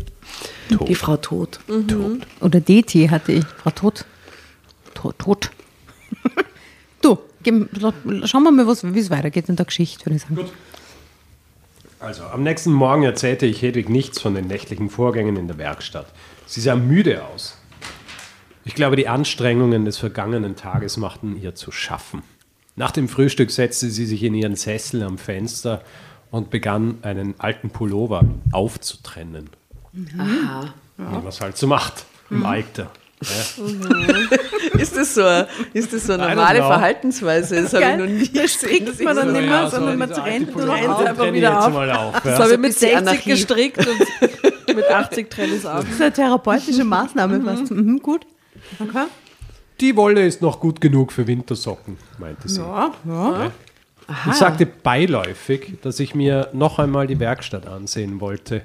Die 0.69 0.95
Frau 0.97 1.17
tot. 1.19 1.61
Tot. 1.87 2.19
Oder 2.41 2.61
DT 2.61 3.11
hatte 3.13 3.31
ich. 3.31 3.45
Frau 3.45 3.71
Tot. 3.71 4.05
Tot, 4.95 5.17
tot. 5.21 5.51
du, 7.01 7.17
schauen 8.25 8.43
wir 8.43 8.51
mal, 8.51 8.67
was- 8.67 8.83
wie 8.93 8.99
es 8.99 9.09
weitergeht 9.11 9.49
in 9.49 9.55
der 9.55 9.67
Geschichte, 9.67 10.07
würde 10.07 10.17
ich 10.17 10.23
sagen. 10.23 10.51
Also, 12.01 12.25
am 12.25 12.43
nächsten 12.43 12.73
Morgen 12.73 13.05
erzählte 13.05 13.47
ich 13.47 13.63
Hedwig 13.63 13.89
nichts 13.89 14.21
von 14.21 14.35
den 14.35 14.49
nächtlichen 14.49 14.91
Vorgängen 14.91 15.37
in 15.37 15.47
der 15.47 15.59
Werkstatt. 15.59 16.07
Sie 16.47 16.61
sah 16.61 16.75
müde 16.75 17.25
aus. 17.25 17.57
Ich 18.65 18.75
glaube, 18.75 18.97
die 18.97 19.07
Anstrengungen 19.07 19.85
des 19.85 19.97
vergangenen 19.97 20.57
Tages 20.57 20.97
machten 20.97 21.41
ihr 21.41 21.55
zu 21.55 21.71
schaffen. 21.71 22.23
Nach 22.79 22.93
dem 22.93 23.09
Frühstück 23.09 23.51
setzte 23.51 23.91
sie 23.91 24.07
sich 24.07 24.23
in 24.23 24.35
ihren 24.35 24.55
Sessel 24.57 25.03
am 25.03 25.19
Fenster 25.19 25.83
und 26.31 26.51
begann, 26.51 26.99
einen 27.03 27.35
alten 27.39 27.71
Pullover 27.71 28.23
aufzutrennen. 28.53 29.51
Aha. 30.19 30.73
Wie 30.97 31.03
man 31.03 31.27
es 31.27 31.41
halt 31.41 31.57
so 31.57 31.67
macht 31.67 32.05
im 32.31 32.47
Alter. 32.47 32.91
Ja. 33.21 34.81
Ist 34.81 34.97
das 34.97 35.15
so, 35.15 35.25
eine- 35.25 35.49
ist 35.73 35.93
das 35.93 36.07
so 36.07 36.13
eine 36.13 36.29
normale. 36.29 36.59
Verhaltensweise? 36.59 37.63
Das 37.63 37.75
habe 37.75 37.85
ich 37.85 37.97
noch 37.97 38.07
nie 38.07 38.29
gesehen. 38.43 38.87
dass 38.87 39.01
ich 39.01 39.05
man 39.05 39.17
dann 39.17 39.27
so- 39.27 39.33
nicht 39.33 39.41
mehr, 39.49 39.51
Ja, 39.51 39.71
sondern 39.71 39.93
so 39.95 39.99
man 39.99 40.11
trennt 40.13 40.55
nur 40.57 40.73
einfach 40.73 41.33
wieder 41.33 41.59
auf. 41.67 41.75
auf. 42.15 42.23
Das 42.23 42.39
Ja. 42.39 42.45
habe 42.45 42.53
ich 42.53 42.59
mit 42.59 42.69
bisschen 42.71 42.91
60 42.91 42.97
Anarchie. 42.97 43.31
gestrickt 43.31 43.79
und 43.89 44.77
mit 44.77 44.85
80 44.89 45.31
trenne 45.31 45.49
ich 45.55 45.59
es 45.59 45.67
ab. 45.67 45.81
Das 45.85 45.91
ist 45.95 46.01
eine 46.01 46.13
therapeutische 46.13 46.85
Maßnahme 46.85 47.41
fast. 47.41 47.73
Mhm, 47.73 47.99
gut. 48.01 48.25
Okay. 48.79 49.07
Die 49.81 49.97
Wolle 49.97 50.27
ist 50.27 50.43
noch 50.43 50.59
gut 50.59 50.81
genug 50.81 51.13
für 51.13 51.27
Wintersocken, 51.27 51.97
meinte 52.19 52.49
sie. 52.49 52.61
Ja, 52.61 52.93
ja. 53.07 53.53
Ich 54.27 54.35
sagte 54.35 54.67
beiläufig, 54.67 55.75
dass 55.83 56.01
ich 56.01 56.15
mir 56.15 56.49
noch 56.53 56.79
einmal 56.79 57.07
die 57.07 57.21
Werkstatt 57.21 57.67
ansehen 57.67 58.21
wollte. 58.21 58.63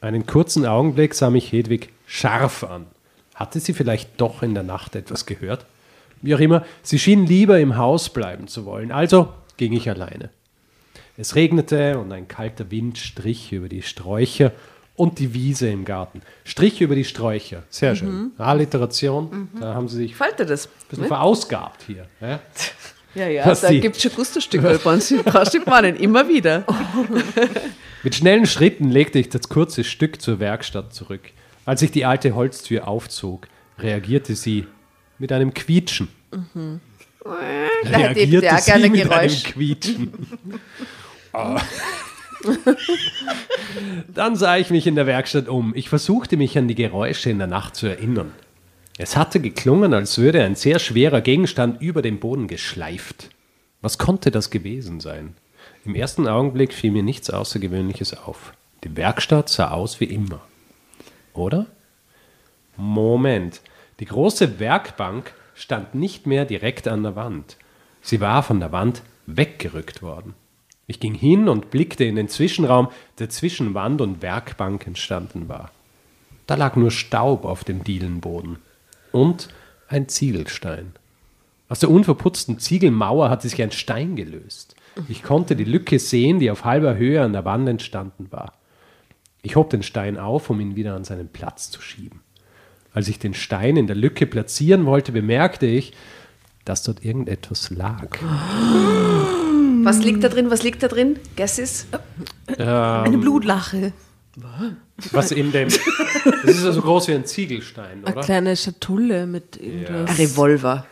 Einen 0.00 0.26
kurzen 0.26 0.66
Augenblick 0.66 1.14
sah 1.14 1.30
mich 1.30 1.52
Hedwig 1.52 1.90
scharf 2.06 2.64
an. 2.64 2.86
Hatte 3.34 3.60
sie 3.60 3.72
vielleicht 3.72 4.20
doch 4.20 4.42
in 4.42 4.54
der 4.54 4.62
Nacht 4.62 4.96
etwas 4.96 5.24
gehört? 5.24 5.64
Wie 6.20 6.34
auch 6.34 6.40
immer, 6.40 6.64
sie 6.82 6.98
schien 6.98 7.26
lieber 7.26 7.60
im 7.60 7.76
Haus 7.76 8.08
bleiben 8.08 8.48
zu 8.48 8.64
wollen, 8.64 8.90
also 8.90 9.32
ging 9.56 9.72
ich 9.72 9.88
alleine. 9.88 10.30
Es 11.16 11.34
regnete 11.34 11.98
und 11.98 12.12
ein 12.12 12.28
kalter 12.28 12.70
Wind 12.70 12.98
strich 12.98 13.52
über 13.52 13.68
die 13.68 13.82
Sträucher 13.82 14.52
und 14.96 15.18
die 15.18 15.34
Wiese 15.34 15.68
im 15.68 15.84
Garten. 15.84 16.22
Strich 16.44 16.80
über 16.80 16.94
die 16.94 17.04
Sträucher, 17.04 17.62
sehr 17.68 17.94
schön. 17.96 18.32
Alliteration, 18.38 19.48
da 19.60 19.74
haben 19.74 19.88
sie 19.88 19.96
sich 19.98 20.20
ein 20.20 20.36
dir 20.38 20.46
das? 20.46 20.68
bisschen 20.88 21.06
verausgabt 21.06 21.82
hier. 21.86 22.06
Ja? 22.20 22.40
Ja, 23.14 23.28
ja, 23.28 23.54
da 23.54 23.70
gibt 23.72 23.96
es 23.96 24.02
schon 24.02 24.12
Gusterstücke 24.12 24.78
bei 24.82 24.92
uns. 24.92 25.10
Immer 25.10 26.28
wieder. 26.28 26.64
Mit 28.02 28.14
schnellen 28.14 28.46
Schritten 28.46 28.90
legte 28.90 29.18
ich 29.18 29.30
das 29.30 29.48
kurze 29.48 29.84
Stück 29.84 30.20
zur 30.20 30.38
Werkstatt 30.38 30.92
zurück. 30.94 31.30
Als 31.64 31.82
ich 31.82 31.90
die 31.90 32.04
alte 32.04 32.34
Holztür 32.34 32.86
aufzog, 32.86 33.48
reagierte 33.78 34.36
sie 34.36 34.66
mit 35.18 35.32
einem 35.32 35.54
Quietschen. 35.54 36.08
Da 36.30 37.98
hätte 37.98 38.20
ich 38.20 38.30
sie 38.30 38.70
gerne 38.70 38.88
mit 38.90 39.02
Geräusch. 39.02 39.44
einem 39.44 39.52
Quietschen. 39.54 40.12
Ah. 41.32 41.60
Dann 44.14 44.36
sah 44.36 44.56
ich 44.56 44.70
mich 44.70 44.86
in 44.86 44.94
der 44.94 45.06
Werkstatt 45.06 45.48
um. 45.48 45.74
Ich 45.74 45.88
versuchte 45.88 46.36
mich 46.36 46.56
an 46.58 46.68
die 46.68 46.74
Geräusche 46.74 47.30
in 47.30 47.38
der 47.38 47.46
Nacht 47.46 47.76
zu 47.76 47.86
erinnern. 47.86 48.32
Es 48.98 49.16
hatte 49.16 49.40
geklungen, 49.40 49.92
als 49.92 50.18
würde 50.18 50.42
ein 50.42 50.54
sehr 50.54 50.78
schwerer 50.78 51.20
Gegenstand 51.20 51.82
über 51.82 52.02
den 52.02 52.18
Boden 52.18 52.48
geschleift. 52.48 53.30
Was 53.82 53.98
konnte 53.98 54.30
das 54.30 54.50
gewesen 54.50 55.00
sein? 55.00 55.34
Im 55.84 55.94
ersten 55.94 56.26
Augenblick 56.26 56.72
fiel 56.72 56.90
mir 56.90 57.02
nichts 57.02 57.30
Außergewöhnliches 57.30 58.16
auf. 58.16 58.54
Die 58.84 58.96
Werkstatt 58.96 59.48
sah 59.48 59.70
aus 59.70 60.00
wie 60.00 60.06
immer. 60.06 60.40
Oder? 61.34 61.66
Moment. 62.76 63.60
Die 64.00 64.06
große 64.06 64.58
Werkbank 64.58 65.34
stand 65.54 65.94
nicht 65.94 66.26
mehr 66.26 66.44
direkt 66.44 66.88
an 66.88 67.02
der 67.02 67.16
Wand. 67.16 67.56
Sie 68.00 68.20
war 68.20 68.42
von 68.42 68.60
der 68.60 68.72
Wand 68.72 69.02
weggerückt 69.26 70.02
worden. 70.02 70.34
Ich 70.86 71.00
ging 71.00 71.14
hin 71.14 71.48
und 71.48 71.70
blickte 71.70 72.04
in 72.04 72.16
den 72.16 72.28
Zwischenraum, 72.28 72.88
der 73.18 73.28
zwischen 73.28 73.74
Wand 73.74 74.00
und 74.00 74.22
Werkbank 74.22 74.86
entstanden 74.86 75.48
war. 75.48 75.70
Da 76.46 76.54
lag 76.54 76.76
nur 76.76 76.92
Staub 76.92 77.44
auf 77.44 77.64
dem 77.64 77.82
Dielenboden 77.82 78.58
und 79.10 79.48
ein 79.88 80.08
Ziegelstein. 80.08 80.92
Aus 81.68 81.80
der 81.80 81.90
unverputzten 81.90 82.60
Ziegelmauer 82.60 83.28
hatte 83.28 83.48
sich 83.48 83.60
ein 83.60 83.72
Stein 83.72 84.14
gelöst. 84.14 84.76
Ich 85.08 85.22
konnte 85.22 85.56
die 85.56 85.64
Lücke 85.64 85.98
sehen, 85.98 86.38
die 86.38 86.50
auf 86.50 86.64
halber 86.64 86.96
Höhe 86.96 87.20
an 87.22 87.32
der 87.32 87.44
Wand 87.44 87.68
entstanden 87.68 88.28
war. 88.30 88.52
Ich 89.42 89.56
hob 89.56 89.70
den 89.70 89.82
Stein 89.82 90.16
auf, 90.16 90.48
um 90.50 90.60
ihn 90.60 90.76
wieder 90.76 90.94
an 90.94 91.04
seinen 91.04 91.28
Platz 91.28 91.70
zu 91.70 91.80
schieben. 91.80 92.20
Als 92.92 93.08
ich 93.08 93.18
den 93.18 93.34
Stein 93.34 93.76
in 93.76 93.86
der 93.86 93.96
Lücke 93.96 94.26
platzieren 94.26 94.86
wollte, 94.86 95.12
bemerkte 95.12 95.66
ich, 95.66 95.92
dass 96.64 96.82
dort 96.82 97.04
irgendetwas 97.04 97.70
lag. 97.70 98.18
Was 99.86 100.02
liegt 100.02 100.24
da 100.24 100.28
drin? 100.28 100.50
Was 100.50 100.62
liegt 100.62 100.82
da 100.82 100.88
drin? 100.88 101.18
Guesses? 101.36 101.86
Eine 102.58 103.18
Blutlache. 103.18 103.92
Was 105.12 105.30
in 105.30 105.52
dem. 105.52 105.68
Das 105.68 106.54
ist 106.56 106.64
ja 106.64 106.72
so 106.72 106.82
groß 106.82 107.08
wie 107.08 107.14
ein 107.14 107.24
Ziegelstein, 107.24 108.04
Eine 108.04 108.16
oder? 108.16 108.22
kleine 108.24 108.56
Schatulle 108.56 109.26
mit 109.26 109.58
Ein 109.58 109.64
irgendwas. 109.64 110.18
Revolver. 110.18 110.86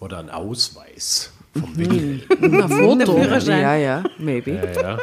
Oder 0.00 0.18
ein 0.18 0.30
Ausweis 0.30 1.32
vom 1.58 1.76
Wilhelm. 1.76 2.22
Ein 2.40 2.68
Foto. 2.68 3.18
Ja, 3.50 3.74
ja, 3.76 4.04
maybe. 4.18 4.52
Ja, 4.52 4.80
ja. 4.82 4.98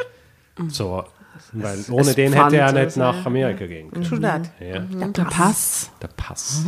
So, 0.70 1.04
weil 1.52 1.78
ohne 1.92 2.10
es 2.10 2.16
den 2.16 2.32
hätte 2.34 2.58
er 2.58 2.72
nicht 2.72 2.96
nach 2.96 3.26
Amerika 3.26 3.66
gehen 3.66 3.92
können. 3.92 4.06
True 4.06 4.22
that. 4.22 4.50
Ja, 4.62 4.80
Der 4.80 5.24
Pass. 5.26 5.92
der 6.02 6.08
Pass. 6.08 6.66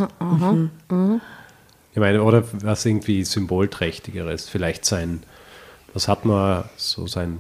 Ich 1.94 2.00
meine, 2.00 2.22
oder 2.22 2.44
was 2.64 2.86
irgendwie 2.86 3.24
symbolträchtigeres. 3.24 4.50
Vielleicht 4.50 4.86
sein, 4.86 5.24
was 5.98 6.08
hat 6.08 6.26
man, 6.26 6.64
so 6.76 7.08
sein, 7.08 7.40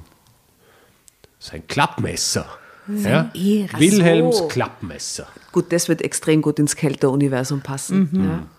sein 1.37 1.67
Klappmesser. 1.67 2.47
Ja? 2.87 3.29
Wilhelms 3.35 4.37
So. 4.37 4.47
Klappmesser. 4.47 5.27
Gut, 5.51 5.71
das 5.71 5.87
wird 5.87 6.01
extrem 6.01 6.41
gut 6.41 6.57
ins 6.57 6.75
Kälter-Universum 6.75 7.61
passen. 7.61 8.49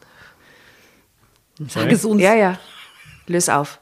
Sag 1.67 1.91
es 1.91 2.05
uns. 2.05 2.23
Ja. 2.23 2.35
ja, 2.35 2.53
ja. 2.53 2.59
Löse 3.27 3.57
auf. 3.57 3.81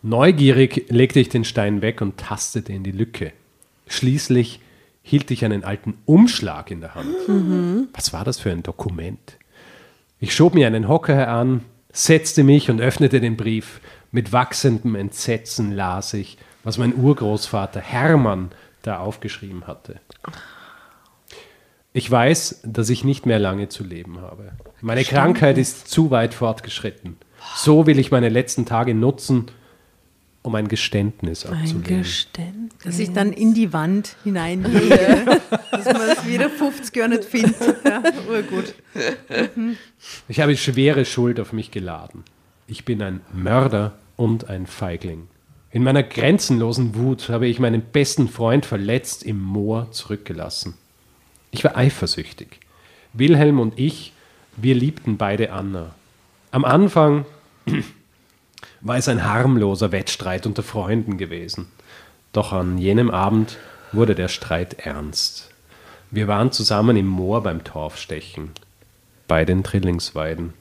Neugierig 0.00 0.86
legte 0.88 1.20
ich 1.20 1.28
den 1.28 1.44
Stein 1.44 1.82
weg 1.82 2.00
und 2.00 2.16
tastete 2.16 2.72
in 2.72 2.82
die 2.82 2.92
Lücke. 2.92 3.34
Schließlich 3.88 4.60
hielt 5.02 5.30
ich 5.30 5.44
einen 5.44 5.64
alten 5.64 5.98
Umschlag 6.06 6.70
in 6.70 6.80
der 6.80 6.94
Hand. 6.94 7.14
Was 7.92 8.14
war 8.14 8.24
das 8.24 8.40
für 8.40 8.50
ein 8.50 8.62
Dokument? 8.62 9.36
Ich 10.18 10.34
schob 10.34 10.54
mir 10.54 10.66
einen 10.66 10.88
Hocker 10.88 11.14
heran, 11.14 11.62
setzte 11.92 12.42
mich 12.42 12.70
und 12.70 12.80
öffnete 12.80 13.20
den 13.20 13.36
Brief. 13.36 13.82
Mit 14.12 14.32
wachsendem 14.32 14.94
Entsetzen 14.94 15.72
las 15.72 16.14
ich, 16.14 16.36
was 16.64 16.78
mein 16.78 16.94
Urgroßvater 16.94 17.80
Hermann 17.80 18.50
da 18.82 18.98
aufgeschrieben 18.98 19.66
hatte. 19.66 20.00
Ich 21.92 22.10
weiß, 22.10 22.62
dass 22.64 22.88
ich 22.90 23.04
nicht 23.04 23.26
mehr 23.26 23.38
lange 23.38 23.68
zu 23.68 23.82
leben 23.84 24.20
habe. 24.20 24.52
Meine 24.80 25.04
Krankheit 25.04 25.58
ist 25.58 25.88
zu 25.88 26.10
weit 26.10 26.34
fortgeschritten. 26.34 27.16
So 27.56 27.86
will 27.86 27.98
ich 27.98 28.10
meine 28.10 28.28
letzten 28.28 28.64
Tage 28.66 28.94
nutzen, 28.94 29.46
um 30.42 30.54
ein 30.54 30.68
Geständnis 30.68 31.44
Ein 31.46 31.54
abzulegen. 31.58 31.98
Geständnis. 31.98 32.60
Dass 32.84 32.98
ich 32.98 33.12
dann 33.12 33.32
in 33.32 33.54
die 33.54 33.72
Wand 33.72 34.16
hineingehe, 34.24 35.40
dass 35.70 35.84
man 35.84 36.08
es 36.10 36.26
wieder 36.26 36.48
50 36.48 36.96
Jahre 36.96 37.10
nicht 37.10 37.24
findet. 37.24 37.84
Ja, 37.84 38.02
urgut. 38.28 38.74
Ich 40.28 40.40
habe 40.40 40.56
schwere 40.56 41.04
Schuld 41.04 41.40
auf 41.40 41.52
mich 41.52 41.70
geladen. 41.70 42.24
Ich 42.70 42.84
bin 42.84 43.02
ein 43.02 43.20
Mörder 43.32 43.94
und 44.16 44.48
ein 44.48 44.64
Feigling. 44.64 45.26
In 45.72 45.82
meiner 45.82 46.04
grenzenlosen 46.04 46.94
Wut 46.94 47.28
habe 47.28 47.48
ich 47.48 47.58
meinen 47.58 47.82
besten 47.82 48.28
Freund 48.28 48.64
verletzt 48.64 49.24
im 49.24 49.42
Moor 49.42 49.90
zurückgelassen. 49.90 50.74
Ich 51.50 51.64
war 51.64 51.76
eifersüchtig. 51.76 52.60
Wilhelm 53.12 53.58
und 53.58 53.76
ich, 53.76 54.12
wir 54.56 54.76
liebten 54.76 55.16
beide 55.16 55.50
Anna. 55.50 55.96
Am 56.52 56.64
Anfang 56.64 57.26
war 58.80 58.96
es 58.96 59.08
ein 59.08 59.24
harmloser 59.24 59.90
Wettstreit 59.90 60.46
unter 60.46 60.62
Freunden 60.62 61.18
gewesen. 61.18 61.66
Doch 62.32 62.52
an 62.52 62.78
jenem 62.78 63.10
Abend 63.10 63.58
wurde 63.90 64.14
der 64.14 64.28
Streit 64.28 64.74
ernst. 64.86 65.50
Wir 66.12 66.28
waren 66.28 66.52
zusammen 66.52 66.96
im 66.96 67.08
Moor 67.08 67.42
beim 67.42 67.64
Torfstechen, 67.64 68.50
bei 69.26 69.44
den 69.44 69.64
Trillingsweiden. 69.64 70.59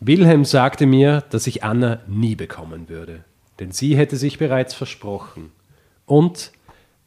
Wilhelm 0.00 0.44
sagte 0.44 0.86
mir, 0.86 1.24
dass 1.30 1.46
ich 1.46 1.64
Anna 1.64 2.00
nie 2.06 2.36
bekommen 2.36 2.88
würde, 2.88 3.24
denn 3.58 3.72
sie 3.72 3.96
hätte 3.96 4.16
sich 4.16 4.38
bereits 4.38 4.74
versprochen. 4.74 5.50
Und 6.06 6.52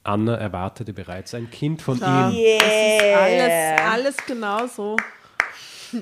Anna 0.04 0.36
erwartete 0.36 0.94
bereits 0.94 1.34
ein 1.34 1.50
Kind 1.50 1.82
von 1.82 1.98
ihm. 1.98 2.04
Alles, 2.04 3.82
alles 3.90 4.18
genau 4.28 4.68
so. 4.68 4.98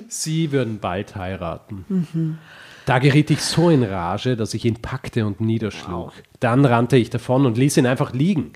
Sie 0.07 0.51
würden 0.51 0.79
bald 0.79 1.15
heiraten. 1.15 2.39
Da 2.85 2.99
geriet 2.99 3.29
ich 3.29 3.41
so 3.41 3.69
in 3.69 3.83
Rage, 3.83 4.35
dass 4.35 4.53
ich 4.53 4.65
ihn 4.65 4.81
packte 4.81 5.25
und 5.25 5.41
niederschlug. 5.41 6.11
Dann 6.39 6.65
rannte 6.65 6.97
ich 6.97 7.09
davon 7.09 7.45
und 7.45 7.57
ließ 7.57 7.77
ihn 7.77 7.85
einfach 7.85 8.13
liegen. 8.13 8.53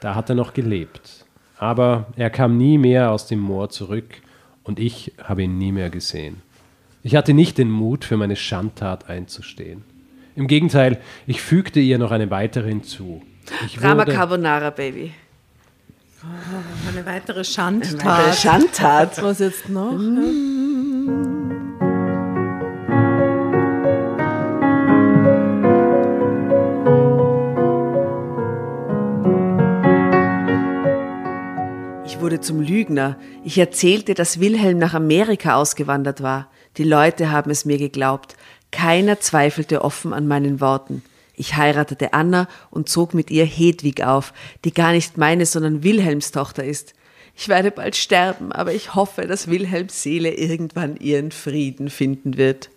Da 0.00 0.14
hat 0.14 0.28
er 0.28 0.34
noch 0.34 0.52
gelebt. 0.52 1.24
Aber 1.56 2.08
er 2.16 2.28
kam 2.28 2.58
nie 2.58 2.76
mehr 2.76 3.10
aus 3.10 3.26
dem 3.26 3.40
Moor 3.40 3.70
zurück 3.70 4.20
und 4.64 4.78
ich 4.78 5.12
habe 5.22 5.44
ihn 5.44 5.56
nie 5.56 5.72
mehr 5.72 5.88
gesehen. 5.88 6.42
Ich 7.06 7.14
hatte 7.14 7.34
nicht 7.34 7.58
den 7.58 7.70
Mut, 7.70 8.06
für 8.06 8.16
meine 8.16 8.34
Schandtat 8.34 9.10
einzustehen. 9.10 9.84
Im 10.36 10.46
Gegenteil, 10.46 10.98
ich 11.26 11.42
fügte 11.42 11.78
ihr 11.78 11.98
noch 11.98 12.10
eine 12.10 12.30
weitere 12.30 12.68
hinzu. 12.68 13.22
Ich 13.66 13.76
Drama 13.76 14.06
wurde, 14.06 14.14
Carbonara, 14.14 14.70
Baby. 14.70 15.12
Eine 16.88 17.04
weitere 17.04 17.36
Eine 17.36 17.44
Schandtat. 17.44 18.36
Schandtat. 18.36 19.22
Was 19.22 19.38
jetzt 19.38 19.68
noch? 19.68 19.92
Ich 32.06 32.18
wurde 32.18 32.40
zum 32.40 32.62
Lügner. 32.62 33.18
Ich 33.44 33.58
erzählte, 33.58 34.14
dass 34.14 34.40
Wilhelm 34.40 34.78
nach 34.78 34.94
Amerika 34.94 35.56
ausgewandert 35.56 36.22
war. 36.22 36.48
Die 36.76 36.84
Leute 36.84 37.30
haben 37.30 37.50
es 37.50 37.64
mir 37.64 37.78
geglaubt. 37.78 38.36
Keiner 38.70 39.20
zweifelte 39.20 39.82
offen 39.82 40.12
an 40.12 40.26
meinen 40.26 40.60
Worten. 40.60 41.02
Ich 41.36 41.56
heiratete 41.56 42.12
Anna 42.12 42.48
und 42.70 42.88
zog 42.88 43.14
mit 43.14 43.30
ihr 43.30 43.44
Hedwig 43.44 44.02
auf, 44.02 44.32
die 44.64 44.72
gar 44.72 44.92
nicht 44.92 45.18
meine, 45.18 45.46
sondern 45.46 45.82
Wilhelms 45.82 46.30
Tochter 46.30 46.64
ist. 46.64 46.94
Ich 47.36 47.48
werde 47.48 47.70
bald 47.70 47.96
sterben, 47.96 48.52
aber 48.52 48.72
ich 48.72 48.94
hoffe, 48.94 49.26
dass 49.26 49.48
Wilhelms 49.48 50.02
Seele 50.02 50.34
irgendwann 50.34 50.96
ihren 50.96 51.32
Frieden 51.32 51.90
finden 51.90 52.36
wird. 52.36 52.70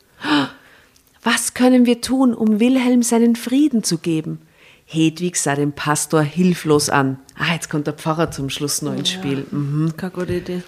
Was 1.24 1.54
können 1.54 1.86
wir 1.86 2.02
tun, 2.02 2.34
um 2.34 2.60
Wilhelm 2.60 3.04
seinen 3.04 3.36
Frieden 3.36 3.84
zu 3.84 4.00
geben? 4.00 4.40
Hedwig 4.86 5.36
sah 5.36 5.56
den 5.56 5.74
Pastor 5.74 6.22
hilflos 6.22 6.90
an. 6.90 7.20
Ah, 7.38 7.54
jetzt 7.54 7.70
kommt 7.70 7.88
der 7.88 7.94
Pfarrer 7.94 8.32
zum 8.32 8.50
Schluss 8.50 8.82
noch 8.82 8.96
ins 8.96 9.12
Spiel. 9.12 9.46
Mhm. 9.52 9.94
Keine 9.98 10.12
gute 10.12 10.34
Idee. 10.36 10.64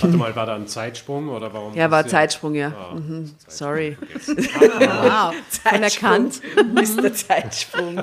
Warte 0.00 0.16
mal, 0.16 0.36
war 0.36 0.46
da 0.46 0.54
ein 0.54 0.66
Zeitsprung 0.66 1.28
oder 1.28 1.52
warum? 1.52 1.74
Ja, 1.74 1.90
war 1.90 2.06
Zeitsprung, 2.06 2.54
ja. 2.54 2.70
Mhm. 2.94 3.30
Sorry. 3.46 3.96
Wow, 4.26 5.34
von 5.48 5.82
erkannt. 5.82 6.40
Mr. 6.74 7.12
Zeitsprung. 7.12 8.02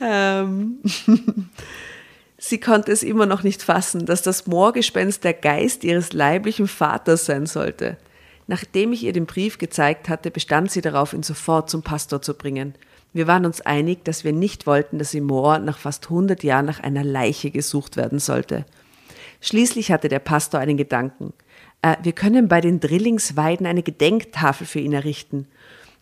ähm. 0.00 0.78
Sie 2.46 2.60
konnte 2.60 2.92
es 2.92 3.02
immer 3.02 3.24
noch 3.24 3.42
nicht 3.42 3.62
fassen, 3.62 4.04
dass 4.04 4.20
das 4.20 4.46
Moorgespenst 4.46 5.24
der 5.24 5.32
Geist 5.32 5.82
ihres 5.82 6.12
leiblichen 6.12 6.68
Vaters 6.68 7.24
sein 7.24 7.46
sollte. 7.46 7.96
Nachdem 8.46 8.92
ich 8.92 9.02
ihr 9.02 9.14
den 9.14 9.24
Brief 9.24 9.56
gezeigt 9.56 10.10
hatte, 10.10 10.30
bestand 10.30 10.70
sie 10.70 10.82
darauf, 10.82 11.14
ihn 11.14 11.22
sofort 11.22 11.70
zum 11.70 11.82
Pastor 11.82 12.20
zu 12.20 12.34
bringen. 12.34 12.74
Wir 13.14 13.26
waren 13.26 13.46
uns 13.46 13.62
einig, 13.62 14.04
dass 14.04 14.24
wir 14.24 14.32
nicht 14.34 14.66
wollten, 14.66 14.98
dass 14.98 15.14
im 15.14 15.24
Moor 15.24 15.58
nach 15.58 15.78
fast 15.78 16.04
100 16.04 16.42
Jahren 16.44 16.66
nach 16.66 16.80
einer 16.80 17.02
Leiche 17.02 17.50
gesucht 17.50 17.96
werden 17.96 18.18
sollte. 18.18 18.66
Schließlich 19.44 19.92
hatte 19.92 20.08
der 20.08 20.20
Pastor 20.20 20.58
einen 20.58 20.78
Gedanken. 20.78 21.34
Äh, 21.82 21.96
wir 22.02 22.12
können 22.12 22.48
bei 22.48 22.62
den 22.62 22.80
Drillingsweiden 22.80 23.66
eine 23.66 23.82
Gedenktafel 23.82 24.66
für 24.66 24.80
ihn 24.80 24.94
errichten. 24.94 25.46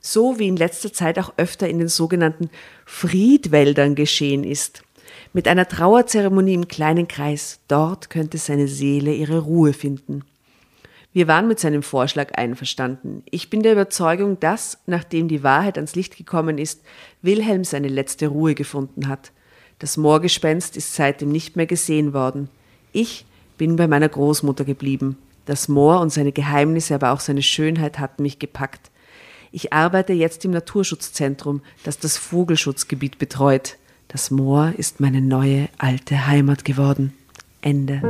So 0.01 0.39
wie 0.39 0.47
in 0.47 0.57
letzter 0.57 0.93
Zeit 0.93 1.19
auch 1.19 1.33
öfter 1.39 1.69
in 1.69 1.81
den 1.81 1.89
sogenannten 1.89 2.51
Friedwäldern 2.87 3.97
geschehen 3.97 4.45
ist. 4.45 4.85
Mit 5.33 5.49
einer 5.49 5.67
Trauerzeremonie 5.67 6.55
im 6.55 6.69
kleinen 6.69 7.09
Kreis. 7.09 7.59
Dort 7.67 8.11
könnte 8.11 8.39
seine 8.39 8.69
Seele 8.69 9.13
ihre 9.13 9.41
Ruhe 9.41 9.73
finden. 9.73 10.23
Wir 11.13 11.27
waren 11.27 11.49
mit 11.49 11.59
seinem 11.59 11.83
Vorschlag 11.83 12.35
einverstanden. 12.35 13.25
Ich 13.29 13.51
bin 13.51 13.65
der 13.65 13.73
Überzeugung, 13.73 14.39
dass, 14.39 14.79
nachdem 14.87 15.27
die 15.27 15.43
Wahrheit 15.43 15.79
ans 15.79 15.97
Licht 15.97 16.17
gekommen 16.17 16.59
ist, 16.59 16.83
Wilhelm 17.23 17.65
seine 17.65 17.89
letzte 17.89 18.29
Ruhe 18.29 18.55
gefunden 18.55 19.09
hat. 19.09 19.33
Das 19.81 19.97
Moorgespenst 19.97 20.77
ist 20.77 20.95
seitdem 20.95 21.31
nicht 21.31 21.57
mehr 21.57 21.67
gesehen 21.67 22.15
worden. 22.15 22.49
Ich 22.93 23.27
bin 23.63 23.77
bei 23.77 23.87
meiner 23.87 24.09
Großmutter 24.09 24.65
geblieben. 24.65 25.19
Das 25.45 25.69
Moor 25.69 26.01
und 26.01 26.11
seine 26.11 26.33
Geheimnisse, 26.33 26.97
aber 26.97 27.13
auch 27.13 27.21
seine 27.21 27.43
Schönheit 27.43 28.01
hatten 28.01 28.25
mich 28.25 28.41
gepackt. 28.41 28.91
Ich 29.53 29.73
arbeite 29.73 30.13
jetzt 30.13 30.45
im 30.45 30.51
Naturschutzzentrum, 30.51 31.63
das 31.85 32.01
das 32.01 32.17
Vogelschutzgebiet 32.17 33.19
betreut. 33.19 33.77
Das 34.09 34.33
Moor 34.33 34.73
ist 34.77 34.99
meine 34.99 35.21
neue 35.21 35.69
alte 35.79 36.27
Heimat 36.27 36.65
geworden. 36.65 37.13
Ende. 37.61 38.03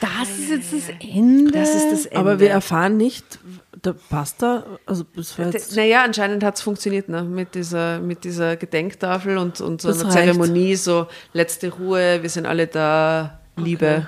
Das 0.00 0.30
ist 0.38 0.50
jetzt 0.50 0.72
das 0.72 0.94
Ende. 1.00 1.52
Das 1.52 1.74
ist 1.74 1.90
das 1.90 2.06
Ende. 2.06 2.18
Aber 2.18 2.40
wir 2.40 2.50
erfahren 2.50 2.96
nicht, 2.96 3.38
der 3.84 3.92
Pasta, 3.92 4.64
also 4.86 5.04
das 5.14 5.38
war 5.38 5.46
jetzt, 5.46 5.76
Naja, 5.76 6.02
anscheinend 6.04 6.42
hat 6.42 6.56
es 6.56 6.62
funktioniert 6.62 7.08
ne? 7.08 7.22
mit, 7.22 7.54
dieser, 7.54 8.00
mit 8.00 8.24
dieser 8.24 8.56
Gedenktafel 8.56 9.38
und, 9.38 9.60
und 9.60 9.80
so 9.80 9.88
Das 9.88 10.00
einer 10.00 10.14
reicht. 10.14 10.18
Zeremonie, 10.26 10.74
so 10.74 11.06
letzte 11.32 11.70
Ruhe, 11.72 12.22
wir 12.22 12.30
sind 12.30 12.46
alle 12.46 12.66
da, 12.66 13.40
Liebe. 13.56 14.06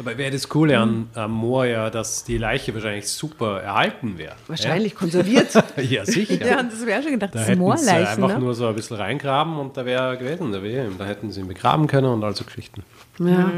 Dabei 0.00 0.16
wäre 0.16 0.30
das 0.30 0.48
Coole 0.48 0.78
an, 0.78 1.10
am 1.12 1.32
Moor 1.32 1.66
ja, 1.66 1.90
dass 1.90 2.24
die 2.24 2.38
Leiche 2.38 2.72
wahrscheinlich 2.72 3.06
super 3.06 3.60
erhalten 3.60 4.16
wäre. 4.16 4.34
Wahrscheinlich 4.46 4.94
konserviert. 4.94 5.52
Ja, 5.52 5.62
ja 5.82 6.06
sicher. 6.06 6.42
Ja, 6.42 6.60
und 6.60 6.72
das 6.72 6.86
wäre 6.86 7.02
schon 7.02 7.12
gedacht, 7.12 7.34
Da 7.34 7.40
das 7.40 7.48
hätten 7.48 7.58
sie 7.58 7.64
Moorleichen, 7.66 8.24
einfach 8.24 8.38
ne? 8.38 8.38
nur 8.38 8.54
so 8.54 8.66
ein 8.66 8.74
bisschen 8.74 8.96
reingraben 8.96 9.58
und 9.58 9.76
da 9.76 9.84
wäre 9.84 10.02
er 10.12 10.16
gewesen, 10.16 10.52
der 10.52 10.62
Wilhelm. 10.62 10.94
Da 10.96 11.04
hätten 11.04 11.30
sie 11.30 11.40
ihn 11.40 11.48
begraben 11.48 11.86
können 11.86 12.06
und 12.06 12.24
all 12.24 12.34
so 12.34 12.44
Geschichten. 12.44 12.82
Ja. 13.18 13.52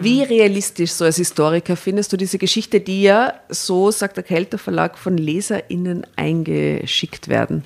Wie 0.00 0.22
realistisch, 0.22 0.92
so 0.92 1.06
als 1.06 1.16
Historiker, 1.16 1.74
findest 1.74 2.12
du 2.12 2.16
diese 2.16 2.38
Geschichte, 2.38 2.78
die 2.78 3.02
ja, 3.02 3.34
so 3.48 3.90
sagt 3.90 4.16
der 4.16 4.22
Kelter 4.22 4.58
Verlag, 4.58 4.96
von 4.96 5.16
LeserInnen 5.18 6.06
eingeschickt 6.14 7.26
werden? 7.26 7.64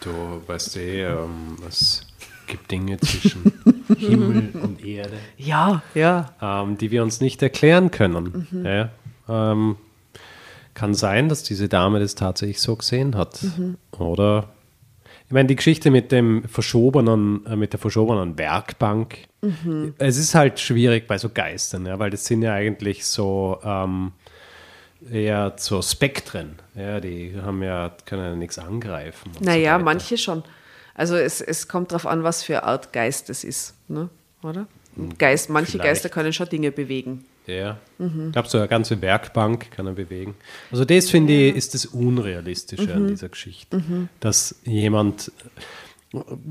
Du 0.00 0.10
weißt 0.48 0.76
eh, 0.78 1.04
ähm, 1.04 1.56
es 1.68 2.04
gibt 2.46 2.70
Dinge 2.70 2.98
zwischen 3.00 3.52
Himmel 3.98 4.50
und 4.62 4.84
Erde, 4.84 5.14
Ja, 5.36 5.82
ja. 5.94 6.32
ähm, 6.40 6.78
die 6.78 6.90
wir 6.90 7.02
uns 7.02 7.20
nicht 7.20 7.42
erklären 7.42 7.90
können. 7.90 8.46
Ja, 8.64 8.90
ähm, 9.28 9.76
kann 10.74 10.94
sein, 10.94 11.28
dass 11.28 11.42
diese 11.42 11.68
Dame 11.68 12.00
das 12.00 12.14
tatsächlich 12.14 12.60
so 12.60 12.74
gesehen 12.76 13.16
hat. 13.16 13.38
Oder 13.98 14.48
ich 15.26 15.32
meine, 15.32 15.46
die 15.46 15.56
Geschichte 15.56 15.90
mit 15.90 16.10
dem 16.12 16.44
verschobenen, 16.48 17.46
äh, 17.46 17.56
mit 17.56 17.72
der 17.72 17.80
verschobenen 17.80 18.36
Werkbank, 18.38 19.18
es 19.98 20.16
ist 20.16 20.34
halt 20.34 20.58
schwierig 20.58 21.06
bei 21.06 21.18
so 21.18 21.28
Geistern, 21.28 21.84
ja, 21.86 21.98
weil 21.98 22.08
das 22.10 22.24
sind 22.24 22.40
ja 22.42 22.54
eigentlich 22.54 23.04
so 23.06 23.58
ähm, 23.62 24.12
eher 25.12 25.52
so 25.58 25.82
Spektren. 25.82 26.56
Ja, 26.74 26.98
die 26.98 27.34
haben 27.42 27.62
ja, 27.62 27.92
können 28.06 28.22
ja 28.24 28.34
nichts 28.36 28.58
angreifen. 28.58 29.32
so 29.38 29.44
Naja, 29.44 29.74
weiter. 29.74 29.84
manche 29.84 30.16
schon. 30.18 30.42
Also 30.94 31.16
es, 31.16 31.40
es 31.40 31.66
kommt 31.68 31.90
darauf 31.90 32.06
an, 32.06 32.22
was 32.22 32.42
für 32.42 32.62
Art 32.62 32.92
Geist 32.92 33.28
es 33.30 33.44
ist, 33.44 33.74
ne? 33.88 34.08
oder? 34.42 34.66
Und 34.96 35.18
Geist, 35.18 35.50
manche 35.50 35.72
Vielleicht. 35.72 35.86
Geister 35.90 36.08
können 36.08 36.32
schon 36.32 36.48
Dinge 36.48 36.70
bewegen. 36.70 37.24
Ja. 37.46 37.76
Ich 37.98 38.32
glaube, 38.32 38.48
so 38.48 38.56
eine 38.58 38.68
ganze 38.68 39.02
Werkbank 39.02 39.70
kann 39.72 39.86
er 39.86 39.92
bewegen. 39.92 40.34
Also 40.72 40.84
das 40.86 41.10
finde 41.10 41.32
ich, 41.34 41.56
ist 41.56 41.74
das 41.74 41.84
Unrealistische 41.84 42.94
an 42.94 43.08
dieser 43.08 43.28
Geschichte. 43.28 43.82
Dass 44.20 44.54
jemand, 44.64 45.30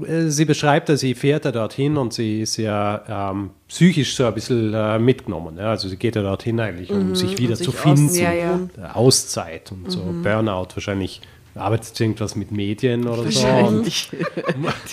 äh, 0.06 0.28
sie 0.28 0.46
beschreibt, 0.46 0.90
dass 0.90 1.00
sie 1.00 1.16
fährt 1.16 1.46
ja 1.46 1.52
dorthin 1.52 1.98
und 1.98 2.14
sie 2.14 2.42
ist 2.42 2.58
ja 2.58 3.32
ähm, 3.32 3.52
psychisch 3.70 4.16
so 4.16 4.26
ein 4.26 4.34
bisschen 4.36 4.72
äh, 4.74 5.00
mitgenommen. 5.00 5.58
Ja? 5.58 5.72
Also 5.72 5.88
sie 5.88 5.98
geht 5.98 6.16
ja 6.16 6.22
dorthin 6.22 6.60
eigentlich, 6.60 6.92
um 6.92 7.16
sich 7.16 7.40
wieder 7.40 7.56
sich 7.56 7.66
zu 7.66 7.74
aus- 7.76 7.82
finden. 7.82 8.14
ja, 8.14 8.32
ja. 8.34 8.60
Äh, 8.78 8.88
Auszeit 8.94 9.72
und 9.72 9.90
so. 9.90 10.00
Burnout 10.22 10.68
wahrscheinlich. 10.76 11.22
Arbeitet 11.56 11.96
sie 11.96 12.04
irgendwas 12.04 12.36
mit 12.36 12.52
Medien 12.52 13.08
oder 13.08 13.30
so? 13.32 13.48
Und 13.48 13.86
Wahrscheinlich. 13.86 14.10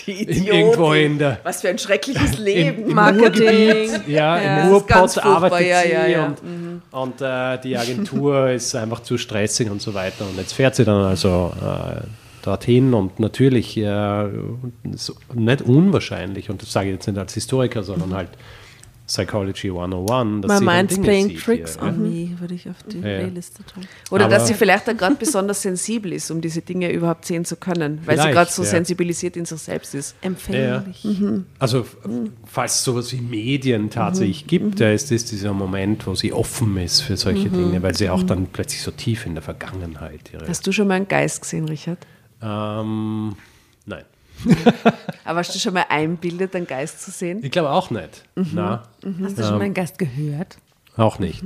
Die 0.06 0.22
in, 0.24 0.46
irgendwo 0.46 0.92
in 0.92 1.18
der 1.18 1.40
Was 1.42 1.62
für 1.62 1.70
ein 1.70 1.78
schreckliches 1.78 2.38
Leben. 2.38 2.82
im, 2.82 2.88
im 2.90 2.94
Marketing. 2.94 3.90
Ja, 4.06 4.38
Ja, 4.38 4.62
im 4.64 4.72
Urpott 4.72 5.18
arbeitet 5.18 5.68
ja, 5.68 5.82
sie 5.82 5.92
ja, 5.92 6.06
ja. 6.06 6.28
Mhm. 6.28 6.82
und, 6.90 7.00
und 7.00 7.20
äh, 7.22 7.58
die 7.62 7.78
Agentur 7.78 8.50
ist 8.50 8.74
einfach 8.74 9.00
zu 9.00 9.16
stressig 9.16 9.70
und 9.70 9.80
so 9.80 9.94
weiter. 9.94 10.26
Und 10.28 10.36
jetzt 10.36 10.52
fährt 10.52 10.74
sie 10.74 10.84
dann 10.84 11.02
also 11.02 11.52
äh, 11.60 12.02
dorthin 12.42 12.92
und 12.92 13.20
natürlich 13.20 13.76
äh, 13.76 14.24
nicht 15.34 15.62
unwahrscheinlich, 15.62 16.50
und 16.50 16.60
das 16.60 16.72
sage 16.72 16.88
ich 16.88 16.94
jetzt 16.94 17.06
nicht 17.06 17.18
als 17.18 17.34
Historiker, 17.34 17.82
sondern 17.82 18.14
halt 18.14 18.30
Psychology 19.10 19.70
101. 19.70 20.42
Dass 20.42 20.48
My 20.52 20.58
sie 20.60 20.64
dann 20.64 20.76
mind's 20.76 20.94
Dinge 20.94 21.04
playing 21.06 21.36
tricks 21.36 21.74
hier, 21.74 21.82
ja. 21.82 21.88
on 21.88 22.02
me, 22.02 22.40
würde 22.40 22.54
ich 22.54 22.68
auf 22.70 22.76
die 22.84 23.00
Ja, 23.00 23.08
ja. 23.08 23.18
Playliste 23.24 23.64
tun. 23.66 23.82
Oder 24.12 24.26
Aber- 24.26 24.34
dass 24.36 24.46
sie 24.46 24.54
vielleicht 24.54 24.88
auch 24.88 24.96
gerade 24.96 25.16
besonders 25.16 25.62
sensibel 25.62 26.12
ist, 26.12 26.30
um 26.30 26.40
diese 26.40 26.62
Dinge 26.62 26.92
überhaupt 26.92 27.24
sehen 27.26 27.44
zu 27.44 27.56
können, 27.56 28.00
weil 28.04 28.16
sie 28.20 28.30
gerade 28.30 28.50
so 28.50 28.62
ja. 28.62 28.68
sensibilisiert 28.68 29.36
in 29.36 29.44
sich 29.46 29.58
selbst 29.60 29.94
ist. 29.96 30.14
Empfänglich. 30.20 31.04
Also 31.58 31.80
f- 31.80 31.96
falls 32.46 32.76
es 32.76 32.84
sowas 32.84 33.12
wie 33.12 33.20
Medien 33.20 33.90
tatsächlich 33.90 34.46
gibt, 34.46 34.80
da 34.80 34.90
ist 34.92 35.10
das 35.10 35.24
dieser 35.24 35.52
Moment, 35.52 36.06
wo 36.06 36.14
sie 36.14 36.32
offen 36.32 36.76
ist 36.76 37.00
für 37.00 37.16
solche 37.16 37.48
Dinge, 37.50 37.82
weil 37.82 37.96
sie 37.96 38.08
auch 38.10 38.22
dann 38.22 38.46
plötzlich 38.46 38.80
so 38.82 38.92
tief 38.92 39.26
in 39.26 39.34
der 39.34 39.42
Vergangenheit 39.42 40.30
ihre. 40.32 40.46
Hast 40.46 40.64
du 40.66 40.72
schon 40.72 40.86
mal 40.86 40.94
einen 40.94 41.08
Geist 41.08 41.42
gesehen, 41.42 41.64
Richard? 41.68 41.98
Ähm. 42.40 43.34
Aber 45.24 45.38
hast 45.40 45.54
du 45.54 45.58
schon 45.58 45.74
mal 45.74 45.84
einbildet, 45.88 46.54
einen 46.56 46.66
Geist 46.66 47.02
zu 47.02 47.10
sehen? 47.10 47.40
Ich 47.44 47.50
glaube 47.50 47.70
auch 47.70 47.90
nicht. 47.90 48.24
Na, 48.34 48.82
Hast 49.22 49.38
du 49.38 49.42
schon 49.42 49.58
mal 49.58 49.64
einen 49.64 49.74
Gast 49.74 49.98
gehört? 49.98 50.56
auch 50.96 51.18
nicht. 51.18 51.42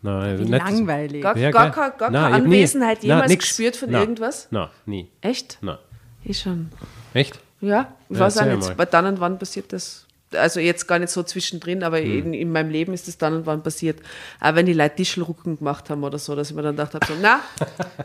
Nein, 0.00 0.38
Wie 0.38 0.44
nicht- 0.44 0.50
langweilig. 0.64 1.22
Gar, 1.22 1.36
Ja, 1.36 1.50
gar, 1.50 1.70
gar 1.70 2.10
Nein, 2.10 2.22
keine 2.32 2.48
nie- 2.48 2.54
Anwesenheit 2.56 2.98
Nein, 2.98 3.06
jemals 3.08 3.30
nix. 3.30 3.44
gespürt 3.48 3.76
von 3.76 3.90
Nein. 3.90 4.00
irgendwas? 4.02 4.46
Nein, 4.50 4.68
nie. 4.86 5.08
Echt? 5.20 5.58
Nein. 5.60 5.78
Ich 6.24 6.38
schon. 6.40 6.70
Echt? 7.14 7.38
Ja, 7.60 7.92
ich 8.08 8.16
Ja, 8.16 8.20
weiß 8.24 8.38
auch 8.38 8.44
nicht. 8.46 8.78
Weil 8.78 8.86
dann 8.86 9.06
und 9.06 9.20
wann 9.20 9.38
passiert 9.38 9.72
das. 9.72 10.06
Also 10.34 10.60
jetzt 10.60 10.86
gar 10.86 10.98
nicht 10.98 11.10
so 11.10 11.22
zwischendrin, 11.22 11.82
aber 11.82 11.98
Hm. 11.98 12.18
in, 12.26 12.34
in 12.34 12.52
meinem 12.52 12.70
Leben 12.70 12.92
ist 12.92 13.08
das 13.08 13.16
dann 13.16 13.34
und 13.34 13.46
wann 13.46 13.62
passiert. 13.62 13.98
Auch 14.40 14.54
wenn 14.54 14.66
die 14.66 14.74
Leute 14.74 14.96
Tischelrucken 14.96 15.56
gemacht 15.58 15.88
haben 15.88 16.04
oder 16.04 16.18
so, 16.18 16.36
dass 16.36 16.50
ich 16.50 16.56
mir 16.56 16.62
dann 16.62 16.76
gedacht 16.76 16.94
habe, 16.94 17.06
so, 17.06 17.14
na, 17.20 17.40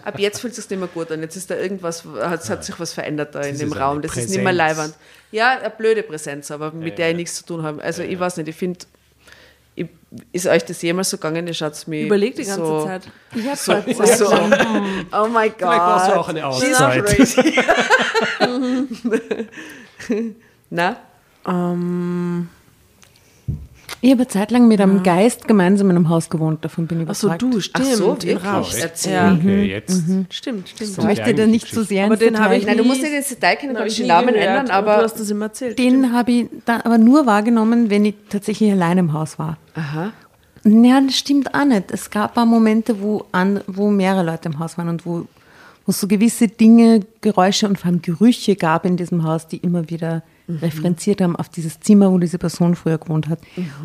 ab 0.03 0.17
jetzt 0.19 0.39
fühlt 0.39 0.51
es 0.53 0.57
sich 0.63 0.69
nicht 0.69 0.79
mehr 0.79 0.87
gut 0.87 1.11
an. 1.11 1.21
Jetzt 1.21 1.35
ist 1.35 1.49
da 1.51 1.55
irgendwas, 1.55 2.05
hat, 2.05 2.49
hat 2.49 2.63
sich 2.63 2.79
was 2.79 2.93
verändert 2.93 3.35
da 3.35 3.41
in 3.41 3.49
Das 3.51 3.59
dem 3.59 3.71
ist 3.73 3.77
Raum. 3.79 4.01
Das 4.01 4.15
ist 4.15 4.29
nicht 4.29 4.41
mehr 4.43 4.53
Präsenz. 4.53 4.77
leiwand. 4.77 4.95
Ja, 5.31 5.59
eine 5.59 5.69
blöde 5.69 6.03
Präsenz, 6.03 6.49
aber 6.51 6.71
mit 6.71 6.97
der 6.97 7.09
ich 7.09 7.15
nichts 7.17 7.35
zu 7.35 7.45
tun 7.45 7.63
habe. 7.63 7.83
Also 7.83 8.03
ich 8.03 8.17
weiß 8.19 8.37
nicht, 8.37 8.47
ich 8.47 8.55
finde, 8.55 8.79
ich, 9.75 9.87
ist 10.31 10.45
euch 10.47 10.63
das 10.63 10.81
jemals 10.83 11.09
so 11.09 11.17
gegangen? 11.17 11.47
Ihr 11.47 11.53
schaut 11.55 11.87
mir 11.87 12.05
Überleg 12.05 12.35
die 12.35 12.43
ganze 12.45 12.65
so, 12.65 12.85
Zeit. 12.85 13.01
Ich 13.35 13.45
habe 13.45 13.57
So, 13.57 13.73
Zeit. 13.73 14.17
so, 14.17 14.25
oh 14.31 15.27
my 15.27 15.49
God. 15.49 15.57
Vielleicht 15.57 15.59
brauchst 15.59 16.07
du 16.07 16.13
auch 16.13 16.29
eine 16.29 16.45
Auszeit. 16.47 17.05
crazy. 17.05 17.53
Na? 20.69 20.97
Ähm, 21.47 22.49
Ich 24.01 24.11
habe 24.11 24.21
eine 24.21 24.27
Zeit 24.27 24.51
lang 24.51 24.67
mit 24.67 24.81
einem 24.81 25.01
Geist 25.03 25.47
gemeinsam 25.47 25.89
in 25.89 25.95
einem 25.95 26.09
Haus 26.09 26.29
gewohnt, 26.29 26.63
davon 26.65 26.87
bin 26.87 27.01
ich 27.01 27.09
achso, 27.09 27.27
überzeugt. 27.27 27.53
du, 27.53 27.59
stimmt. 27.61 27.87
Ach 27.89 27.95
so, 27.95 28.07
wirklich? 28.07 28.43
Rausch. 28.43 28.73
Erzähl. 28.81 29.13
Ja. 29.13 29.33
Okay, 29.33 29.63
jetzt. 29.65 30.03
Stimmt, 30.29 30.33
stimmt. 30.33 30.73
Ich 30.81 30.97
möchte 30.97 31.33
da 31.33 31.45
nicht 31.47 31.67
zu 31.67 31.83
sehr 31.83 32.05
Aber 32.05 32.15
ins 32.15 32.23
den 32.23 32.39
habe 32.39 32.57
ich 32.57 32.65
Nein, 32.65 32.77
du 32.77 32.83
musst 32.83 33.01
nicht 33.01 33.13
ins 33.13 33.29
Detail 33.29 33.55
kennen, 33.55 33.75
kann 33.75 33.87
ich 33.87 33.95
den 33.95 34.07
Namen 34.07 34.33
gehört, 34.33 34.47
ändern, 34.47 34.69
aber 34.71 34.91
aber. 34.91 34.97
du 35.01 35.03
hast 35.05 35.19
das 35.19 35.29
immer 35.29 35.45
erzählt. 35.45 35.79
Den 35.79 36.11
habe 36.11 36.31
ich 36.31 36.49
dann 36.65 36.81
aber 36.81 36.97
nur 36.97 37.25
wahrgenommen, 37.25 37.89
wenn 37.89 38.03
ich 38.05 38.15
tatsächlich 38.29 38.71
allein 38.71 38.97
im 38.97 39.13
Haus 39.13 39.39
war. 39.39 39.57
Aha. 39.75 40.11
Ja, 40.65 41.01
das 41.01 41.15
stimmt 41.17 41.53
auch 41.53 41.65
nicht. 41.65 41.91
Es 41.91 42.09
gab 42.09 42.37
auch 42.37 42.45
Momente, 42.45 43.01
wo, 43.01 43.25
an, 43.31 43.61
wo 43.67 43.89
mehrere 43.89 44.23
Leute 44.23 44.47
im 44.49 44.59
Haus 44.59 44.77
waren 44.77 44.87
und 44.89 45.05
wo, 45.05 45.25
wo 45.85 45.89
es 45.89 45.99
so 45.99 46.07
gewisse 46.07 46.47
Dinge, 46.47 47.01
Geräusche 47.21 47.67
und 47.67 47.77
vor 47.77 47.87
allem 47.89 48.01
Gerüche 48.01 48.55
gab 48.55 48.85
in 48.85 48.95
diesem 48.97 49.23
Haus, 49.23 49.47
die 49.47 49.57
immer 49.57 49.89
wieder 49.89 50.23
referenziert 50.47 51.21
haben 51.21 51.35
auf 51.35 51.49
dieses 51.49 51.79
Zimmer, 51.79 52.11
wo 52.11 52.17
diese 52.17 52.37
Person 52.37 52.75
früher 52.75 52.97
gewohnt 52.97 53.29
hat. 53.29 53.39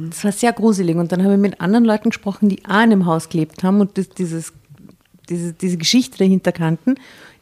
Das 0.09 0.25
war 0.25 0.33
sehr 0.33 0.53
gruselig. 0.53 0.97
Und 0.97 1.13
dann 1.13 1.23
habe 1.23 1.35
ich 1.35 1.41
mit 1.41 1.61
anderen 1.61 1.85
Leuten 1.85 2.11
gesprochen, 2.11 2.49
die 2.49 2.65
auch 2.69 2.83
in 2.83 2.91
dem 2.91 3.07
Haus 3.07 3.29
gelebt 3.29 3.63
haben 3.63 3.81
und 3.81 3.97
das, 3.97 4.09
dieses, 4.09 4.53
diese, 5.29 5.53
diese 5.53 5.77
Geschichte 5.77 6.19
dahinter 6.19 6.53
kannten, 6.53 6.97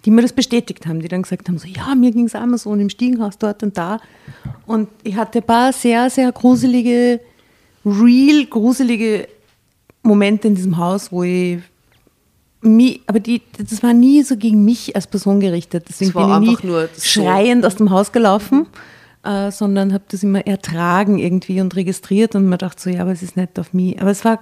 die 0.04 0.10
mir 0.10 0.22
das 0.22 0.32
bestätigt 0.32 0.86
haben, 0.86 1.00
die 1.00 1.08
dann 1.08 1.22
gesagt 1.22 1.48
haben, 1.48 1.58
so, 1.58 1.66
ja, 1.66 1.94
mir 1.94 2.12
ging 2.12 2.26
es 2.26 2.34
auch 2.34 2.46
mal 2.46 2.58
so 2.58 2.70
und 2.70 2.80
im 2.80 2.90
Stiegenhaus 2.90 3.38
dort 3.38 3.62
und 3.62 3.76
da. 3.76 4.00
Und 4.66 4.88
ich 5.02 5.16
hatte 5.16 5.38
ein 5.38 5.44
paar 5.44 5.72
sehr, 5.72 6.10
sehr 6.10 6.30
gruselige, 6.32 7.20
real 7.84 8.46
gruselige 8.46 9.28
Momente 10.02 10.48
in 10.48 10.54
diesem 10.54 10.76
Haus, 10.76 11.10
wo 11.10 11.22
ich 11.22 11.58
mich, 12.60 13.00
aber 13.06 13.20
die, 13.20 13.42
das 13.58 13.82
war 13.82 13.92
nie 13.92 14.22
so 14.22 14.36
gegen 14.36 14.64
mich 14.64 14.94
als 14.94 15.06
Person 15.06 15.40
gerichtet. 15.40 15.86
Deswegen 15.88 16.12
bin 16.12 16.42
ich 16.42 16.62
nie 16.62 16.66
nur 16.66 16.88
so. 16.94 17.00
schreiend 17.00 17.64
aus 17.64 17.76
dem 17.76 17.90
Haus 17.90 18.12
gelaufen, 18.12 18.66
äh, 19.26 19.50
sondern 19.50 19.92
habe 19.92 20.04
das 20.08 20.22
immer 20.22 20.46
ertragen 20.46 21.18
irgendwie 21.18 21.60
und 21.60 21.74
registriert 21.74 22.34
und 22.34 22.48
mir 22.48 22.58
dachte 22.58 22.82
so, 22.82 22.90
ja, 22.90 23.02
aber 23.02 23.12
es 23.12 23.22
ist 23.22 23.36
nicht 23.36 23.58
auf 23.58 23.72
mich. 23.72 24.00
Aber 24.00 24.10
es 24.10 24.24
war, 24.24 24.38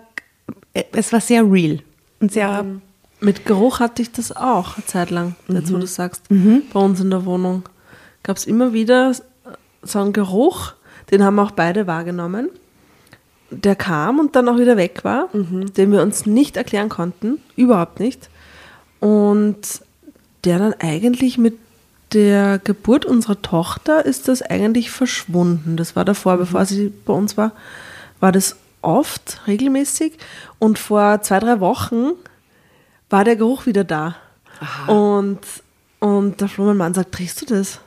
es 0.92 1.12
war 1.12 1.20
sehr 1.20 1.50
real 1.50 1.80
und 2.20 2.32
sehr, 2.32 2.64
Mit 3.20 3.46
Geruch 3.46 3.80
hatte 3.80 4.02
ich 4.02 4.12
das 4.12 4.36
auch 4.36 4.76
eine 4.76 4.86
Zeit 4.86 5.10
lang, 5.10 5.36
jetzt 5.48 5.72
wo 5.72 5.78
du 5.78 5.86
sagst, 5.86 6.22
bei 6.28 6.80
uns 6.80 7.00
in 7.00 7.10
der 7.10 7.24
Wohnung. 7.24 7.62
Gab 8.22 8.36
es 8.36 8.46
immer 8.46 8.72
wieder 8.72 9.12
so 9.82 9.98
einen 9.98 10.12
Geruch, 10.12 10.74
den 11.10 11.22
haben 11.22 11.38
auch 11.38 11.52
beide 11.52 11.86
wahrgenommen. 11.86 12.50
Der 13.50 13.76
kam 13.76 14.18
und 14.18 14.36
dann 14.36 14.48
auch 14.48 14.58
wieder 14.58 14.76
weg 14.76 15.04
war, 15.04 15.28
den 15.32 15.92
wir 15.92 16.02
uns 16.02 16.26
nicht 16.26 16.56
erklären 16.56 16.88
konnten, 16.88 17.40
überhaupt 17.56 18.00
nicht. 18.00 18.28
Und 19.00 19.82
der 20.44 20.58
dann 20.58 20.74
eigentlich 20.78 21.38
mit 21.38 21.54
der 22.14 22.58
Geburt 22.62 23.04
unserer 23.04 23.42
Tochter 23.42 24.04
ist 24.04 24.28
das 24.28 24.40
eigentlich 24.40 24.90
verschwunden. 24.90 25.76
Das 25.76 25.96
war 25.96 26.04
davor, 26.04 26.38
bevor 26.38 26.64
sie 26.64 26.92
bei 27.04 27.12
uns 27.12 27.36
war, 27.36 27.52
war 28.20 28.32
das 28.32 28.56
oft, 28.82 29.40
regelmäßig. 29.46 30.14
Und 30.58 30.78
vor 30.78 31.20
zwei, 31.22 31.40
drei 31.40 31.60
Wochen 31.60 32.12
war 33.10 33.24
der 33.24 33.36
Geruch 33.36 33.66
wieder 33.66 33.84
da. 33.84 34.16
Und, 34.86 35.40
und 35.98 36.40
der 36.40 36.48
Flummenmann 36.48 36.94
sagt, 36.94 37.18
riechst 37.18 37.42
du 37.42 37.46
das? 37.46 37.80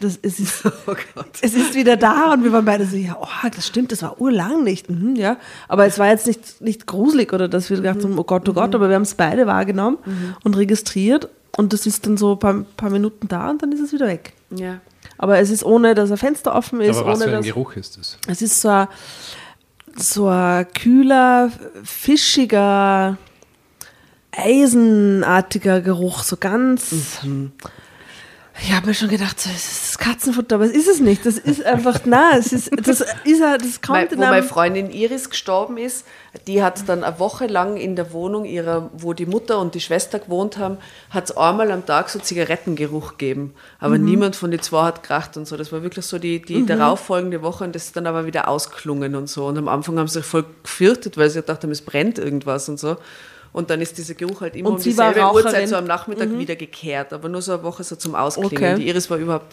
das 0.00 0.18
es, 0.22 0.40
ist, 0.40 0.64
Oh 0.86 0.94
es 1.40 1.54
ist 1.54 1.74
wieder 1.74 1.96
da 1.96 2.32
und 2.32 2.42
wir 2.42 2.52
waren 2.52 2.64
beide 2.64 2.84
so, 2.84 2.96
ja, 2.96 3.16
oh, 3.20 3.48
das 3.54 3.66
stimmt, 3.66 3.92
das 3.92 4.02
war 4.02 4.20
urlang 4.20 4.64
nicht. 4.64 4.90
Mhm, 4.90 5.14
ja. 5.14 5.36
Aber 5.68 5.86
es 5.86 5.98
war 5.98 6.08
jetzt 6.08 6.26
nicht, 6.26 6.60
nicht 6.60 6.86
gruselig 6.86 7.32
oder 7.32 7.48
dass 7.48 7.70
wir 7.70 7.76
gedacht 7.76 8.02
haben, 8.02 8.18
oh 8.18 8.24
Gott, 8.24 8.48
oh 8.48 8.52
Gott, 8.52 8.74
aber 8.74 8.88
wir 8.88 8.96
haben 8.96 9.02
es 9.02 9.14
beide 9.14 9.46
wahrgenommen 9.46 9.98
und 10.42 10.56
registriert 10.56 11.28
und 11.58 11.72
das 11.72 11.86
ist 11.86 12.06
dann 12.06 12.16
so 12.16 12.34
ein 12.34 12.38
paar, 12.38 12.54
paar 12.76 12.88
Minuten 12.88 13.26
da 13.26 13.50
und 13.50 13.60
dann 13.60 13.72
ist 13.72 13.80
es 13.80 13.92
wieder 13.92 14.06
weg. 14.06 14.32
Ja. 14.50 14.80
Aber 15.18 15.40
es 15.40 15.50
ist 15.50 15.64
ohne, 15.64 15.96
dass 15.96 16.08
ein 16.12 16.16
Fenster 16.16 16.54
offen 16.54 16.80
ist, 16.80 16.96
Aber 16.96 17.08
was 17.08 17.16
ohne 17.18 17.24
für 17.24 17.30
ein 17.36 17.42
dass 17.42 17.46
Geruch 17.46 17.74
ist 17.74 17.98
das? 17.98 18.16
es 18.28 18.42
ist 18.42 18.60
so 18.60 18.68
ein, 18.68 18.88
so 19.96 20.28
ein 20.28 20.72
kühler, 20.72 21.50
fischiger, 21.82 23.18
eisenartiger 24.30 25.80
Geruch, 25.80 26.22
so 26.22 26.36
ganz. 26.36 26.94
Ich 28.62 28.72
habe 28.72 28.86
mir 28.86 28.94
schon 28.94 29.08
gedacht, 29.08 29.40
so, 29.40 29.50
es 29.50 29.56
ist 29.72 29.87
Katzenfutter, 29.98 30.54
aber 30.54 30.64
es 30.64 30.70
ist 30.72 30.86
es 30.88 31.00
nicht. 31.00 31.26
Das 31.26 31.38
ist 31.38 31.62
einfach, 31.64 32.00
na, 32.04 32.38
es 32.38 32.52
ist, 32.52 32.70
das 32.86 33.00
ist, 33.24 33.40
ja- 33.40 33.58
das 33.58 33.80
kommt 33.82 34.10
wo 34.12 34.20
meine 34.20 34.42
Freundin 34.44 34.90
Iris 34.90 35.28
gestorben 35.28 35.76
ist, 35.76 36.06
die 36.46 36.62
hat 36.62 36.88
dann 36.88 37.02
eine 37.04 37.18
Woche 37.18 37.46
lang 37.46 37.76
in 37.76 37.96
der 37.96 38.12
Wohnung 38.12 38.44
ihrer, 38.44 38.90
wo 38.92 39.12
die 39.12 39.26
Mutter 39.26 39.58
und 39.58 39.74
die 39.74 39.80
Schwester 39.80 40.20
gewohnt 40.20 40.56
haben, 40.56 40.78
hat 41.10 41.24
es 41.30 41.36
einmal 41.36 41.70
am 41.72 41.84
Tag 41.84 42.10
so 42.10 42.20
Zigarettengeruch 42.20 43.18
gegeben. 43.18 43.54
Aber 43.80 43.98
Mhm. 43.98 44.04
niemand 44.04 44.36
von 44.36 44.50
den 44.52 44.62
zwei 44.62 44.84
hat 44.84 45.02
kracht 45.02 45.36
und 45.36 45.48
so. 45.48 45.56
Das 45.56 45.72
war 45.72 45.82
wirklich 45.82 46.06
so 46.06 46.18
die, 46.18 46.40
die 46.40 46.64
darauffolgende 46.64 47.42
Woche 47.42 47.64
und 47.64 47.74
das 47.74 47.86
ist 47.86 47.96
dann 47.96 48.06
aber 48.06 48.24
wieder 48.24 48.46
ausklungen 48.48 49.16
und 49.16 49.28
so. 49.28 49.46
Und 49.46 49.58
am 49.58 49.66
Anfang 49.68 49.98
haben 49.98 50.06
sie 50.06 50.20
sich 50.20 50.24
voll 50.26 50.44
gefürchtet, 50.62 51.16
weil 51.18 51.28
sie 51.28 51.40
gedacht 51.40 51.64
haben, 51.64 51.72
es 51.72 51.82
brennt 51.82 52.18
irgendwas 52.18 52.68
und 52.68 52.78
so. 52.78 52.96
Und 53.58 53.70
dann 53.70 53.80
ist 53.80 53.98
dieser 53.98 54.14
Geruch 54.14 54.40
halt 54.40 54.54
immer 54.54 54.68
Und 54.68 54.76
um 54.76 54.80
sie 54.80 54.96
war 54.96 55.12
dieselbe 55.12 55.34
Uhrzeit 55.34 55.68
so 55.68 55.74
am 55.74 55.84
Nachmittag 55.84 56.30
wieder 56.38 56.54
gekehrt, 56.54 57.12
aber 57.12 57.28
nur 57.28 57.42
so 57.42 57.54
eine 57.54 57.64
Woche 57.64 57.82
so 57.82 57.96
zum 57.96 58.14
Ausklingen. 58.14 58.74
Okay. 58.74 58.74
Die 58.76 58.86
Iris 58.86 59.10
war 59.10 59.18
überhaupt, 59.18 59.52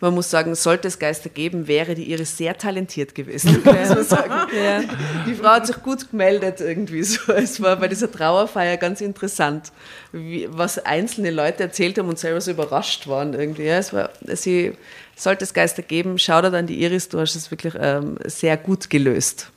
man 0.00 0.12
muss 0.12 0.28
sagen, 0.28 0.56
sollte 0.56 0.88
es 0.88 0.98
Geister 0.98 1.28
geben, 1.28 1.68
wäre 1.68 1.94
die 1.94 2.10
Iris 2.10 2.36
sehr 2.36 2.58
talentiert 2.58 3.14
gewesen. 3.14 3.62
muss 3.64 3.88
man 3.90 4.04
sagen. 4.04 4.32
ja. 4.64 4.82
Die 5.24 5.34
Frau 5.34 5.50
hat 5.50 5.68
sich 5.68 5.80
gut 5.84 6.10
gemeldet 6.10 6.60
irgendwie 6.60 7.04
so. 7.04 7.32
Es 7.32 7.62
war 7.62 7.76
bei 7.76 7.86
dieser 7.86 8.10
Trauerfeier 8.10 8.76
ganz 8.76 9.00
interessant, 9.00 9.70
wie, 10.10 10.48
was 10.50 10.84
einzelne 10.84 11.30
Leute 11.30 11.62
erzählt 11.62 11.96
haben 11.96 12.08
und 12.08 12.18
selber 12.18 12.40
so 12.40 12.50
überrascht 12.50 13.06
waren 13.06 13.34
irgendwie. 13.34 13.66
Ja, 13.66 13.78
es 13.78 13.92
war, 13.92 14.10
sie 14.26 14.72
sollte 15.14 15.44
es 15.44 15.54
Geister 15.54 15.82
geben, 15.82 16.18
schau 16.18 16.42
da 16.42 16.50
dann 16.50 16.66
die 16.66 16.82
Iris, 16.82 17.08
du 17.08 17.20
hast 17.20 17.36
es 17.36 17.52
wirklich 17.52 17.74
ähm, 17.78 18.18
sehr 18.24 18.56
gut 18.56 18.90
gelöst. 18.90 19.52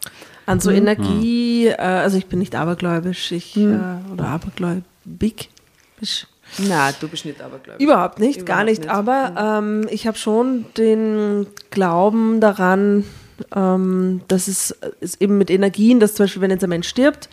An 0.47 0.59
so 0.59 0.71
Energie, 0.71 1.67
äh, 1.67 1.75
also 1.75 2.17
ich 2.17 2.25
bin 2.25 2.39
nicht 2.39 2.55
abergläubisch, 2.55 3.31
ich, 3.31 3.55
äh, 3.57 3.77
oder 4.11 4.25
abergläubig. 4.25 5.49
Na, 6.57 6.91
du 6.93 7.07
bist 7.07 7.25
nicht 7.25 7.41
abergläubig. 7.41 7.83
Überhaupt 7.83 8.19
nicht, 8.19 8.45
gar 8.45 8.63
Überhaupt 8.63 8.69
nicht. 8.69 8.81
nicht. 8.81 8.89
Aber 8.89 9.59
ähm, 9.59 9.87
ich 9.91 10.07
habe 10.07 10.17
schon 10.17 10.65
den 10.77 11.47
Glauben 11.69 12.39
daran, 12.39 13.03
ähm, 13.55 14.21
dass 14.27 14.47
es, 14.47 14.75
es 15.01 15.19
eben 15.19 15.37
mit 15.37 15.51
Energien, 15.51 15.99
dass 15.99 16.15
zum 16.15 16.23
Beispiel, 16.23 16.41
wenn 16.41 16.51
jetzt 16.51 16.63
ein 16.63 16.69
Mensch 16.69 16.87
stirbt, 16.87 17.29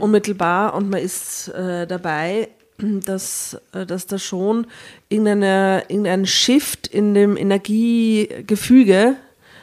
unmittelbar 0.00 0.72
und 0.74 0.88
man 0.88 1.00
ist 1.00 1.48
äh, 1.48 1.86
dabei, 1.86 2.48
dass, 2.78 3.60
äh, 3.72 3.84
dass 3.84 4.06
da 4.06 4.18
schon 4.18 4.66
irgendeine, 5.08 5.82
irgendein 5.88 6.26
Shift 6.26 6.86
in 6.86 7.12
dem 7.12 7.36
Energiegefüge 7.36 9.16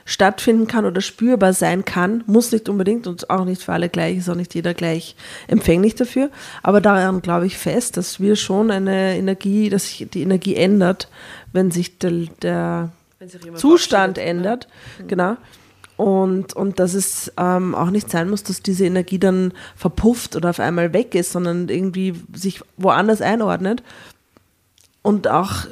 stattfinden 0.05 0.67
kann 0.67 0.85
oder 0.85 1.01
spürbar 1.01 1.53
sein 1.53 1.85
kann, 1.85 2.23
muss 2.27 2.51
nicht 2.51 2.69
unbedingt 2.69 3.07
und 3.07 3.29
auch 3.29 3.45
nicht 3.45 3.61
für 3.61 3.73
alle 3.73 3.89
gleich, 3.89 4.17
ist 4.17 4.29
auch 4.29 4.35
nicht 4.35 4.53
jeder 4.53 4.73
gleich 4.73 5.15
empfänglich 5.47 5.95
dafür, 5.95 6.29
aber 6.61 6.81
daran 6.81 7.21
glaube 7.21 7.45
ich 7.45 7.57
fest, 7.57 7.97
dass 7.97 8.19
wir 8.19 8.35
schon 8.35 8.71
eine 8.71 9.17
Energie, 9.17 9.69
dass 9.69 9.87
sich 9.87 10.07
die 10.11 10.21
Energie 10.21 10.55
ändert, 10.55 11.07
wenn 11.53 11.71
sich 11.71 11.99
der, 11.99 12.11
der 12.41 12.91
Wenn 13.19 13.29
sich 13.29 13.41
Zustand 13.55 14.17
verabschiedet, 14.17 14.17
ne? 14.17 14.29
ändert, 14.29 14.67
genau. 15.07 15.37
Und, 15.95 16.53
und 16.53 16.79
dass 16.79 16.95
es 16.95 17.31
ähm, 17.37 17.75
auch 17.75 17.91
nicht 17.91 18.09
sein 18.09 18.29
muss, 18.29 18.43
dass 18.43 18.63
diese 18.63 18.85
Energie 18.85 19.19
dann 19.19 19.53
verpufft 19.75 20.35
oder 20.35 20.49
auf 20.49 20.59
einmal 20.59 20.91
weg 20.91 21.13
ist, 21.13 21.31
sondern 21.31 21.69
irgendwie 21.69 22.15
sich 22.33 22.61
woanders 22.77 23.21
einordnet. 23.21 23.83
Und 25.03 25.27
auch 25.27 25.67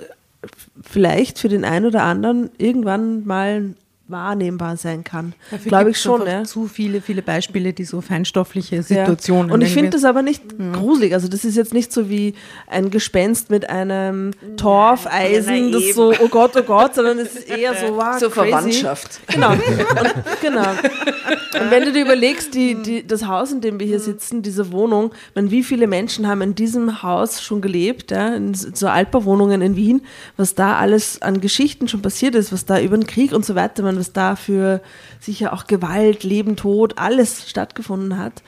vielleicht 0.83 1.39
für 1.39 1.49
den 1.49 1.65
einen 1.65 1.85
oder 1.85 2.03
anderen 2.03 2.51
irgendwann 2.57 3.25
mal 3.25 3.73
wahrnehmbar 4.11 4.77
sein 4.77 5.03
kann. 5.03 5.33
Glaube 5.65 5.91
ich 5.91 5.99
schon. 5.99 6.25
Ja. 6.25 6.43
Zu 6.43 6.67
viele, 6.67 7.01
viele 7.01 7.21
Beispiele, 7.21 7.73
die 7.73 7.83
so 7.83 8.01
feinstoffliche 8.01 8.83
Situationen. 8.83 9.49
Ja. 9.49 9.53
Und 9.53 9.61
ich 9.61 9.73
finde 9.73 9.91
das 9.91 10.03
aber 10.03 10.21
nicht 10.21 10.57
mhm. 10.57 10.73
gruselig. 10.73 11.13
Also 11.13 11.27
das 11.27 11.45
ist 11.45 11.55
jetzt 11.55 11.73
nicht 11.73 11.91
so 11.91 12.09
wie 12.09 12.35
ein 12.67 12.91
Gespenst 12.91 13.49
mit 13.49 13.69
einem 13.69 14.31
Torfeisen, 14.57 15.71
das 15.71 15.95
so, 15.95 16.13
oh 16.19 16.27
Gott, 16.27 16.51
oh 16.55 16.63
Gott, 16.63 16.95
sondern 16.95 17.19
es 17.19 17.35
ist 17.35 17.49
eher 17.49 17.73
so, 17.73 17.95
wow, 17.95 18.19
So 18.19 18.29
crazy. 18.29 18.49
Verwandtschaft. 18.49 19.19
Genau. 19.27 19.51
Und, 19.51 20.13
genau. 20.41 20.69
Und 20.71 21.71
wenn 21.71 21.83
du 21.83 21.91
dir 21.91 22.01
überlegst, 22.01 22.53
die, 22.53 22.75
die, 22.75 23.05
das 23.05 23.27
Haus, 23.27 23.51
in 23.51 23.61
dem 23.61 23.79
wir 23.79 23.87
hier 23.87 23.99
sitzen, 23.99 24.41
diese 24.41 24.71
Wohnung, 24.71 25.11
meine, 25.35 25.51
wie 25.51 25.63
viele 25.63 25.87
Menschen 25.87 26.27
haben 26.27 26.41
in 26.41 26.55
diesem 26.55 27.03
Haus 27.03 27.41
schon 27.41 27.61
gelebt, 27.61 28.11
ja, 28.11 28.35
in 28.35 28.53
so 28.53 28.87
Altbauwohnungen 28.87 29.61
in 29.61 29.75
Wien, 29.75 30.01
was 30.37 30.55
da 30.55 30.77
alles 30.77 31.21
an 31.21 31.41
Geschichten 31.41 31.87
schon 31.87 32.01
passiert 32.01 32.35
ist, 32.35 32.51
was 32.51 32.65
da 32.65 32.79
über 32.79 32.97
den 32.97 33.07
Krieg 33.07 33.33
und 33.33 33.45
so 33.45 33.55
weiter, 33.55 33.83
man, 33.83 33.97
was 34.01 34.13
da 34.13 34.35
für 34.35 34.81
sicher 35.19 35.53
auch 35.53 35.67
Gewalt, 35.67 36.23
Leben, 36.23 36.55
Tod, 36.55 36.97
alles 36.97 37.49
stattgefunden 37.49 38.17
hat. 38.17 38.43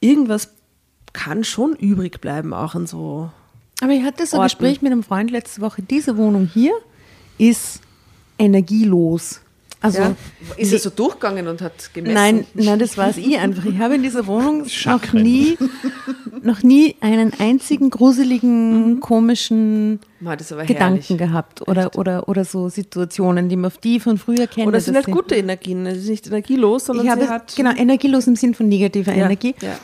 Irgendwas 0.00 0.50
kann 1.12 1.44
schon 1.44 1.74
übrig 1.74 2.20
bleiben, 2.20 2.54
auch 2.54 2.74
in 2.74 2.86
so. 2.86 3.30
Aber 3.82 3.92
ich 3.92 4.04
hatte 4.04 4.24
so 4.26 4.38
ein 4.38 4.44
Gespräch 4.44 4.80
mit 4.80 4.92
einem 4.92 5.02
Freund 5.02 5.30
letzte 5.30 5.60
Woche. 5.60 5.82
Diese 5.82 6.16
Wohnung 6.16 6.48
hier 6.52 6.72
ist 7.36 7.80
energielos. 8.38 9.40
Also 9.80 10.00
ja. 10.00 10.16
ist 10.56 10.72
er 10.72 10.78
so 10.78 10.90
durchgegangen 10.90 11.48
und 11.48 11.60
hat 11.60 11.92
gemessen? 11.92 12.14
Nein, 12.14 12.46
nein, 12.54 12.78
das 12.78 12.96
war 12.96 13.10
es 13.10 13.18
ich 13.18 13.38
einfach. 13.38 13.64
Ich 13.66 13.78
habe 13.78 13.96
in 13.96 14.02
dieser 14.02 14.26
Wohnung 14.26 14.66
noch 14.86 15.12
nie, 15.12 15.58
noch 16.42 16.62
nie 16.62 16.96
einen 17.00 17.32
einzigen 17.38 17.90
gruseligen, 17.90 18.94
mhm. 18.94 19.00
komischen 19.00 20.00
Gedanken 20.20 20.76
herrlich. 20.78 21.18
gehabt 21.18 21.68
oder, 21.68 21.94
oder, 21.96 22.28
oder 22.28 22.44
so 22.44 22.70
Situationen, 22.70 23.50
die 23.50 23.56
man 23.56 23.66
auf 23.66 23.78
die 23.78 24.00
von 24.00 24.16
früher 24.16 24.46
kennt. 24.46 24.66
Oder 24.66 24.78
es 24.78 24.86
sind 24.86 24.94
halt 24.94 25.06
gute 25.06 25.34
Energien, 25.36 25.84
es 25.84 25.98
ist 25.98 26.08
nicht 26.08 26.26
energielos, 26.26 26.86
sondern 26.86 27.04
ich 27.04 27.12
habe, 27.12 27.24
sie 27.24 27.28
hat 27.28 27.54
genau 27.54 27.72
energielos 27.72 28.26
im 28.26 28.36
Sinn 28.36 28.54
von 28.54 28.68
negativer 28.68 29.14
ja, 29.14 29.26
Energie. 29.26 29.54
Ja. 29.60 29.78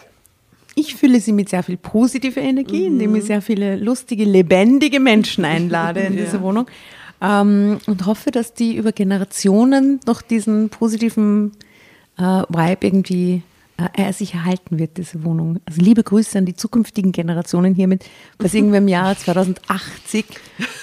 Ich 0.74 0.94
fülle 0.94 1.20
sie 1.20 1.32
mit 1.32 1.50
sehr 1.50 1.62
viel 1.62 1.76
positiver 1.76 2.40
Energie, 2.40 2.88
mhm. 2.88 2.94
indem 2.94 3.16
ich 3.16 3.24
sehr 3.24 3.42
viele 3.42 3.76
lustige, 3.76 4.24
lebendige 4.24 5.00
Menschen 5.00 5.44
einlade 5.44 6.00
in 6.00 6.16
diese 6.16 6.40
Wohnung 6.40 6.66
ähm, 7.22 7.78
und 7.86 8.04
hoffe, 8.06 8.30
dass 8.30 8.52
die 8.52 8.76
über 8.76 8.92
Generationen 8.92 10.00
noch 10.06 10.20
diesen 10.22 10.68
positiven 10.68 11.52
äh, 12.18 12.42
Vibe 12.48 12.86
irgendwie 12.86 13.42
äh, 13.94 14.12
sich 14.12 14.34
erhalten 14.34 14.78
wird, 14.78 14.96
diese 14.96 15.24
Wohnung. 15.24 15.60
Also 15.66 15.80
liebe 15.80 16.02
Grüße 16.02 16.38
an 16.38 16.46
die 16.46 16.54
zukünftigen 16.54 17.12
Generationen 17.12 17.74
hiermit, 17.74 18.04
was 18.38 18.54
irgendwie 18.54 18.76
im 18.76 18.88
Jahr 18.88 19.16
2080 19.16 20.24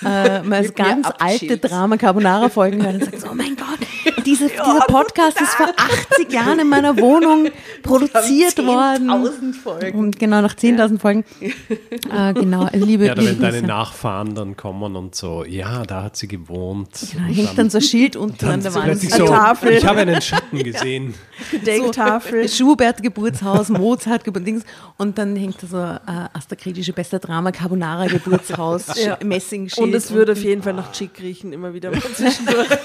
äh, 0.03 0.41
mal 0.43 0.63
das 0.63 0.73
ganz 0.73 1.07
alte 1.19 1.57
Drama 1.57 1.97
Carbonara 1.97 2.49
folgen 2.49 2.83
werden 2.83 3.01
und 3.01 3.05
sagt, 3.05 3.25
oh 3.29 3.35
mein 3.35 3.55
Gott, 3.55 3.79
diese, 4.25 4.45
ja, 4.55 4.63
dieser 4.63 4.85
Podcast 4.85 5.39
ist 5.41 5.51
vor 5.51 5.69
80 5.75 6.31
Jahren 6.31 6.59
in 6.59 6.69
meiner 6.69 6.97
Wohnung 6.97 7.49
produziert 7.83 8.57
worden. 8.65 9.09
Folgen. 9.53 9.99
Und 9.99 10.19
genau, 10.19 10.41
nach 10.41 10.55
10.000 10.55 10.91
ja. 10.93 10.99
Folgen. 10.99 11.25
Äh, 11.39 12.33
genau, 12.33 12.67
liebe 12.73 13.05
Ja, 13.05 13.17
wenn 13.17 13.39
deine 13.39 13.61
Nachfahren 13.61 14.35
dann 14.35 14.55
kommen 14.55 14.95
und 14.95 15.15
so, 15.15 15.43
ja, 15.45 15.83
da 15.83 16.03
hat 16.03 16.17
sie 16.17 16.27
gewohnt. 16.27 16.89
Genau, 17.11 17.25
hängt 17.25 17.49
dann, 17.49 17.55
dann 17.55 17.69
so 17.69 17.77
ein 17.77 17.83
Schild 17.83 18.15
unten 18.15 18.45
an 18.45 18.61
der 18.61 18.73
Wand. 18.73 18.99
So, 18.99 19.25
Tafel. 19.25 19.73
Ich 19.73 19.85
habe 19.85 19.99
einen 20.01 20.21
Schatten 20.21 20.63
gesehen. 20.63 21.13
Gedenktafel. 21.51 22.47
So, 22.47 22.57
Schubert 22.57 22.88
Geburtshaus, 22.97 23.69
Mozart 23.69 24.23
Geburtshaus 24.23 24.63
und 24.97 25.17
dann 25.17 25.35
hängt 25.35 25.61
da 25.63 25.67
so 25.67 25.77
äh, 25.77 26.27
Astakritische 26.33 26.93
Bester 26.93 27.19
Drama 27.19 27.51
Carbonara 27.51 28.07
Geburtshaus, 28.07 28.85
ja. 29.03 29.17
Messing 29.23 29.69
Und 29.77 29.93
es 29.93 30.11
würde 30.11 30.33
auf 30.33 30.43
jeden 30.43 30.63
Fall 30.63 30.73
nach 30.73 30.91
Chick 30.91 31.19
riechen, 31.19 31.53
immer 31.53 31.73
wieder 31.73 31.91
mal 31.91 32.01
zwischendurch. 32.01 32.67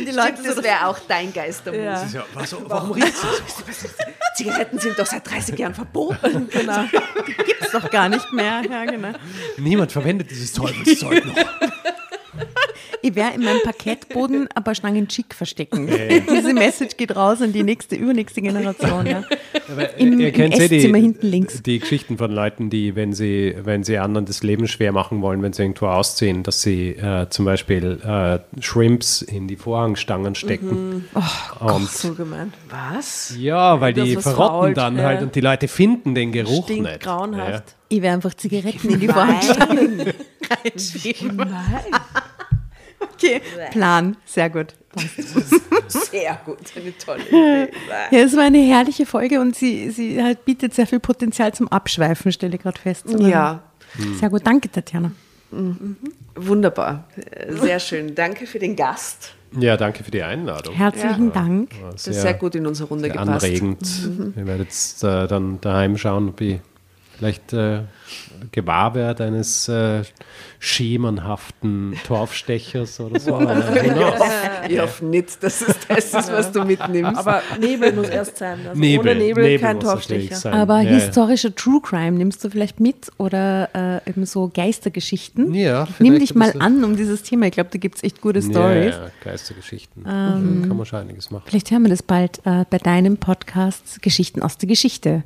Die 0.00 0.10
Leute, 0.10 0.42
das 0.42 0.62
wäre 0.62 0.86
auch 0.86 0.98
dein 1.06 1.32
Geistermut. 1.32 1.80
Ja. 1.80 2.04
Ja, 2.12 2.24
was, 2.34 2.54
warum 2.66 2.92
riecht 2.92 3.08
es 3.08 3.20
so? 3.22 3.28
Zigaretten 4.34 4.78
sind 4.78 4.98
doch 4.98 5.06
seit 5.06 5.28
30 5.30 5.58
Jahren 5.58 5.74
verboten. 5.74 6.48
Genau. 6.54 6.84
Die 7.26 7.32
gibt 7.44 7.62
es 7.62 7.72
doch 7.72 7.90
gar 7.90 8.08
nicht 8.08 8.32
mehr. 8.32 8.62
Ja, 8.68 8.84
genau. 8.84 9.12
Niemand 9.56 9.92
verwendet 9.92 10.30
dieses 10.30 10.52
Teufelszeug 10.52 11.24
noch. 11.24 11.34
Ich 13.02 13.14
werde 13.14 13.34
in 13.34 13.44
meinem 13.44 13.60
Parkettboden 13.62 14.48
ein 14.54 14.64
paar 14.64 14.74
Stangen 14.74 15.08
Chick 15.08 15.34
verstecken. 15.34 15.88
Ja, 15.88 15.96
ja. 15.96 16.20
Diese 16.30 16.54
Message 16.54 16.96
geht 16.96 17.14
raus 17.14 17.42
an 17.42 17.52
die 17.52 17.62
nächste, 17.62 17.96
übernächste 17.96 18.40
Generation. 18.40 19.06
Ja. 19.06 19.24
Im, 19.98 20.18
ihr 20.20 20.32
kennt 20.32 20.54
im 20.54 20.60
Esszimmer 20.60 20.98
die, 20.98 21.02
hinten 21.04 21.26
links. 21.26 21.62
Die 21.62 21.80
Geschichten 21.80 22.16
von 22.16 22.30
Leuten, 22.30 22.70
die, 22.70 22.96
wenn 22.96 23.12
sie, 23.12 23.54
wenn 23.62 23.84
sie 23.84 23.98
anderen 23.98 24.24
das 24.24 24.42
Leben 24.42 24.66
schwer 24.68 24.92
machen 24.92 25.20
wollen, 25.20 25.42
wenn 25.42 25.52
sie 25.52 25.62
irgendwo 25.62 25.86
ausziehen, 25.86 26.42
dass 26.44 26.62
sie 26.62 26.90
äh, 26.90 27.28
zum 27.28 27.44
Beispiel 27.44 28.00
äh, 28.02 28.62
Shrimps 28.62 29.20
in 29.20 29.48
die 29.48 29.56
Vorhangstangen 29.56 30.34
stecken. 30.34 30.90
Mhm. 30.90 31.04
Oh 31.14 31.20
Gott, 31.58 31.90
so 31.90 32.14
gemein. 32.14 32.54
Was? 32.70 33.34
Ja, 33.38 33.82
weil 33.82 33.92
das 33.92 34.04
die 34.04 34.16
verrotten 34.16 34.46
fault, 34.46 34.76
dann 34.78 35.00
halt 35.02 35.22
und 35.22 35.34
die 35.34 35.40
Leute 35.40 35.68
finden 35.68 36.14
den 36.14 36.32
Geruch 36.32 36.64
Stinkt 36.64 36.84
nicht. 36.84 37.00
grauenhaft. 37.00 37.74
Ich 37.90 38.00
werde 38.02 38.14
einfach 38.14 38.34
Zigaretten 38.34 38.88
in 38.90 39.00
die 39.00 39.08
Vorhangstangen 39.08 40.12
reinschieben. 40.50 41.36
Nein. 41.36 41.84
Okay, 43.14 43.40
Plan, 43.70 44.16
sehr 44.24 44.50
gut. 44.50 44.74
Sehr 45.88 46.38
gut, 46.44 46.58
eine 46.76 46.96
tolle 46.96 47.22
Idee. 47.22 47.72
Ja, 48.10 48.18
es 48.18 48.36
war 48.36 48.44
eine 48.44 48.58
herrliche 48.58 49.06
Folge 49.06 49.40
und 49.40 49.54
sie, 49.54 49.90
sie 49.90 50.22
halt 50.22 50.44
bietet 50.44 50.74
sehr 50.74 50.86
viel 50.86 51.00
Potenzial 51.00 51.52
zum 51.52 51.68
Abschweifen, 51.68 52.32
stelle 52.32 52.56
ich 52.56 52.62
gerade 52.62 52.80
fest. 52.80 53.04
Ja. 53.18 53.62
Sehr 54.18 54.30
gut, 54.30 54.46
danke 54.46 54.70
Tatjana. 54.70 55.12
Mhm. 55.50 55.96
Wunderbar, 56.34 57.08
sehr 57.48 57.78
schön. 57.78 58.14
Danke 58.14 58.46
für 58.46 58.58
den 58.58 58.74
Gast. 58.74 59.34
Ja, 59.58 59.76
danke 59.76 60.02
für 60.02 60.10
die 60.10 60.22
Einladung. 60.22 60.74
Herzlichen 60.74 61.26
ja. 61.26 61.32
Dank. 61.32 61.70
das 61.92 62.08
ist 62.08 62.22
sehr 62.22 62.34
gut 62.34 62.56
in 62.56 62.66
unsere 62.66 62.88
Runde 62.88 63.08
gepasst. 63.08 63.44
Anregend. 63.44 63.80
Mhm. 64.04 64.34
Ich 64.36 64.46
werde 64.46 64.62
jetzt 64.64 65.04
äh, 65.04 65.28
dann 65.28 65.60
daheim 65.60 65.96
schauen, 65.96 66.30
ob 66.30 66.40
ich 66.40 66.60
vielleicht 67.16 67.52
äh, 67.52 67.80
gewahr 68.52 68.94
werde 68.94 69.24
eines 69.24 69.68
äh, 69.68 70.02
schemenhaften 70.58 71.94
Torfstechers 72.06 73.00
oder 73.00 73.20
so. 73.20 73.40
ich 74.68 74.80
hoffe 74.80 75.04
nicht, 75.04 75.42
dass 75.42 75.60
es 75.60 75.76
das 75.86 76.04
ist, 76.06 76.32
was 76.32 76.52
du 76.52 76.64
mitnimmst. 76.64 77.18
Aber 77.18 77.42
Nebel 77.60 77.92
muss 77.92 78.08
erst 78.08 78.38
sein. 78.38 78.58
Also 78.66 78.80
Nebel, 78.80 79.12
ohne 79.12 79.20
Nebel, 79.20 79.44
Nebel 79.44 79.58
kein 79.58 79.80
Torfstecher. 79.80 80.52
Aber 80.52 80.80
ja, 80.80 80.90
historischer 80.90 81.54
True 81.54 81.80
Crime 81.82 82.12
nimmst 82.12 82.42
du 82.44 82.50
vielleicht 82.50 82.80
mit 82.80 83.10
oder 83.18 84.02
äh, 84.04 84.10
eben 84.10 84.24
so 84.26 84.50
Geistergeschichten? 84.52 85.54
Ja, 85.54 85.86
Nimm 85.98 86.18
dich 86.18 86.34
mal 86.34 86.54
an 86.58 86.82
um 86.84 86.96
dieses 86.96 87.22
Thema. 87.22 87.46
Ich 87.46 87.52
glaube, 87.52 87.70
da 87.72 87.78
gibt 87.78 87.96
es 87.96 88.02
echt 88.02 88.20
gute 88.20 88.42
Stories. 88.42 88.94
Ja, 88.94 89.10
Geistergeschichten. 89.22 90.04
Ähm, 90.06 90.64
kann 90.66 90.76
man 90.76 90.86
schon 90.86 91.00
einiges 91.00 91.30
machen. 91.30 91.44
Vielleicht 91.46 91.70
hören 91.70 91.82
wir 91.82 91.90
das 91.90 92.02
bald 92.02 92.40
äh, 92.44 92.64
bei 92.68 92.78
deinem 92.78 93.18
Podcast 93.18 94.02
Geschichten 94.02 94.42
aus 94.42 94.58
der 94.58 94.68
Geschichte. 94.68 95.24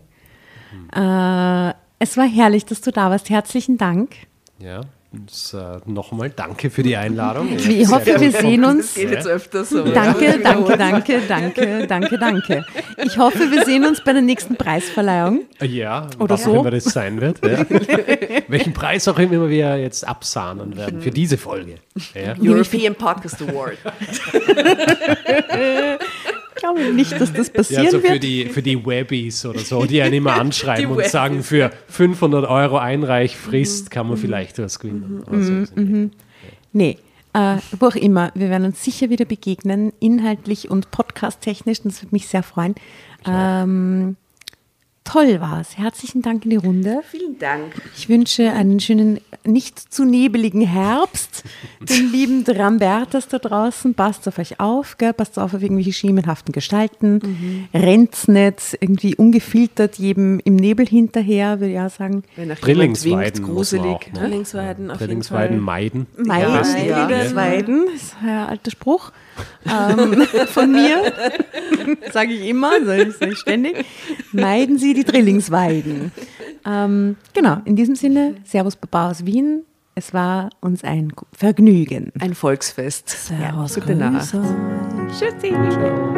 Hm. 0.70 1.70
Äh, 1.70 1.74
es 1.98 2.16
war 2.16 2.26
herrlich, 2.26 2.64
dass 2.64 2.80
du 2.80 2.90
da 2.90 3.10
warst. 3.10 3.30
Herzlichen 3.30 3.78
Dank. 3.78 4.14
Ja, 4.58 4.82
äh, 5.10 5.78
nochmal 5.86 6.28
danke 6.28 6.68
für 6.68 6.82
die 6.82 6.94
Einladung. 6.94 7.56
Ich, 7.56 7.66
ich 7.66 7.88
hoffe, 7.88 8.20
wir 8.20 8.30
sehen 8.30 8.62
uns. 8.62 8.92
Das 8.92 8.94
geht 8.94 9.10
jetzt 9.10 9.26
öfters 9.26 9.70
so. 9.70 9.82
Danke, 9.84 10.38
danke, 10.42 10.76
danke, 10.76 11.20
danke, 11.26 11.86
danke, 11.86 12.18
danke. 12.18 12.66
Ich 13.02 13.16
hoffe, 13.16 13.50
wir 13.50 13.64
sehen 13.64 13.86
uns 13.86 14.04
bei 14.04 14.12
der 14.12 14.20
nächsten 14.20 14.56
Preisverleihung. 14.56 15.46
Ja, 15.62 16.08
oder 16.18 16.34
was 16.34 16.44
so. 16.44 16.52
auch 16.52 16.60
immer 16.60 16.70
das 16.70 16.84
sein 16.84 17.22
wird. 17.22 17.42
Ja. 17.42 17.64
Welchen 18.48 18.74
Preis 18.74 19.08
auch 19.08 19.18
immer 19.18 19.48
wir 19.48 19.78
jetzt 19.78 20.06
absahnen 20.06 20.76
werden 20.76 21.00
für 21.00 21.10
diese 21.10 21.38
Folge. 21.38 21.76
Ja. 22.14 22.34
European 22.38 22.94
Podcast 22.94 23.40
Award. 23.40 23.78
Ich 26.58 26.62
glaube 26.62 26.92
nicht, 26.92 27.20
dass 27.20 27.32
das 27.32 27.50
passieren 27.50 27.84
ja, 27.84 27.88
also 27.88 28.00
für 28.00 28.14
wird. 28.14 28.22
Die, 28.24 28.46
für 28.46 28.62
die 28.62 28.84
Webbies 28.84 29.46
oder 29.46 29.60
so, 29.60 29.84
die 29.84 30.02
einen 30.02 30.14
immer 30.14 30.32
anschreiben 30.40 30.90
und 30.90 31.04
sagen, 31.04 31.44
für 31.44 31.70
500 31.86 32.48
Euro 32.48 32.78
Einreichfrist 32.78 33.92
kann 33.92 34.08
man 34.08 34.16
vielleicht 34.16 34.58
was 34.58 34.80
gewinnen. 34.80 35.22
Mhm. 35.30 35.66
So. 35.66 35.80
Mhm. 35.80 36.10
Nee, 36.72 36.98
äh, 37.32 37.56
wo 37.78 37.86
auch 37.86 37.94
immer. 37.94 38.32
Wir 38.34 38.50
werden 38.50 38.64
uns 38.64 38.82
sicher 38.82 39.08
wieder 39.08 39.24
begegnen, 39.24 39.92
inhaltlich 40.00 40.68
und 40.68 40.90
podcast-technisch. 40.90 41.82
Das 41.82 42.02
würde 42.02 42.12
mich 42.12 42.26
sehr 42.26 42.42
freuen. 42.42 42.74
Ähm, 43.24 44.16
toll 45.08 45.40
war 45.40 45.60
es. 45.60 45.78
Herzlichen 45.78 46.22
Dank 46.22 46.44
in 46.44 46.50
die 46.50 46.56
Runde. 46.56 47.00
Vielen 47.10 47.38
Dank. 47.38 47.72
Ich 47.96 48.08
wünsche 48.08 48.52
einen 48.52 48.78
schönen 48.78 49.20
nicht 49.44 49.78
zu 49.92 50.04
nebeligen 50.04 50.60
Herbst, 50.60 51.44
den 51.80 52.12
lieben 52.12 52.44
Drambertas 52.44 53.28
da 53.28 53.38
draußen. 53.38 53.94
Passt 53.94 54.28
auf 54.28 54.38
euch 54.38 54.60
auf, 54.60 54.98
gell? 54.98 55.14
passt 55.14 55.38
auf 55.38 55.54
auf 55.54 55.62
irgendwelche 55.62 55.92
schemenhaften 55.92 56.52
Gestalten. 56.52 57.20
Mhm. 57.22 57.68
Rennt's 57.72 58.28
nicht 58.28 58.76
irgendwie 58.80 59.14
ungefiltert 59.14 59.96
jedem 59.96 60.40
im 60.44 60.56
Nebel 60.56 60.86
hinterher, 60.86 61.60
würde 61.60 61.72
ich 61.72 61.80
auch 61.80 61.90
sagen. 61.90 62.24
Wenn 62.36 62.50
Drillingsweiden. 62.50 63.44
Gruselig. 63.44 63.84
Auch, 63.84 64.06
ne? 64.06 64.20
Drillingsweiden 64.20 64.90
auf 64.90 64.98
Drillingsweiden 64.98 65.58
meiden. 65.58 66.06
Meiden, 66.18 66.86
ja. 66.86 67.08
ja. 67.08 67.34
Weiden, 67.34 67.86
ist 67.94 68.14
ein 68.22 68.28
alter 68.28 68.70
Spruch 68.70 69.12
ähm, 69.66 70.22
von 70.46 70.72
mir. 70.72 71.12
sage 72.12 72.32
ich 72.32 72.48
immer, 72.48 72.72
sage 72.84 73.14
ich 73.30 73.38
ständig. 73.38 73.84
Meiden 74.32 74.78
Sie 74.78 74.94
die 74.94 75.04
Drillingsweiden. 75.04 76.12
Ähm, 76.66 77.16
genau, 77.34 77.58
in 77.64 77.76
diesem 77.76 77.94
Sinne, 77.94 78.36
Servus 78.44 78.76
Baba 78.76 79.10
aus 79.10 79.24
Wien. 79.24 79.64
Es 79.94 80.14
war 80.14 80.50
uns 80.60 80.84
ein 80.84 81.12
Vergnügen. 81.32 82.12
Ein 82.20 82.34
Volksfest. 82.34 83.08
Servus, 83.08 83.76
ja, 83.76 83.80
gute 83.82 83.96
Nacht. 83.96 84.32
Tschüssi. 85.10 86.17